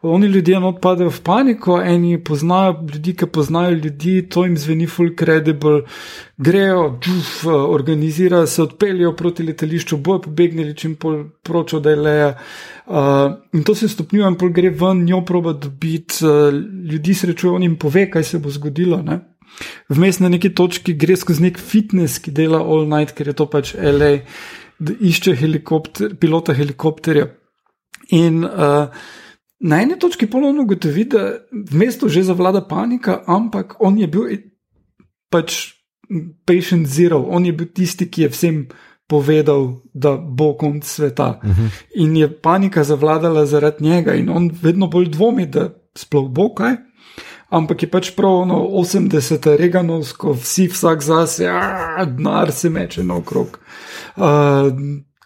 Oni 0.01 0.27
ljudje 0.27 0.59
not 0.59 0.81
padejo 0.81 1.09
v 1.09 1.21
paniko, 1.23 1.77
eni 1.81 2.17
poznajo 2.23 2.75
ljudi, 2.93 3.13
ki 3.15 3.25
poznajo 3.25 3.77
ljudi, 3.77 4.15
to 4.29 4.45
jim 4.45 4.57
zveni 4.57 4.87
full 4.87 5.13
credible, 5.19 5.81
grejo, 6.37 6.97
džuf, 7.01 7.45
organizirajo 7.47 8.47
se, 8.47 8.61
odpeljajo 8.63 9.15
proti 9.15 9.43
letališču, 9.47 9.97
bojo 9.97 10.21
pobegnili 10.27 10.75
čim 10.77 10.95
pol 10.95 11.23
pročo, 11.43 11.79
da 11.79 11.89
je 11.89 11.95
leja. 11.95 12.31
Uh, 12.85 12.97
in 13.53 13.63
to 13.63 13.75
se 13.75 13.87
stopnjuje, 13.87 14.27
in 14.27 14.35
pol 14.35 14.49
gre 14.49 14.69
ven, 14.69 15.05
njo 15.05 15.21
proba 15.25 15.53
dobiti, 15.53 16.25
uh, 16.25 16.53
ljudi 16.91 17.13
srečuje, 17.13 17.51
on 17.51 17.63
jim 17.63 17.77
pove, 17.79 18.09
kaj 18.11 18.23
se 18.23 18.39
bo 18.39 18.49
zgodilo. 18.49 19.01
Ne? 19.05 19.21
Vmes 19.89 20.19
na 20.19 20.29
neki 20.29 20.49
točki 20.55 20.93
gre 20.93 21.15
skozi 21.15 21.43
nek 21.43 21.59
fitness, 21.59 22.19
ki 22.19 22.31
dela 22.35 22.59
all 22.59 22.87
night, 22.89 23.13
ker 23.15 23.31
je 23.31 23.37
to 23.37 23.47
pač 23.51 23.75
LA 23.75 24.17
išče 24.81 25.35
helikopter, 25.35 26.15
pilota 26.19 26.53
helikopterja. 26.53 27.27
In 28.17 28.43
uh, 28.43 28.87
na 29.59 29.81
eni 29.81 29.99
točki 29.99 30.27
ponovno 30.27 30.65
ugotovi, 30.65 31.05
da 31.05 31.25
v 31.51 31.77
mestu 31.77 32.09
že 32.09 32.23
zavlada 32.23 32.63
panika, 32.67 33.21
ampak 33.27 33.75
on 33.79 33.97
je 33.97 34.07
bil 34.07 34.29
pač 35.31 35.77
patient 36.45 36.87
zero, 36.87 37.21
on 37.29 37.45
je 37.45 37.53
bil 37.53 37.69
tisti, 37.73 38.09
ki 38.11 38.27
je 38.27 38.29
vsem 38.29 38.57
povedal, 39.07 39.81
da 39.93 40.15
bo 40.17 40.53
konc 40.57 40.85
sveta. 40.87 41.39
Uh 41.43 41.49
-huh. 41.49 41.69
In 41.95 42.15
je 42.17 42.41
panika 42.41 42.83
zavladala 42.83 43.45
zaradi 43.45 43.83
njega, 43.83 44.13
in 44.13 44.29
on 44.29 44.51
vedno 44.61 44.87
bolj 44.87 45.09
dvomi, 45.09 45.45
da 45.45 45.69
sploh 45.95 46.29
bo 46.29 46.53
kaj. 46.55 46.75
Ampak 47.51 47.83
je 47.83 47.89
pač 47.91 48.09
prav 48.15 48.45
no, 48.47 48.61
80, 48.79 49.47
reganovsko, 49.59 50.37
vsi 50.39 50.69
vsak 50.71 51.01
zase, 51.03 51.49
denar 52.07 52.51
se 52.55 52.71
meče 52.71 53.03
naokrog. 53.03 53.57
Uh, 54.15 54.71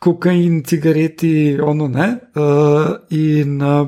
kokain, 0.02 0.64
cigareti, 0.66 1.58
ono 1.62 1.88
ne. 1.88 2.08
Uh, 2.34 2.96
in 3.14 3.62
uh, 3.62 3.88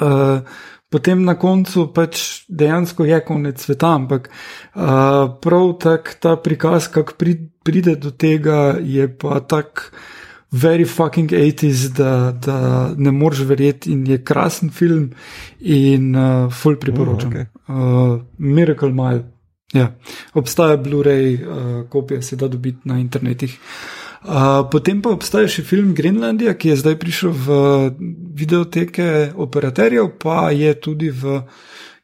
uh, 0.00 0.38
potem 0.92 1.24
na 1.24 1.38
koncu 1.40 1.86
pač 1.94 2.44
dejansko 2.48 3.08
je 3.08 3.24
konec 3.24 3.64
sveta, 3.64 3.94
ampak 3.96 4.28
uh, 4.28 5.40
prav 5.40 5.72
tak 5.80 6.14
ta 6.20 6.36
prikaz, 6.36 6.92
kako 6.92 7.16
pride 7.64 7.96
do 7.96 8.12
tega, 8.12 8.76
je 8.76 9.08
pa 9.08 9.40
tak. 9.40 9.88
Very 10.52 10.84
fucking 10.84 11.30
80s, 11.30 11.88
da, 11.94 12.32
da 12.32 12.94
ne 12.96 13.12
moreš 13.14 13.44
verjeti, 13.46 13.92
in 13.92 14.06
je 14.06 14.18
krasen 14.24 14.70
film, 14.70 15.12
in 15.60 16.16
uh, 16.16 16.50
full 16.52 16.76
priporočam. 16.76 17.30
Oh, 17.30 17.36
okay. 17.36 17.46
uh, 17.68 18.22
Miracle 18.38 18.90
Mile. 18.92 19.22
Ja. 19.72 19.92
Obstaja 20.34 20.76
Blu-ray, 20.76 21.34
uh, 21.34 21.88
kopija 21.88 22.22
se 22.22 22.36
da 22.36 22.48
dobiti 22.48 22.88
na 22.88 22.98
internetih. 22.98 23.58
Uh, 24.24 24.68
potem 24.72 24.98
pa 25.02 25.14
obstaja 25.14 25.48
še 25.48 25.62
film 25.64 25.94
Grenlandija, 25.94 26.52
ki 26.58 26.74
je 26.74 26.80
zdaj 26.82 26.96
prišel 27.00 27.30
v 27.30 27.60
videoteke 28.36 29.30
operaterjev, 29.40 30.10
pa 30.20 30.50
je 30.50 30.74
tudi 30.76 31.08
v 31.14 31.38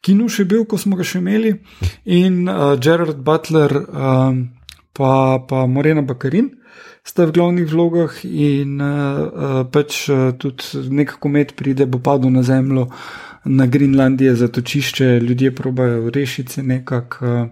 kinu 0.06 0.28
še 0.30 0.46
bil, 0.48 0.62
ko 0.70 0.78
smo 0.78 0.96
ga 0.96 1.04
še 1.04 1.18
imeli, 1.18 1.56
in 2.04 2.46
uh, 2.46 2.76
Gerard 2.80 3.20
Butler, 3.26 3.74
um, 3.74 4.40
pa, 4.96 5.12
pa 5.42 5.66
Morena 5.66 6.06
Bakarin. 6.06 6.54
Sta 7.06 7.22
v 7.22 7.36
glavnih 7.36 7.68
vlogah, 7.70 8.10
in 8.26 8.80
uh, 8.82 9.62
pač 9.70 10.08
uh, 10.10 10.32
tudi 10.34 10.90
nek 10.90 11.20
komet 11.22 11.54
pride, 11.54 11.86
bo 11.86 12.00
padel 12.02 12.32
na 12.34 12.42
zemljo, 12.42 12.88
na 13.46 13.66
Grenlandije, 13.70 14.34
zatočišče, 14.34 15.20
ljudje 15.22 15.54
probajo 15.54 16.10
rešiti 16.10 16.52
se 16.52 16.62
nekako. 16.62 17.46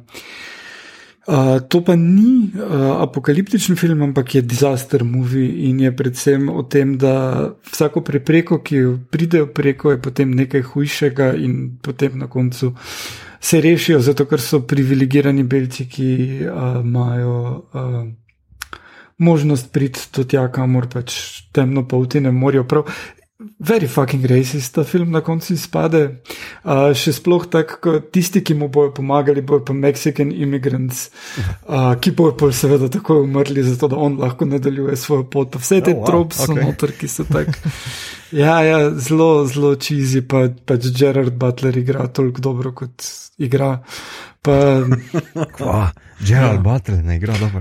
Uh, 1.27 1.63
to 1.69 1.81
pa 1.85 1.95
ni 1.97 2.51
uh, 2.51 2.99
apokaliptičen 3.01 3.77
film, 3.77 4.03
ampak 4.03 4.35
je 4.35 4.43
disaster 4.43 5.05
movie 5.05 5.69
in 5.71 5.81
je 5.81 5.95
predvsem 5.97 6.49
o 6.49 6.63
tem, 6.63 6.99
da 6.99 7.55
vsako 7.71 8.03
prepreko, 8.05 8.59
ki 8.59 8.77
jo 8.77 8.99
pridejo 9.11 9.47
preko, 9.47 9.95
je 9.95 10.03
potem 10.03 10.35
nekaj 10.35 10.67
hujšega 10.75 11.31
in 11.39 11.79
potem 11.83 12.19
na 12.19 12.27
koncu 12.27 12.75
se 13.41 13.61
rešijo, 13.61 14.03
zato 14.03 14.27
ker 14.27 14.43
so 14.43 14.65
privilegirani 14.67 15.47
belci, 15.47 15.87
ki 15.87 16.11
uh, 16.43 16.83
imajo. 16.83 17.41
Uh, 17.73 18.05
Možnost 19.19 19.73
priti 19.73 20.01
do 20.17 20.25
tja, 20.25 20.49
kamor 20.53 20.89
pač 20.91 21.17
temno 21.55 21.85
polti 21.89 22.21
ne 22.21 22.33
morajo. 22.35 22.65
Prav, 22.69 22.91
Very 23.59 23.89
fucking 23.89 24.25
racist, 24.25 24.75
ta 24.75 24.85
film 24.85 25.11
na 25.11 25.21
koncu 25.21 25.53
izpade. 25.53 26.01
Uh, 26.63 26.93
še 26.97 27.13
sploh 27.17 27.45
tako, 27.51 27.99
tisti, 28.15 28.45
ki 28.47 28.55
mu 28.57 28.69
bojo 28.73 28.93
pomagali, 28.95 29.43
bojo 29.45 29.65
pa 29.69 29.75
Mexican 29.77 30.31
immigrants, 30.33 31.09
uh, 31.67 31.93
ki 32.01 32.15
bojo 32.17 32.37
pa 32.41 32.51
seveda 32.55 32.89
takoj 32.95 33.25
umrli, 33.25 33.65
zato 33.67 33.91
da 33.93 33.99
on 34.01 34.21
lahko 34.23 34.49
nadaljuje 34.49 34.97
svojo 35.01 35.27
pot. 35.33 35.51
Pa 35.51 35.63
vse 35.63 35.81
te 35.83 35.97
oh, 35.97 36.01
wow. 36.01 36.07
trope 36.09 36.39
so 36.39 36.53
okay. 36.53 36.63
noter, 36.63 36.95
ki 36.99 37.11
so 37.11 37.27
tako. 37.31 37.59
Ja, 38.35 38.57
ja, 38.67 38.79
zelo, 38.99 39.45
zelo 39.47 39.77
čizi, 39.79 40.25
pa 40.27 40.49
pač 40.67 40.89
Gerard 40.97 41.37
Butler 41.39 41.77
igra 41.79 42.09
toliko 42.11 42.43
dobro, 42.43 42.73
kot 42.75 43.05
igra. 43.39 43.77
Pa, 44.45 44.85
Kva, 45.57 45.91
Gerald 46.21 46.55
ja. 46.55 46.61
Butler 46.61 47.05
ne 47.05 47.17
igra 47.17 47.35
dobro. 47.41 47.61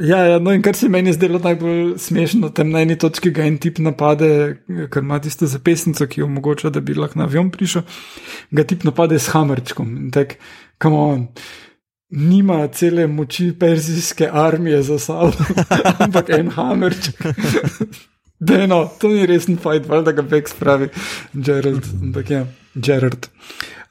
ja, 0.00 0.18
ja, 0.18 0.38
no 0.38 0.52
in 0.52 0.62
kar 0.62 0.74
se 0.74 0.88
meni 0.88 1.12
zdelo 1.12 1.38
najbolj 1.38 1.94
smešno, 1.98 2.50
tam 2.50 2.72
na 2.74 2.82
eni 2.82 2.96
točki 2.98 3.30
ga 3.30 3.46
en 3.46 3.58
tip 3.62 3.78
napade, 3.78 4.30
ker 4.66 5.02
ima 5.02 5.20
tisto 5.22 5.46
zapestnico, 5.46 6.06
ki 6.10 6.24
omogoča, 6.26 6.72
da 6.74 6.82
bi 6.82 6.96
lahko 6.98 7.20
na 7.20 7.28
avion 7.28 7.52
prišel, 7.54 7.84
ga 8.50 8.64
tip 8.66 8.82
napade 8.84 9.18
s 9.18 9.30
hamerčkom 9.34 9.94
in 9.96 10.10
tak, 10.14 10.34
kam 10.78 10.98
on. 10.98 11.28
Nima 12.14 12.60
cele 12.74 13.06
moči 13.10 13.48
perzijske 13.58 14.28
armije 14.30 14.82
za 14.86 14.98
sabo, 15.02 15.32
ampak 16.04 16.34
en 16.34 16.50
hamerček. 16.54 17.22
Deno, 18.46 18.84
to 19.00 19.08
ni 19.08 19.26
resen 19.26 19.56
fajn, 19.62 19.86
da 20.04 20.12
ga 20.12 20.22
Beck 20.22 20.50
spravi, 20.50 20.90
Gerald. 21.32 21.86
Ampak 22.02 22.30
ja, 22.30 22.44
Gerald. 22.74 23.28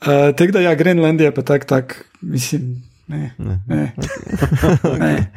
Uh, 0.02 0.36
Tako 0.36 0.52
da, 0.52 0.60
ja, 0.60 0.76
Grenlandija 0.76 1.32
pa 1.32 1.42
tako, 1.42 1.66
tak, 1.66 2.06
mislim. 2.22 2.84
Ne, 3.08 3.34
ne. 3.38 3.62
Ne. 3.68 3.94
ne. 5.00 5.32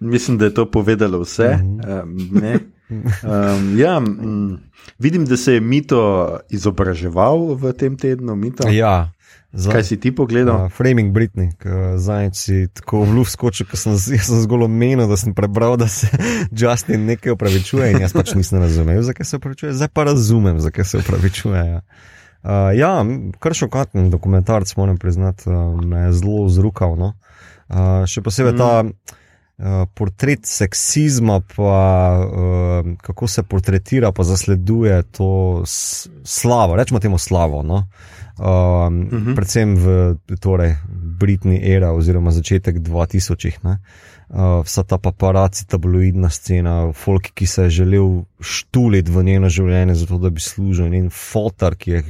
Mislim, 0.00 0.38
da 0.38 0.44
je 0.44 0.54
to 0.54 0.70
povedalo 0.70 1.20
vse. 1.20 1.58
Uh, 1.58 2.08
um, 3.22 3.78
ja, 3.78 3.96
m, 3.96 4.58
vidim, 4.98 5.26
da 5.26 5.36
se 5.36 5.54
je 5.54 5.60
Mito 5.60 6.38
izobraževal 6.50 7.54
v 7.54 7.72
tem 7.72 7.96
tednu. 7.96 8.36
Mito. 8.36 8.68
Ja. 8.68 9.10
Za, 9.54 9.70
Kaj 9.70 9.84
si 9.84 9.96
ti 10.00 10.10
pogledal? 10.10 10.66
Uh, 10.66 10.72
Framing 10.72 11.14
Britney, 11.14 11.54
zdaj 11.96 12.34
si 12.34 12.66
tako 12.74 13.04
v 13.06 13.22
luft 13.22 13.30
skočil, 13.38 13.66
ker 13.70 13.78
sem, 13.78 13.94
sem 13.98 14.40
zgolj 14.42 14.66
omenil, 14.66 15.06
da 15.06 15.14
sem 15.14 15.30
prebral, 15.30 15.78
da 15.78 15.86
se 15.86 16.10
Justin 16.58 17.06
nekaj 17.06 17.38
upravičuje 17.38 17.92
in 17.94 18.02
jaz 18.02 18.10
pač 18.12 18.34
nisem 18.34 18.58
razumel, 18.58 18.98
zakaj 19.06 19.26
se 19.26 19.38
upravičuje, 19.38 19.76
zdaj 19.78 19.90
pa 19.94 20.10
razumem, 20.10 20.58
zakaj 20.58 20.84
se 20.90 20.98
upravičuje. 20.98 21.62
Ja. 21.70 21.80
Uh, 22.44 22.76
ja, 22.76 23.04
kar 23.40 23.54
šokanten 23.56 24.10
dokumentarc, 24.12 24.76
moram 24.76 24.98
priznati, 25.00 25.48
uh, 25.48 25.80
me 25.80 26.06
je 26.06 26.12
zelo 26.12 26.48
zrukal. 26.48 26.96
No? 27.00 27.14
Uh, 27.68 28.04
še 28.04 28.20
posebej 28.20 28.52
mm. 28.52 28.58
ta 28.60 28.84
uh, 28.84 29.86
portret 29.96 30.44
seksizma, 30.44 31.38
pa 31.54 31.78
uh, 32.20 32.90
kako 33.00 33.28
se 33.32 33.46
portretira, 33.48 34.12
pa 34.12 34.28
zasleduje 34.28 35.02
to 35.16 35.30
slavo, 35.64 36.76
rečemo 36.76 37.00
temu 37.00 37.18
slavo. 37.18 37.62
No? 37.62 37.86
Uh, 38.36 38.92
mm 38.92 39.08
-hmm. 39.08 39.34
Predvsem 39.34 39.76
v 39.76 40.36
torej, 40.40 40.76
Britni 41.20 41.60
era 41.64 41.92
oziroma 41.92 42.30
začetek 42.30 42.76
2000-ih. 42.76 43.58
Uh, 43.62 43.76
vsa 44.30 44.84
ta 44.88 44.98
paparaci, 44.98 45.66
tabloidna 45.68 46.30
scena, 46.30 46.92
folk, 46.92 47.30
ki 47.34 47.46
se 47.46 47.68
je 47.68 47.76
želel 47.82 48.24
štuliti 48.40 49.12
v 49.12 49.24
njeno 49.24 49.48
življenje, 49.52 49.94
zato 49.94 50.18
da 50.18 50.30
bi 50.30 50.40
služil, 50.40 50.92
in 50.94 51.10
fotar, 51.12 51.76
ki 51.76 51.90
je 51.90 52.04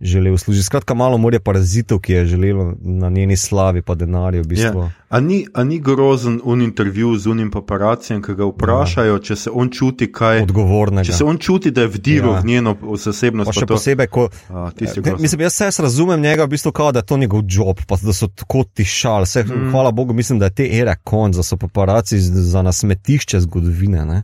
želel 0.00 0.38
služiti. 0.38 0.64
Skratka, 0.64 0.94
malo 0.94 1.18
morja 1.18 1.40
parazitov, 1.40 2.00
ki 2.00 2.12
je 2.12 2.26
želel 2.26 2.72
na 2.80 3.10
njeni 3.10 3.36
slavi, 3.36 3.82
pa 3.82 3.94
denarju. 3.94 4.42
V 4.42 4.46
bistvu. 4.46 4.80
ja. 4.80 4.90
a, 5.08 5.20
ni, 5.20 5.46
a 5.54 5.64
ni 5.64 5.78
grozen 5.78 6.40
un 6.44 6.62
intervju 6.62 7.16
z 7.18 7.26
unim 7.26 7.50
paparacijem, 7.50 8.22
ki 8.22 8.34
ga 8.34 8.44
vprašajo, 8.44 9.14
ja. 9.14 9.22
če 9.22 9.36
se 9.36 9.50
on 9.52 9.70
čuti 9.70 10.12
kaj 10.12 10.42
odgovornega. 10.42 11.06
Če 11.06 11.12
se 11.12 11.24
on 11.24 11.38
čuti, 11.38 11.70
da 11.70 11.86
je 11.86 11.92
vdiral 11.96 12.34
ja. 12.34 12.40
v 12.40 12.46
njeno 12.46 12.76
osebnost. 12.82 13.48
Pa 13.48 13.56
še 13.56 13.66
to, 13.66 13.74
posebej, 13.74 14.10
ko. 14.12 14.28
A, 14.48 14.68
ne, 14.80 15.16
mislim, 15.18 15.40
jaz 15.40 15.58
se 15.70 15.82
razumem 15.82 16.20
njega, 16.20 16.44
v 16.44 16.54
bistvu, 16.56 16.72
kao, 16.72 16.92
da 16.92 17.00
je 17.00 17.06
to 17.06 17.16
njegov 17.16 17.42
job, 17.48 17.80
pa 17.86 17.96
da 18.02 18.12
so 18.12 18.28
tako 18.28 18.64
tišali. 18.64 19.26
Mm. 19.26 19.70
Hvala 19.70 19.90
Bogu, 19.90 20.12
mislim, 20.12 20.38
da 20.38 20.50
je 20.50 20.58
te 20.60 20.68
ere 20.78 20.96
konc, 21.04 21.36
da 21.36 21.42
so 21.42 21.56
paparaci 21.56 22.20
za 22.20 22.62
nasmetišče 22.62 23.40
zgodovine. 23.40 24.22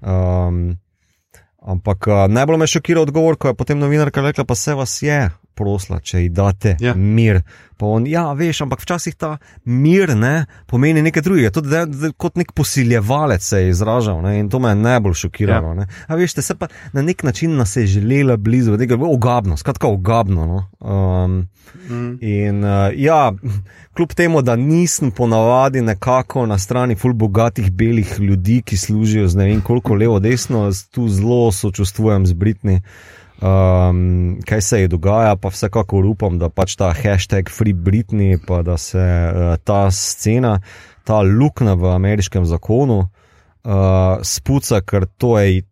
Um, 0.00 0.76
Ampak 1.64 2.06
uh, 2.06 2.26
najbolj 2.28 2.60
me 2.60 2.66
šokira 2.68 3.00
odgovor, 3.00 3.38
ko 3.40 3.48
je 3.48 3.56
potem 3.56 3.78
novinarka 3.78 4.20
rekla: 4.20 4.44
Pa 4.44 4.54
se 4.54 4.74
vas 4.74 5.02
je 5.02 5.30
prosla, 5.54 6.00
če 6.00 6.24
ji 6.24 6.28
date 6.34 6.76
ja. 6.80 6.94
mir. 6.94 7.42
Pa 7.76 7.88
on, 7.90 8.06
ja, 8.06 8.28
veš, 8.38 8.60
ampak 8.64 8.84
včasih 8.84 9.16
ta 9.18 9.32
mir 9.66 10.12
ne, 10.14 10.46
pomeni 10.70 11.02
nekaj 11.02 11.24
drugega. 11.26 11.50
To 11.54 11.62
je 11.66 12.12
kot 12.16 12.38
nek 12.38 12.52
posiljevalec 12.54 13.42
se 13.42 13.62
je 13.64 13.72
izražal 13.72 14.22
ne, 14.22 14.36
in 14.38 14.50
to 14.50 14.60
me 14.62 14.70
je 14.70 14.78
najbolj 14.78 15.16
šokiralo. 15.24 15.74
Ja. 15.80 15.86
A 16.06 16.18
veš, 16.18 16.36
se 16.38 16.54
pa 16.58 16.68
na 16.92 17.02
nek 17.02 17.22
način 17.26 17.56
nas 17.58 17.76
je 17.76 17.86
želela 17.96 18.36
blizu, 18.36 18.76
nekaj 18.78 18.98
ogabno, 19.00 19.56
skratka 19.56 19.88
ogabno. 19.90 20.46
No. 20.46 20.60
Um, 20.80 21.48
mm. 21.88 22.18
In 22.20 22.64
uh, 22.64 22.92
ja, 22.94 23.32
kljub 23.96 24.14
temu, 24.14 24.42
da 24.42 24.56
nisem 24.56 25.10
ponavadi 25.10 25.82
nekako 25.82 26.46
na 26.46 26.58
strani 26.58 26.94
ful 26.94 27.12
bogatih 27.12 27.72
belih 27.72 28.20
ljudi, 28.20 28.62
ki 28.62 28.76
služijo 28.76 29.28
z 29.28 29.36
ne 29.36 29.50
vem 29.50 29.60
koliko 29.60 29.94
levo, 29.94 30.20
desno, 30.20 30.70
tu 30.90 31.08
zelo 31.08 31.52
sočustvujem 31.52 32.26
z 32.26 32.32
Britni 32.32 32.80
um, 33.44 34.38
kaj 34.46 34.60
se 34.60 34.80
je 34.80 34.88
dogajalo, 34.88 35.36
pa 35.36 35.52
vsekakor 35.52 36.06
upam, 36.06 36.38
da 36.38 36.48
pač 36.48 36.76
ta 36.80 36.92
hashtag 36.96 37.50
Free 37.52 37.76
Britney, 37.76 38.38
pa 38.46 38.62
da 38.62 38.78
se 38.80 39.00
uh, 39.00 39.54
ta 39.64 39.90
scena, 39.90 40.58
ta 41.04 41.20
luknja 41.20 41.74
v 41.74 41.92
ameriškem 41.92 42.46
zakonu 42.48 43.04
uh, 43.04 44.22
spuca, 44.22 44.80
ker 44.80 45.06
to 45.18 45.36
je 45.38 45.62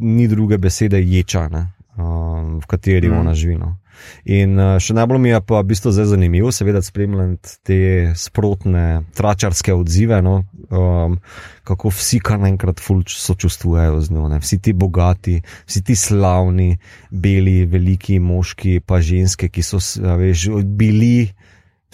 ni 0.00 0.26
druge 0.30 0.58
besede 0.58 1.00
ječa, 1.02 1.48
ne, 1.50 1.66
um, 1.98 2.58
v 2.60 2.66
kateri 2.70 3.10
mm. 3.10 3.18
ona 3.20 3.34
živi. 3.34 3.58
No. 3.58 3.76
In 4.24 4.58
uh, 4.58 4.76
še 4.82 4.96
najbolj 4.96 5.20
mi 5.20 5.32
je 5.32 5.40
pa 5.44 5.60
v 5.60 5.70
bistvu 5.72 5.92
zelo 5.94 6.12
zanimivo, 6.14 6.52
seveda, 6.52 6.82
spremljati 6.82 7.56
te 7.64 7.80
sprotne, 8.18 9.04
tračarske 9.14 9.74
odzive. 9.74 10.22
No. 10.24 10.42
um, 10.70 11.18
kako 11.64 11.88
vsi 11.88 12.20
kar 12.20 12.38
naenkrat 12.40 12.80
sočustvujejo 13.08 14.00
z 14.00 14.12
njo. 14.12 14.28
Ne? 14.28 14.38
Vsi 14.38 14.58
ti 14.58 14.72
bogati, 14.72 15.40
vsi 15.66 15.82
ti 15.82 15.96
slavni, 15.96 16.76
beli, 17.10 17.64
veliki 17.66 18.18
moški, 18.18 18.80
pa 18.86 19.00
ženske, 19.00 19.48
ki 19.48 19.62
so 19.62 19.80
veš, 20.18 20.48
bili. 20.64 21.32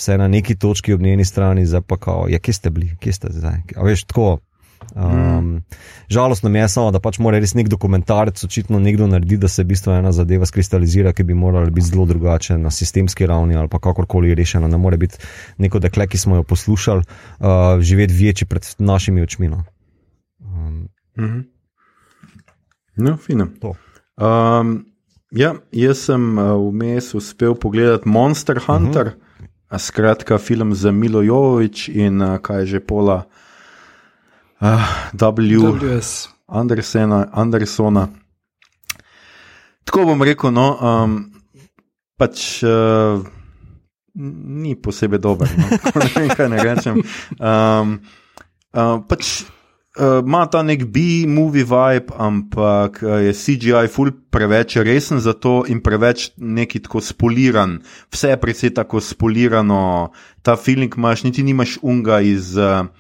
Vse 0.01 0.17
na 0.17 0.29
neki 0.29 0.57
točki 0.57 0.95
ob 0.97 1.03
njeni 1.05 1.25
strani, 1.25 1.67
zdaj 1.67 1.83
pa 1.87 1.99
kao, 2.01 2.25
ja, 2.29 2.39
kje 2.39 2.55
ste 2.57 2.71
bili, 2.71 2.95
kje 3.01 3.13
ste 3.13 3.29
zdaj. 3.31 3.59
A 3.77 3.85
veš, 3.85 4.07
tako, 4.09 4.39
Um, 4.95 5.63
žalostno 6.09 6.49
mi 6.49 6.59
je 6.59 6.69
samo, 6.69 6.91
da 6.91 6.99
pač 7.01 7.19
mora 7.19 7.39
res 7.39 7.53
nek 7.55 7.69
dokumentarec 7.71 8.45
očitno 8.45 8.81
nekdo 8.81 9.07
narediti, 9.07 9.41
da 9.45 9.49
se 9.49 9.63
v 9.63 9.71
bistvu 9.71 9.93
ena 9.93 10.13
zadeva 10.13 10.47
skristalizira, 10.47 11.13
ki 11.13 11.25
bi 11.29 11.35
morala 11.35 11.71
biti 11.71 11.87
zelo 11.93 12.07
drugače 12.09 12.59
na 12.59 12.73
sistemski 12.75 13.27
ravni 13.27 13.57
ali 13.57 13.69
pa 13.69 13.79
kakorkoli 13.79 14.35
rešena. 14.35 14.69
Ne 14.69 14.81
more 14.81 14.97
biti 14.97 15.21
neko 15.59 15.79
dekle, 15.79 16.09
ki 16.09 16.19
smo 16.19 16.41
jo 16.41 16.43
poslušali, 16.43 17.05
uh, 17.39 17.81
živeti 17.81 18.17
večji 18.25 18.49
pred 18.49 18.67
našimi 18.79 19.23
očmi. 19.23 19.49
No, 19.49 19.65
um, 20.41 20.89
mhm. 21.19 21.41
no 22.97 23.17
fino. 23.17 23.49
Um, 24.17 24.87
ja, 25.31 25.55
jaz 25.73 26.07
sem 26.11 26.39
uh, 26.39 26.57
vmes 26.59 27.15
uspel 27.15 27.55
pogledati 27.55 28.09
Monster 28.09 28.59
Hunter, 28.67 29.07
uh 29.07 29.13
-huh. 29.71 29.79
skratka 29.79 30.39
film 30.39 30.75
za 30.75 30.91
Milo 30.91 31.23
Jovovič 31.23 31.89
in 31.89 32.23
uh, 32.23 32.39
kaj 32.39 32.67
že 32.67 32.81
pola. 32.81 33.25
Uh, 34.61 34.77
w. 35.13 35.59
WS. 35.59 36.29
Andersena, 36.47 37.29
Andersona. 37.33 38.09
Tako 39.85 40.05
bom 40.05 40.23
rekel, 40.23 40.53
no, 40.53 40.67
um, 40.77 41.15
pač 42.21 42.61
uh, 42.69 43.25
ni 44.21 44.75
posebej 44.77 45.23
dober. 45.23 45.49
No. 45.57 45.65
ne 46.03 46.11
vem, 46.13 46.29
kaj 46.37 46.51
ne 46.53 46.61
rečem. 46.61 47.01
Um, 47.41 47.97
uh, 48.77 49.01
pač 49.09 49.49
ima 49.97 50.45
uh, 50.45 50.51
ta 50.53 50.61
nek 50.61 50.85
B-movie 50.93 51.65
vibe, 51.65 52.13
ampak 52.21 53.01
uh, 53.01 53.17
je 53.25 53.33
CGI 53.33 53.89
ful 53.89 54.13
preveč 54.29 54.77
resen 54.85 55.25
za 55.25 55.33
to 55.33 55.65
in 55.73 55.81
preveč 55.81 56.35
neki 56.37 56.85
tako 56.85 57.01
spoliran. 57.01 57.81
Vse 58.13 58.37
je 58.37 58.41
precej 58.45 58.77
tako 58.77 59.01
spolirano, 59.01 60.13
ta 60.45 60.61
feeling 60.61 60.93
imaš, 61.01 61.25
niti 61.25 61.49
nimaš 61.49 61.81
unga 61.81 62.21
iz. 62.21 62.59
Uh, 62.61 62.93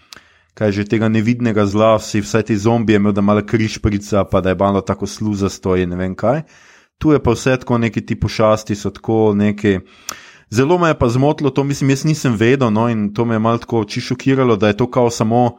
kaj 0.60 0.72
že 0.76 0.84
tega 0.84 1.08
nevidnega 1.08 1.64
zla, 1.64 1.94
si 1.96 2.20
vsaj 2.20 2.50
ti 2.52 2.56
zombije 2.60 3.00
imel, 3.00 3.14
da 3.16 3.24
malo 3.24 3.40
križprica, 3.40 4.26
pa 4.28 4.42
da 4.44 4.52
je 4.52 4.58
malo 4.60 4.84
tako 4.84 5.06
sluzasto 5.08 5.72
in 5.76 5.88
ne 5.88 5.96
vem 5.96 6.14
kaj. 6.14 6.42
Tu 7.00 7.14
je 7.16 7.22
pa 7.22 7.32
vse 7.32 7.56
tako 7.62 7.78
neki 7.80 8.04
ti 8.04 8.18
pošasti, 8.20 8.76
so 8.76 8.92
tako 8.92 9.32
neki. 9.32 9.78
Zelo 10.52 10.76
me 10.78 10.90
je 10.92 10.98
pa 10.98 11.08
zmotilo 11.08 11.50
to, 11.50 11.64
mislim, 11.64 11.90
jaz 11.90 12.04
nisem 12.04 12.36
vedel, 12.36 12.68
no, 12.72 12.90
in 12.92 13.08
to 13.14 13.24
me 13.24 13.38
je 13.38 13.38
malo 13.38 13.58
tako 13.58 13.80
oči 13.86 14.00
šokiralo, 14.04 14.56
da 14.56 14.68
je 14.68 14.76
to 14.76 14.90
kao 14.90 15.10
samo 15.10 15.56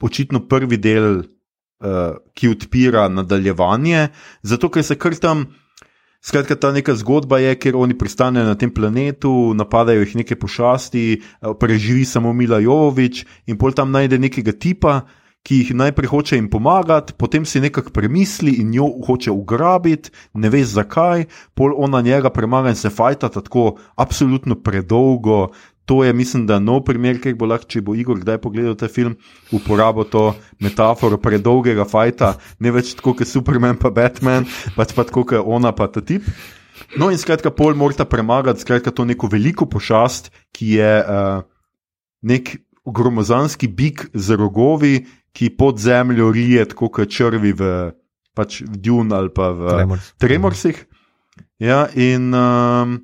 očitno 0.00 0.40
prvi 0.48 0.76
del, 0.80 1.18
uh, 1.20 2.16
ki 2.32 2.48
odpira 2.48 3.08
nadaljevanje, 3.08 4.08
zato 4.42 4.70
ker 4.72 4.84
se 4.84 4.96
kar 4.96 5.20
tam. 5.20 5.50
Skratka, 6.20 6.52
ta 6.56 6.68
neka 6.72 6.92
zgodba 7.00 7.38
je, 7.40 7.54
ker 7.56 7.76
oni 7.80 7.96
pristanejo 7.96 8.44
na 8.44 8.54
tem 8.54 8.68
planetu, 8.68 9.54
napadajo 9.56 10.04
jih 10.04 10.18
neke 10.20 10.36
pošasti, 10.36 11.04
eh, 11.16 11.54
preživi 11.60 12.04
samo 12.04 12.32
Mila 12.32 12.60
Jovovič 12.60 13.24
in 13.46 13.56
pol 13.56 13.72
tam 13.72 13.88
najde 13.90 14.18
nekega 14.20 14.52
tipa, 14.52 15.08
ki 15.42 15.62
jih 15.62 15.70
najprej 15.74 16.10
hoče 16.12 16.36
jim 16.36 16.50
pomagati, 16.52 17.14
potem 17.16 17.46
si 17.48 17.60
nekako 17.60 17.90
premisli 17.96 18.60
in 18.60 18.74
jo 18.74 18.90
hoče 19.06 19.32
ugrabiti, 19.32 20.10
ne 20.34 20.50
veš 20.52 20.76
zakaj, 20.76 21.24
pol 21.56 21.72
ona 21.76 22.02
njega 22.04 22.30
premaga 22.30 22.68
in 22.68 22.76
se 22.76 22.90
fajta 22.90 23.28
tako 23.28 23.78
absolutno 23.96 24.60
predolgo, 24.60 25.48
to 25.90 26.04
je, 26.04 26.12
mislim, 26.12 26.44
da 26.46 26.60
nov 26.62 26.84
primer, 26.86 27.16
ki 27.18 27.32
bo 27.34 27.48
lahko, 27.50 27.66
če 27.66 27.80
bo 27.82 27.96
Igor 27.98 28.20
kdaj 28.22 28.36
pogledal 28.38 28.76
ta 28.78 28.86
film, 28.86 29.16
uporabil 29.50 30.06
to 30.06 30.20
metaforo 30.62 31.18
predolgega 31.18 31.82
fajta, 31.82 32.36
ne 32.62 32.70
več 32.70 32.92
tako 32.94 33.16
kot 33.18 33.26
Superman, 33.26 33.74
pa 33.74 33.90
Batman, 33.90 34.46
pač 34.76 34.94
pa 34.94 35.02
tako 35.08 35.26
kot 35.32 35.42
ona, 35.42 35.74
pa 35.74 35.90
ta 35.90 35.98
tip. 35.98 36.28
No, 36.94 37.10
in 37.10 37.18
skratka, 37.18 37.50
pol 37.50 37.74
morata 37.74 38.06
premagati, 38.06 38.62
skratka, 38.62 38.94
to 38.94 39.02
neko 39.02 39.26
veliko 39.34 39.66
pošast, 39.66 40.30
ki 40.54 40.76
je 40.78 40.94
uh, 41.02 41.42
nek 42.22 42.54
gromozanski 42.86 43.66
bik 43.66 44.12
z 44.14 44.38
rogovi, 44.38 44.94
ki 45.34 45.50
pod 45.58 45.82
zemljo 45.82 46.30
rije, 46.30 46.70
tako 46.70 46.94
kot 46.94 47.10
črvi 47.10 47.50
v, 47.58 47.76
pač 48.38 48.62
v 48.62 48.78
Dune 48.78 49.18
ali 49.18 49.34
pa 49.34 49.50
v 49.58 49.74
Tremors. 49.74 50.12
Tremorsih. 50.22 50.84
Ja, 51.58 51.88
in. 51.98 52.30
Um, 52.30 53.00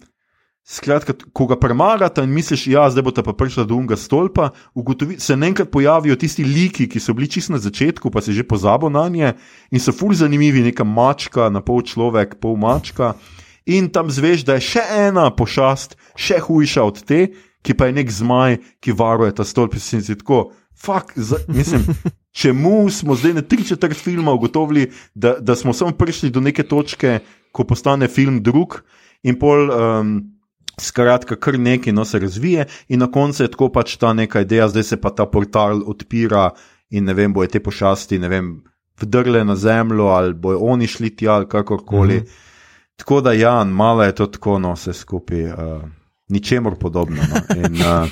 Skratka, 0.67 1.15
ko 1.31 1.45
ga 1.47 1.55
premagate 1.63 2.25
in 2.27 2.33
misliš, 2.35 2.65
ja, 2.73 2.89
bo 2.99 3.13
ta 3.15 3.23
pa 3.23 3.31
prišla 3.39 3.63
do 3.71 3.77
unga 3.79 3.95
stolpa, 3.95 4.49
ugotovi, 4.75 5.21
se 5.23 5.37
enkrat 5.39 5.71
pojavijo 5.71 6.17
tisti 6.19 6.43
liki, 6.43 6.89
ki 6.91 6.99
so 6.99 7.15
bili 7.15 7.31
čisto 7.31 7.55
na 7.55 7.61
začetku, 7.63 8.11
pa 8.11 8.19
se 8.21 8.35
že 8.35 8.43
pozabo 8.43 8.91
na 8.91 9.07
nje 9.09 9.37
in 9.71 9.79
so 9.79 9.95
fulj 9.95 10.19
zanimivi, 10.25 10.65
neka 10.67 10.83
mačka, 10.83 11.47
na 11.55 11.63
pol 11.63 11.87
človek, 11.87 12.41
pol 12.43 12.59
mačka. 12.59 13.15
In 13.71 13.87
tam 13.95 14.11
zveš, 14.11 14.43
da 14.43 14.59
je 14.59 14.67
še 14.67 14.83
ena 15.07 15.31
pošast, 15.31 15.95
še 16.19 16.43
hujša 16.43 16.83
od 16.83 16.99
te, 17.07 17.31
ki 17.63 17.79
pa 17.79 17.87
je 17.87 17.99
nek 18.03 18.11
zmaj, 18.11 18.59
ki 18.83 18.91
varuje 18.91 19.39
ta 19.39 19.47
stolp. 19.47 19.79
In 19.79 20.03
si 20.03 20.19
tako, 20.19 20.51
fuck, 20.75 21.15
za, 21.15 21.47
mislim, 21.47 21.87
čemu 22.43 22.91
smo 22.91 23.15
zdaj 23.15 23.39
na 23.39 23.47
tri 23.47 23.63
četrt 23.63 23.95
filma 23.95 24.35
ugotovili, 24.35 24.91
da, 25.15 25.39
da 25.39 25.55
smo 25.55 25.71
samo 25.71 25.95
prišli 25.95 26.35
do 26.35 26.43
neke 26.43 26.67
točke, 26.67 27.21
ko 27.55 27.63
postane 27.63 28.11
film 28.11 28.43
drug 28.43 28.83
in 29.23 29.39
pol. 29.39 29.71
Um, 29.71 30.17
Skratka, 30.81 31.37
kar 31.41 31.59
nekaj 31.59 31.93
no, 31.93 32.05
se 32.05 32.19
razvije, 32.19 32.67
in 32.89 33.01
na 33.01 33.11
koncu 33.11 33.43
je 33.43 33.51
tako 33.51 33.71
pač 33.73 33.97
ta 33.97 34.13
neka 34.13 34.43
ideja, 34.45 34.69
zdaj 34.69 34.83
se 34.83 34.97
pa 35.01 35.11
ta 35.11 35.27
portal 35.27 35.81
odpira 35.87 36.51
in 36.91 37.05
ne 37.05 37.15
vem, 37.15 37.33
bojo 37.33 37.49
te 37.49 37.63
pošasti, 37.65 38.19
ne 38.19 38.29
vem, 38.29 38.51
vdrle 39.01 39.45
na 39.45 39.57
zemljo 39.57 40.11
ali 40.13 40.35
bojo 40.35 40.59
oni 40.59 40.87
šli 40.87 41.11
tja 41.17 41.33
ali 41.33 41.49
kakorkoli. 41.49 42.15
Mm 42.15 42.21
-hmm. 42.21 42.45
Tako 42.97 43.21
da, 43.21 43.33
ja, 43.33 43.65
malo 43.65 44.03
je 44.03 44.15
to 44.15 44.27
tako, 44.27 44.59
no, 44.59 44.73
vse 44.73 44.93
skupaj, 44.93 45.45
uh, 45.45 45.83
ničemor 46.29 46.79
podobno. 46.79 47.17
No. 47.31 47.57
In, 47.57 47.75
uh, 47.75 48.09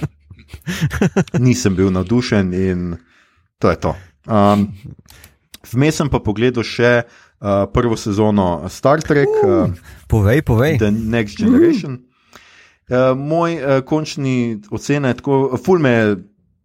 nisem 1.47 1.77
bil 1.77 1.93
navdušen 1.93 2.55
in 2.55 2.97
to 3.59 3.70
je 3.70 3.81
to. 3.81 3.97
Um, 4.27 4.73
Vmes 5.73 5.97
sem 5.97 6.09
pa 6.09 6.19
pogledal 6.19 6.65
še 6.65 7.03
uh, 7.03 7.65
prvo 7.73 7.97
sezono 7.97 8.69
Star 8.69 9.01
Trek, 9.03 9.28
uh, 9.45 9.73
povej, 10.09 10.43
povej. 10.43 10.78
The 10.78 10.91
Next 10.91 11.39
Generation. 11.41 11.93
Mm. 11.93 12.14
Uh, 12.85 13.16
moj 13.16 13.55
uh, 13.56 13.78
končni 13.86 14.61
ocena 14.70 15.09
je 15.09 15.20
tako, 15.20 15.56
fulme, 15.65 16.16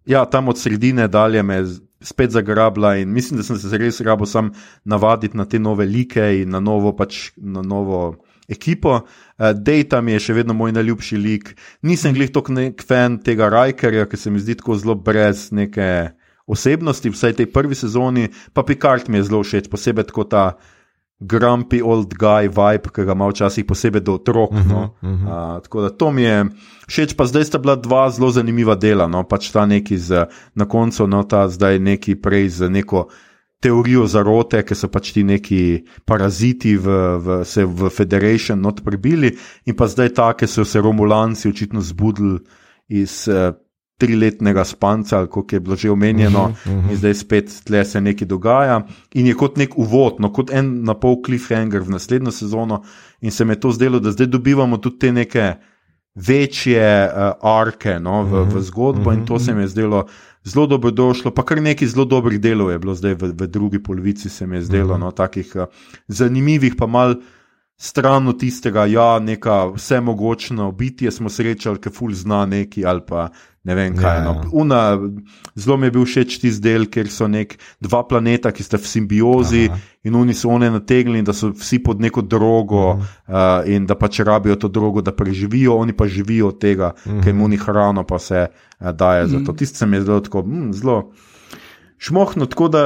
ja, 0.05 0.25
tam 0.25 0.51
od 0.51 0.59
sredine 0.59 1.07
dalje 1.07 1.43
me 1.43 1.63
spet 2.01 2.31
zagrabila 2.31 2.95
in 2.97 3.13
mislim, 3.13 3.37
da 3.39 3.43
sem 3.43 3.57
se 3.59 3.77
res 3.77 4.01
rabo 4.01 4.25
sam 4.25 4.51
navaditi 4.83 5.37
na 5.37 5.45
te 5.45 5.59
nove 5.59 5.85
like 5.85 6.25
in 6.41 6.49
na 6.49 6.59
novo, 6.59 6.91
pač, 6.95 7.31
na 7.37 7.61
novo 7.61 8.17
ekipo. 8.47 9.01
Uh, 9.37 9.51
Data 9.55 10.01
mi 10.01 10.17
je 10.17 10.25
še 10.27 10.35
vedno 10.41 10.53
moj 10.53 10.73
najljubši 10.75 11.17
lik. 11.17 11.53
Nisem 11.81 12.13
glih 12.13 12.33
tok 12.35 12.51
nek 12.51 12.83
fan 12.83 13.19
tega 13.23 13.47
Rikerja, 13.53 14.07
ki 14.09 14.17
se 14.17 14.31
mi 14.31 14.43
zdi 14.43 14.57
tako 14.59 14.75
zelo 14.75 14.95
brez 14.95 15.49
neke 15.55 16.11
osebnosti, 16.49 17.13
vsaj 17.13 17.37
tej 17.37 17.47
prvi 17.53 17.77
sezoni, 17.77 18.27
pa 18.53 18.65
Picard 18.65 19.07
mi 19.07 19.21
je 19.21 19.29
zelo 19.29 19.43
všeč, 19.45 19.69
posebej 19.69 20.09
kot 20.11 20.31
ta 20.33 20.45
grumpy 21.19 21.81
old 21.83 22.13
guy 22.15 22.47
vibe, 22.47 22.91
ki 22.95 23.03
ga 23.05 23.11
ima 23.11 23.27
včasih 23.27 23.65
posebej 23.67 24.01
do 24.01 24.13
otrok. 24.13 24.51
Uh 24.51 24.57
-huh, 24.57 24.67
no. 24.67 24.95
uh 25.01 25.09
-huh. 25.09 25.55
uh, 25.57 25.63
tako 25.63 25.81
da 25.81 25.89
to 25.89 26.11
mi 26.11 26.21
je 26.21 26.45
všeč, 26.87 27.13
pa 27.13 27.25
zdaj 27.25 27.45
sta 27.45 27.57
bila 27.57 27.75
dva 27.75 28.09
zelo 28.09 28.31
zanimiva 28.31 28.75
dela. 28.75 29.07
No. 29.07 29.23
Pač 29.23 29.51
ta 29.51 29.65
neki 29.65 29.97
z, 29.97 30.25
na 30.55 30.65
koncu, 30.65 31.07
no 31.07 31.23
ta 31.23 31.47
zdaj 31.47 31.79
neki 31.79 32.15
prej 32.15 32.49
z 32.49 32.69
neko. 32.69 33.07
Teorijo 33.59 34.07
zarote, 34.07 34.63
ki 34.63 34.75
so 34.75 34.87
pač 34.87 35.11
ti 35.11 35.23
neki 35.23 35.83
paraziti 36.05 36.77
v, 36.77 36.87
v, 37.19 37.43
v 37.65 37.89
Federation 37.89 38.61
not 38.61 38.83
prebili, 38.85 39.37
in 39.65 39.75
pa 39.75 39.87
zdaj 39.87 40.09
ta, 40.09 40.33
ki 40.33 40.47
so 40.47 40.65
se 40.65 40.81
Romulanci 40.81 41.49
očitno 41.49 41.81
zbudili 41.81 42.39
iz 42.87 43.27
uh, 43.27 43.53
triletnega 43.99 44.63
spanca, 44.65 45.26
kot 45.27 45.53
je 45.53 45.59
bilo 45.59 45.76
že 45.76 45.91
omenjeno, 45.91 46.43
uh 46.43 46.49
-huh, 46.49 46.77
uh 46.77 46.84
-huh. 46.85 46.91
in 46.91 46.97
zdaj 46.97 47.13
spet 47.13 47.61
tle 47.63 47.85
se 47.85 48.01
nekaj 48.01 48.27
dogaja. 48.27 48.85
In 49.13 49.27
je 49.27 49.34
kot 49.34 49.57
nek 49.57 49.77
uvod, 49.77 50.19
no, 50.19 50.34
kot 50.34 50.51
en 50.51 50.84
na 50.84 50.93
pol 50.93 51.21
cliffhanger 51.26 51.81
v 51.81 51.89
naslednjo 51.89 52.31
sezono, 52.31 52.84
in 53.21 53.31
se 53.31 53.45
mi 53.45 53.51
je 53.51 53.59
to 53.59 53.71
zdelo, 53.71 53.99
da 53.99 54.11
zdaj 54.11 54.27
dobivamo 54.27 54.77
tudi 54.77 54.99
te 54.99 55.11
neke 55.11 55.53
večje 56.15 57.09
uh, 57.11 57.51
arke 57.59 57.99
no, 57.99 58.23
v, 58.23 58.45
v 58.55 58.61
zgodbo, 58.61 59.09
uh 59.09 59.15
-huh, 59.15 59.19
in 59.19 59.26
to 59.26 59.39
se 59.39 59.53
mi 59.53 59.61
je 59.61 59.67
zdelo. 59.67 60.05
Zelo 60.43 60.67
dobro 60.67 60.91
došlo, 60.91 61.31
pa 61.31 61.45
kar 61.45 61.61
nekaj 61.61 61.88
zelo 61.88 62.05
dobrih 62.05 62.39
delov 62.39 62.71
je 62.71 62.80
bilo 62.80 62.95
zdaj 62.95 63.13
v, 63.13 63.34
v 63.35 63.47
drugi 63.47 63.84
polovici, 63.84 64.30
se 64.30 64.47
mi 64.47 64.55
je 64.55 64.61
zdelo, 64.61 64.93
uh 64.93 64.99
-huh. 64.99 64.99
no, 64.99 65.11
takih 65.11 65.51
uh, 65.55 65.63
zanimivih, 66.07 66.76
pa 66.77 66.88
malo 66.88 67.15
stran 67.80 68.27
od 68.27 68.39
tistega, 68.39 68.85
ja, 68.85 69.19
neka 69.19 69.65
vse 69.65 70.01
mogočno 70.01 70.71
bitje 70.71 71.11
smo 71.11 71.30
srečali, 71.30 71.80
ki 71.80 71.89
ful 71.89 72.11
zna 72.13 72.45
neki 72.45 72.85
ali 72.85 73.01
pa 73.07 73.30
ne 73.69 73.75
vem 73.77 73.97
kaj. 73.97 74.17
Ja, 74.17 74.23
no. 74.25 74.33
ja. 74.41 74.49
Una, 74.51 74.81
zelo 75.55 75.77
mi 75.77 75.89
je 75.89 75.93
bil 75.97 76.07
všeč 76.07 76.39
ti 76.41 76.51
zdel, 76.53 76.87
ker 76.89 77.09
so 77.13 77.27
nek 77.29 77.53
dva 77.83 78.01
planeta, 78.09 78.51
ki 78.55 78.65
sta 78.65 78.79
v 78.81 78.89
simbiozi 78.89 79.67
Aha. 79.69 79.77
in 80.09 80.17
oni 80.17 80.33
so 80.33 80.49
one 80.49 80.71
nategnili, 80.73 81.21
da 81.25 81.35
so 81.37 81.51
vsi 81.53 81.81
pod 81.85 82.01
neko 82.01 82.25
drogo 82.25 82.97
-huh. 82.97 83.05
uh, 83.29 83.69
in 83.69 83.85
da 83.85 83.95
pač 83.95 84.23
rabijo 84.25 84.55
to 84.55 84.67
drogo, 84.67 85.05
da 85.05 85.13
preživijo, 85.13 85.77
oni 85.77 85.93
pa 85.93 86.07
živijo 86.07 86.47
od 86.47 86.59
tega, 86.59 86.93
-huh. 86.95 87.23
ker 87.23 87.33
jim 87.33 87.41
oni 87.41 87.57
hrano 87.57 88.03
pa 88.03 88.19
se 88.19 88.47
uh, 88.47 88.89
daje. 88.91 89.25
Uh 89.25 89.31
-huh. 89.31 89.55
Tisti 89.55 89.77
se 89.77 89.85
mi 89.85 89.97
je 89.97 90.01
zelo 90.01 90.19
tako, 90.19 90.41
hm, 90.41 90.71
zelo. 90.73 91.11
Šmohno, 91.99 92.45
tako 92.45 92.67
da 92.69 92.81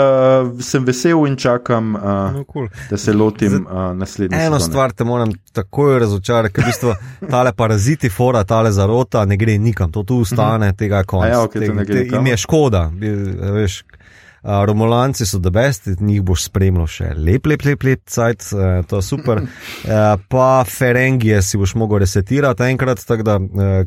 sem 0.60 0.84
vesel 0.84 1.27
in 1.27 1.35
čakam, 1.38 1.95
uh, 1.95 2.02
No, 2.34 2.44
cool. 2.45 2.68
da 2.90 2.98
se 2.98 3.14
lotim 3.14 3.65
uh, 3.65 3.73
naslednje 3.94 4.38
Eno 4.38 4.56
sezone. 4.56 4.60
stvar 4.64 4.91
te 4.91 5.03
moram 5.03 5.31
takoj 5.52 5.99
razočarati, 5.99 6.53
ker 6.53 6.64
v 6.64 6.68
bistvu 6.68 6.94
tale 7.30 7.53
paraziti, 7.53 8.10
fora, 8.10 8.44
tale 8.44 8.72
zarota, 8.72 9.26
ne 9.26 9.38
gre 9.38 9.57
nikam, 9.60 9.91
to 9.91 10.03
tu 10.03 10.15
ustane, 10.18 10.73
tega 10.73 10.98
je 10.98 11.03
konec. 11.06 11.30
A 11.30 11.35
ja, 11.35 11.48
to 11.48 11.60
ne 11.72 11.85
gre 11.85 11.85
Te- 11.85 11.99
Im 11.99 12.06
nikamor. 12.06 12.27
je 12.27 12.38
škoda, 12.40 12.91
veš. 13.53 13.84
A, 14.44 14.65
Romulanci 14.65 15.26
so 15.26 15.40
the 15.40 15.49
best, 15.49 15.88
njih 15.99 16.22
boš 16.22 16.44
spremljal 16.44 16.88
še 16.88 17.14
lep, 17.18 17.45
lep, 17.45 17.64
lep, 17.65 17.84
lep 17.84 18.02
cajt, 18.06 18.41
eh, 18.53 18.84
to 18.88 18.95
je 18.95 19.02
super. 19.02 19.41
Eh, 19.84 20.18
Pa 20.28 20.64
Ferengije 20.68 21.41
si 21.41 21.57
boš 21.57 21.76
mogel 21.76 21.98
resetirati 21.99 22.64
enkrat, 22.64 22.99
tako 23.07 23.24
da 23.24 23.36
eh, 23.36 23.86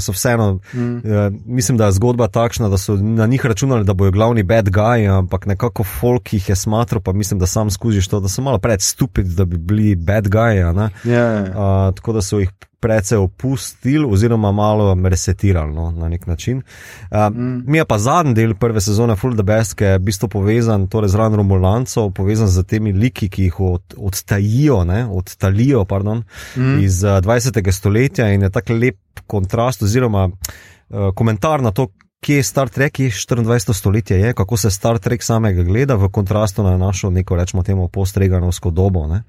so 0.00 0.12
vseeno, 0.12 0.60
Mm. 0.74 0.96
eh, 0.98 1.30
mislim, 1.46 1.78
da 1.78 1.86
je 1.86 1.92
zgodba 1.92 2.28
takšna, 2.28 2.68
da 2.68 2.78
so 2.78 2.96
na 2.96 3.26
njih 3.26 3.46
računali, 3.46 3.84
da 3.84 3.94
bojo 3.94 4.10
glavni 4.10 4.42
bad 4.42 4.68
guy, 4.68 5.18
ampak 5.18 5.46
nekako 5.46 5.84
folk 5.84 6.32
jih 6.32 6.48
je 6.48 6.56
smatral, 6.56 7.00
pa 7.00 7.12
mislim, 7.12 7.40
da 7.40 7.46
sam 7.46 7.70
skužiš 7.70 8.08
to, 8.08 8.20
da 8.20 8.28
so 8.28 8.42
malo 8.42 8.58
pred 8.58 8.80
stupid, 8.82 9.26
da 9.26 9.44
bi 9.44 9.56
bili 9.56 9.94
bad 9.96 10.28
guy. 10.28 10.54
Ja, 10.54 10.72
ja. 11.04 11.42
Uh, 11.42 11.94
tako 11.94 12.12
da 12.12 12.22
so 12.22 12.38
jih 12.38 12.50
precej 12.80 13.18
opustili, 13.18 14.04
oziroma 14.04 14.52
malo 14.52 14.94
resetirali 15.08 15.74
no, 15.74 15.90
na 15.90 16.08
nek 16.08 16.26
način. 16.26 16.62
Uh, 17.10 17.36
mm. 17.36 17.62
Mi 17.66 17.78
je 17.78 17.84
pa 17.84 17.98
zadnji 17.98 18.34
del 18.34 18.54
prve 18.54 18.80
sezone 18.80 19.16
Full 19.16 19.34
the 19.34 19.42
Best, 19.42 19.74
ki 19.74 19.84
je 19.84 19.98
v 19.98 20.04
bistvu 20.06 20.28
povezan 20.28 20.86
torej 20.86 21.10
z 21.10 21.18
Ran 21.18 21.34
Romulancov, 21.34 22.12
povezan 22.14 22.48
z 22.48 22.62
temi 22.62 22.92
liki, 22.92 23.28
ki 23.28 23.48
jih 23.48 23.60
od, 23.60 23.94
odtajijo, 23.96 24.84
ne, 24.84 25.04
odtalijo 25.06 25.84
pardon, 25.84 26.22
mm. 26.56 26.78
iz 26.84 27.02
uh, 27.04 27.18
20. 27.24 27.72
stoletja 27.72 28.30
in 28.32 28.42
je 28.42 28.50
tako 28.50 28.78
lep 28.78 29.24
kontrast, 29.26 29.82
oziroma 29.82 30.28
uh, 30.28 31.10
komentar 31.14 31.62
na 31.62 31.70
to. 31.70 31.88
Kje 32.20 32.36
je 32.36 32.42
Star 32.42 32.68
Trek, 32.68 32.98
je 32.98 33.10
24. 33.10 33.72
stoletje, 33.72 34.20
je, 34.20 34.32
kako 34.34 34.56
se 34.56 34.70
Star 34.70 34.98
Trek 34.98 35.22
samega 35.22 35.62
gleda, 35.62 35.94
v 35.94 36.08
kontrastu 36.08 36.62
na 36.62 36.76
našo, 36.76 37.10
neko 37.10 37.36
rečemo, 37.36 37.62
temu 37.62 37.88
postreganovsko 37.88 38.70
dobo. 38.70 39.06
ne. 39.06 39.22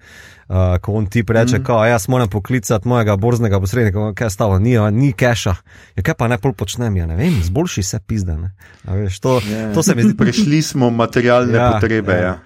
Uh, 0.49 0.55
ko 0.81 0.93
on 0.93 1.05
ti 1.05 1.23
reče, 1.27 1.59
mm. 1.59 1.65
jaz 1.87 2.07
moram 2.07 2.29
poklicati 2.29 2.87
mojega 2.87 3.15
borznega 3.15 3.59
posrednika, 3.59 4.13
kaj 4.13 4.25
je 4.25 4.29
stalo, 4.29 4.59
ni, 4.59 4.73
ni 4.91 5.13
keša. 5.13 5.55
Ja, 5.95 6.03
kaj 6.03 6.13
pa 6.13 6.27
ne 6.27 6.37
pol 6.37 6.53
počnem, 6.53 6.97
ja 6.97 7.05
ne 7.05 7.15
vem, 7.15 7.43
zboljši 7.43 7.83
se 7.83 7.99
pizde. 7.99 8.37
ne. 8.37 8.51
A 8.85 8.93
Veš, 8.93 9.19
to, 9.19 9.41
Ja. 9.51 9.73
to 9.73 9.83
se 9.83 9.95
mi 9.95 10.03
zdi. 10.03 10.17
Prešli 10.17 10.61
smo 10.61 10.89
materialne 10.89 11.53
Ja, 11.53 11.71
potrebe. 11.71 12.13
ja. 12.13 12.37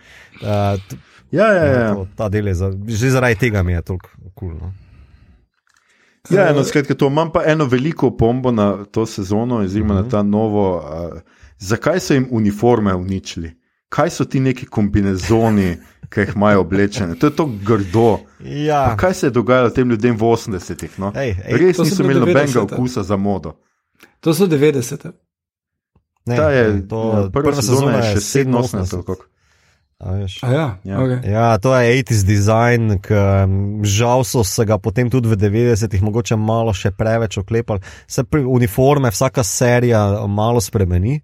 Ja. 0.42 0.74
Uh, 0.76 0.98
Ja, 1.32 1.48
ja, 1.48 1.66
ja. 1.66 1.94
to, 1.96 2.08
ta 2.16 2.30
del 2.30 2.48
je, 2.48 2.54
za, 2.54 2.68
že 2.88 3.10
zaradi 3.10 3.36
tega 3.36 3.64
mi 3.64 3.74
je 3.74 3.82
toliko 3.82 4.10
kul. 4.36 4.50
Cool, 4.50 4.54
no. 4.62 4.74
Ja, 6.30 6.50
eno, 6.50 6.64
skratka, 6.64 6.96
to 6.96 7.08
imam 7.08 7.32
pa 7.32 7.42
eno 7.46 7.66
veliko 7.66 8.12
pombo 8.18 8.52
na 8.52 8.86
to 8.86 9.06
sezono, 9.06 9.58
oziroma 9.58 9.94
na 9.94 10.10
ta 10.10 10.24
novo. 10.24 10.78
Uh, 10.78 11.20
zakaj 11.60 12.00
so 12.00 12.14
jim 12.14 12.28
uniforme 12.32 12.94
uničili? 12.96 13.52
Kaj 13.90 14.10
so 14.10 14.26
ti 14.26 14.40
neki 14.40 14.66
kombinezoni, 14.66 15.78
ki 16.10 16.20
jih 16.20 16.32
imajo 16.36 16.62
oblečene? 16.62 17.16
To 17.16 17.28
je 17.28 17.36
to 17.36 17.46
grdo. 17.66 18.20
Ja, 18.40 18.86
Pa 18.90 18.98
kaj 18.98 19.14
se 19.14 19.28
je 19.28 19.32
dogajalo 19.32 19.70
tem 19.70 19.90
ljudem 19.90 20.16
v 20.18 20.22
80-ih? 20.22 20.96
No? 20.98 21.12
Ej, 21.16 21.36
ej, 21.46 21.58
Res 21.58 21.78
niso 21.78 22.04
imeli 22.04 22.20
nobenega 22.20 22.48
90-te. 22.48 22.76
okusa 22.76 23.04
za 23.04 23.18
modo. 23.18 23.54
To 24.20 24.34
so 24.34 24.48
90. 24.48 25.12
ne, 26.26 26.36
je, 26.36 26.74
ne, 26.74 26.88
to, 26.88 27.04
ja, 27.14 27.30
prva 27.30 27.52
sezona 27.62 27.98
je 27.98 28.16
še 28.16 28.46
87. 28.48 29.16
ja, 30.42 30.78
Ja. 30.84 31.00
Okay. 31.00 31.32
Ja, 31.32 31.58
to 31.58 31.76
je 31.76 32.04
80s 32.04 32.26
design, 32.28 32.98
ki 33.04 33.20
žal 33.88 34.24
so 34.28 34.44
se 34.44 34.66
ga 34.66 34.78
potem 34.78 35.10
tudi 35.10 35.30
v 35.32 35.38
90-ih 35.40 36.04
mogoče 36.04 36.36
malo 36.36 36.74
še 36.74 36.92
preveč 36.92 37.38
oklepali. 37.40 37.80
Se 38.08 38.24
pri 38.24 38.44
uniforme 38.44 39.12
vsaka 39.12 39.44
serija 39.44 40.28
malo 40.28 40.62
spremeni. 40.62 41.22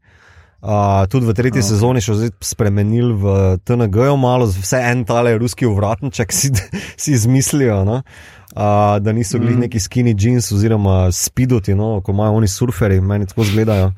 Uh, 0.59 1.07
tudi 1.07 1.23
v 1.23 1.31
tretji 1.31 1.61
okay. 1.61 1.69
sezoni 1.71 2.01
so 2.03 2.17
zdaj 2.19 2.33
spremenili 2.43 3.13
v 3.15 3.35
TNG-ju 3.63 4.17
malo, 4.19 4.43
vse 4.51 4.81
en 4.83 5.05
tale 5.07 5.37
ruski 5.39 5.63
uvratniček 5.63 6.33
si, 6.39 6.51
si 6.99 7.15
izmislijo. 7.15 7.85
No? 7.87 8.01
Uh, 8.49 8.97
da 8.99 9.13
niso 9.15 9.39
bili 9.39 9.55
mm. 9.55 9.59
neki 9.59 9.79
skinny 9.79 10.15
jeans 10.17 10.51
oziroma 10.51 11.11
spidoti, 11.11 11.75
no, 11.75 12.01
ko 12.01 12.11
imajo 12.11 12.41
oni 12.41 12.47
surferi, 12.47 12.99
meni 13.01 13.27
tako 13.29 13.47
izgledajo. 13.47 13.91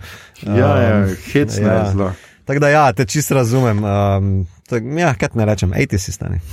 Ja, 0.45 0.53
ja, 0.57 0.91
Um, 1.01 1.15
hecno 1.33 1.67
ja. 1.67 1.73
je 1.73 1.91
zelo. 1.91 2.11
Tako 2.45 2.59
da, 2.59 2.69
ja, 2.69 2.85
te 2.93 3.05
čisto 3.05 3.35
razumem. 3.35 3.83
Um, 3.83 4.29
tak, 4.69 4.83
ja, 4.97 5.13
kaj 5.19 5.35
ne 5.39 5.45
rečem, 5.45 5.73
ej 5.77 5.87
ti 5.91 5.99
si 6.01 6.11
stani. 6.15 6.41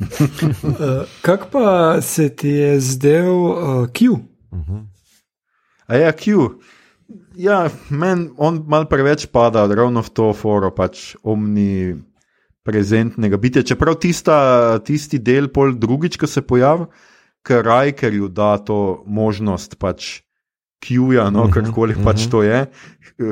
Uh, 0.00 1.04
kak 1.20 1.50
pa 1.52 2.00
se 2.00 2.30
ti 2.32 2.48
je 2.48 2.80
zdel 2.80 3.28
uh, 3.28 3.84
Q? 3.92 4.16
A 5.86 5.96
ja, 5.96 6.12
Q. 6.12 6.48
Ja, 7.36 7.68
meni 7.90 8.30
on 8.38 8.62
mal 8.64 8.86
preveč 8.88 9.26
pada 9.28 9.66
ravno 9.68 10.00
v 10.00 10.10
to 10.14 10.30
foro, 10.32 10.70
pač 10.72 11.12
omni 11.20 12.00
prezentnega 12.64 13.36
bitja. 13.36 13.62
Čeprav 13.66 13.98
tista, 14.00 14.78
tisti 14.84 15.18
del, 15.18 15.50
pol 15.52 15.76
drugič, 15.76 16.16
ko 16.16 16.28
se 16.30 16.42
pojavi, 16.42 16.88
ker 17.44 17.64
Rajkerju 17.66 18.28
da 18.32 18.56
to 18.56 19.02
možnost 19.06 19.76
pač 19.76 20.22
Q-ja, 20.80 21.30
no, 21.30 21.44
Mhm, 21.44 21.52
karkoli 21.52 21.94
pač 22.04 22.26
to 22.30 22.42
je, 22.42 22.66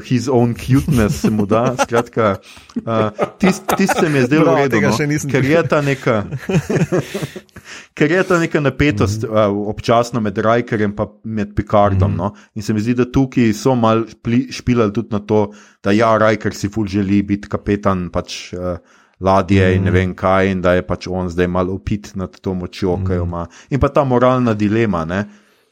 his 0.05 0.29
own 0.29 0.55
cuteness 0.55 1.21
se 1.21 1.31
mu 1.31 1.47
da. 1.47 1.77
Skratka, 1.81 2.37
uh, 2.85 3.09
tisti 3.41 3.77
tist 3.77 3.97
se 4.01 4.09
mi 4.09 4.19
je 4.19 4.27
zdelo 4.27 4.55
redo, 4.55 4.81
no, 4.81 4.93
ker 5.33 5.45
je 5.45 5.63
ta 5.69 5.81
neka. 5.81 6.25
Ker 7.97 8.11
je 8.13 8.23
ta 8.25 8.39
neka 8.39 8.61
napetost 8.61 9.23
Mhm. 9.25 9.33
mm 9.33 9.37
-hmm. 9.37 9.51
uh, 9.63 9.69
občasno 9.69 10.21
med 10.21 10.39
Rajkerjem 10.39 10.95
in 10.99 11.07
med 11.25 11.55
Picardom. 11.55 12.11
Mm 12.11 12.15
-hmm. 12.15 12.19
no? 12.19 12.33
In 12.55 12.63
se 12.63 12.73
mi 12.73 12.81
zdi, 12.81 12.95
da 12.95 13.05
tukaj 13.05 13.53
so 13.53 13.75
mal 13.75 14.05
pli- 14.23 14.53
špilali 14.53 14.93
tudi 14.93 15.09
na 15.11 15.19
to, 15.19 15.51
da 15.85 15.91
ja, 15.91 16.19
Rajker 16.19 16.55
si 16.55 16.69
ful 16.69 16.87
želi 16.87 17.23
biti 17.23 17.49
kapetan 17.49 18.11
pač, 18.11 18.53
uh, 18.53 18.77
ladje 19.21 19.67
mm 19.67 19.73
-hmm. 19.73 19.77
in 19.77 19.83
ne 19.85 19.91
vem 19.91 20.15
kaj, 20.15 20.51
in 20.51 20.61
da 20.61 20.73
je 20.73 20.83
pač 20.87 21.07
on 21.07 21.29
zdaj 21.29 21.47
malo 21.47 21.73
opit 21.75 22.13
nad 22.15 22.41
to 22.41 22.55
močjo, 22.55 22.97
mm 22.97 23.03
-hmm. 23.03 23.07
ki 23.07 23.13
jo 23.13 23.25
ima. 23.25 23.47
In 23.71 23.81
pa 23.81 23.89
ta 23.89 24.05
moralna 24.05 24.55
dilema, 24.55 25.05
ne? 25.05 25.25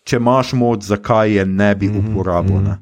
Če 0.07 0.21
imaš 0.21 0.53
moč, 0.59 0.87
zakaj 0.87 1.35
je 1.41 1.47
ne 1.47 1.71
bi 1.79 1.91
uporabil. 1.91 2.61
Ne? 2.63 2.77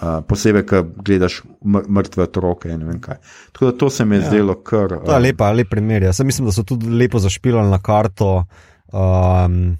Uh, 0.00 0.22
posebej, 0.24 0.64
ko 0.64 0.80
gledaš 1.04 1.42
mr 1.60 1.90
mrtve 1.92 2.24
otroke 2.24 2.70
in 2.72 2.86
vem 2.88 3.00
kaj. 3.04 3.18
Tako 3.52 3.66
da 3.68 3.72
to 3.82 3.90
se 3.92 4.04
mi 4.08 4.16
je 4.16 4.22
ja. 4.22 4.30
zdelo 4.30 4.56
kar. 4.64 4.96
To 5.04 5.12
je 5.12 5.20
lepa, 5.26 5.50
lep 5.52 5.68
primer. 5.68 6.08
Jaz 6.08 6.22
mislim, 6.24 6.48
da 6.48 6.54
so 6.56 6.64
tudi 6.64 6.88
lepo 6.88 7.20
zašpilali 7.20 7.68
na 7.70 7.82
karto. 7.84 8.46
Um, 8.92 9.76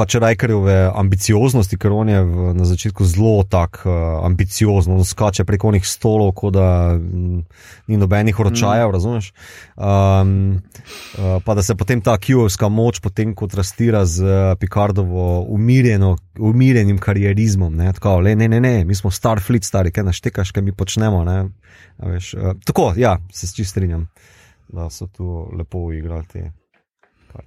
Pač 0.00 0.14
Rajkerjeve 0.16 0.88
ambicioznosti, 0.96 1.76
ker 1.76 1.92
on 1.92 2.08
je 2.08 2.20
v, 2.24 2.44
na 2.56 2.64
začetku 2.64 3.04
zelo 3.04 3.44
tak 3.44 3.82
uh, 3.84 4.24
ambiciozen, 4.24 4.94
on 4.96 5.04
skače 5.04 5.44
preko 5.44 5.68
onih 5.68 5.84
stolov, 5.84 6.30
kot 6.38 6.54
da 6.56 6.96
mm, 6.96 7.42
ni 7.92 7.98
nobenih 8.00 8.32
ročajev, 8.32 8.88
mm. 8.88 8.94
razumeš? 8.96 9.26
Um, 9.76 10.62
uh, 11.20 11.36
pa 11.44 11.56
da 11.58 11.60
se 11.60 11.76
potem 11.76 12.00
ta 12.00 12.16
Kijovska 12.16 12.70
moč 12.72 13.02
potem 13.04 13.34
kontrastira 13.36 14.06
z 14.08 14.24
uh, 14.24 14.54
Picardovo 14.56 15.44
umirjeno, 15.52 16.14
umirjenim 16.38 16.96
karierizmom. 16.96 17.76
Ne, 17.76 17.92
tako, 17.92 18.22
le, 18.24 18.32
ne, 18.40 18.48
ne, 18.48 18.60
ne, 18.60 18.74
mi 18.88 18.96
smo 18.96 19.12
Starfleet, 19.12 19.68
stari, 19.68 19.92
kaj 19.92 20.08
naštekaš, 20.08 20.54
kaj 20.56 20.64
mi 20.64 20.72
počnemo. 20.72 21.20
Ne, 21.28 21.42
a 22.00 22.14
veš, 22.14 22.32
uh, 22.40 22.56
tako, 22.64 22.94
ja, 22.96 23.18
se 23.36 23.52
čist 23.52 23.76
strinjam, 23.76 24.08
da 24.72 24.88
so 24.88 25.12
tu 25.12 25.44
lepo 25.52 25.90
karte. 26.08 26.59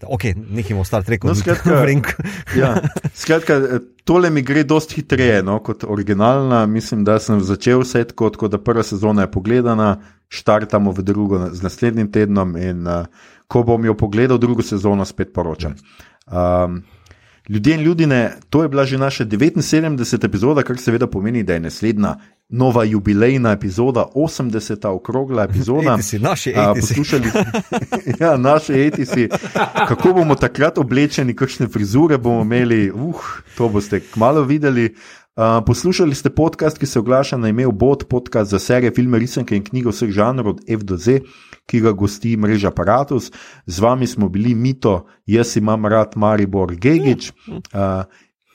Ok, 0.07 0.23
nekaj 0.35 0.77
o 0.79 0.83
Star 0.83 1.03
Treku, 1.03 1.27
No, 1.27 1.35
skratka. 1.35 1.85
Ja, 2.59 2.75
skratka, 3.13 3.53
eh, 3.53 3.79
tole 4.03 4.29
mi 4.29 4.41
gre 4.41 4.63
dosti 4.63 5.01
hitreje 5.01 5.43
no, 5.43 5.59
kot 5.63 5.83
originalna. 5.83 6.65
Mislim, 6.65 7.03
da 7.03 7.19
sem 7.19 7.41
začel 7.41 7.83
vse 7.83 8.03
tako, 8.11 8.29
tako 8.29 8.47
da 8.47 8.61
prva 8.61 8.83
sezona 8.83 9.27
je 9.27 9.31
pogledana, 9.31 9.97
štartamo 10.27 10.91
v 10.91 11.03
drugo 11.03 11.39
z 11.51 11.63
naslednjim 11.63 12.11
tednom 12.11 12.57
in 12.57 12.87
uh, 12.87 13.05
ko 13.47 13.63
bom 13.63 13.85
jo 13.85 13.93
pogledal, 13.97 14.37
drugo 14.37 14.63
sezono 14.65 15.05
spet 15.05 15.33
poročam. 15.33 15.75
Um, 16.25 16.83
Ljudje 17.49 17.75
in 17.75 17.81
ljudje, 17.81 18.37
to 18.49 18.63
je 18.63 18.69
bila 18.69 18.85
že 18.85 18.97
naša 18.97 19.25
79. 19.25 20.25
epizoda, 20.25 20.63
kar 20.63 20.77
seveda 20.77 21.07
pomeni, 21.07 21.43
da 21.43 21.53
je 21.53 21.59
naslednja 21.59 22.15
nova 22.49 22.83
jubilejna 22.83 23.51
epizoda, 23.51 24.05
80. 24.15 24.87
okrogla 24.87 25.43
epizoda. 25.43 25.93
Etisi, 25.99 26.19
naši 26.19 26.53
A, 26.55 26.71
etisi. 26.71 26.93
poslušali 26.93 27.31
ja, 28.19 28.37
naše 28.37 28.85
etisi, 28.87 29.29
kako 29.87 30.13
bomo 30.13 30.35
takrat 30.35 30.77
oblečeni, 30.77 31.35
kakšne 31.35 31.67
frizure 31.67 32.17
bomo 32.17 32.41
imeli, 32.41 32.91
uh, 32.91 33.15
to 33.57 33.69
boste 33.69 33.99
kmalo 33.99 34.43
videli. 34.43 34.95
Uh, 35.33 35.65
poslušali 35.65 36.15
ste 36.15 36.29
podcast, 36.29 36.77
ki 36.77 36.85
se 36.85 36.99
oglaša 36.99 37.37
na 37.37 37.49
ime 37.49 37.65
Bot, 37.67 38.03
podcast 38.09 38.51
za 38.51 38.59
serije, 38.59 38.91
filme, 38.93 39.19
risanke 39.19 39.55
in 39.57 39.63
knjige 39.65 39.89
vseh 39.89 40.11
žanrov 40.13 40.49
od 40.51 40.59
F 40.69 40.83
do 40.85 40.97
Z, 40.97 41.23
ki 41.65 41.79
ga 41.81 41.91
gosti 41.91 42.35
mreža 42.37 42.69
Apparatus. 42.69 43.31
Z 43.65 43.79
vami 43.79 44.07
smo 44.07 44.29
bili 44.29 44.53
Mito, 44.55 45.07
jaz 45.25 45.57
imam 45.57 45.85
rad 45.85 46.13
Maribor 46.15 46.75
Gigič. 46.75 47.31
Uh, 47.49 48.05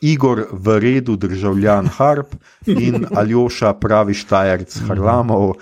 Igor 0.01 0.47
v 0.53 0.79
redu, 0.81 1.16
državljan 1.16 1.87
Harp 1.87 2.35
in 2.66 3.07
Aljoša, 3.11 3.73
pravi 3.81 4.15
Štajerc 4.15 4.79
Harlamov. 4.89 5.49
Uh, 5.49 5.57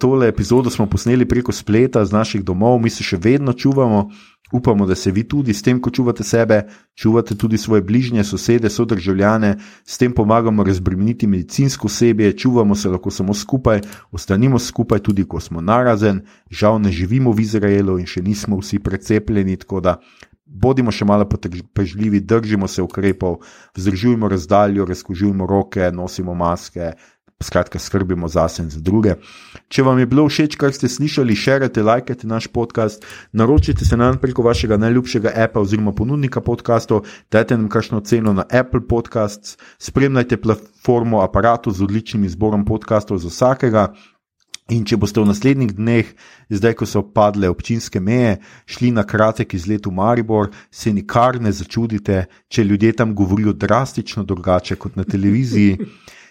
tole 0.00 0.28
epizodo 0.28 0.70
smo 0.70 0.86
posneli 0.86 1.28
preko 1.28 1.52
spleta 1.52 2.04
z 2.04 2.12
naših 2.12 2.44
domov, 2.44 2.80
mi 2.82 2.90
se 2.90 3.04
še 3.04 3.20
vedno 3.20 3.52
čuvamo. 3.52 4.08
Upamo, 4.52 4.86
da 4.86 4.94
se 4.94 5.10
vi 5.10 5.28
tudi 5.28 5.52
s 5.54 5.62
tem, 5.62 5.76
ko 5.80 5.90
čuvate 5.90 6.24
sebe, 6.24 6.62
čuvate 6.96 7.34
tudi 7.36 7.58
svoje 7.58 7.82
bližnje, 7.82 8.24
sosede, 8.24 8.70
sodržavljane, 8.70 9.58
s 9.84 9.98
tem 9.98 10.12
pomagamo 10.12 10.64
razbremeniti 10.64 11.26
medicinsko 11.26 11.86
osebje, 11.86 12.32
čuvamo 12.32 12.74
se 12.74 12.88
lahko 12.88 13.10
samo 13.10 13.34
skupaj, 13.34 13.80
ostanimo 14.10 14.58
skupaj 14.58 14.98
tudi, 14.98 15.24
ko 15.28 15.40
smo 15.40 15.60
narazen. 15.60 16.22
Žal 16.50 16.80
ne 16.80 16.92
živimo 16.92 17.32
v 17.32 17.44
Izraelu 17.44 17.98
in 18.00 18.08
še 18.08 18.22
nismo 18.24 18.56
vsi 18.56 18.78
precepljeni, 18.78 19.56
tako 19.56 19.84
da 19.84 19.98
bodimo 20.48 20.92
še 20.94 21.04
malo 21.04 21.28
potrpežljivi, 21.28 22.20
držimo 22.20 22.68
se 22.68 22.82
ukrepov, 22.82 23.38
vzdržujemo 23.76 24.28
razdaljo, 24.28 24.88
razkožujemo 24.88 25.46
roke, 25.46 25.90
nosimo 25.92 26.34
maske. 26.34 26.92
Skratka, 27.38 27.78
skrbimo 27.78 28.26
zase 28.26 28.64
in 28.64 28.70
za 28.70 28.80
druge. 28.82 29.12
Če 29.70 29.84
vam 29.86 30.00
je 30.02 30.08
bilo 30.10 30.24
všeč, 30.26 30.56
kar 30.58 30.72
ste 30.74 30.88
slišali, 30.90 31.36
širite, 31.38 31.84
lajkajte 31.86 32.26
naš 32.26 32.48
podcast, 32.50 33.06
naročite 33.30 33.86
se 33.86 33.94
nam 33.96 34.18
preko 34.18 34.42
vašega 34.42 34.74
najljubšega 34.82 35.36
appa 35.44 35.62
oziroma 35.62 35.94
ponudnika 35.94 36.42
podcastov, 36.42 37.06
dajte 37.30 37.54
nam 37.54 37.70
kakšno 37.70 38.02
ceno 38.02 38.34
na 38.34 38.42
Apple 38.50 38.82
Podcasts, 38.90 39.54
spremljajte 39.78 40.40
platformo 40.42 41.22
aparatu 41.22 41.70
z 41.70 41.86
odličnim 41.86 42.26
izborom 42.26 42.66
podcastov 42.66 43.22
za 43.22 43.30
vsakega. 43.30 43.92
In 44.68 44.82
če 44.84 44.98
boste 45.00 45.22
v 45.22 45.30
naslednjih 45.30 45.70
dneh, 45.78 46.08
zdaj 46.52 46.74
ko 46.76 46.84
so 46.84 47.00
padle 47.00 47.48
občinske 47.48 48.02
meje, 48.04 48.34
šli 48.68 48.90
na 48.92 49.06
kratek 49.08 49.54
izlet 49.56 49.86
v 49.88 49.94
Maribor, 49.96 50.50
se 50.68 50.92
nikar 50.92 51.38
ne 51.40 51.52
začudite, 51.56 52.26
če 52.52 52.66
ljudje 52.68 52.92
tam 53.00 53.14
govorijo 53.16 53.54
drastično 53.56 54.26
drugače 54.28 54.76
kot 54.76 55.00
na 55.00 55.08
televiziji. 55.08 55.78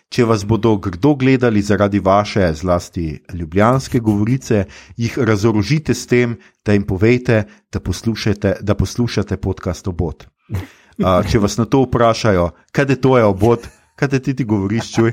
Če 0.07 0.23
vas 0.23 0.45
bodo 0.47 0.69
grdo 0.79 1.17
gledali 1.19 1.59
zaradi 1.59 1.99
vaše, 1.99 2.45
zlasti 2.55 3.17
ljubljanske 3.35 3.99
govorice, 3.99 4.61
jih 4.95 5.17
razorožite 5.19 5.91
s 5.91 6.07
tem, 6.07 6.37
da 6.63 6.77
jim 6.77 6.85
povete, 6.87 7.41
da 7.67 7.81
poslušate, 7.83 8.53
da 8.63 8.77
poslušate 8.79 9.35
podcast 9.35 9.89
obot. 9.91 10.23
Če 11.27 11.43
vas 11.43 11.59
na 11.59 11.67
to 11.67 11.83
vprašajo, 11.83 12.47
kaj 12.71 12.87
je 12.93 12.99
to 13.03 13.17
obot, 13.27 13.67
kaj 13.99 14.15
ti 14.21 14.31
ti 14.31 14.47
govoriš, 14.47 14.93
čuj, 14.95 15.11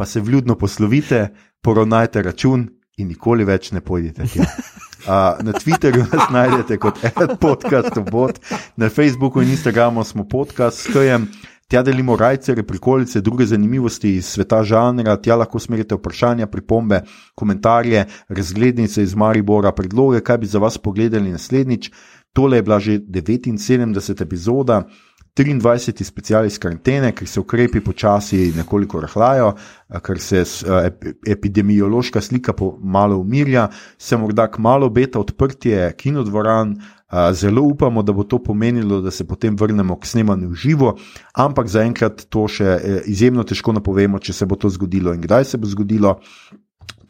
pa 0.00 0.06
se 0.06 0.20
vljudno 0.20 0.54
poslovite 0.54 1.28
poravnajte 1.60 2.22
račun 2.22 2.62
in 2.96 3.08
nikoli 3.08 3.44
več 3.44 3.66
ne 3.72 3.82
pojdite. 3.84 4.22
Uh, 4.22 5.42
na 5.44 5.52
Twitterju 5.52 6.06
nas 6.12 6.30
najdete 6.32 6.78
kot 6.80 7.02
podcast, 7.40 7.98
bot, 8.10 8.38
na 8.76 8.88
Facebooku 8.88 9.42
in 9.42 9.50
Instagramu 9.52 10.04
smo 10.04 10.24
podcast 10.28 10.80
s 10.80 10.94
KM. 10.94 11.26
Tja 11.68 11.82
delimo 11.82 12.16
rajce, 12.16 12.56
prikolice, 12.62 13.20
druge 13.20 13.44
zanimivosti 13.46 14.14
iz 14.16 14.32
sveta 14.38 14.62
žanra, 14.64 15.18
tja 15.20 15.36
lahko 15.36 15.60
smerite 15.60 16.00
vprašanja, 16.00 16.48
pripombe, 16.48 17.02
komentarje, 17.34 18.06
razglednice 18.28 19.02
iz 19.02 19.14
Maribora, 19.14 19.72
predloge, 19.72 20.24
kaj 20.24 20.38
bi 20.38 20.46
za 20.46 20.64
vas 20.64 20.78
pogledali 20.78 21.36
naslednjič. 21.36 21.92
Tole 22.32 22.56
je 22.56 22.62
bila 22.62 22.80
že 22.80 22.98
79. 23.00 24.22
epizoda. 24.22 24.82
23. 25.36 26.04
special 26.04 26.46
iz 26.46 26.58
karantene, 26.58 27.12
ker 27.14 27.28
se 27.28 27.40
ukrepi 27.40 27.80
počasi 27.80 28.52
nekoliko 28.56 29.00
rahljajo, 29.00 29.52
ker 30.02 30.20
se 30.20 30.44
epidemiološka 31.26 32.20
slika 32.20 32.54
malo 32.82 33.18
umirja, 33.18 33.68
se 33.98 34.16
morda 34.16 34.50
k 34.50 34.58
malo 34.58 34.86
obeta 34.86 35.20
odprtje 35.20 35.92
kinodvoran. 35.96 36.76
Zelo 37.32 37.62
upamo, 37.62 38.02
da 38.02 38.12
bo 38.12 38.22
to 38.22 38.38
pomenilo, 38.38 39.00
da 39.00 39.10
se 39.10 39.26
potem 39.26 39.56
vrnemo 39.58 39.96
k 39.98 40.06
snemanju 40.06 40.48
v 40.48 40.54
živo, 40.54 40.92
ampak 41.34 41.66
zaenkrat 41.66 42.22
to 42.30 42.44
še 42.46 42.64
e, 42.64 43.00
izjemno 43.10 43.42
težko 43.42 43.74
napovemo, 43.74 44.20
če 44.22 44.32
se 44.32 44.46
bo 44.46 44.54
to 44.54 44.70
zgodilo 44.70 45.14
in 45.14 45.24
kdaj 45.24 45.44
se 45.44 45.58
bo 45.58 45.66
zgodilo. 45.66 46.20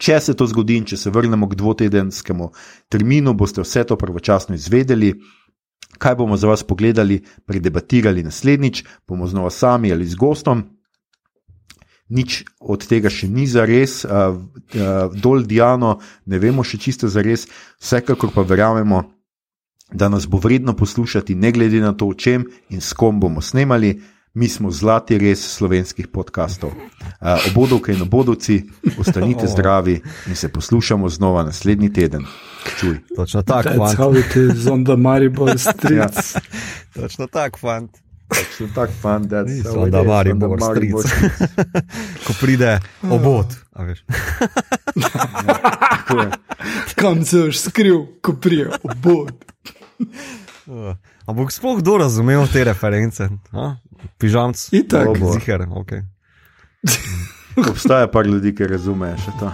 Če 0.01 0.17
se 0.19 0.33
to 0.33 0.47
zgodi 0.49 0.79
in 0.81 0.87
če 0.89 0.97
se 0.97 1.13
vrnemo 1.13 1.45
k 1.45 1.59
dvotedenskemu 1.59 2.49
terminu, 2.89 3.35
boste 3.37 3.61
vse 3.61 3.83
to 3.85 3.97
pravočasno 4.01 4.57
izvedeli 4.57 5.13
kaj 5.97 6.15
bomo 6.15 6.37
za 6.37 6.47
vas 6.47 6.63
pogledali, 6.63 7.21
predebatirali 7.45 8.23
naslednjič, 8.23 8.83
bomo 9.07 9.27
znova 9.27 9.49
sami 9.49 9.91
ali 9.91 10.05
z 10.05 10.15
gostom. 10.15 10.63
Nič 12.09 12.43
od 12.59 12.83
tega 12.87 13.09
še 13.09 13.29
ni 13.31 13.47
za 13.47 13.63
res, 13.65 14.03
uh, 14.03 14.35
uh, 14.35 15.13
dol 15.15 15.45
Diano, 15.47 15.99
ne 16.25 16.39
vemo 16.39 16.63
še 16.63 16.77
čisto 16.77 17.07
za 17.07 17.23
res, 17.23 17.47
vsekakor 17.79 18.33
pa 18.35 18.43
verjamemo, 18.43 19.03
da 19.91 20.09
nas 20.09 20.27
bo 20.27 20.39
vredno 20.39 20.75
poslušati, 20.75 21.35
ne 21.35 21.51
glede 21.51 21.79
na 21.79 21.93
to, 21.93 22.11
o 22.11 22.17
čem 22.17 22.47
in 22.69 22.81
s 22.81 22.91
kom 22.97 23.19
bomo 23.19 23.41
snemali 23.41 23.95
mi 24.33 24.47
smo 24.47 24.71
zlati 24.71 25.17
res 25.17 25.43
slovenskih 25.57 26.07
podkastov. 26.07 26.71
Uh, 26.71 27.35
obodovke 27.51 27.93
in 27.93 28.01
obodovci, 28.01 28.63
ostanite 28.97 29.47
zdravi 29.53 30.01
in 30.27 30.35
se 30.35 30.49
poslušamo 30.49 31.09
znova 31.09 31.43
naslednji 31.43 31.93
teden. 31.93 32.25
Čuj. 32.79 32.99
Točno 33.15 33.41
tako, 33.41 33.69
fant. 33.77 33.97
Zavedite 33.97 34.33
se, 34.33 34.55
zonda 34.55 34.95
Maribor 34.95 35.59
stric. 35.73 35.97
ja. 35.97 36.09
Točno 36.93 37.27
tako, 37.27 37.59
fant. 37.59 37.91
Točno 38.27 38.67
tako, 38.75 38.93
fant, 39.01 39.27
da 39.27 39.47
se 39.47 39.61
zonda 39.71 40.03
Maribor 40.03 40.59
stric. 40.71 40.93
Ko 42.27 42.33
pride 42.41 42.79
obod. 43.09 43.45
ja, 43.79 43.95
Kam 46.95 47.25
se 47.25 47.37
boš 47.37 47.59
skril, 47.59 48.05
ko 48.21 48.33
prije 48.33 48.69
obod? 48.83 49.45
Ampak 51.25 51.51
sploh 51.51 51.79
kdo 51.79 51.97
razumel 51.97 52.47
te 52.53 52.63
reference? 52.63 53.29
Pižamc, 54.17 54.69
tako 54.89 55.15
je. 55.15 55.33
Ziher, 55.33 55.61
okay. 55.61 56.01
Obstaja 57.69 58.07
pa 58.07 58.21
ljudi, 58.21 58.55
ki 58.55 58.67
razumejo 58.67 59.17
še 59.17 59.31
to. 59.39 59.51